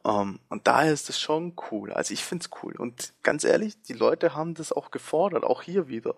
Ähm, 0.06 0.40
und 0.50 0.68
daher 0.68 0.94
ist 0.94 1.10
es 1.10 1.20
schon 1.20 1.54
cool. 1.72 1.92
Also 1.92 2.14
ich 2.14 2.24
find's 2.24 2.50
cool. 2.62 2.76
Und 2.78 3.14
ganz 3.24 3.44
ehrlich, 3.44 3.82
die 3.84 3.94
Leute 3.94 4.36
haben 4.36 4.54
das 4.54 4.72
auch 4.72 4.92
gefordert, 4.92 5.44
auch 5.44 5.62
hier 5.64 5.88
wieder. 5.88 6.16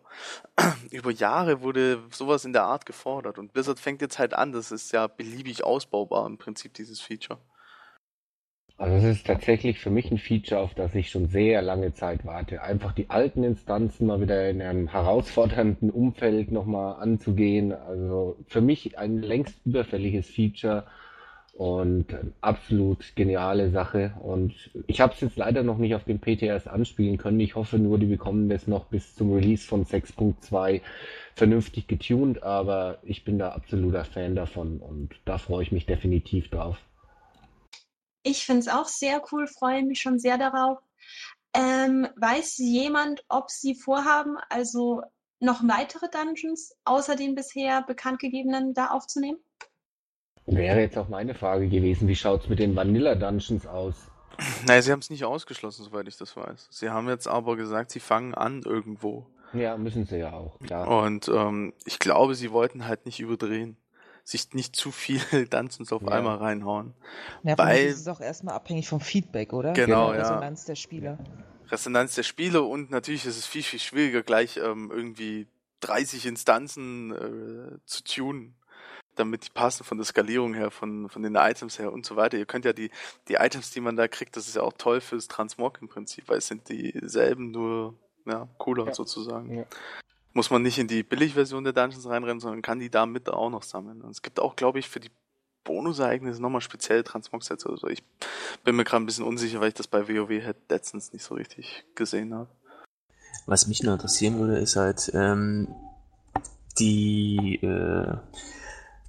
Über 0.91 1.11
Jahre 1.11 1.61
wurde 1.61 2.03
sowas 2.11 2.45
in 2.45 2.53
der 2.53 2.63
Art 2.63 2.85
gefordert. 2.85 3.37
Und 3.39 3.53
Blizzard 3.53 3.79
fängt 3.79 4.01
jetzt 4.01 4.19
halt 4.19 4.33
an. 4.33 4.51
Das 4.51 4.71
ist 4.71 4.91
ja 4.91 5.07
beliebig 5.07 5.63
ausbaubar 5.63 6.25
im 6.27 6.37
Prinzip, 6.37 6.73
dieses 6.73 6.99
Feature. 6.99 7.39
Also 8.81 8.95
es 8.95 9.03
ist 9.17 9.27
tatsächlich 9.27 9.77
für 9.77 9.91
mich 9.91 10.09
ein 10.09 10.17
Feature, 10.17 10.59
auf 10.59 10.73
das 10.73 10.95
ich 10.95 11.11
schon 11.11 11.27
sehr 11.27 11.61
lange 11.61 11.93
Zeit 11.93 12.25
warte. 12.25 12.63
Einfach 12.63 12.93
die 12.93 13.11
alten 13.11 13.43
Instanzen 13.43 14.07
mal 14.07 14.19
wieder 14.21 14.49
in 14.49 14.59
einem 14.59 14.87
herausfordernden 14.87 15.91
Umfeld 15.91 16.51
nochmal 16.51 16.99
anzugehen. 16.99 17.73
Also 17.73 18.37
für 18.47 18.61
mich 18.61 18.97
ein 18.97 19.21
längst 19.21 19.63
überfälliges 19.65 20.31
Feature 20.31 20.85
und 21.53 22.11
eine 22.11 22.31
absolut 22.41 23.15
geniale 23.15 23.69
Sache. 23.69 24.15
Und 24.19 24.71
ich 24.87 24.99
habe 24.99 25.13
es 25.13 25.21
jetzt 25.21 25.37
leider 25.37 25.61
noch 25.61 25.77
nicht 25.77 25.93
auf 25.93 26.05
dem 26.05 26.19
PTS 26.19 26.65
anspielen 26.65 27.19
können. 27.19 27.39
Ich 27.39 27.53
hoffe 27.53 27.77
nur, 27.77 27.99
die 27.99 28.07
bekommen 28.07 28.49
das 28.49 28.65
noch 28.65 28.85
bis 28.85 29.15
zum 29.15 29.31
Release 29.31 29.63
von 29.63 29.85
6.2 29.85 30.81
vernünftig 31.35 31.85
getuned, 31.85 32.41
aber 32.41 32.97
ich 33.03 33.25
bin 33.25 33.37
da 33.37 33.49
absoluter 33.49 34.05
Fan 34.05 34.33
davon 34.33 34.79
und 34.79 35.11
da 35.25 35.37
freue 35.37 35.61
ich 35.61 35.71
mich 35.71 35.85
definitiv 35.85 36.49
drauf. 36.49 36.79
Ich 38.23 38.45
finde 38.45 38.61
es 38.61 38.67
auch 38.67 38.87
sehr 38.87 39.21
cool, 39.31 39.47
freue 39.47 39.83
mich 39.83 40.01
schon 40.01 40.19
sehr 40.19 40.37
darauf. 40.37 40.79
Ähm, 41.53 42.07
weiß 42.15 42.57
jemand, 42.59 43.23
ob 43.27 43.49
sie 43.49 43.75
vorhaben, 43.75 44.37
also 44.49 45.01
noch 45.39 45.61
weitere 45.63 46.07
Dungeons 46.09 46.75
außer 46.85 47.15
den 47.15 47.35
bisher 47.35 47.81
bekannt 47.81 48.19
gegebenen 48.19 48.73
da 48.73 48.91
aufzunehmen? 48.91 49.39
Wäre 50.45 50.81
jetzt 50.81 50.97
auch 50.97 51.09
meine 51.09 51.35
Frage 51.35 51.67
gewesen, 51.67 52.07
wie 52.07 52.15
schaut's 52.15 52.47
mit 52.47 52.59
den 52.59 52.75
Vanilla 52.75 53.15
Dungeons 53.15 53.65
aus? 53.65 53.95
Naja, 54.65 54.81
sie 54.81 54.91
haben 54.91 54.99
es 54.99 55.09
nicht 55.09 55.25
ausgeschlossen, 55.25 55.83
soweit 55.83 56.07
ich 56.07 56.17
das 56.17 56.35
weiß. 56.35 56.67
Sie 56.71 56.89
haben 56.89 57.09
jetzt 57.09 57.27
aber 57.27 57.55
gesagt, 57.55 57.91
sie 57.91 57.99
fangen 57.99 58.33
an 58.33 58.63
irgendwo. 58.63 59.27
Ja, 59.53 59.77
müssen 59.77 60.05
sie 60.05 60.17
ja 60.17 60.33
auch, 60.33 60.57
klar. 60.59 60.87
Und 60.87 61.27
ähm, 61.27 61.73
ich 61.85 61.99
glaube, 61.99 62.35
sie 62.35 62.51
wollten 62.51 62.87
halt 62.87 63.05
nicht 63.05 63.19
überdrehen. 63.19 63.77
Sich 64.23 64.53
nicht 64.53 64.75
zu 64.75 64.91
viel 64.91 65.19
Dungeons 65.49 65.91
auf 65.91 66.01
Ja. 66.03 66.09
einmal 66.09 66.37
reinhauen. 66.37 66.93
Ja, 67.43 67.57
weil- 67.57 67.85
ist 67.87 68.07
auch 68.07 68.21
erstmal 68.21 68.55
abhängig 68.55 68.87
vom 68.87 68.99
Feedback, 69.01 69.53
oder? 69.53 69.73
Genau, 69.73 70.07
Von 70.07 70.13
der 70.15 70.23
ja. 70.23 70.29
Resonanz 70.29 70.65
der 70.65 70.75
Spieler. 70.75 71.17
Resonanz 71.69 72.15
der 72.15 72.23
Spiele 72.23 72.61
und 72.63 72.91
natürlich 72.91 73.25
ist 73.25 73.37
es 73.37 73.45
viel, 73.45 73.63
viel 73.63 73.79
schwieriger, 73.79 74.23
gleich 74.23 74.57
ähm, 74.57 74.91
irgendwie 74.93 75.47
30 75.79 76.25
Instanzen 76.25 77.11
äh, 77.11 77.77
zu 77.85 78.03
tunen, 78.03 78.55
damit 79.15 79.45
die 79.45 79.49
passen 79.51 79.83
von 79.83 79.97
der 79.97 80.05
Skalierung 80.05 80.53
her, 80.53 80.69
von, 80.69 81.09
von 81.09 81.23
den 81.23 81.35
Items 81.35 81.79
her 81.79 81.91
und 81.93 82.05
so 82.05 82.15
weiter. 82.17 82.37
Ihr 82.37 82.45
könnt 82.45 82.65
ja 82.65 82.73
die, 82.73 82.91
die 83.29 83.35
Items, 83.35 83.71
die 83.71 83.79
man 83.81 83.95
da 83.95 84.07
kriegt, 84.07 84.35
das 84.35 84.47
ist 84.47 84.55
ja 84.57 84.61
auch 84.63 84.73
toll 84.73 85.01
fürs 85.01 85.27
Transmog 85.27 85.79
im 85.81 85.87
Prinzip, 85.87 86.27
weil 86.27 86.37
es 86.39 86.47
sind 86.47 86.67
dieselben, 86.69 87.51
nur 87.51 87.95
ja, 88.25 88.47
cooler 88.57 88.87
Ja. 88.87 88.93
sozusagen. 88.93 89.57
Ja. 89.59 89.63
Muss 90.33 90.49
man 90.49 90.61
nicht 90.61 90.77
in 90.77 90.87
die 90.87 91.03
Billigversion 91.03 91.63
der 91.63 91.73
Dungeons 91.73 92.07
reinrennen, 92.07 92.39
sondern 92.39 92.61
kann 92.61 92.79
die 92.79 92.89
da 92.89 93.05
mit 93.05 93.29
auch 93.29 93.49
noch 93.49 93.63
sammeln. 93.63 94.01
Und 94.01 94.11
es 94.11 94.21
gibt 94.21 94.39
auch, 94.39 94.55
glaube 94.55 94.79
ich, 94.79 94.87
für 94.87 94.99
die 94.99 95.11
Bonusereignisse 95.63 96.41
nochmal 96.41 96.61
speziell 96.61 97.03
Transmog-Sets 97.03 97.65
oder 97.65 97.77
so. 97.77 97.87
Ich 97.87 98.03
bin 98.63 98.75
mir 98.75 98.83
gerade 98.83 99.03
ein 99.03 99.05
bisschen 99.05 99.25
unsicher, 99.25 99.59
weil 99.59 99.69
ich 99.69 99.73
das 99.73 99.87
bei 99.87 100.07
WoW 100.07 100.43
halt 100.43 100.57
letztens 100.69 101.13
nicht 101.13 101.23
so 101.23 101.35
richtig 101.35 101.83
gesehen 101.95 102.33
habe. 102.33 102.49
Was 103.45 103.67
mich 103.67 103.83
nur 103.83 103.93
interessieren 103.93 104.39
würde, 104.39 104.57
ist 104.57 104.75
halt 104.75 105.11
ähm, 105.13 105.67
die, 106.79 107.59
äh, 107.61 108.17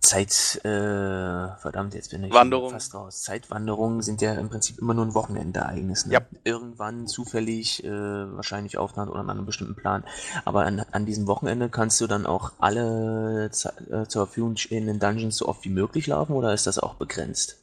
Zeit, 0.03 0.61
äh, 0.65 1.57
verdammt, 1.59 1.95
jetzt 1.95 2.11
bin 2.11 2.25
ich 2.25 2.33
Wanderung. 2.33 2.71
fast 2.71 2.93
raus. 2.95 3.23
Zeitwanderungen 3.23 4.03
sind 4.03 4.21
ja 4.21 4.35
im 4.35 4.49
Prinzip 4.51 4.79
immer 4.79 4.95
nur 4.95 5.07
ein 5.07 5.15
Wochenendereignis. 5.15 6.07
Ne? 6.07 6.15
Ja. 6.15 6.21
Irgendwann 6.45 7.07
zufällig, 7.07 7.85
äh, 7.85 7.89
wahrscheinlich 7.91 8.79
Aufnahme 8.79 9.13
oder 9.13 9.21
an 9.21 9.31
einem 9.31 9.47
bestimmten 9.47 9.77
Plan. 9.77 10.05
Aber 10.45 10.65
an, 10.67 10.85
an 10.91 11.07
diesem 11.07 11.27
Wochenende 11.29 11.69
kannst 11.69 12.01
du 12.01 12.09
dann 12.09 12.27
auch 12.27 12.53
alle 12.59 13.47
äh, 13.47 13.51
zur 13.51 14.27
Verfügung 14.27 14.57
stehenden 14.57 14.99
Dungeons 14.99 15.37
so 15.37 15.47
oft 15.47 15.65
wie 15.65 15.71
möglich 15.71 16.09
laufen 16.09 16.33
oder 16.35 16.53
ist 16.53 16.67
das 16.67 16.79
auch 16.81 16.95
begrenzt? 16.95 17.59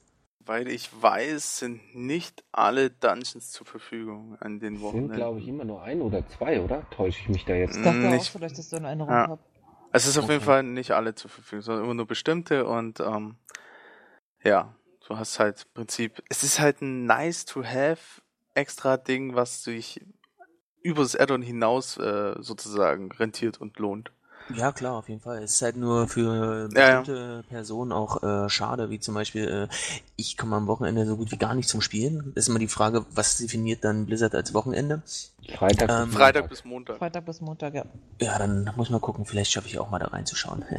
Weil 0.46 0.68
ich 0.70 0.90
weiß, 1.00 1.60
sind 1.60 1.82
nicht 1.94 2.44
alle 2.54 2.90
Dungeons 2.90 3.52
zur 3.52 3.68
Verfügung 3.68 4.36
an 4.40 4.60
den 4.60 4.76
Sind, 4.78 4.82
Wochenenden. 4.84 5.16
glaube 5.16 5.40
ich, 5.40 5.48
immer 5.48 5.66
nur 5.66 5.84
ein 5.84 6.02
oder 6.02 6.28
zwei, 6.30 6.62
oder? 6.62 6.90
Täusche 6.90 7.20
ich 7.22 7.30
mich 7.30 7.46
da 7.46 7.54
jetzt? 7.54 7.76
Ich 7.78 7.84
dachte 7.84 8.00
auch 8.08 8.12
Nicht- 8.12 8.30
vielleicht, 8.32 8.58
dass 8.58 8.70
du 8.70 8.78
eine 8.78 8.88
Erinnerung 8.88 9.14
Ja. 9.14 9.28
habe. 9.28 9.40
Es 9.92 10.06
ist 10.06 10.18
auf 10.18 10.26
jeden 10.26 10.38
Okay. 10.38 10.46
Fall 10.46 10.64
nicht 10.64 10.92
alle 10.92 11.16
zur 11.16 11.30
Verfügung, 11.30 11.62
sondern 11.62 11.86
immer 11.86 11.94
nur 11.96 12.08
bestimmte 12.08 12.66
und 12.66 13.00
ähm, 13.00 13.38
ja, 14.44 14.76
du 15.08 15.18
hast 15.18 15.40
halt 15.40 15.66
im 15.66 15.74
Prinzip, 15.74 16.24
es 16.30 16.44
ist 16.44 16.60
halt 16.60 16.82
ein 16.82 17.06
nice 17.06 17.46
to 17.46 17.64
have 17.64 18.22
extra 18.54 18.98
Ding, 18.98 19.36
was 19.36 19.64
sich 19.64 20.02
über 20.82 21.02
das 21.02 21.16
Add-on 21.16 21.42
hinaus 21.42 21.98
äh, 21.98 22.36
sozusagen 22.40 23.12
rentiert 23.12 23.60
und 23.60 23.80
lohnt. 23.80 24.12
Ja, 24.56 24.72
klar, 24.72 24.96
auf 24.96 25.10
jeden 25.10 25.22
Fall. 25.22 25.44
Es 25.44 25.56
ist 25.56 25.62
halt 25.62 25.78
nur 25.78 26.08
für 26.08 26.70
Ja, 26.74 26.90
ja. 26.90 27.00
bestimmte 27.02 27.44
Personen 27.50 27.92
auch 27.92 28.24
äh, 28.24 28.50
schade, 28.50 28.90
wie 28.90 29.00
zum 29.00 29.14
Beispiel, 29.14 29.48
äh, 29.48 29.68
ich 30.16 30.38
komme 30.38 30.56
am 30.56 30.68
Wochenende 30.68 31.06
so 31.06 31.18
gut 31.18 31.32
wie 31.32 31.38
gar 31.38 31.54
nicht 31.54 31.70
zum 31.70 31.82
Spielen. 31.82 32.32
Das 32.36 32.46
ist 32.46 32.50
immer 32.50 32.60
die 32.60 32.68
Frage, 32.68 33.06
was 33.12 33.38
definiert 33.38 33.84
dann 33.84 34.06
Blizzard 34.08 34.34
als 34.36 34.54
Wochenende? 34.54 35.04
Freitag, 35.56 35.90
Ähm, 35.90 36.06
bis 36.08 36.16
Freitag 36.16 36.42
Montag. 36.44 36.50
bis 36.50 36.66
Montag. 36.66 36.98
Freitag 36.98 37.26
bis 37.26 37.42
Montag, 37.42 37.74
ja. 37.76 37.86
Ja, 38.22 38.38
dann 38.40 38.72
muss 38.76 38.90
man 38.90 39.02
gucken, 39.02 39.26
vielleicht 39.26 39.52
schaffe 39.52 39.68
ich 39.68 39.78
auch 39.80 39.90
mal 39.90 40.00
da 40.00 40.08
reinzuschauen. 40.08 40.66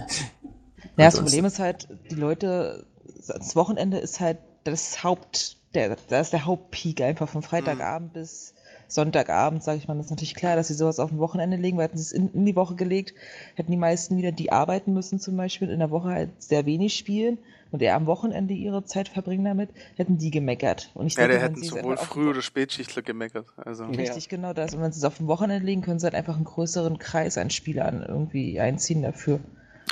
Ja, 0.96 1.06
das 1.06 1.16
Problem 1.20 1.44
ist 1.44 1.58
halt, 1.58 1.88
die 2.10 2.14
Leute, 2.14 2.84
das 3.26 3.54
Wochenende 3.56 3.98
ist 3.98 4.18
halt 4.20 4.38
das 4.64 5.02
Haupt, 5.04 5.56
der, 5.74 5.96
da 6.08 6.20
ist 6.20 6.32
der 6.32 6.44
Hauptpeak 6.44 7.00
einfach 7.02 7.28
von 7.28 7.42
Freitagabend 7.42 8.12
bis 8.12 8.54
Sonntagabend, 8.90 9.62
sage 9.62 9.78
ich 9.78 9.88
mal. 9.88 9.96
Das 9.96 10.06
ist 10.06 10.10
natürlich 10.10 10.34
klar, 10.34 10.56
dass 10.56 10.68
sie 10.68 10.74
sowas 10.74 10.98
auf 10.98 11.12
ein 11.12 11.18
Wochenende 11.18 11.56
legen, 11.56 11.78
weil 11.78 11.84
hätten 11.84 11.98
sie 11.98 12.02
es 12.02 12.12
in, 12.12 12.32
in 12.32 12.44
die 12.44 12.56
Woche 12.56 12.74
gelegt, 12.74 13.14
hätten 13.54 13.70
die 13.70 13.76
meisten 13.76 14.16
wieder, 14.16 14.32
die 14.32 14.50
arbeiten 14.52 14.92
müssen 14.92 15.20
zum 15.20 15.36
Beispiel, 15.36 15.70
in 15.70 15.78
der 15.78 15.90
Woche 15.90 16.08
halt 16.08 16.42
sehr 16.42 16.66
wenig 16.66 16.96
spielen 16.96 17.38
und 17.70 17.82
eher 17.82 17.94
am 17.94 18.06
Wochenende 18.06 18.52
ihre 18.52 18.84
Zeit 18.84 19.08
verbringen 19.08 19.44
damit, 19.44 19.70
hätten 19.96 20.18
die 20.18 20.30
gemeckert. 20.30 20.90
Und 20.94 21.06
ich 21.06 21.14
Ja, 21.14 21.28
denke, 21.28 21.38
der 21.38 21.42
hätten 21.48 21.62
sowohl 21.62 21.96
Früh- 21.96 22.28
oder 22.28 22.42
Spätschichtler 22.42 23.02
gemeckert. 23.02 23.46
Also. 23.56 23.84
Ja. 23.84 23.90
Richtig, 23.90 24.28
genau 24.28 24.52
das. 24.52 24.74
Und 24.74 24.82
wenn 24.82 24.92
sie 24.92 24.98
es 24.98 25.04
auf 25.04 25.18
dem 25.18 25.28
Wochenende 25.28 25.64
legen, 25.64 25.82
können 25.82 26.00
sie 26.00 26.04
halt 26.04 26.14
einfach 26.14 26.34
einen 26.34 26.44
größeren 26.44 26.98
Kreis 26.98 27.38
an 27.38 27.50
Spielern 27.50 28.04
irgendwie 28.06 28.58
einziehen 28.58 29.02
dafür. 29.02 29.40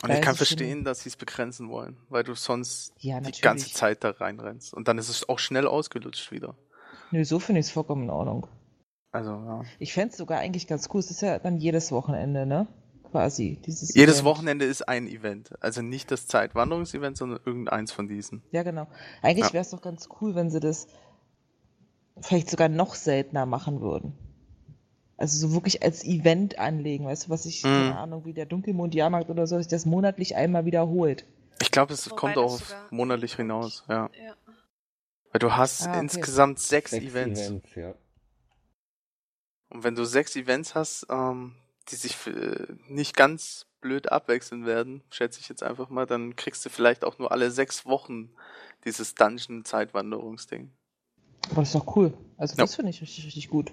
Und 0.02 0.12
ich 0.12 0.20
kann 0.20 0.36
verstehen, 0.36 0.84
dass 0.84 1.00
sie 1.00 1.08
es 1.08 1.16
begrenzen 1.16 1.70
wollen, 1.70 1.96
weil 2.08 2.22
du 2.22 2.34
sonst 2.34 2.92
Ja, 3.00 3.20
die 3.20 3.40
ganze 3.40 3.72
Zeit 3.72 4.04
da 4.04 4.10
reinrennst. 4.10 4.74
Und 4.74 4.86
dann 4.88 4.98
ist 4.98 5.08
es 5.08 5.28
auch 5.28 5.38
schnell 5.38 5.66
ausgelutscht 5.66 6.30
wieder. 6.30 6.54
Nö, 7.10 7.24
so 7.24 7.38
finde 7.38 7.60
ich 7.60 7.66
es 7.66 7.72
vollkommen 7.72 8.04
in 8.04 8.10
Ordnung. 8.10 8.46
Also, 9.12 9.30
ja. 9.30 9.62
Ich 9.78 9.92
fände 9.94 10.10
es 10.12 10.18
sogar 10.18 10.38
eigentlich 10.40 10.66
ganz 10.66 10.88
cool. 10.92 11.00
Es 11.00 11.10
ist 11.10 11.22
ja 11.22 11.38
dann 11.38 11.56
jedes 11.58 11.92
Wochenende, 11.92 12.44
ne? 12.46 12.66
Quasi. 13.10 13.58
Dieses 13.64 13.94
Jedes 13.94 14.16
Event. 14.16 14.24
Wochenende 14.26 14.64
ist 14.66 14.86
ein 14.86 15.06
Event. 15.08 15.50
Also 15.60 15.80
nicht 15.80 16.10
das 16.10 16.26
Zeitwanderungsevent, 16.26 17.16
sondern 17.16 17.40
irgendeins 17.46 17.90
von 17.90 18.06
diesen. 18.06 18.42
Ja, 18.50 18.62
genau. 18.62 18.86
Eigentlich 19.22 19.46
Ja. 19.46 19.52
wäre 19.54 19.62
es 19.62 19.70
doch 19.70 19.80
ganz 19.80 20.08
cool, 20.20 20.34
wenn 20.34 20.50
sie 20.50 20.60
das 20.60 20.88
vielleicht 22.20 22.50
sogar 22.50 22.68
noch 22.68 22.94
seltener 22.94 23.46
machen 23.46 23.80
würden. 23.80 24.12
Also 25.16 25.38
so 25.48 25.54
wirklich 25.54 25.82
als 25.82 26.04
Event 26.04 26.58
anlegen, 26.58 27.06
weißt 27.06 27.26
du, 27.26 27.30
was 27.30 27.46
ich, 27.46 27.62
Mhm. 27.64 27.68
keine 27.68 27.98
Ahnung, 27.98 28.24
wie 28.26 28.34
der 28.34 28.46
Dunkelmond-Jahrmarkt 28.46 29.30
oder 29.30 29.46
so, 29.46 29.56
sich 29.58 29.68
das 29.68 29.86
monatlich 29.86 30.36
einmal 30.36 30.64
wiederholt. 30.66 31.24
Ich 31.60 31.70
glaube, 31.70 31.94
es 31.94 32.08
Wobei 32.10 32.16
kommt 32.20 32.36
auch 32.38 32.44
auf 32.54 32.68
sogar- 32.68 32.86
monatlich 32.90 33.34
hinaus, 33.36 33.84
ja. 33.88 34.10
Ja. 34.22 34.34
Weil 35.32 35.38
du 35.40 35.56
hast 35.56 35.86
Ah, 35.86 35.90
okay. 35.92 36.00
insgesamt 36.00 36.58
sechs, 36.58 36.90
Sechs 36.92 37.04
Events. 37.06 37.40
Events, 37.40 37.74
ja. 37.74 37.94
Und 39.70 39.84
wenn 39.84 39.94
du 39.94 40.04
sechs 40.04 40.34
Events 40.36 40.74
hast, 40.74 41.06
ähm, 41.10 41.54
die 41.88 41.96
sich 41.96 42.26
äh, 42.26 42.66
nicht 42.88 43.16
ganz 43.16 43.66
blöd 43.80 44.10
abwechseln 44.10 44.66
werden, 44.66 45.02
schätze 45.10 45.40
ich 45.40 45.48
jetzt 45.48 45.62
einfach 45.62 45.88
mal, 45.88 46.06
dann 46.06 46.36
kriegst 46.36 46.64
du 46.64 46.70
vielleicht 46.70 47.04
auch 47.04 47.18
nur 47.18 47.32
alle 47.32 47.50
sechs 47.50 47.86
Wochen 47.86 48.30
dieses 48.84 49.14
Dungeon-Zeitwanderungsding. 49.14 50.70
Aber 51.50 51.60
das 51.60 51.68
ist 51.68 51.74
doch 51.74 51.96
cool. 51.96 52.12
Also 52.36 52.54
Ja. 52.56 52.64
das 52.64 52.74
finde 52.74 52.90
ich 52.90 53.00
richtig, 53.00 53.24
richtig 53.24 53.48
gut. 53.48 53.72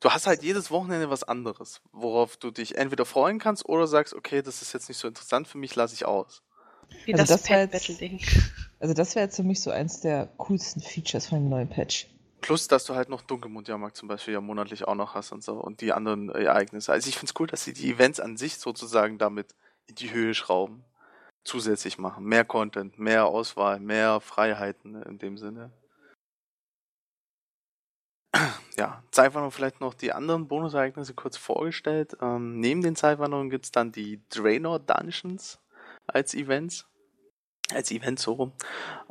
Du 0.00 0.10
hast 0.10 0.26
halt 0.26 0.42
jedes 0.42 0.70
Wochenende 0.70 1.08
was 1.08 1.24
anderes, 1.24 1.80
worauf 1.92 2.36
du 2.36 2.50
dich 2.50 2.76
entweder 2.76 3.06
freuen 3.06 3.38
kannst 3.38 3.66
oder 3.66 3.86
sagst, 3.86 4.12
okay, 4.12 4.42
das 4.42 4.60
ist 4.60 4.74
jetzt 4.74 4.88
nicht 4.88 4.98
so 4.98 5.08
interessant 5.08 5.48
für 5.48 5.56
mich, 5.56 5.74
lasse 5.76 5.94
ich 5.94 6.04
aus. 6.04 6.42
Wie 7.06 7.14
Also 7.14 7.24
das, 7.24 7.42
das 7.42 7.48
Pet-Battle-Ding. 7.48 8.20
Also 8.80 8.92
das 8.92 9.14
wäre 9.14 9.24
jetzt 9.24 9.36
für 9.36 9.42
mich 9.42 9.62
so 9.62 9.70
eins 9.70 10.00
der 10.00 10.26
coolsten 10.36 10.82
Features 10.82 11.28
von 11.28 11.38
dem 11.38 11.48
neuen 11.48 11.70
Patch. 11.70 12.13
Plus, 12.44 12.68
dass 12.68 12.84
du 12.84 12.94
halt 12.94 13.08
noch 13.08 13.22
Dunkelmondjahrmarkt 13.22 13.96
zum 13.96 14.06
Beispiel 14.06 14.34
ja 14.34 14.40
monatlich 14.42 14.86
auch 14.86 14.94
noch 14.94 15.14
hast 15.14 15.32
und 15.32 15.42
so 15.42 15.54
und 15.54 15.80
die 15.80 15.94
anderen 15.94 16.28
Ereignisse. 16.28 16.92
Also 16.92 17.08
ich 17.08 17.16
finde 17.16 17.30
es 17.30 17.40
cool, 17.40 17.46
dass 17.46 17.64
sie 17.64 17.72
die 17.72 17.90
Events 17.90 18.20
an 18.20 18.36
sich 18.36 18.58
sozusagen 18.58 19.16
damit 19.16 19.54
in 19.86 19.94
die 19.94 20.12
Höhe 20.12 20.34
schrauben. 20.34 20.84
Zusätzlich 21.44 21.96
machen. 21.96 22.26
Mehr 22.26 22.44
Content, 22.44 22.98
mehr 22.98 23.24
Auswahl, 23.24 23.80
mehr 23.80 24.20
Freiheiten 24.20 25.00
in 25.04 25.16
dem 25.16 25.38
Sinne. 25.38 25.72
Ja, 28.76 29.02
Zeitwanderung 29.10 29.52
vielleicht 29.52 29.80
noch 29.80 29.94
die 29.94 30.12
anderen 30.12 30.46
Bonusereignisse 30.46 31.14
kurz 31.14 31.38
vorgestellt. 31.38 32.14
Ähm, 32.20 32.60
neben 32.60 32.82
den 32.82 32.96
Zeitwanderungen 32.96 33.48
gibt's 33.48 33.70
dann 33.70 33.90
die 33.90 34.20
Draenor 34.28 34.80
Dungeons 34.80 35.60
als 36.06 36.34
Events. 36.34 36.84
Als 37.72 37.90
Events 37.90 38.24
so 38.24 38.32
rum. 38.32 38.52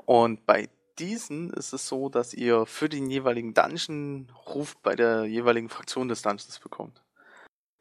Und 0.05 0.45
bei 0.45 0.69
diesen 0.99 1.51
ist 1.51 1.73
es 1.73 1.87
so, 1.87 2.09
dass 2.09 2.33
ihr 2.33 2.65
für 2.65 2.89
den 2.89 3.09
jeweiligen 3.09 3.53
Dungeon 3.53 4.31
Ruf 4.47 4.75
bei 4.77 4.95
der 4.95 5.25
jeweiligen 5.25 5.69
Fraktion 5.69 6.07
des 6.07 6.21
Dungeons 6.21 6.59
bekommt. 6.59 7.01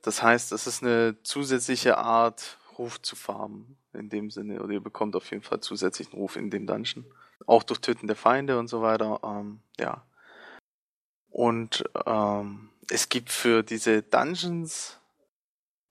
Das 0.03 0.23
heißt, 0.23 0.53
es 0.53 0.67
ist 0.67 0.83
eine 0.83 1.23
zusätzliche 1.23 1.99
Art, 1.99 2.59
Ruf 2.79 3.03
zu 3.03 3.17
farmen, 3.17 3.77
in 3.93 4.09
dem 4.09 4.31
Sinne. 4.31 4.63
Oder 4.63 4.73
ihr 4.73 4.81
bekommt 4.81 5.15
auf 5.15 5.31
jeden 5.31 5.43
Fall 5.43 5.61
zusätzlichen 5.61 6.15
Ruf 6.15 6.37
in 6.37 6.51
dem 6.51 6.67
Dungeon. 6.67 7.05
Auch 7.47 7.63
durch 7.63 7.81
Töten 7.81 8.07
der 8.07 8.17
Feinde 8.17 8.59
und 8.59 8.69
so 8.69 8.83
weiter. 8.83 9.21
Ähm, 9.23 9.61
ja. 9.79 10.05
Und 11.29 11.85
ähm, 12.07 12.71
es 12.91 13.09
gibt 13.09 13.31
für 13.31 13.63
diese 13.63 14.03
Dungeons 14.03 14.99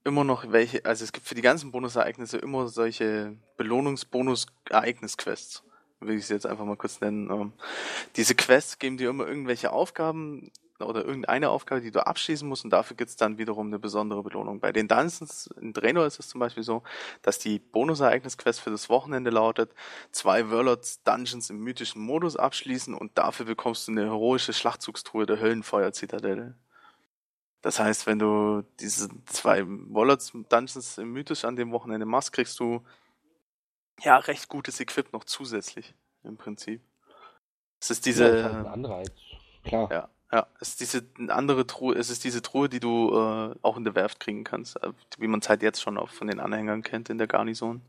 immer 0.04 0.24
noch 0.24 0.52
welche, 0.52 0.84
also 0.86 1.04
es 1.04 1.12
gibt 1.12 1.28
für 1.28 1.36
die 1.36 1.42
ganzen 1.42 1.72
Bonusereignisse 1.72 2.38
immer 2.38 2.68
solche 2.68 3.36
Belohnungs-Bonus-Ereignis-Quests 3.58 5.64
will 6.02 6.18
ich 6.18 6.28
sie 6.28 6.34
jetzt 6.34 6.46
einfach 6.46 6.66
mal 6.66 6.76
kurz 6.76 7.00
nennen. 7.02 7.30
Ähm, 7.32 7.54
diese 8.16 8.36
Quests 8.36 8.80
geben 8.80 8.98
dir 8.98 9.10
immer 9.10 9.28
irgendwelche 9.28 9.72
Aufgaben 9.72 10.52
oder 10.80 11.06
irgendeine 11.06 11.50
Aufgabe, 11.50 11.82
die 11.82 11.92
du 11.92 12.06
abschließen 12.06 12.48
musst 12.48 12.64
und 12.64 12.72
dafür 12.72 12.98
gibt's 12.98 13.16
dann 13.16 13.38
wiederum 13.38 13.68
eine 13.68 13.80
besondere 13.80 14.24
Belohnung. 14.24 14.60
Bei 14.60 14.72
den 14.72 14.88
Dungeons 14.88 15.50
in 15.60 15.74
Draenor 15.74 16.06
ist 16.06 16.20
es 16.20 16.28
zum 16.28 16.40
Beispiel 16.40 16.64
so, 16.64 16.84
dass 17.22 17.40
die 17.40 17.60
Bonusereignis-Quest 17.60 18.60
für 18.60 18.72
das 18.72 18.90
Wochenende 18.90 19.30
lautet, 19.30 19.72
zwei 20.12 20.50
Warlords 20.50 21.04
Dungeons 21.04 21.50
im 21.50 21.60
mythischen 21.60 22.02
Modus 22.02 22.36
abschließen 22.36 22.94
und 22.94 23.18
dafür 23.18 23.46
bekommst 23.46 23.88
du 23.88 23.92
eine 23.92 24.06
heroische 24.06 24.54
Schlachtzugstruhe 24.54 25.26
der 25.26 25.40
Höllenfeuer-Zitadelle. 25.40 26.56
Das 27.62 27.80
heißt, 27.80 28.08
wenn 28.08 28.18
du 28.18 28.64
diese 28.80 29.10
zwei 29.28 29.64
Warlords 29.68 30.32
Dungeons 30.50 30.98
im 30.98 31.14
mythisch 31.14 31.46
an 31.46 31.56
dem 31.56 31.72
Wochenende 31.72 32.08
machst, 32.08 32.34
kriegst 32.34 32.60
du 32.60 32.84
ja 34.04 34.18
recht 34.18 34.50
gutes 34.50 34.80
Equip 34.80 35.12
noch 35.14 35.24
zusätzlich 35.24 35.94
im 36.24 36.38
Prinzip. 36.38 36.82
Es 37.80 37.90
ist 37.90 38.06
diese 38.06 38.38
ja, 38.38 38.44
halt 38.44 38.56
ein 38.56 38.66
Anreiz. 38.68 39.12
Klar. 39.64 39.92
ja, 39.92 40.10
ja, 40.32 40.48
es 40.60 40.70
ist 40.70 40.80
diese 40.80 41.06
andere 41.28 41.68
Truhe, 41.68 41.96
es 41.96 42.10
ist 42.10 42.24
diese 42.24 42.42
Truhe, 42.42 42.70
die 42.70 42.80
du 42.80 43.10
äh, 43.14 43.56
auch 43.62 43.78
in 43.78 43.84
der 43.84 43.96
Werft 43.96 44.20
kriegen 44.20 44.44
kannst, 44.44 44.82
äh, 44.82 44.94
wie 45.18 45.28
man 45.28 45.42
es 45.42 45.50
halt 45.50 45.62
jetzt 45.62 45.82
schon 45.82 45.98
auch 45.98 46.10
von 46.10 46.28
den 46.28 46.40
Anhängern 46.40 46.84
kennt 46.84 47.10
in 47.10 47.18
der 47.18 47.28
Garnison. 47.28 47.82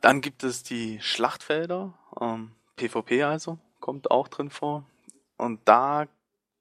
Dann 0.00 0.20
gibt 0.20 0.44
es 0.44 0.62
die 0.62 1.00
Schlachtfelder, 1.00 1.94
ähm, 2.20 2.52
PvP 2.76 3.24
also, 3.24 3.58
kommt 3.80 4.10
auch 4.10 4.28
drin 4.28 4.50
vor. 4.50 4.84
Und 5.36 5.60
da 5.64 6.06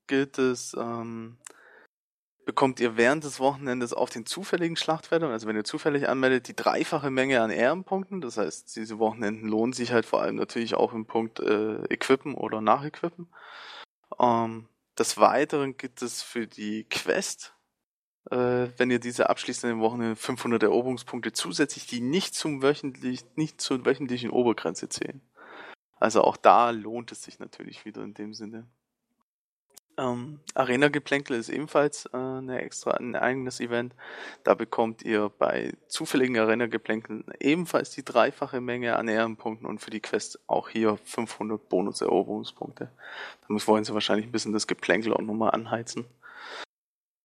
gilt 0.07 0.37
es, 0.39 0.73
ähm, 0.73 1.37
bekommt 2.45 2.79
ihr 2.79 2.97
während 2.97 3.23
des 3.23 3.39
Wochenendes 3.39 3.93
auf 3.93 4.09
den 4.09 4.25
zufälligen 4.25 4.75
Schlachtfeldern, 4.75 5.31
also 5.31 5.47
wenn 5.47 5.55
ihr 5.55 5.63
zufällig 5.63 6.09
anmeldet, 6.09 6.47
die 6.47 6.55
dreifache 6.55 7.09
Menge 7.09 7.41
an 7.41 7.51
Ehrenpunkten. 7.51 8.21
Das 8.21 8.37
heißt, 8.37 8.75
diese 8.75 8.99
Wochenenden 8.99 9.47
lohnen 9.47 9.73
sich 9.73 9.91
halt 9.91 10.05
vor 10.05 10.21
allem 10.21 10.35
natürlich 10.35 10.75
auch 10.75 10.93
im 10.93 11.05
Punkt 11.05 11.39
äh, 11.39 11.83
Equippen 11.85 12.35
oder 12.35 12.61
Nachequippen. 12.61 13.27
Ähm, 14.19 14.67
des 14.97 15.17
Weiteren 15.17 15.77
gibt 15.77 16.01
es 16.01 16.21
für 16.21 16.47
die 16.47 16.83
Quest, 16.85 17.55
äh, 18.29 18.67
wenn 18.77 18.91
ihr 18.91 18.99
diese 18.99 19.29
abschließt 19.29 19.63
in 19.63 19.71
den 19.71 19.79
Wochenenden, 19.79 20.15
500 20.15 20.63
Eroberungspunkte 20.63 21.33
zusätzlich, 21.33 21.87
die 21.87 22.01
nicht 22.01 22.35
zum 22.35 22.61
wöchentlich, 22.61 23.25
nicht 23.35 23.59
zur 23.59 23.85
wöchentlichen 23.85 24.29
Obergrenze 24.29 24.89
zählen. 24.89 25.21
Also 25.99 26.21
auch 26.21 26.37
da 26.37 26.69
lohnt 26.71 27.11
es 27.11 27.23
sich 27.23 27.39
natürlich 27.39 27.85
wieder 27.85 28.03
in 28.03 28.13
dem 28.13 28.33
Sinne. 28.33 28.67
Ähm, 29.97 30.39
Arena 30.55 30.87
Geplänkel 30.87 31.37
ist 31.37 31.49
ebenfalls 31.49 32.07
äh, 32.13 32.17
eine 32.17 32.61
extra, 32.61 32.91
ein 32.91 33.15
eigenes 33.15 33.59
Event. 33.59 33.93
Da 34.43 34.55
bekommt 34.55 35.03
ihr 35.03 35.29
bei 35.37 35.73
zufälligen 35.87 36.37
Arena 36.37 36.65
Geplänkeln 36.65 37.25
ebenfalls 37.39 37.91
die 37.91 38.03
dreifache 38.03 38.59
Menge 38.59 38.95
an 38.95 39.07
Ehrenpunkten 39.07 39.67
und 39.67 39.79
für 39.79 39.91
die 39.91 39.99
Quest 39.99 40.39
auch 40.47 40.69
hier 40.69 40.97
500 40.97 41.69
Bonus-Eroberungspunkte. 41.69 42.89
Damit 43.47 43.67
wollen 43.67 43.83
sie 43.83 43.93
wahrscheinlich 43.93 44.25
ein 44.25 44.31
bisschen 44.31 44.53
das 44.53 44.67
Geplänkel 44.67 45.13
auch 45.13 45.21
nochmal 45.21 45.51
anheizen. 45.51 46.05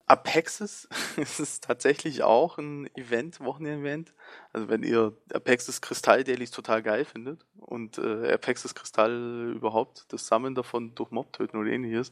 Apexis 0.09 0.89
ist 1.17 1.65
tatsächlich 1.65 2.23
auch 2.23 2.59
ein 2.59 2.89
Event, 2.97 3.41
Wochenevent. 3.41 4.15
Also 4.53 4.69
wenn 4.69 4.83
ihr 4.83 5.17
Apexis 5.33 5.81
Kristall 5.81 6.25
Dailies 6.25 6.51
total 6.51 6.83
geil 6.83 7.05
findet 7.05 7.45
und 7.59 7.99
äh, 7.99 8.33
Apexis 8.33 8.75
Kristall 8.75 9.53
überhaupt, 9.55 10.07
das 10.09 10.27
Sammeln 10.27 10.55
davon 10.55 10.95
durch 10.95 11.11
Mob 11.11 11.33
töten 11.33 11.59
oder 11.59 11.71
ähnliches, 11.71 12.11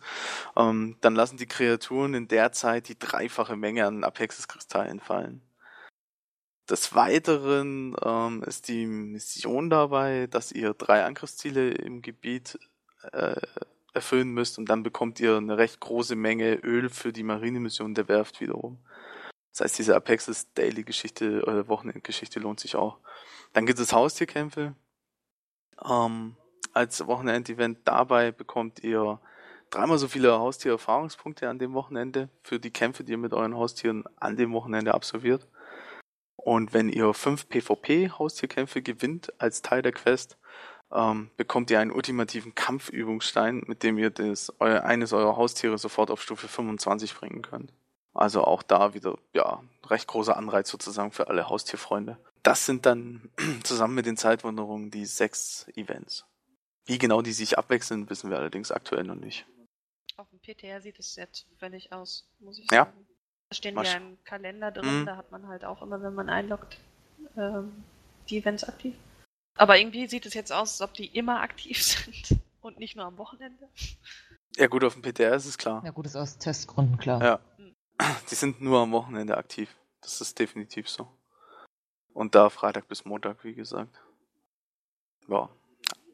ähm, 0.56 0.96
dann 1.00 1.14
lassen 1.14 1.38
die 1.38 1.46
Kreaturen 1.46 2.14
in 2.14 2.28
der 2.28 2.52
Zeit 2.52 2.88
die 2.88 2.98
dreifache 2.98 3.56
Menge 3.56 3.86
an 3.86 4.04
Apexis 4.04 4.46
Kristallen 4.46 5.00
fallen. 5.00 5.42
Des 6.68 6.94
Weiteren 6.94 7.96
ähm, 8.04 8.42
ist 8.42 8.68
die 8.68 8.86
Mission 8.86 9.70
dabei, 9.70 10.26
dass 10.26 10.52
ihr 10.52 10.74
drei 10.74 11.04
Angriffsziele 11.04 11.70
im 11.70 12.02
Gebiet 12.02 12.58
äh, 13.12 13.40
erfüllen 13.96 14.32
müsst 14.32 14.58
und 14.58 14.68
dann 14.68 14.84
bekommt 14.84 15.18
ihr 15.18 15.36
eine 15.36 15.58
recht 15.58 15.80
große 15.80 16.14
Menge 16.14 16.54
Öl 16.62 16.88
für 16.88 17.12
die 17.12 17.24
Marinemission 17.24 17.94
der 17.94 18.08
Werft 18.08 18.40
wiederum. 18.40 18.78
Das 19.52 19.62
heißt, 19.62 19.78
diese 19.78 19.96
Apexis 19.96 20.52
Daily 20.52 20.84
Geschichte 20.84 21.42
oder 21.42 21.66
Wochenendgeschichte 21.66 22.38
lohnt 22.38 22.60
sich 22.60 22.76
auch. 22.76 22.98
Dann 23.54 23.66
gibt 23.66 23.80
es 23.80 23.92
Haustierkämpfe. 23.92 24.74
Ähm, 25.84 26.36
als 26.74 27.06
Wochenendevent 27.06 27.78
dabei 27.84 28.32
bekommt 28.32 28.84
ihr 28.84 29.18
dreimal 29.70 29.98
so 29.98 30.08
viele 30.08 30.38
Haustiererfahrungspunkte 30.38 31.48
an 31.48 31.58
dem 31.58 31.72
Wochenende 31.72 32.28
für 32.42 32.60
die 32.60 32.70
Kämpfe, 32.70 33.02
die 33.02 33.12
ihr 33.12 33.18
mit 33.18 33.32
euren 33.32 33.56
Haustieren 33.56 34.04
an 34.16 34.36
dem 34.36 34.52
Wochenende 34.52 34.94
absolviert. 34.94 35.48
Und 36.36 36.74
wenn 36.74 36.90
ihr 36.90 37.14
fünf 37.14 37.48
PvP-Haustierkämpfe 37.48 38.82
gewinnt 38.82 39.32
als 39.40 39.62
Teil 39.62 39.82
der 39.82 39.92
Quest, 39.92 40.38
ähm, 40.92 41.30
bekommt 41.36 41.70
ihr 41.70 41.80
einen 41.80 41.90
ultimativen 41.90 42.54
Kampfübungsstein, 42.54 43.62
mit 43.66 43.82
dem 43.82 43.98
ihr 43.98 44.10
das, 44.10 44.52
euer, 44.60 44.84
eines 44.84 45.12
eurer 45.12 45.36
Haustiere 45.36 45.78
sofort 45.78 46.10
auf 46.10 46.22
Stufe 46.22 46.48
25 46.48 47.14
bringen 47.14 47.42
könnt. 47.42 47.72
Also 48.14 48.44
auch 48.44 48.62
da 48.62 48.94
wieder, 48.94 49.18
ja, 49.34 49.62
recht 49.86 50.06
großer 50.08 50.36
Anreiz 50.36 50.70
sozusagen 50.70 51.12
für 51.12 51.28
alle 51.28 51.48
Haustierfreunde. 51.48 52.16
Das 52.42 52.64
sind 52.64 52.86
dann 52.86 53.30
zusammen 53.64 53.94
mit 53.94 54.06
den 54.06 54.16
Zeitwanderungen 54.16 54.90
die 54.90 55.04
sechs 55.06 55.66
Events. 55.74 56.24
Wie 56.86 56.98
genau 56.98 57.20
die 57.20 57.32
sich 57.32 57.58
abwechseln, 57.58 58.08
wissen 58.08 58.30
wir 58.30 58.38
allerdings 58.38 58.70
aktuell 58.70 59.04
noch 59.04 59.16
nicht. 59.16 59.44
Auf 60.16 60.28
dem 60.30 60.38
PTR 60.38 60.80
sieht 60.80 60.98
es 60.98 61.12
sehr 61.14 61.30
zufällig 61.32 61.92
aus, 61.92 62.26
muss 62.38 62.58
ich 62.58 62.70
Ja. 62.70 62.84
sagen. 62.84 63.06
Da 63.50 63.54
stehen 63.56 63.74
Masch- 63.74 63.92
ja 63.92 63.98
im 63.98 64.16
Kalender 64.24 64.70
drin, 64.70 65.00
Mhm. 65.00 65.06
da 65.06 65.16
hat 65.16 65.30
man 65.30 65.46
halt 65.48 65.64
auch 65.64 65.82
immer, 65.82 66.00
wenn 66.00 66.14
man 66.14 66.28
einloggt, 66.30 66.78
ähm, 67.36 67.84
die 68.30 68.38
Events 68.38 68.64
aktiv. 68.64 68.94
Aber 69.56 69.78
irgendwie 69.78 70.06
sieht 70.06 70.26
es 70.26 70.34
jetzt 70.34 70.52
aus, 70.52 70.72
als 70.72 70.88
ob 70.88 70.94
die 70.94 71.06
immer 71.06 71.40
aktiv 71.40 71.82
sind 71.82 72.40
und 72.60 72.78
nicht 72.78 72.96
nur 72.96 73.06
am 73.06 73.18
Wochenende. 73.18 73.68
Ja 74.56 74.66
gut, 74.66 74.84
auf 74.84 74.94
dem 74.94 75.02
PTR 75.02 75.34
ist 75.34 75.46
es 75.46 75.58
klar. 75.58 75.82
Ja 75.84 75.90
gut, 75.90 76.06
ist 76.06 76.16
aus 76.16 76.38
Testgründen 76.38 76.98
klar. 76.98 77.22
Ja. 77.22 77.40
Die 78.30 78.34
sind 78.34 78.60
nur 78.60 78.80
am 78.80 78.92
Wochenende 78.92 79.36
aktiv. 79.36 79.74
Das 80.00 80.20
ist 80.20 80.38
definitiv 80.38 80.88
so. 80.88 81.08
Und 82.12 82.34
da 82.34 82.48
Freitag 82.48 82.88
bis 82.88 83.04
Montag, 83.04 83.44
wie 83.44 83.54
gesagt. 83.54 84.00
Ja. 85.28 85.48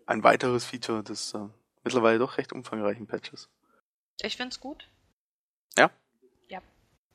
Ein 0.07 0.25
weiteres 0.25 0.65
Feature 0.65 1.03
des 1.03 1.35
äh, 1.35 1.47
mittlerweile 1.85 2.19
doch 2.19 2.39
recht 2.39 2.53
umfangreichen 2.53 3.07
Patches. 3.07 3.49
Ich 4.21 4.37
find's 4.37 4.61
gut. 4.61 4.89
Ja? 5.77 5.91
Ja. 6.49 6.61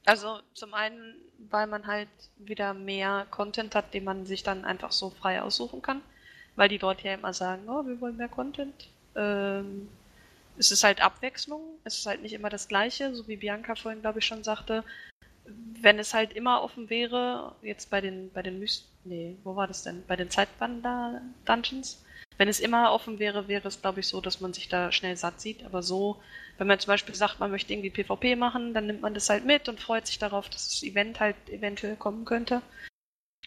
Also 0.06 0.40
zum 0.54 0.74
einen, 0.74 1.16
weil 1.38 1.68
man 1.68 1.88
halt 1.88 2.10
wieder 2.38 2.74
mehr 2.74 3.28
Content 3.30 3.76
hat, 3.76 3.94
den 3.94 4.04
man 4.04 4.26
sich 4.26 4.44
dann 4.44 4.66
einfach 4.66 4.92
so 4.92 5.10
frei 5.10 5.42
aussuchen 5.42 5.82
kann. 5.82 6.02
Weil 6.58 6.68
die 6.68 6.80
Leute 6.80 7.08
ja 7.08 7.14
immer 7.14 7.34
sagen, 7.34 7.70
oh, 7.70 7.86
wir 7.86 8.02
wollen 8.02 8.18
mehr 8.18 8.28
Content. 8.28 8.90
Ähm, 9.16 9.88
es 10.58 10.72
ist 10.72 10.84
halt 10.84 11.02
Abwechslung. 11.02 11.62
Es 11.86 12.00
ist 12.00 12.06
halt 12.06 12.22
nicht 12.22 12.34
immer 12.34 12.50
das 12.50 12.68
Gleiche, 12.68 13.16
so 13.16 13.28
wie 13.28 13.38
Bianca 13.38 13.76
vorhin, 13.76 14.02
glaube 14.02 14.20
ich, 14.20 14.26
schon 14.26 14.44
sagte. 14.44 14.84
Wenn 15.46 16.00
es 16.00 16.14
halt 16.14 16.34
immer 16.34 16.62
offen 16.62 16.90
wäre, 16.90 17.56
jetzt 17.62 17.90
bei 17.90 18.02
den, 18.02 18.32
bei 18.34 18.42
den 18.42 18.60
Myst 18.60 18.90
nee, 19.08 19.38
wo 19.44 19.56
war 19.56 19.68
das 19.68 19.84
denn? 19.84 20.04
Bei 20.08 20.16
den 20.16 20.30
Zeitwander-Dungeons. 20.30 22.04
Wenn 22.38 22.50
es 22.50 22.60
immer 22.60 22.92
offen 22.92 23.20
wäre, 23.20 23.48
wäre 23.48 23.68
es, 23.68 23.82
glaube 23.82 24.02
ich, 24.02 24.08
so, 24.08 24.22
dass 24.22 24.42
man 24.42 24.54
sich 24.54 24.68
da 24.68 24.92
schnell 24.92 25.16
satt 25.16 25.42
sieht. 25.42 25.64
Aber 25.64 25.82
so, 25.82 26.22
wenn 26.58 26.68
man 26.68 26.80
zum 26.80 26.90
Beispiel 26.90 27.16
sagt, 27.16 27.40
man 27.40 27.52
möchte 27.52 27.74
irgendwie 27.74 27.90
PvP 27.90 28.36
machen, 28.36 28.74
dann 28.74 28.88
nimmt 28.88 29.02
man 29.02 29.14
das 29.14 29.30
halt 29.30 29.46
mit 29.46 29.70
und 29.70 29.80
freut 29.80 30.06
sich 30.06 30.20
darauf, 30.20 30.50
dass 30.50 30.70
das 30.70 30.84
Event 30.84 31.20
halt 31.20 31.36
eventuell 31.50 31.96
kommen 31.96 32.26
könnte. 32.26 32.62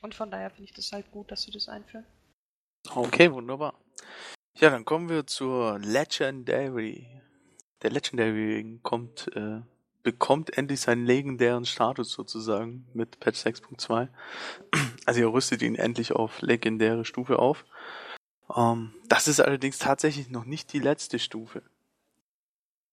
Und 0.02 0.14
von 0.14 0.30
daher 0.30 0.50
finde 0.50 0.64
ich 0.64 0.74
das 0.74 0.92
halt 0.92 1.10
gut, 1.12 1.30
dass 1.30 1.42
sie 1.42 1.50
das 1.50 1.68
einführen. 1.68 2.06
Okay, 2.88 3.32
wunderbar. 3.32 3.74
Ja, 4.54 4.70
dann 4.70 4.84
kommen 4.84 5.08
wir 5.08 5.26
zur 5.26 5.78
Legendary. 5.78 7.06
Der 7.82 7.90
Legendary 7.90 8.80
kommt, 8.82 9.28
äh, 9.34 9.60
bekommt 10.02 10.56
endlich 10.56 10.80
seinen 10.80 11.06
legendären 11.06 11.64
Status 11.64 12.12
sozusagen 12.12 12.86
mit 12.92 13.20
Patch 13.20 13.40
6.2. 13.40 14.08
Also 15.06 15.20
ihr 15.20 15.32
rüstet 15.32 15.62
ihn 15.62 15.76
endlich 15.76 16.12
auf 16.12 16.42
legendäre 16.42 17.04
Stufe 17.04 17.38
auf. 17.38 17.64
Ähm, 18.54 18.94
das 19.08 19.28
ist 19.28 19.40
allerdings 19.40 19.78
tatsächlich 19.78 20.30
noch 20.30 20.44
nicht 20.44 20.72
die 20.72 20.78
letzte 20.78 21.18
Stufe. 21.18 21.62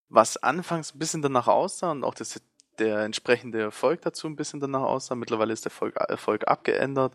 Was 0.10 0.38
anfangs 0.38 0.96
ein 0.96 1.00
bisschen 1.00 1.22
danach 1.22 1.48
aussah 1.48 1.92
und 1.92 2.04
auch 2.04 2.16
das, 2.16 2.42
der 2.80 3.00
entsprechende 3.00 3.60
Erfolg 3.60 4.02
dazu 4.02 4.28
ein 4.28 4.36
bisschen 4.36 4.60
danach 4.60 4.84
aussah, 4.84 5.16
mittlerweile 5.16 5.54
ist 5.54 5.66
der 5.66 5.72
Erfolg, 5.72 5.96
Erfolg 5.98 6.48
abgeändert 6.48 7.14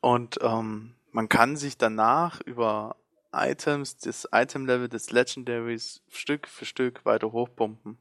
und 0.00 0.38
ähm, 0.40 0.94
man 1.12 1.28
kann 1.28 1.56
sich 1.56 1.78
danach 1.78 2.40
über 2.40 2.96
Items, 3.32 3.96
das 3.98 4.28
Item-Level 4.32 4.88
des 4.88 5.10
Legendaries 5.10 6.02
Stück 6.08 6.48
für 6.48 6.64
Stück 6.64 7.04
weiter 7.04 7.32
hochpumpen. 7.32 7.98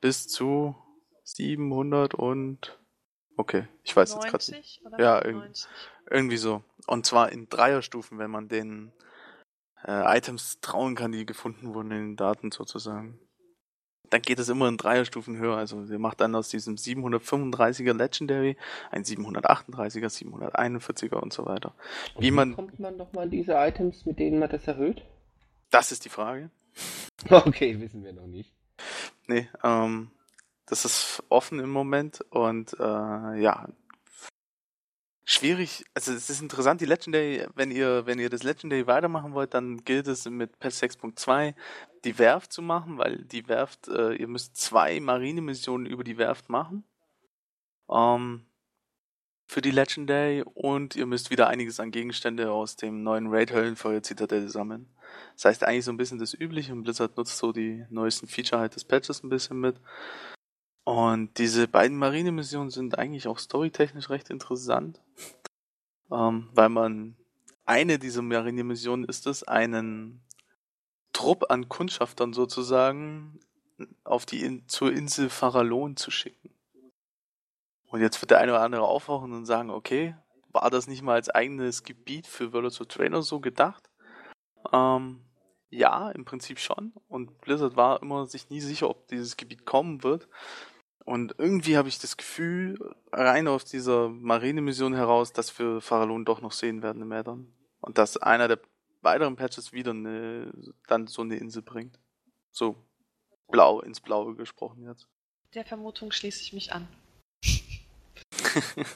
Bis 0.00 0.28
zu 0.28 0.74
700 1.22 2.14
und... 2.14 2.78
Okay, 3.36 3.66
ich 3.82 3.96
weiß 3.96 4.14
jetzt 4.14 4.26
gerade. 4.26 4.44
90 4.52 4.82
Ja, 4.98 5.24
irgendwie. 5.24 5.46
90? 5.46 5.70
Irgendwie 6.10 6.36
so. 6.36 6.62
Und 6.86 7.06
zwar 7.06 7.32
in 7.32 7.48
Dreierstufen, 7.48 8.18
wenn 8.18 8.30
man 8.30 8.48
den 8.48 8.92
äh, 9.84 10.16
Items 10.18 10.60
trauen 10.60 10.94
kann, 10.94 11.12
die 11.12 11.26
gefunden 11.26 11.74
wurden 11.74 11.90
in 11.90 11.98
den 11.98 12.16
Daten 12.16 12.50
sozusagen. 12.50 13.18
Dann 14.14 14.22
geht 14.22 14.38
es 14.38 14.48
immer 14.48 14.68
in 14.68 14.76
Dreierstufen 14.76 15.38
höher. 15.38 15.56
Also 15.56 15.82
ihr 15.82 15.98
macht 15.98 16.20
dann 16.20 16.36
aus 16.36 16.48
diesem 16.48 16.76
735er 16.76 17.94
Legendary 17.94 18.56
ein 18.92 19.02
738er, 19.02 20.06
741er 20.08 21.16
und 21.16 21.32
so 21.32 21.44
weiter. 21.46 21.74
Wie 22.20 22.30
man- 22.30 22.54
kommt 22.54 22.78
man 22.78 22.96
nochmal 22.96 23.24
an 23.24 23.30
diese 23.30 23.54
Items, 23.54 24.06
mit 24.06 24.20
denen 24.20 24.38
man 24.38 24.48
das 24.50 24.68
erhöht? 24.68 25.02
Das 25.72 25.90
ist 25.90 26.04
die 26.04 26.10
Frage. 26.10 26.50
Okay, 27.28 27.80
wissen 27.80 28.04
wir 28.04 28.12
noch 28.12 28.28
nicht. 28.28 28.52
Nee, 29.26 29.48
ähm, 29.64 30.12
das 30.66 30.84
ist 30.84 31.24
offen 31.28 31.58
im 31.58 31.70
Moment 31.70 32.20
und 32.30 32.72
äh, 32.78 32.82
ja. 33.40 33.68
Schwierig, 35.26 35.84
also 35.94 36.12
es 36.12 36.28
ist 36.28 36.42
interessant, 36.42 36.82
die 36.82 36.86
Legendary, 36.86 37.46
wenn 37.54 37.70
ihr, 37.70 38.04
wenn 38.04 38.18
ihr 38.18 38.28
das 38.28 38.42
Legendary 38.42 38.86
weitermachen 38.86 39.32
wollt, 39.32 39.54
dann 39.54 39.82
gilt 39.84 40.06
es 40.06 40.26
mit 40.26 40.58
Patch 40.58 40.76
6.2 40.76 41.54
die 42.04 42.18
Werft 42.18 42.52
zu 42.52 42.60
machen, 42.60 42.98
weil 42.98 43.24
die 43.24 43.48
Werft, 43.48 43.88
äh, 43.88 44.12
ihr 44.14 44.28
müsst 44.28 44.56
zwei 44.56 45.00
Marinemissionen 45.00 45.86
über 45.86 46.04
die 46.04 46.18
Werft 46.18 46.50
machen. 46.50 46.84
Ähm, 47.90 48.44
für 49.46 49.62
die 49.62 49.70
Legendary 49.70 50.42
und 50.42 50.96
ihr 50.96 51.06
müsst 51.06 51.30
wieder 51.30 51.48
einiges 51.48 51.80
an 51.80 51.90
Gegenstände 51.90 52.50
aus 52.50 52.76
dem 52.76 53.02
neuen 53.02 53.28
Raid 53.28 53.52
Höllenfeuer 53.52 54.02
Zitadelle 54.02 54.48
sammeln. 54.48 54.88
Das 55.34 55.46
heißt 55.46 55.64
eigentlich 55.64 55.84
so 55.84 55.92
ein 55.92 55.96
bisschen 55.96 56.18
das 56.18 56.34
Übliche 56.34 56.72
und 56.72 56.82
Blizzard 56.82 57.16
nutzt 57.16 57.38
so 57.38 57.52
die 57.52 57.84
neuesten 57.90 58.26
Feature 58.26 58.60
halt 58.60 58.74
des 58.74 58.84
Patches 58.84 59.22
ein 59.22 59.28
bisschen 59.28 59.60
mit. 59.60 59.76
Und 60.84 61.38
diese 61.38 61.66
beiden 61.66 61.96
Marinemissionen 61.96 62.70
sind 62.70 62.98
eigentlich 62.98 63.26
auch 63.26 63.38
storytechnisch 63.38 64.10
recht 64.10 64.28
interessant, 64.28 65.00
ähm, 66.10 66.50
weil 66.52 66.68
man 66.68 67.16
eine 67.64 67.98
dieser 67.98 68.20
Marinemissionen 68.20 69.06
ist 69.06 69.26
es, 69.26 69.42
einen 69.44 70.20
Trupp 71.14 71.50
an 71.50 71.70
Kundschaftern 71.70 72.34
sozusagen 72.34 73.40
auf 74.04 74.26
die 74.26 74.42
In 74.42 74.68
zur 74.68 74.92
Insel 74.92 75.30
Farallon 75.30 75.96
zu 75.96 76.10
schicken. 76.10 76.50
Und 77.86 78.00
jetzt 78.00 78.20
wird 78.20 78.32
der 78.32 78.40
eine 78.40 78.52
oder 78.52 78.62
andere 78.62 78.82
aufwachen 78.82 79.32
und 79.32 79.46
sagen, 79.46 79.70
okay, 79.70 80.14
war 80.52 80.70
das 80.70 80.86
nicht 80.86 81.02
mal 81.02 81.14
als 81.14 81.30
eigenes 81.30 81.82
Gebiet 81.82 82.26
für 82.26 82.52
World 82.52 82.80
of 82.80 82.88
Trainer 82.88 83.22
so 83.22 83.40
gedacht? 83.40 83.90
Ähm, 84.72 85.20
ja, 85.70 86.10
im 86.10 86.24
Prinzip 86.24 86.58
schon. 86.58 86.92
Und 87.08 87.40
Blizzard 87.40 87.76
war 87.76 88.02
immer 88.02 88.26
sich 88.26 88.50
nie 88.50 88.60
sicher, 88.60 88.90
ob 88.90 89.08
dieses 89.08 89.36
Gebiet 89.36 89.64
kommen 89.64 90.02
wird. 90.02 90.28
Und 91.04 91.34
irgendwie 91.38 91.76
habe 91.76 91.88
ich 91.88 91.98
das 91.98 92.16
Gefühl, 92.16 92.78
rein 93.12 93.46
aus 93.46 93.64
dieser 93.66 94.08
Marine-Mission 94.08 94.94
heraus, 94.94 95.32
dass 95.32 95.56
wir 95.58 95.80
Farallon 95.82 96.24
doch 96.24 96.40
noch 96.40 96.52
sehen 96.52 96.82
werden 96.82 97.02
im 97.02 97.12
Addon. 97.12 97.52
Und 97.80 97.98
dass 97.98 98.16
einer 98.16 98.48
der 98.48 98.58
weiteren 99.02 99.36
Patches 99.36 99.72
wieder 99.74 99.90
eine, 99.90 100.50
dann 100.86 101.06
so 101.06 101.20
eine 101.22 101.36
Insel 101.36 101.60
bringt. 101.62 101.98
So 102.50 102.76
blau 103.48 103.80
ins 103.82 104.00
Blaue 104.00 104.34
gesprochen 104.34 104.84
jetzt. 104.88 105.06
Der 105.52 105.64
Vermutung 105.66 106.10
schließe 106.10 106.40
ich 106.40 106.52
mich 106.54 106.72
an. 106.72 106.88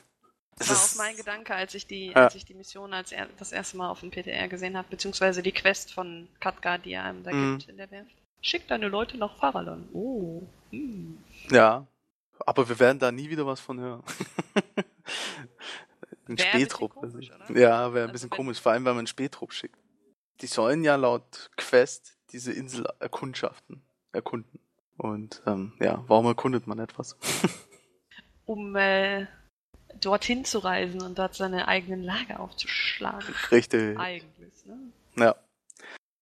Das 0.60 0.70
war 0.70 0.76
auch 0.76 1.06
mein 1.06 1.16
Gedanke, 1.16 1.54
als 1.54 1.72
ich 1.74 1.86
die, 1.86 2.06
Ja. 2.08 2.24
als 2.24 2.34
ich 2.34 2.44
die 2.44 2.54
Mission 2.54 2.92
als 2.92 3.12
er, 3.12 3.28
das 3.38 3.52
erste 3.52 3.76
Mal 3.76 3.90
auf 3.90 4.00
dem 4.00 4.10
PTR 4.10 4.48
gesehen 4.48 4.76
habe, 4.76 4.88
beziehungsweise 4.90 5.40
die 5.40 5.52
Quest 5.52 5.92
von 5.94 6.26
Katka, 6.40 6.78
die 6.78 6.94
er 6.94 7.04
einem 7.04 7.22
da 7.22 7.30
Mhm. 7.32 7.58
gibt 7.58 7.68
in 7.70 7.76
der 7.76 7.88
Werft. 7.92 8.10
Schick 8.40 8.66
deine 8.66 8.88
Leute 8.88 9.16
nach 9.18 9.36
Farallon. 9.38 9.88
Oh. 9.92 10.42
Hm. 10.70 11.18
Ja, 11.50 11.86
aber 12.46 12.68
wir 12.68 12.78
werden 12.78 12.98
da 12.98 13.10
nie 13.12 13.28
wieder 13.30 13.46
was 13.46 13.60
von 13.60 13.80
hören. 13.80 14.02
Ein 16.28 16.36
Wär 16.38 16.44
ein 16.46 16.60
Spätrupp. 16.60 16.94
komisch, 16.94 17.30
also. 17.30 17.44
oder? 17.52 17.58
Ja, 17.60 17.94
wäre 17.94 18.04
ein 18.04 18.10
Also 18.10 18.12
bisschen 18.12 18.30
wenn- 18.30 18.36
komisch, 18.36 18.60
vor 18.60 18.72
allem 18.72 18.84
wenn 18.84 18.92
man 18.92 18.98
einen 18.98 19.06
Spätrupp 19.06 19.52
schickt. 19.52 19.78
Die 20.42 20.46
sollen 20.46 20.84
ja 20.84 20.96
laut 20.96 21.50
Quest 21.56 22.18
diese 22.32 22.52
Insel 22.52 22.86
erkundschaften, 23.00 23.82
erkunden. 24.12 24.60
Und 24.98 25.42
ähm, 25.46 25.72
ja, 25.80 26.04
warum 26.06 26.26
erkundet 26.26 26.66
man 26.66 26.78
etwas? 26.78 27.16
Um 28.44 28.74
äh, 28.76 29.26
dorthin 30.00 30.46
zu 30.46 30.60
reisen 30.60 31.02
und 31.02 31.18
dort 31.18 31.34
seine 31.34 31.68
eigenen 31.68 32.02
Lager 32.02 32.40
aufzuschlagen. 32.40 33.34
Richtig. 33.50 33.98
Eigentlich, 33.98 34.64
ne? 34.64 34.78
Ja. 35.16 35.36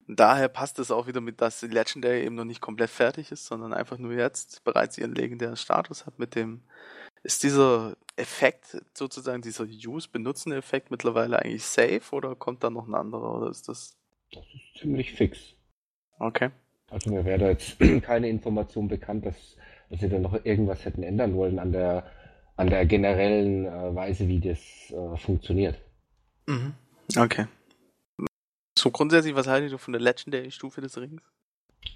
Daher 0.08 0.48
passt 0.48 0.78
es 0.78 0.90
auch 0.90 1.06
wieder 1.08 1.20
mit, 1.20 1.40
dass 1.40 1.60
die 1.60 1.66
Legendary 1.66 2.24
eben 2.24 2.36
noch 2.36 2.44
nicht 2.44 2.60
komplett 2.60 2.90
fertig 2.90 3.32
ist, 3.32 3.46
sondern 3.46 3.72
einfach 3.72 3.98
nur 3.98 4.12
jetzt 4.12 4.62
bereits 4.62 4.98
ihren 4.98 5.14
legendären 5.14 5.56
Status 5.56 6.06
hat 6.06 6.18
mit 6.18 6.34
dem, 6.36 6.62
ist 7.24 7.42
dieser 7.42 7.96
Effekt 8.16 8.80
sozusagen, 8.94 9.42
dieser 9.42 9.64
Use-Benutzen-Effekt 9.64 10.90
mittlerweile 10.90 11.40
eigentlich 11.40 11.64
safe 11.64 12.02
oder 12.12 12.36
kommt 12.36 12.62
da 12.62 12.70
noch 12.70 12.86
ein 12.86 12.94
anderer 12.94 13.36
oder 13.36 13.50
ist 13.50 13.68
das, 13.68 13.96
Das 14.32 14.44
ist 14.54 14.80
ziemlich 14.80 15.12
fix. 15.12 15.54
okay. 16.18 16.50
Also 16.88 17.10
mir 17.10 17.24
wäre 17.24 17.38
da 17.38 17.48
jetzt 17.48 17.76
keine 18.02 18.28
Information 18.28 18.86
bekannt, 18.86 19.26
dass, 19.26 19.56
dass 19.90 20.00
sie 20.00 20.08
da 20.08 20.20
noch 20.20 20.44
irgendwas 20.44 20.84
hätten 20.84 21.02
ändern 21.02 21.34
wollen 21.34 21.58
an 21.58 21.72
der, 21.72 22.08
an 22.56 22.70
der 22.70 22.86
generellen 22.86 23.66
äh, 23.66 23.94
Weise, 23.94 24.28
wie 24.28 24.38
das 24.38 24.60
äh, 24.90 25.16
funktioniert. 25.16 25.76
Mhm. 26.46 26.74
Okay. 27.16 27.46
So 28.86 28.92
grundsätzlich, 28.92 29.34
was 29.34 29.48
haltet 29.48 29.72
ihr 29.72 29.78
von 29.78 29.94
der 29.94 30.00
Legendary-Stufe 30.00 30.80
des 30.80 30.96
Rings? 30.96 31.20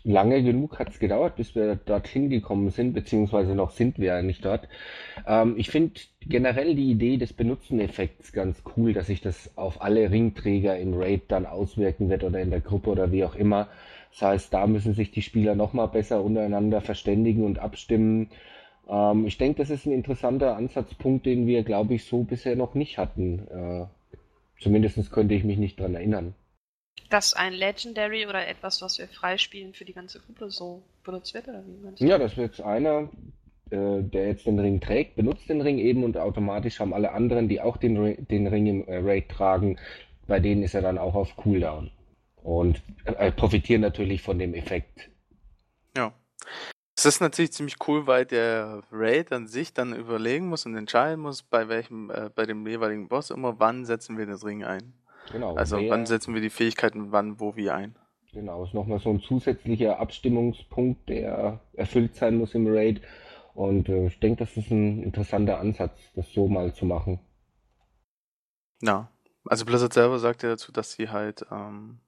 Lange 0.03 0.43
genug 0.43 0.81
hat 0.81 0.89
es 0.89 0.99
gedauert, 0.99 1.37
bis 1.37 1.55
wir 1.55 1.77
dorthin 1.77 2.29
gekommen 2.31 2.71
sind, 2.71 2.95
beziehungsweise 2.95 3.55
noch 3.55 3.71
sind 3.71 4.01
wir 4.01 4.15
ja 4.15 4.23
nicht 4.23 4.45
dort. 4.45 4.67
Ähm, 5.25 5.55
ich 5.57 5.71
finde 5.71 6.01
generell 6.23 6.75
die 6.75 6.91
Idee 6.91 7.17
des 7.17 7.33
Benutzen-Effekts 7.33 8.33
ganz 8.33 8.65
cool, 8.77 8.93
dass 8.93 9.07
sich 9.07 9.21
das 9.21 9.57
auf 9.57 9.83
alle 9.83 10.11
Ringträger 10.11 10.77
in 10.77 10.95
Raid 10.95 11.23
dann 11.29 11.47
auswirken 11.47 12.11
wird 12.11 12.25
oder 12.25 12.41
in 12.41 12.51
der 12.51 12.61
Gruppe 12.61 12.91
oder 12.91 13.12
wie 13.12 13.25
auch 13.25 13.37
immer. 13.37 13.69
Das 14.11 14.23
heißt, 14.23 14.53
da 14.53 14.67
müssen 14.67 14.95
sich 14.95 15.12
die 15.12 15.23
Spieler 15.23 15.55
nochmal 15.55 15.87
besser 15.87 16.25
untereinander 16.25 16.81
verständigen 16.81 17.45
und 17.45 17.61
abstimmen. 17.61 18.31
Ähm, 18.89 19.29
ich 19.29 19.39
denke, 19.39 19.59
das 19.59 19.71
ist 19.71 19.87
ein 19.87 19.93
interessanter 19.93 20.57
Ansatzpunkt, 20.57 21.25
den 21.25 21.47
wir, 21.47 21.62
glaube 21.62 21.95
ich, 21.95 22.03
so 22.03 22.25
bisher 22.25 22.57
noch 22.57 22.75
nicht 22.75 22.99
hatten. 22.99 23.47
Äh, 23.47 23.87
zumindest 24.61 25.12
könnte 25.12 25.37
ich 25.37 25.45
mich 25.45 25.57
nicht 25.59 25.79
dran 25.79 25.95
erinnern. 25.95 26.35
Dass 27.09 27.35
ein 27.35 27.53
Legendary 27.53 28.27
oder 28.27 28.47
etwas, 28.47 28.83
was 28.83 28.99
wir 28.99 29.09
freispielen 29.09 29.75
für 29.75 29.85
die 29.85 29.95
ganze 29.95 30.21
Gruppe 30.21 30.51
so 30.51 30.83
benutzt 31.03 31.35
wird, 31.35 31.49
oder 31.49 31.65
wie 31.67 31.85
meinst 31.85 32.01
du? 32.01 32.07
Ja, 32.07 32.19
das 32.19 32.37
wird 32.37 32.61
einer, 32.61 33.11
äh, 33.71 34.03
der 34.03 34.29
jetzt 34.29 34.47
den 34.47 34.59
Ring 34.61 34.81
trägt, 34.81 35.17
benutzt 35.17 35.49
den 35.49 35.61
Ring 35.61 35.79
eben 35.79 36.05
und 36.05 36.17
automatisch 36.17 36.79
haben 36.79 36.95
alle 36.95 37.12
anderen, 37.12 37.49
die 37.49 37.61
auch 37.61 37.79
den, 37.79 37.99
Ri- 37.99 38.27
den 38.29 38.47
Ring 38.47 38.67
im 38.67 38.85
äh, 38.87 38.99
Raid 38.99 39.29
tragen, 39.29 39.79
bei 40.29 40.39
denen 40.39 40.62
ist 40.62 40.75
er 40.75 40.83
dann 40.83 40.99
auch 40.99 41.17
auf 41.17 41.37
Cooldown. 41.37 41.91
Und 42.43 42.81
äh, 43.05 43.33
profitieren 43.33 43.81
natürlich 43.81 44.23
von 44.23 44.39
dem 44.39 44.55
Effekt. 44.55 45.11
Ja. 45.97 46.12
Es 46.97 47.07
ist 47.07 47.21
natürlich 47.21 47.53
ziemlich 47.53 47.77
cool, 47.89 48.07
weil 48.07 48.25
der 48.25 48.83
Raid 48.93 49.33
an 49.33 49.47
sich 49.47 49.75
dann 49.75 49.95
überlegen 49.95 50.47
muss 50.49 50.65
und 50.65 50.77
entscheiden 50.77 51.21
muss, 51.21 51.43
bei 51.43 51.69
welchem, 51.69 52.11
äh, 52.11 52.31
bei 52.35 52.47
dem 52.47 52.67
jeweiligen 52.67 53.09
Boss 53.09 53.31
immer, 53.31 53.59
wann 53.59 53.85
setzen 53.85 54.17
wir 54.17 54.27
den 54.27 54.37
Ring 54.37 54.65
ein. 54.65 54.93
Genau. 55.32 55.55
Also 55.55 55.78
wer- 55.78 55.90
wann 55.90 56.07
setzen 56.07 56.35
wir 56.35 56.40
die 56.40 56.51
Fähigkeiten 56.51 57.12
wann, 57.12 57.40
wo, 57.40 57.57
wie 57.57 57.70
ein. 57.70 57.97
Genau, 58.32 58.65
ist 58.65 58.74
nochmal 58.74 59.01
so 59.01 59.11
ein 59.11 59.20
zusätzlicher 59.20 59.98
Abstimmungspunkt, 59.98 61.09
der 61.09 61.61
erfüllt 61.73 62.15
sein 62.15 62.36
muss 62.36 62.55
im 62.55 62.66
Raid. 62.69 63.01
Und 63.55 63.89
äh, 63.89 64.07
ich 64.07 64.20
denke, 64.20 64.44
das 64.44 64.57
ist 64.57 64.70
ein 64.70 65.02
interessanter 65.02 65.59
Ansatz, 65.59 65.98
das 66.15 66.32
so 66.32 66.47
mal 66.47 66.73
zu 66.73 66.85
machen. 66.86 67.19
Ja. 68.82 69.11
Also 69.47 69.65
Blizzard 69.65 69.93
selber 69.93 70.19
sagt 70.19 70.43
ja 70.43 70.51
dazu, 70.51 70.70
dass 70.70 70.93
sie 70.93 71.09
halt 71.09 71.44
ähm, 71.51 71.98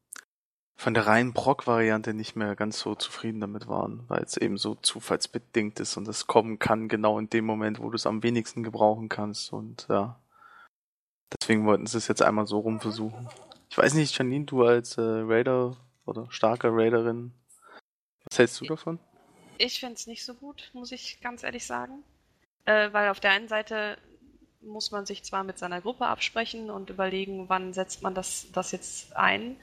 von 0.77 0.95
der 0.95 1.07
reinen 1.07 1.33
Brock-Variante 1.33 2.15
nicht 2.15 2.37
mehr 2.37 2.55
ganz 2.55 2.79
so 2.79 2.95
zufrieden 2.95 3.41
damit 3.41 3.67
waren, 3.69 4.05
weil 4.09 4.23
es 4.23 4.37
eben 4.37 4.59
so 4.59 4.75
zufallsbedingt 4.77 5.81
ist 5.81 5.97
und 5.97 6.07
es 6.09 6.27
kommen 6.27 6.59
kann 6.59 6.89
genau 6.89 7.19
in 7.19 7.31
dem 7.31 7.45
Moment, 7.47 7.81
wo 7.81 7.91
du 7.91 7.97
es 7.97 8.07
am 8.07 8.23
wenigsten 8.23 8.63
gebrauchen 8.63 9.09
kannst. 9.09 9.53
Und 9.53 9.87
ja. 9.91 10.21
Deswegen 11.41 11.67
wollten 11.67 11.87
sie 11.87 11.99
es 11.99 12.09
jetzt 12.09 12.23
einmal 12.23 12.47
so 12.47 12.61
rum 12.61 12.81
versuchen. 12.81 13.29
Ich 13.71 13.79
weiß 13.79 13.95
nicht, 13.95 14.17
Janine, 14.17 14.45
du 14.45 14.65
als 14.65 14.99
äh, 14.99 15.03
Raider 15.03 15.77
oder 16.05 16.27
starke 16.31 16.69
Raiderin, 16.71 17.33
was 18.25 18.39
hältst 18.39 18.61
du 18.61 18.67
davon? 18.67 18.99
Ich 19.59 19.81
finde 19.81 19.95
es 19.95 20.07
nicht 20.07 20.25
so 20.25 20.35
gut, 20.35 20.71
muss 20.73 20.93
ich 20.93 21.21
ganz 21.21 21.43
ehrlich 21.43 21.67
sagen. 21.67 22.03
Äh, 22.65 22.93
weil 22.93 23.09
auf 23.11 23.21
der 23.21 23.33
einen 23.33 23.49
Seite 23.49 23.99
muss 24.61 24.91
man 24.91 25.07
sich 25.07 25.25
zwar 25.25 25.45
mit 25.45 25.59
seiner 25.59 25.81
Gruppe 25.81 26.07
absprechen 26.07 26.71
und 26.71 26.91
überlegen, 26.91 27.49
wann 27.49 27.73
setzt 27.73 28.03
man 28.03 28.15
das, 28.15 28.47
das 28.53 28.73
jetzt 28.73 29.17
ein. 29.17 29.57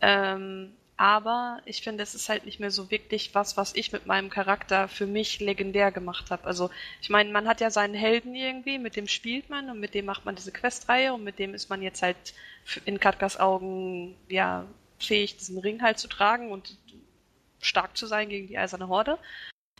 Ähm, 0.00 0.72
aber 0.96 1.60
ich 1.64 1.82
finde, 1.82 2.04
es 2.04 2.14
ist 2.14 2.28
halt 2.28 2.46
nicht 2.46 2.60
mehr 2.60 2.70
so 2.70 2.90
wirklich 2.90 3.34
was, 3.34 3.56
was 3.56 3.74
ich 3.74 3.90
mit 3.90 4.06
meinem 4.06 4.30
Charakter 4.30 4.86
für 4.86 5.06
mich 5.06 5.40
legendär 5.40 5.90
gemacht 5.90 6.30
habe. 6.30 6.44
Also 6.44 6.70
ich 7.02 7.10
meine, 7.10 7.32
man 7.32 7.48
hat 7.48 7.60
ja 7.60 7.70
seinen 7.70 7.94
Helden 7.94 8.34
irgendwie, 8.34 8.78
mit 8.78 8.94
dem 8.94 9.08
spielt 9.08 9.50
man 9.50 9.70
und 9.70 9.80
mit 9.80 9.94
dem 9.94 10.06
macht 10.06 10.24
man 10.24 10.36
diese 10.36 10.52
Questreihe 10.52 11.12
und 11.12 11.24
mit 11.24 11.38
dem 11.40 11.52
ist 11.52 11.68
man 11.68 11.82
jetzt 11.82 12.02
halt 12.02 12.16
in 12.84 13.00
Katkas 13.00 13.40
Augen 13.40 14.16
ja 14.28 14.66
fähig, 15.00 15.36
diesen 15.36 15.58
Ring 15.58 15.82
halt 15.82 15.98
zu 15.98 16.06
tragen 16.08 16.52
und 16.52 16.76
stark 17.60 17.96
zu 17.96 18.06
sein 18.06 18.28
gegen 18.28 18.46
die 18.46 18.58
eiserne 18.58 18.88
Horde. 18.88 19.18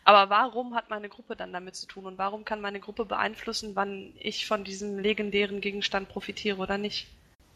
Aber 0.03 0.29
warum 0.29 0.75
hat 0.75 0.89
meine 0.89 1.09
Gruppe 1.09 1.35
dann 1.35 1.53
damit 1.53 1.75
zu 1.75 1.87
tun 1.87 2.05
und 2.05 2.17
warum 2.17 2.45
kann 2.45 2.61
meine 2.61 2.79
Gruppe 2.79 3.05
beeinflussen, 3.05 3.75
wann 3.75 4.13
ich 4.19 4.45
von 4.45 4.63
diesem 4.63 4.99
legendären 4.99 5.61
Gegenstand 5.61 6.09
profitiere 6.09 6.57
oder 6.57 6.77
nicht? 6.77 7.07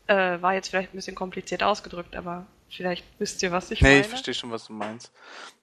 Äh, 0.07 0.41
war 0.41 0.53
jetzt 0.55 0.69
vielleicht 0.69 0.93
ein 0.93 0.97
bisschen 0.97 1.15
kompliziert 1.15 1.61
ausgedrückt, 1.61 2.15
aber 2.15 2.47
vielleicht 2.75 3.05
wisst 3.19 3.41
ihr, 3.43 3.51
was 3.51 3.71
ich 3.71 3.81
nee, 3.81 3.89
meine. 3.89 4.01
ich 4.01 4.07
verstehe 4.07 4.33
schon, 4.33 4.51
was 4.51 4.65
du 4.67 4.73
meinst. 4.73 5.11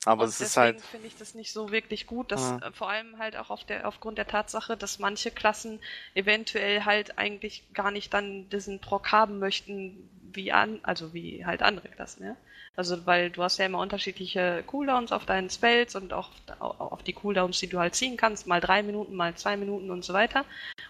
Aber 0.04 0.22
Und 0.24 0.28
es 0.28 0.40
ist 0.40 0.56
deswegen 0.56 0.76
halt. 0.78 0.80
finde 0.82 1.06
ich 1.08 1.16
das 1.16 1.34
nicht 1.34 1.52
so 1.52 1.70
wirklich 1.70 2.06
gut, 2.06 2.32
dass 2.32 2.42
Ah. 2.42 2.60
äh, 2.64 2.72
vor 2.72 2.88
allem 2.90 3.18
halt 3.18 3.36
auch 3.36 3.50
auf 3.50 3.64
der, 3.64 3.86
aufgrund 3.88 4.18
der 4.18 4.26
Tatsache, 4.28 4.76
dass 4.76 4.98
manche 4.98 5.30
Klassen 5.30 5.80
eventuell 6.14 6.84
halt 6.84 7.18
eigentlich 7.18 7.64
gar 7.74 7.90
nicht 7.90 8.12
dann 8.14 8.48
diesen 8.50 8.80
Proc 8.80 9.10
haben 9.12 9.38
möchten, 9.38 10.08
wie 10.32 10.52
an, 10.52 10.80
also 10.82 11.14
wie 11.14 11.44
halt 11.46 11.62
andere 11.62 11.88
Klassen, 11.88 12.24
ja. 12.24 12.36
Also 12.76 13.06
weil 13.06 13.30
du 13.30 13.42
hast 13.42 13.56
ja 13.56 13.64
immer 13.64 13.78
unterschiedliche 13.78 14.62
Cooldowns 14.66 15.10
auf 15.10 15.24
deinen 15.24 15.48
Spells 15.48 15.94
und 15.96 16.12
auch 16.12 16.28
auf 16.60 17.02
die 17.02 17.14
Cooldowns, 17.14 17.58
die 17.58 17.68
du 17.68 17.78
halt 17.78 17.94
ziehen 17.94 18.18
kannst, 18.18 18.46
mal 18.46 18.60
drei 18.60 18.82
Minuten, 18.82 19.14
mal 19.14 19.34
zwei 19.34 19.56
Minuten 19.56 19.90
und 19.90 20.04
so 20.04 20.12
weiter. 20.12 20.44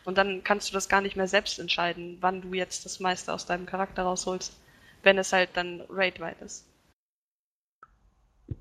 Und 0.04 0.18
dann 0.18 0.42
kannst 0.42 0.68
du 0.68 0.72
das 0.74 0.88
gar 0.88 1.00
nicht 1.00 1.14
mehr 1.14 1.28
selbst 1.28 1.60
entscheiden, 1.60 2.18
wann 2.20 2.42
du 2.42 2.54
jetzt 2.54 2.84
das 2.86 2.98
meiste 2.98 3.32
aus 3.32 3.46
deinem 3.46 3.66
Charakter 3.66 4.02
rausholst, 4.02 4.52
wenn 5.06 5.18
es 5.18 5.32
halt 5.32 5.50
dann 5.54 5.82
raidweit 5.88 6.42
ist. 6.42 6.66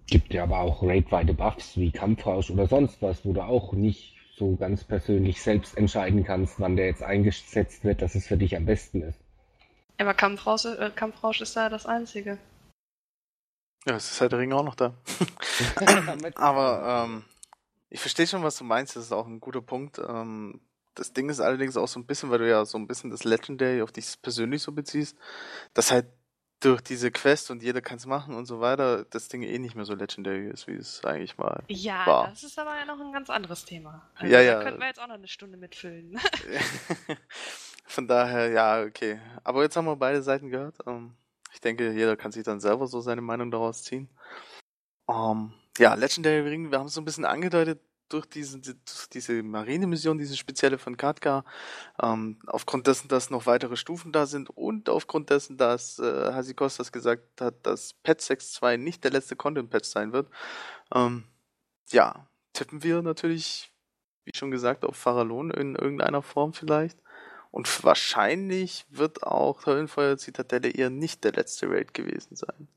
Gibt 0.07 0.33
ja 0.33 0.43
aber 0.43 0.59
auch 0.59 0.83
raidweite 0.83 1.33
Buffs 1.33 1.75
wie 1.75 1.91
Kampfrausch 1.91 2.51
oder 2.51 2.67
sonst 2.67 3.01
was, 3.01 3.25
wo 3.25 3.33
du 3.33 3.41
auch 3.41 3.73
nicht 3.73 4.15
so 4.37 4.55
ganz 4.55 4.83
persönlich 4.83 5.41
selbst 5.41 5.75
entscheiden 5.77 6.23
kannst, 6.23 6.59
wann 6.59 6.75
der 6.75 6.85
jetzt 6.85 7.03
eingesetzt 7.03 7.83
wird, 7.83 8.01
dass 8.01 8.15
es 8.15 8.27
für 8.27 8.37
dich 8.37 8.55
am 8.55 8.65
besten 8.65 9.01
ist. 9.01 9.19
Aber 9.97 10.13
Kampfrausch, 10.13 10.65
äh, 10.65 10.91
Kampfrausch 10.95 11.41
ist 11.41 11.55
da 11.55 11.69
das 11.69 11.85
Einzige. 11.85 12.37
Ja, 13.87 13.95
es 13.95 14.11
ist 14.11 14.21
halt 14.21 14.31
der 14.31 14.39
Ring 14.39 14.53
auch 14.53 14.63
noch 14.63 14.75
da. 14.75 14.93
Aber 16.35 17.05
ähm, 17.07 17.23
ich 17.89 18.01
verstehe 18.01 18.27
schon, 18.27 18.43
was 18.43 18.57
du 18.57 18.63
meinst. 18.65 18.95
Das 18.95 19.05
ist 19.05 19.11
auch 19.11 19.27
ein 19.27 19.39
guter 19.39 19.61
Punkt. 19.61 19.99
Ähm, 19.99 20.59
das 20.95 21.13
Ding 21.13 21.29
ist 21.29 21.39
allerdings 21.39 21.77
auch 21.77 21.87
so 21.87 21.99
ein 21.99 22.05
bisschen, 22.05 22.29
weil 22.29 22.39
du 22.39 22.49
ja 22.49 22.65
so 22.65 22.77
ein 22.77 22.87
bisschen 22.87 23.09
das 23.09 23.23
Legendary 23.23 23.81
auf 23.81 23.91
dich 23.91 24.21
persönlich 24.21 24.61
so 24.63 24.71
beziehst, 24.71 25.17
dass 25.73 25.91
halt 25.91 26.07
durch 26.61 26.81
diese 26.81 27.11
Quest 27.11 27.51
und 27.51 27.61
jeder 27.61 27.81
kann 27.81 27.97
es 27.97 28.05
machen 28.05 28.35
und 28.35 28.45
so 28.45 28.59
weiter, 28.61 29.05
das 29.05 29.27
Ding 29.27 29.43
eh 29.43 29.59
nicht 29.59 29.75
mehr 29.75 29.85
so 29.85 29.93
Legendary 29.93 30.47
ist, 30.49 30.67
wie 30.67 30.73
es 30.75 31.03
eigentlich 31.03 31.37
mal 31.37 31.63
Ja, 31.67 32.07
war. 32.07 32.27
das 32.29 32.43
ist 32.43 32.57
aber 32.57 32.75
ja 32.77 32.85
noch 32.85 32.99
ein 32.99 33.11
ganz 33.11 33.29
anderes 33.29 33.65
Thema. 33.65 34.09
Also, 34.15 34.33
Ja, 34.33 34.39
Da 34.39 34.43
ja. 34.43 34.63
könnten 34.63 34.79
wir 34.79 34.87
jetzt 34.87 34.99
auch 34.99 35.07
noch 35.07 35.15
eine 35.15 35.27
Stunde 35.27 35.57
mitfüllen. 35.57 36.17
Von 37.85 38.07
daher, 38.07 38.49
ja, 38.49 38.81
okay. 38.83 39.19
Aber 39.43 39.61
jetzt 39.63 39.75
haben 39.75 39.85
wir 39.85 39.95
beide 39.95 40.23
Seiten 40.23 40.49
gehört. 40.49 40.77
Ähm, 40.87 41.15
ich 41.53 41.61
denke, 41.61 41.91
jeder 41.91 42.17
kann 42.17 42.31
sich 42.31 42.43
dann 42.43 42.59
selber 42.59 42.87
so 42.87 42.99
seine 42.99 43.21
Meinung 43.21 43.51
daraus 43.51 43.83
ziehen. 43.83 44.09
Ähm, 45.09 45.53
ja, 45.77 45.93
Legendary 45.93 46.39
Ring, 46.49 46.71
wir 46.71 46.79
haben 46.79 46.87
es 46.87 46.93
so 46.95 47.01
ein 47.01 47.05
bisschen 47.05 47.25
angedeutet 47.25 47.79
durch 48.09 48.25
diese, 48.25 48.59
durch 48.59 49.09
diese 49.11 49.41
Marine-Mission, 49.43 50.17
diese 50.17 50.37
spezielle 50.37 50.77
von 50.77 50.97
Katka. 50.97 51.43
Ähm, 52.01 52.39
aufgrund 52.47 52.87
dessen, 52.87 53.07
dass 53.07 53.29
noch 53.29 53.45
weitere 53.45 53.75
Stufen 53.75 54.11
da 54.11 54.25
sind 54.25 54.49
und 54.49 54.89
aufgrund 54.89 55.29
dessen, 55.29 55.57
dass 55.57 55.99
äh, 55.99 56.33
Hasikostas 56.33 56.91
gesagt 56.91 57.41
hat, 57.41 57.65
dass 57.65 57.93
Patch 57.93 58.25
6.2 58.29 58.77
nicht 58.77 59.03
der 59.03 59.11
letzte 59.11 59.35
Content-Patch 59.35 59.89
sein 59.89 60.13
wird, 60.13 60.29
ähm, 60.93 61.25
ja, 61.89 62.27
tippen 62.53 62.83
wir 62.83 63.01
natürlich, 63.01 63.71
wie 64.23 64.35
schon 64.35 64.51
gesagt, 64.51 64.85
auf 64.85 64.95
Farallon 64.95 65.51
in 65.51 65.75
irgendeiner 65.75 66.21
Form 66.21 66.53
vielleicht. 66.53 66.99
Und 67.51 67.83
wahrscheinlich 67.85 68.85
wird 68.89 69.23
auch 69.23 69.65
Höllenfeuer 69.65 70.17
Zitadelle 70.17 70.69
eher 70.69 70.89
nicht 70.89 71.23
der 71.23 71.31
letzte 71.31 71.69
Raid 71.69 71.93
gewesen 71.93 72.35
sein. 72.35 72.67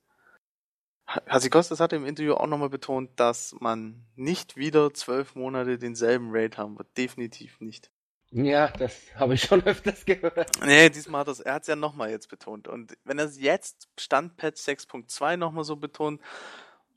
Hasikostas 1.08 1.80
hatte 1.80 1.96
im 1.96 2.04
Interview 2.04 2.34
auch 2.34 2.46
nochmal 2.46 2.68
betont, 2.68 3.10
dass 3.16 3.54
man 3.60 4.04
nicht 4.14 4.56
wieder 4.56 4.92
zwölf 4.92 5.34
Monate 5.34 5.78
denselben 5.78 6.28
Raid 6.30 6.58
haben 6.58 6.76
wird. 6.76 6.96
Definitiv 6.98 7.60
nicht. 7.60 7.90
Ja, 8.30 8.68
das 8.68 8.94
habe 9.14 9.34
ich 9.34 9.42
schon 9.42 9.62
öfters 9.64 10.04
gehört. 10.04 10.50
Nee, 10.62 10.90
diesmal 10.90 11.26
hat 11.26 11.40
er 11.40 11.56
es 11.56 11.66
ja 11.66 11.76
nochmal 11.76 12.10
jetzt 12.10 12.28
betont. 12.28 12.68
Und 12.68 12.96
wenn 13.04 13.18
er 13.18 13.24
es 13.24 13.40
jetzt 13.40 13.88
Stand 13.98 14.36
Patch 14.36 14.60
6.2 14.60 15.38
nochmal 15.38 15.64
so 15.64 15.76
betont 15.76 16.20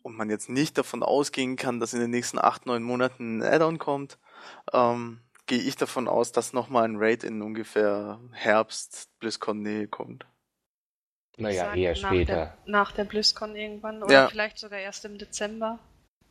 und 0.04 0.18
man 0.18 0.30
jetzt 0.30 0.50
nicht 0.50 0.78
davon 0.78 1.04
ausgehen 1.04 1.56
kann, 1.56 1.80
dass 1.80 1.94
in 1.94 2.02
den 2.02 2.12
nächsten 2.12 2.38
acht, 2.38 2.66
neun 2.66 2.84
Monaten 2.84 3.40
ein 3.40 3.44
Add-on 3.44 3.78
kommt, 3.78 4.18
ähm, 4.74 5.22
gehe 5.46 5.62
ich 5.62 5.78
davon 5.78 6.10
aus, 6.10 6.34
dass 6.34 6.52
nochmal 6.52 6.84
ein 6.84 6.98
Raid 6.98 7.24
in 7.24 7.42
ungefähr 7.42 8.20
Herbst 8.34 9.10
BlizzCon 9.20 9.62
Nähe 9.62 9.88
kommt. 9.88 10.26
Naja, 11.42 11.66
Sagen, 11.66 11.80
eher 11.80 11.92
nach 11.92 11.98
später. 11.98 12.34
Der, 12.36 12.54
nach 12.66 12.92
der 12.92 13.04
BlizzCon 13.06 13.56
irgendwann 13.56 14.04
oder 14.04 14.14
Ja. 14.14 14.28
vielleicht 14.30 14.58
sogar 14.60 14.80
erst 14.80 15.06
im 15.06 15.18
Dezember. 15.18 15.80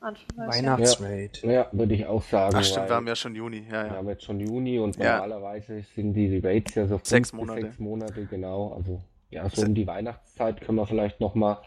Anfang. 0.03 0.49
Weihnachtsraid. 0.49 1.43
Ja, 1.43 1.69
würde 1.73 1.95
ich 1.95 2.07
auch 2.07 2.23
sagen. 2.23 2.57
Ach 2.57 2.65
stimmt, 2.65 2.85
weil 2.85 2.89
wir 2.89 2.97
haben 2.97 3.07
ja 3.09 3.17
schon 3.17 3.35
Juni. 3.35 3.67
Ja, 3.67 3.83
wir 3.85 3.87
ja. 3.91 3.97
haben 3.97 4.09
jetzt 4.09 4.25
schon 4.25 4.41
Juni 4.41 4.79
und 4.79 4.97
Ja. 4.97 5.19
normalerweise 5.19 5.83
sind 5.95 6.15
die 6.15 6.39
Rates 6.43 6.75
ja 6.75 6.87
so 6.87 6.97
fünf 6.97 7.07
Sechs 7.07 7.31
bis 7.33 7.39
Monate. 7.39 7.61
sechs 7.61 7.79
Monate, 7.79 8.25
genau. 8.25 8.73
Also 8.73 9.03
ja, 9.29 9.47
so 9.51 9.61
Se- 9.61 9.67
um 9.67 9.75
die 9.75 9.87
Weihnachtszeit 9.87 10.63
können 10.63 10.79
wir 10.79 10.87
vielleicht 10.87 11.21
nochmal 11.21 11.59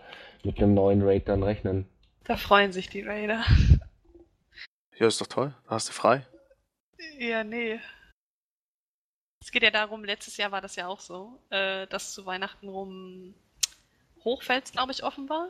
mit 0.43 0.57
einem 0.57 0.73
neuen 0.73 1.03
Rate 1.03 1.25
dann 1.25 1.43
rechnen. 1.43 1.85
Da 2.23 2.35
freuen 2.35 2.71
sich 2.71 2.89
die 2.89 3.01
Raider. 3.01 3.43
Ja, 4.97 5.07
ist 5.07 5.21
doch 5.21 5.27
toll. 5.27 5.53
Da 5.65 5.75
hast 5.75 5.89
du 5.89 5.93
frei. 5.93 6.25
Ja, 7.19 7.43
nee. 7.43 7.79
Es 9.43 9.51
geht 9.51 9.63
ja 9.63 9.71
darum, 9.71 10.05
letztes 10.05 10.37
Jahr 10.37 10.53
war 10.53 10.61
das 10.61 10.77
ja 10.77 10.87
auch 10.87 11.01
so, 11.01 11.37
äh, 11.49 11.85
dass 11.87 12.13
zu 12.13 12.25
Weihnachten 12.25 12.69
rum 12.69 13.33
Hochfels, 14.23 14.71
glaube 14.71 14.93
ich, 14.93 15.03
offen 15.03 15.27
war. 15.27 15.49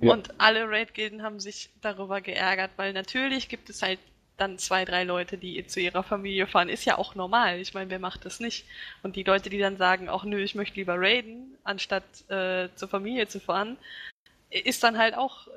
Ja. 0.00 0.12
Und 0.12 0.40
alle 0.40 0.70
Raid-Gilden 0.70 1.24
haben 1.24 1.40
sich 1.40 1.70
darüber 1.80 2.20
geärgert, 2.20 2.70
weil 2.76 2.92
natürlich 2.92 3.48
gibt 3.48 3.70
es 3.70 3.82
halt 3.82 3.98
dann 4.36 4.56
zwei, 4.56 4.84
drei 4.84 5.02
Leute, 5.02 5.36
die 5.36 5.66
zu 5.66 5.80
ihrer 5.80 6.04
Familie 6.04 6.46
fahren. 6.46 6.68
Ist 6.68 6.84
ja 6.84 6.96
auch 6.96 7.16
normal. 7.16 7.58
Ich 7.58 7.74
meine, 7.74 7.90
wer 7.90 7.98
macht 7.98 8.24
das 8.24 8.38
nicht? 8.38 8.64
Und 9.02 9.16
die 9.16 9.24
Leute, 9.24 9.50
die 9.50 9.58
dann 9.58 9.76
sagen, 9.76 10.08
ach 10.08 10.22
nö, 10.22 10.40
ich 10.40 10.54
möchte 10.54 10.76
lieber 10.76 10.94
raiden, 10.96 11.58
anstatt 11.64 12.04
äh, 12.30 12.68
zur 12.76 12.88
Familie 12.88 13.26
zu 13.26 13.40
fahren, 13.40 13.78
ist 14.48 14.84
dann 14.84 14.96
halt 14.96 15.16
auch 15.16 15.48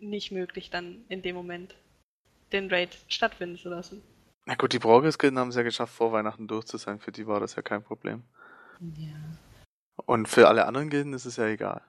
nicht 0.00 0.32
möglich, 0.32 0.68
dann 0.68 1.02
in 1.08 1.22
dem 1.22 1.34
Moment 1.34 1.74
den 2.52 2.70
Raid 2.70 2.90
stattfinden 3.08 3.56
zu 3.56 3.70
lassen. 3.70 4.02
Na 4.50 4.56
gut, 4.56 4.72
die 4.72 4.80
Brauges-Gilden 4.80 5.38
haben 5.38 5.50
es 5.50 5.54
ja 5.54 5.62
geschafft, 5.62 5.94
vor 5.94 6.10
Weihnachten 6.10 6.48
durch 6.48 6.64
zu 6.64 6.76
sein. 6.76 6.98
Für 6.98 7.12
die 7.12 7.28
war 7.28 7.38
das 7.38 7.54
ja 7.54 7.62
kein 7.62 7.84
Problem. 7.84 8.24
Ja. 8.96 9.14
Und 10.06 10.26
für 10.26 10.48
alle 10.48 10.66
anderen 10.66 10.90
Gilden 10.90 11.12
ist 11.12 11.24
es 11.24 11.36
ja 11.36 11.46
egal. 11.46 11.82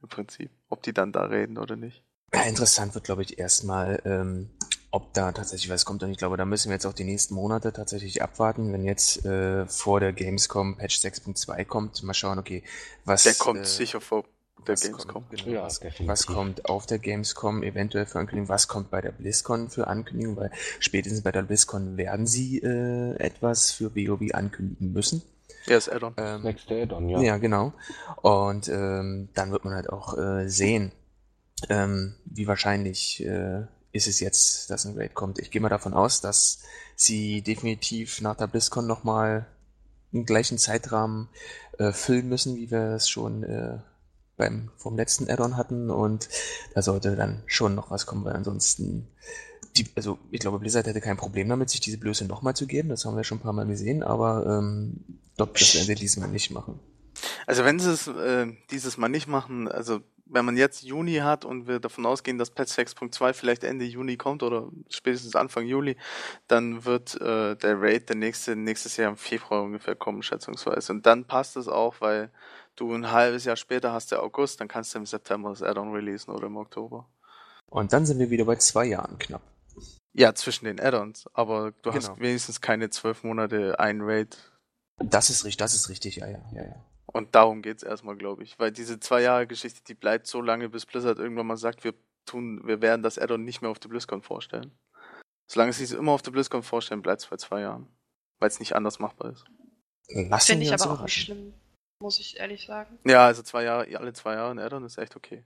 Im 0.00 0.08
Prinzip. 0.08 0.50
Ob 0.70 0.82
die 0.82 0.94
dann 0.94 1.12
da 1.12 1.26
reden 1.26 1.58
oder 1.58 1.76
nicht. 1.76 2.02
Ja, 2.32 2.44
interessant 2.44 2.94
wird, 2.94 3.04
glaube 3.04 3.20
ich, 3.20 3.38
erstmal, 3.38 4.00
ähm, 4.06 4.48
ob 4.90 5.12
da 5.12 5.30
tatsächlich 5.32 5.68
was 5.68 5.84
kommt. 5.84 6.02
Und 6.04 6.10
ich 6.10 6.16
glaube, 6.16 6.38
da 6.38 6.46
müssen 6.46 6.70
wir 6.70 6.76
jetzt 6.76 6.86
auch 6.86 6.94
die 6.94 7.04
nächsten 7.04 7.34
Monate 7.34 7.74
tatsächlich 7.74 8.22
abwarten. 8.22 8.72
Wenn 8.72 8.86
jetzt 8.86 9.26
äh, 9.26 9.66
vor 9.66 10.00
der 10.00 10.14
Gamescom 10.14 10.78
Patch 10.78 10.96
6.2 10.96 11.66
kommt, 11.66 12.02
mal 12.02 12.14
schauen, 12.14 12.38
okay, 12.38 12.64
was. 13.04 13.24
Der 13.24 13.34
kommt 13.34 13.60
äh, 13.60 13.64
sicher 13.66 14.00
vor 14.00 14.24
der 14.66 14.72
was 14.72 14.82
Gamescom. 14.82 15.12
Kommt, 15.12 15.30
genau, 15.30 15.50
Ja, 15.50 15.68
was, 16.06 16.26
kommt 16.26 16.68
auf 16.68 16.86
der 16.86 16.98
Gamescom 16.98 17.62
eventuell 17.62 18.06
für 18.06 18.18
Ankündigung, 18.18 18.48
was 18.48 18.68
kommt 18.68 18.90
bei 18.90 19.00
der 19.00 19.12
BlizzCon 19.12 19.70
für 19.70 19.86
Ankündigung, 19.86 20.36
weil 20.36 20.50
spätestens 20.80 21.22
bei 21.22 21.32
der 21.32 21.42
BlizzCon 21.42 21.96
werden 21.96 22.26
sie 22.26 22.58
äh, 22.58 23.14
etwas 23.16 23.72
für 23.72 23.94
WoW 23.94 24.34
ankündigen 24.34 24.92
müssen. 24.92 25.22
Ja, 25.66 25.76
ist 25.76 25.88
Addon. 25.88 26.14
Ähm, 26.16 26.42
Nächste 26.42 26.82
Add-on, 26.82 27.08
ja. 27.08 27.20
ja. 27.20 27.36
genau. 27.38 27.72
Und 28.22 28.68
ähm, 28.68 29.28
dann 29.34 29.52
wird 29.52 29.64
man 29.64 29.74
halt 29.74 29.90
auch 29.90 30.16
äh, 30.16 30.48
sehen, 30.48 30.92
ähm, 31.68 32.14
wie 32.24 32.46
wahrscheinlich 32.46 33.24
äh, 33.24 33.62
ist 33.92 34.06
es 34.06 34.20
jetzt, 34.20 34.70
dass 34.70 34.84
ein 34.84 34.96
Raid 34.96 35.14
kommt. 35.14 35.38
Ich 35.38 35.50
gehe 35.50 35.60
mal 35.60 35.68
davon 35.68 35.94
aus, 35.94 36.20
dass 36.20 36.62
sie 36.94 37.42
definitiv 37.42 38.20
nach 38.20 38.36
der 38.36 38.46
BlizzCon 38.46 38.86
nochmal 38.86 39.46
im 40.12 40.24
gleichen 40.24 40.58
Zeitrahmen 40.58 41.28
äh, 41.78 41.92
füllen 41.92 42.28
müssen, 42.28 42.56
wie 42.56 42.70
wir 42.70 42.94
es 42.94 43.08
schon 43.08 43.42
äh, 43.42 43.78
beim 44.36 44.70
vom 44.76 44.96
letzten 44.96 45.30
Add-on 45.30 45.56
hatten. 45.56 45.90
Und 45.90 46.28
da 46.74 46.82
sollte 46.82 47.16
dann 47.16 47.42
schon 47.46 47.74
noch 47.74 47.90
was 47.90 48.06
kommen, 48.06 48.24
weil 48.24 48.34
ansonsten 48.34 49.08
die, 49.76 49.86
also 49.94 50.18
ich 50.30 50.40
glaube, 50.40 50.58
Blizzard 50.58 50.86
hätte 50.86 51.00
kein 51.00 51.16
Problem 51.16 51.48
damit, 51.48 51.70
sich 51.70 51.80
diese 51.80 51.98
Blöße 51.98 52.24
nochmal 52.24 52.54
zu 52.54 52.66
geben. 52.66 52.88
Das 52.88 53.04
haben 53.04 53.16
wir 53.16 53.24
schon 53.24 53.38
ein 53.38 53.42
paar 53.42 53.52
Mal 53.52 53.66
gesehen, 53.66 54.02
aber 54.02 54.46
ähm, 54.46 55.04
glaube, 55.36 55.52
das 55.58 55.74
werden 55.74 55.86
sie 55.86 55.94
diesmal 55.94 56.28
nicht 56.28 56.50
machen. 56.50 56.80
Also 57.46 57.64
wenn 57.64 57.78
sie 57.78 57.90
es 57.90 58.06
äh, 58.08 58.46
dieses 58.70 58.96
Mal 58.96 59.08
nicht 59.08 59.26
machen, 59.26 59.68
also 59.68 60.00
wenn 60.26 60.44
man 60.44 60.56
jetzt 60.56 60.82
Juni 60.82 61.16
hat 61.16 61.44
und 61.44 61.68
wir 61.68 61.78
davon 61.78 62.04
ausgehen, 62.04 62.36
dass 62.36 62.50
Patch 62.50 62.72
6.2 62.72 63.32
vielleicht 63.32 63.62
Ende 63.62 63.84
Juni 63.84 64.16
kommt 64.16 64.42
oder 64.42 64.68
spätestens 64.88 65.36
Anfang 65.36 65.66
Juli, 65.66 65.96
dann 66.48 66.84
wird 66.84 67.14
äh, 67.20 67.54
der 67.54 67.80
Raid 67.80 68.08
der 68.08 68.16
nächste 68.16 68.56
nächstes 68.56 68.96
Jahr 68.96 69.10
im 69.10 69.16
Februar 69.16 69.62
ungefähr 69.62 69.94
kommen, 69.94 70.22
schätzungsweise. 70.22 70.92
Und 70.92 71.06
dann 71.06 71.26
passt 71.26 71.56
es 71.56 71.68
auch, 71.68 72.00
weil 72.00 72.30
du 72.76 72.94
ein 72.94 73.10
halbes 73.10 73.44
Jahr 73.44 73.56
später 73.56 73.92
hast 73.92 74.12
der 74.12 74.22
August, 74.22 74.60
dann 74.60 74.68
kannst 74.68 74.94
du 74.94 74.98
im 74.98 75.06
September 75.06 75.50
das 75.50 75.62
Add-on 75.62 75.92
releasen 75.92 76.32
oder 76.32 76.46
im 76.46 76.56
Oktober. 76.56 77.08
Und 77.68 77.92
dann 77.92 78.06
sind 78.06 78.18
wir 78.18 78.30
wieder 78.30 78.44
bei 78.44 78.56
zwei 78.56 78.84
Jahren 78.86 79.18
knapp. 79.18 79.42
Ja, 80.12 80.34
zwischen 80.34 80.64
den 80.64 80.80
Add-ons, 80.80 81.28
aber 81.34 81.72
du 81.82 81.92
hast 81.92 82.06
Genau. 82.08 82.20
wenigstens 82.20 82.60
keine 82.60 82.88
zwölf 82.90 83.22
Monate 83.24 83.78
ein 83.78 84.00
Raid. 84.00 84.36
Das 84.98 85.28
ist 85.28 85.44
richtig, 85.44 85.58
das 85.58 85.74
ist 85.74 85.88
richtig, 85.90 86.16
ja, 86.16 86.26
ja, 86.26 86.40
ja, 86.52 86.62
ja. 86.62 86.84
Und 87.06 87.34
darum 87.34 87.62
geht's 87.62 87.82
erstmal, 87.82 88.16
glaube 88.16 88.42
ich. 88.42 88.58
Weil 88.58 88.72
diese 88.72 88.98
zwei 89.00 89.22
Jahre 89.22 89.46
Geschichte, 89.46 89.82
die 89.86 89.94
bleibt 89.94 90.26
so 90.26 90.40
lange, 90.40 90.68
bis 90.68 90.86
Blizzard 90.86 91.18
irgendwann 91.18 91.46
mal 91.46 91.56
sagt, 91.56 91.84
wir 91.84 91.94
tun, 92.24 92.62
wir 92.64 92.80
werden 92.82 93.02
das 93.02 93.18
Add-on 93.18 93.44
nicht 93.44 93.62
mehr 93.62 93.70
auf 93.70 93.78
der 93.78 93.88
BlizzCon 93.88 94.22
vorstellen. 94.22 94.72
Solange 95.46 95.72
sie 95.72 95.84
es 95.84 95.92
immer 95.92 96.12
auf 96.12 96.22
der 96.22 96.30
BlizzCon 96.32 96.62
vorstellen, 96.62 97.02
bleibt 97.02 97.22
es 97.22 97.28
bei 97.28 97.36
zwei 97.36 97.60
Jahren. 97.60 97.86
Weil 98.38 98.48
es 98.48 98.58
nicht 98.58 98.74
anders 98.74 98.98
machbar 98.98 99.32
ist. 99.32 99.44
Finde 100.46 100.64
ich 100.64 100.72
aber 100.72 100.92
auch 100.92 101.02
nicht 101.02 101.12
schlimm, 101.14 101.54
muss 102.00 102.18
ich 102.20 102.38
ehrlich 102.38 102.66
sagen. 102.66 102.98
Ja, 103.04 103.26
also 103.26 103.42
zwei 103.42 103.64
Jahre, 103.64 103.86
alle 103.98 104.12
zwei 104.12 104.34
Jahre 104.34 104.50
ein 104.50 104.58
Add-on 104.58 104.84
ist 104.84 104.98
echt 104.98 105.16
okay. 105.16 105.44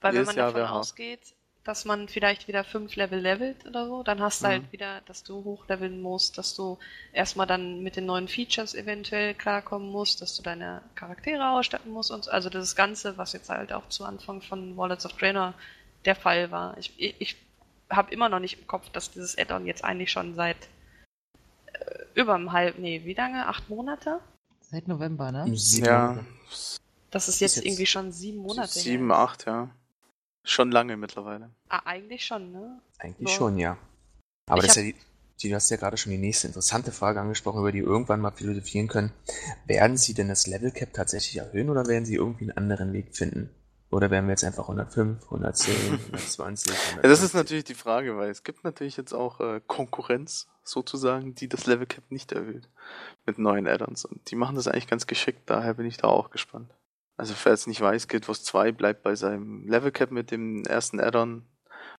Weil 0.00 0.14
wenn 0.14 0.20
Jedes 0.20 0.28
man 0.28 0.36
Jahr 0.36 0.52
davon 0.52 0.62
ausgeht, 0.66 1.34
dass 1.64 1.84
man 1.84 2.08
vielleicht 2.08 2.48
wieder 2.48 2.64
fünf 2.64 2.96
Level 2.96 3.20
levelt 3.20 3.64
oder 3.66 3.86
so, 3.86 4.02
dann 4.02 4.20
hast 4.20 4.42
du 4.42 4.48
Mhm. 4.48 4.50
halt 4.50 4.72
wieder, 4.72 5.00
dass 5.02 5.22
du 5.22 5.44
hochleveln 5.44 6.02
musst, 6.02 6.36
dass 6.36 6.54
du 6.56 6.78
erstmal 7.12 7.46
dann 7.46 7.82
mit 7.82 7.96
den 7.96 8.06
neuen 8.06 8.26
Features 8.28 8.74
eventuell 8.74 9.32
klarkommen 9.34 9.88
musst, 9.90 10.20
dass 10.20 10.36
du 10.36 10.42
deine 10.42 10.82
Charaktere 10.96 11.50
ausstatten 11.50 11.92
musst 11.92 12.10
und 12.10 12.24
so. 12.24 12.30
also 12.32 12.50
das 12.50 12.74
Ganze, 12.76 13.16
was 13.16 13.32
jetzt 13.32 13.48
halt 13.48 13.72
auch 13.72 13.88
zu 13.88 14.04
Anfang 14.04 14.42
von 14.42 14.76
Wallets 14.76 15.06
of 15.06 15.12
Draenor 15.14 15.54
der 16.04 16.16
Fall 16.16 16.50
war. 16.50 16.76
Ich, 16.78 16.92
ich, 16.98 17.14
ich 17.20 17.36
habe 17.90 18.12
immer 18.12 18.28
noch 18.28 18.40
nicht 18.40 18.58
im 18.60 18.66
Kopf, 18.66 18.90
dass 18.90 19.12
dieses 19.12 19.38
Add-on 19.38 19.66
jetzt 19.66 19.84
eigentlich 19.84 20.10
schon 20.10 20.34
seit 20.34 20.56
äh, 21.74 22.04
über 22.14 22.34
einem 22.34 22.52
halben, 22.52 22.82
nee, 22.82 23.02
wie 23.04 23.14
lange? 23.14 23.46
Acht 23.46 23.68
Monate? 23.68 24.20
Seit 24.72 24.88
November, 24.88 25.30
ne? 25.30 25.54
Sieben 25.54 25.84
ja, 25.86 26.08
Monate. 26.08 26.26
Das 27.10 27.28
ist 27.28 27.34
Ist 27.34 27.40
jetzt, 27.40 27.56
jetzt 27.56 27.66
irgendwie 27.66 27.84
schon 27.84 28.10
sieben 28.10 28.38
Monate 28.38 28.72
sieben, 28.72 29.08
her. 29.10 29.18
acht, 29.18 29.44
ja. 29.46 29.70
Schon 30.44 30.72
lange 30.72 30.96
mittlerweile. 30.96 31.50
Ah, 31.68 31.82
eigentlich 31.84 32.24
schon, 32.24 32.52
ne? 32.52 32.80
Eigentlich 32.98 33.28
Ja. 33.28 33.36
schon, 33.36 33.58
ja. 33.58 33.76
Aber 34.46 34.62
Ich 34.62 34.66
das 34.68 34.76
ist 34.78 34.82
ja 34.82 34.90
die, 34.90 34.96
die, 35.42 35.48
du 35.50 35.54
hast 35.56 35.70
ja 35.70 35.76
gerade 35.76 35.98
schon 35.98 36.10
die 36.10 36.18
nächste 36.18 36.46
interessante 36.46 36.90
Frage 36.90 37.20
angesprochen, 37.20 37.60
über 37.60 37.70
die 37.70 37.80
wir 37.82 37.86
irgendwann 37.86 38.20
mal 38.20 38.30
philosophieren 38.30 38.88
können. 38.88 39.12
Werden 39.66 39.98
sie 39.98 40.14
denn 40.14 40.28
das 40.28 40.46
Level 40.46 40.70
Cap 40.70 40.94
tatsächlich 40.94 41.36
erhöhen 41.36 41.68
oder 41.68 41.86
werden 41.86 42.06
sie 42.06 42.14
irgendwie 42.14 42.44
einen 42.44 42.56
anderen 42.56 42.94
Weg 42.94 43.14
finden? 43.14 43.50
Oder 43.92 44.10
werden 44.10 44.26
wir 44.26 44.32
jetzt 44.32 44.44
einfach 44.44 44.64
105, 44.64 45.22
110, 45.24 45.74
120? 46.06 46.72
Ja, 46.96 47.02
das 47.02 47.22
ist 47.22 47.34
natürlich 47.34 47.64
die 47.64 47.74
Frage, 47.74 48.16
weil 48.16 48.30
es 48.30 48.42
gibt 48.42 48.64
natürlich 48.64 48.96
jetzt 48.96 49.12
auch 49.12 49.38
äh, 49.40 49.60
Konkurrenz 49.66 50.48
sozusagen, 50.64 51.34
die 51.34 51.46
das 51.46 51.66
Level 51.66 51.84
Cap 51.86 52.04
nicht 52.08 52.32
erhöht 52.32 52.70
mit 53.26 53.38
neuen 53.38 53.68
Add-ons. 53.68 54.06
Und 54.06 54.30
die 54.30 54.34
machen 54.34 54.56
das 54.56 54.66
eigentlich 54.66 54.86
ganz 54.86 55.06
geschickt, 55.06 55.42
daher 55.44 55.74
bin 55.74 55.84
ich 55.84 55.98
da 55.98 56.08
auch 56.08 56.30
gespannt. 56.30 56.74
Also 57.18 57.34
wer 57.44 57.52
es 57.52 57.66
nicht 57.66 57.82
weiß, 57.82 58.08
Guild 58.08 58.26
Wars 58.28 58.42
2 58.44 58.72
bleibt 58.72 59.02
bei 59.02 59.14
seinem 59.14 59.68
Level 59.68 59.92
Cap 59.92 60.10
mit 60.10 60.30
dem 60.30 60.64
ersten 60.64 60.98
Add-on 60.98 61.44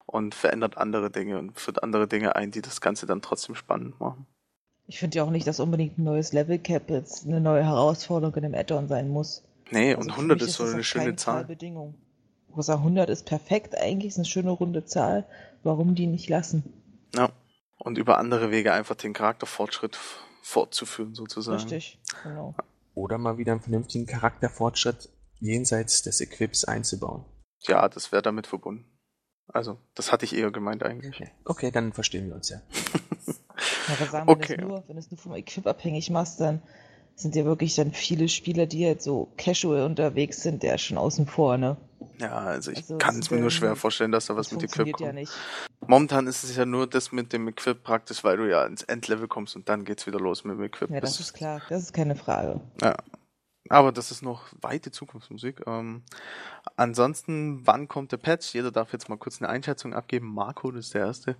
und 0.08 0.34
verändert 0.34 0.78
andere 0.78 1.12
Dinge 1.12 1.38
und 1.38 1.60
führt 1.60 1.84
andere 1.84 2.08
Dinge 2.08 2.36
ein, 2.36 2.50
die 2.50 2.64
das 2.64 2.82
Ganze 2.82 3.06
dann 3.06 3.22
trotzdem 3.22 3.54
spannend 3.54 4.00
machen. 4.00 4.26
Ich 4.88 4.98
finde 4.98 5.18
ja 5.18 5.24
auch 5.24 5.30
nicht, 5.30 5.46
dass 5.46 5.60
unbedingt 5.60 6.00
ein 6.00 6.04
neues 6.04 6.34
Level 6.34 6.58
Cap 6.58 6.90
jetzt 6.90 7.28
eine 7.28 7.40
neue 7.40 7.64
Herausforderung 7.64 8.36
in 8.36 8.46
einem 8.46 8.56
Add-on 8.56 8.88
sein 8.88 9.10
muss. 9.10 9.44
Nee, 9.74 9.96
Also 9.96 10.02
und 10.02 10.12
für 10.12 10.16
100 10.18 10.40
mich 10.40 10.50
ist 10.50 10.56
so 10.56 10.64
eine 10.64 10.80
auf 10.80 10.86
schöne 10.86 11.16
Zahl. 11.16 11.46
Bedingung. 11.46 11.96
Rosa 12.56 12.76
100 12.76 13.10
ist 13.10 13.26
perfekt 13.26 13.76
eigentlich, 13.78 14.10
ist 14.10 14.18
eine 14.18 14.26
schöne 14.26 14.52
runde 14.52 14.86
Zahl. 14.86 15.26
Warum 15.64 15.96
die 15.96 16.08
nicht 16.08 16.30
lassen? 16.30 16.64
Ja. 17.16 17.30
Und 17.80 17.98
über 17.98 18.18
andere 18.18 18.52
Wege 18.52 18.72
einfach 18.74 18.96
den 18.96 19.14
Charakterfortschritt 19.14 19.98
fortzuführen 20.42 21.16
sozusagen. 21.16 21.58
Richtig, 21.58 22.00
genau. 22.24 22.54
Oder 22.94 23.18
mal 23.18 23.38
wieder 23.38 23.54
einen 23.54 23.62
vernünftigen 23.62 24.06
Charakterfortschritt 24.06 25.10
jenseits 25.40 26.04
des 26.04 26.22
Equips 26.22 26.64
einzubauen. 26.64 27.26
Ja, 27.62 27.90
das 27.90 28.12
wäre 28.12 28.22
damit 28.22 28.46
verbunden. 28.48 28.86
Also, 29.48 29.78
das 29.96 30.12
hatte 30.12 30.26
ich 30.26 30.36
eher 30.36 30.52
gemeint 30.52 30.84
eigentlich. 30.84 31.16
Okay, 31.16 31.32
okay 31.46 31.72
dann 31.72 31.92
verstehen 31.94 32.28
wir 32.28 32.36
uns 32.36 32.50
ja. 32.50 32.62
Ja, 33.88 33.96
aber 33.96 34.06
sagen, 34.06 34.28
wenn, 34.28 34.36
Okay. 34.36 34.58
du 34.58 34.68
nur, 34.68 34.84
wenn 34.88 34.96
du 34.96 35.00
es 35.00 35.12
nur 35.12 35.18
vom 35.18 35.34
Equip 35.36 35.68
abhängig 35.68 36.10
machst, 36.10 36.40
dann 36.40 36.62
sind 37.16 37.36
ja 37.36 37.46
wirklich 37.46 37.76
dann 37.76 37.92
viele 37.92 38.28
Spieler, 38.28 38.66
die 38.66 38.80
jetzt 38.80 39.04
so 39.04 39.32
casual 39.38 39.84
unterwegs 39.84 40.42
sind, 40.42 40.64
der 40.64 40.78
schon 40.78 40.98
außen 40.98 41.28
vor, 41.28 41.58
ne? 41.58 41.78
Ja, 42.20 42.34
also 42.36 42.72
ich 42.72 42.78
Also, 42.80 42.98
kann 42.98 43.16
das 43.18 43.26
es 43.26 43.32
mir 43.32 43.40
nur 43.40 43.52
schwer 43.52 43.76
vorstellen, 43.76 44.12
dass 44.12 44.28
da 44.28 44.36
was 44.36 44.50
das 44.50 44.60
mit 44.60 44.64
Equip 44.70 44.94
kommt. 44.94 45.00
ja 45.00 45.14
nicht. 45.14 45.32
Momentan 45.88 46.28
ist 46.28 46.44
es 46.44 46.56
ja 46.56 46.66
nur 46.66 46.88
das 46.88 47.12
mit 47.12 47.34
dem 47.34 47.48
Equip 47.48 47.84
praktisch, 47.84 48.24
weil 48.24 48.38
du 48.38 48.50
ja 48.50 48.66
ins 48.66 48.84
Endlevel 48.84 49.28
kommst 49.28 49.56
und 49.56 49.70
dann 49.70 49.86
geht's 49.86 50.06
wieder 50.08 50.20
los 50.20 50.44
mit 50.44 50.58
dem 50.58 50.64
Equip. 50.64 50.90
Ja, 50.90 51.02
das 51.02 51.20
ist 51.20 51.34
klar. 51.34 51.62
Das 51.70 51.82
ist 51.84 51.94
keine 51.94 52.16
Frage. 52.16 52.62
Ja. 52.82 52.96
Aber 53.70 53.92
das 53.92 54.12
ist 54.12 54.22
noch 54.22 54.48
weite 54.62 54.92
Zukunftsmusik. 54.92 55.62
Ähm, 55.66 56.04
ansonsten, 56.76 57.66
wann 57.66 57.88
kommt 57.88 58.12
der 58.12 58.18
Patch? 58.18 58.54
Jeder 58.54 58.72
darf 58.72 58.92
jetzt 58.94 59.08
mal 59.10 59.18
kurz 59.18 59.42
eine 59.42 59.50
Einschätzung 59.50 59.94
abgeben. 59.94 60.28
Marco, 60.34 60.72
das 60.72 60.86
ist 60.88 60.94
der 60.94 61.06
Erste. 61.06 61.36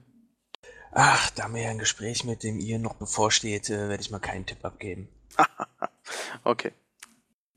Ach, 0.92 1.30
da 1.32 1.48
mir 1.48 1.64
ja 1.64 1.70
ein 1.70 1.80
Gespräch 1.80 2.24
mit 2.24 2.44
dem 2.44 2.60
ihr 2.60 2.80
noch 2.80 2.96
bevorsteht, 2.96 3.70
äh, 3.70 3.90
werde 3.90 4.02
ich 4.02 4.12
mal 4.12 4.20
keinen 4.20 4.46
Tipp 4.46 4.64
abgeben. 4.64 5.10
Okay. 6.44 6.72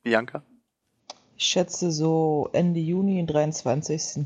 Bianca? 0.02 0.42
Ich 1.36 1.46
schätze 1.46 1.90
so 1.90 2.48
Ende 2.52 2.80
Juni, 2.80 3.16
den 3.16 3.26
23. 3.26 4.24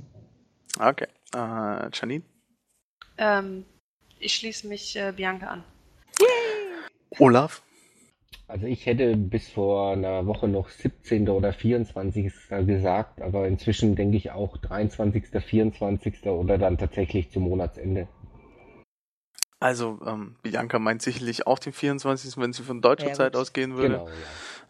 Okay. 0.79 1.07
Äh, 1.35 1.91
Janine? 1.93 2.23
Ähm, 3.17 3.65
ich 4.19 4.35
schließe 4.35 4.69
mich 4.69 4.97
äh, 4.97 5.13
Bianca 5.17 5.47
an. 5.47 5.65
Olaf? 7.19 7.63
Also 8.47 8.67
ich 8.67 8.85
hätte 8.87 9.17
bis 9.17 9.49
vor 9.49 9.93
einer 9.93 10.27
Woche 10.27 10.49
noch 10.49 10.69
17. 10.69 11.29
oder 11.29 11.53
24. 11.53 12.33
gesagt, 12.67 13.23
aber 13.23 13.47
inzwischen 13.47 13.95
denke 13.95 14.17
ich 14.17 14.33
auch 14.33 14.57
23., 14.57 15.41
24. 15.41 16.27
oder 16.27 16.59
dann 16.59 16.77
tatsächlich 16.77 17.31
zum 17.31 17.45
Monatsende. 17.45 18.09
Also, 19.61 19.99
ähm, 20.07 20.37
Bianca 20.43 20.79
meint 20.79 21.03
sicherlich 21.03 21.47
auch 21.47 21.59
den 21.59 21.75
24., 21.75 22.39
wenn 22.39 22.55
sie 22.55 22.63
von 22.63 22.81
deutscher 22.81 23.09
Ja, 23.09 23.15
Zeit 23.15 23.35
gut. 23.35 23.43
ausgehen 23.43 23.77
würde. 23.77 23.99
Genau, 23.99 24.09
ja. 24.09 24.15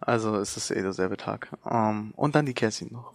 Also 0.00 0.36
es 0.36 0.56
ist 0.56 0.70
eh 0.72 0.82
derselbe 0.82 1.16
Tag. 1.16 1.52
Ähm, 1.64 2.12
und 2.16 2.34
dann 2.34 2.44
die 2.44 2.54
Cassie 2.54 2.88
noch. 2.90 3.14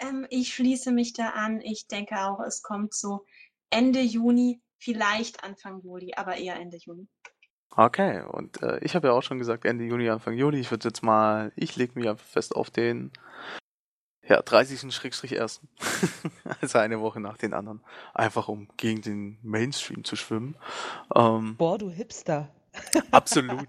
Ähm, 0.00 0.26
ich 0.28 0.52
schließe 0.54 0.90
mich 0.90 1.12
da 1.12 1.30
an. 1.30 1.60
Ich 1.60 1.86
denke 1.86 2.16
auch, 2.20 2.40
es 2.40 2.62
kommt 2.62 2.94
so 2.94 3.24
Ende 3.70 4.00
Juni, 4.00 4.60
vielleicht 4.78 5.44
Anfang 5.44 5.80
Juli, 5.82 6.14
aber 6.16 6.36
eher 6.36 6.56
Ende 6.56 6.78
Juni. 6.78 7.06
Okay, 7.70 8.22
und 8.22 8.62
äh, 8.62 8.78
ich 8.80 8.94
habe 8.96 9.08
ja 9.08 9.12
auch 9.14 9.22
schon 9.22 9.38
gesagt, 9.38 9.64
Ende 9.66 9.84
Juni, 9.84 10.08
Anfang 10.08 10.34
Juli. 10.34 10.58
Ich 10.58 10.70
würde 10.70 10.88
jetzt 10.88 11.02
mal, 11.02 11.52
ich 11.56 11.76
lege 11.76 11.92
mich 11.98 12.08
einfach 12.08 12.26
fest 12.26 12.56
auf 12.56 12.70
den 12.70 13.12
ja, 14.28 14.42
30. 14.42 14.92
Schrägstrich 14.92 15.32
ersten. 15.32 15.68
also 16.60 16.78
eine 16.78 17.00
Woche 17.00 17.20
nach 17.20 17.36
den 17.36 17.54
anderen. 17.54 17.80
Einfach 18.14 18.48
um 18.48 18.68
gegen 18.76 19.02
den 19.02 19.38
Mainstream 19.42 20.04
zu 20.04 20.16
schwimmen. 20.16 20.56
Ähm, 21.14 21.56
Boah, 21.56 21.78
du 21.78 21.90
Hipster. 21.90 22.48
absolut. 23.10 23.68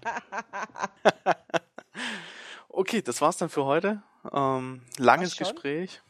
okay, 2.68 3.02
das 3.02 3.20
war's 3.20 3.36
dann 3.36 3.48
für 3.48 3.64
heute. 3.64 4.02
Ähm, 4.32 4.82
langes? 4.96 5.36
Gespräch. 5.36 6.00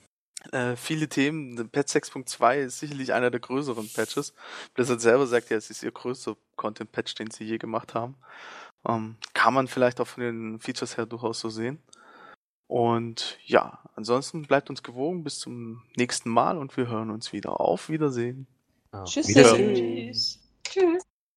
Äh, 0.53 0.77
viele 0.77 1.09
Themen. 1.09 1.69
Patch 1.71 1.95
6.2 1.95 2.59
ist 2.59 2.79
sicherlich 2.79 3.13
einer 3.13 3.31
der 3.31 3.41
größeren 3.41 3.89
Patches. 3.93 4.33
Blizzard 4.75 5.01
selber 5.01 5.27
sagt 5.27 5.51
ja, 5.51 5.57
es 5.57 5.69
ist 5.71 5.83
ihr 5.83 5.91
größter 5.91 6.37
Content-Patch, 6.57 7.15
den 7.17 7.31
sie 7.31 7.45
je 7.45 7.59
gemacht 7.59 7.95
haben. 7.95 8.17
Ähm, 8.89 9.17
kann 9.35 9.53
man 9.53 9.69
vielleicht 9.69 10.01
auch 10.01 10.07
von 10.07 10.23
den 10.23 10.61
Features 10.61 10.97
her 10.97 11.07
durchaus 11.07 11.41
so 11.41 11.49
sehen. 11.49 11.83
Und 12.69 13.39
ja, 13.47 13.81
ansonsten 13.97 14.43
bleibt 14.43 14.71
uns 14.71 14.83
gewogen 14.83 15.25
bis 15.25 15.39
zum 15.41 15.83
nächsten 15.97 16.31
Mal 16.31 16.59
und 16.59 16.77
wir 16.77 16.87
hören 16.89 17.11
uns 17.11 17.33
wieder. 17.33 17.61
Auf 17.61 17.89
Wiedersehen. 17.89 18.47
Auf 18.93 19.09
Tschüss. 19.09 19.27
Wiedersehen. 19.27 19.75
Tschüss. 19.75 20.39
Tschüss. 20.65 21.08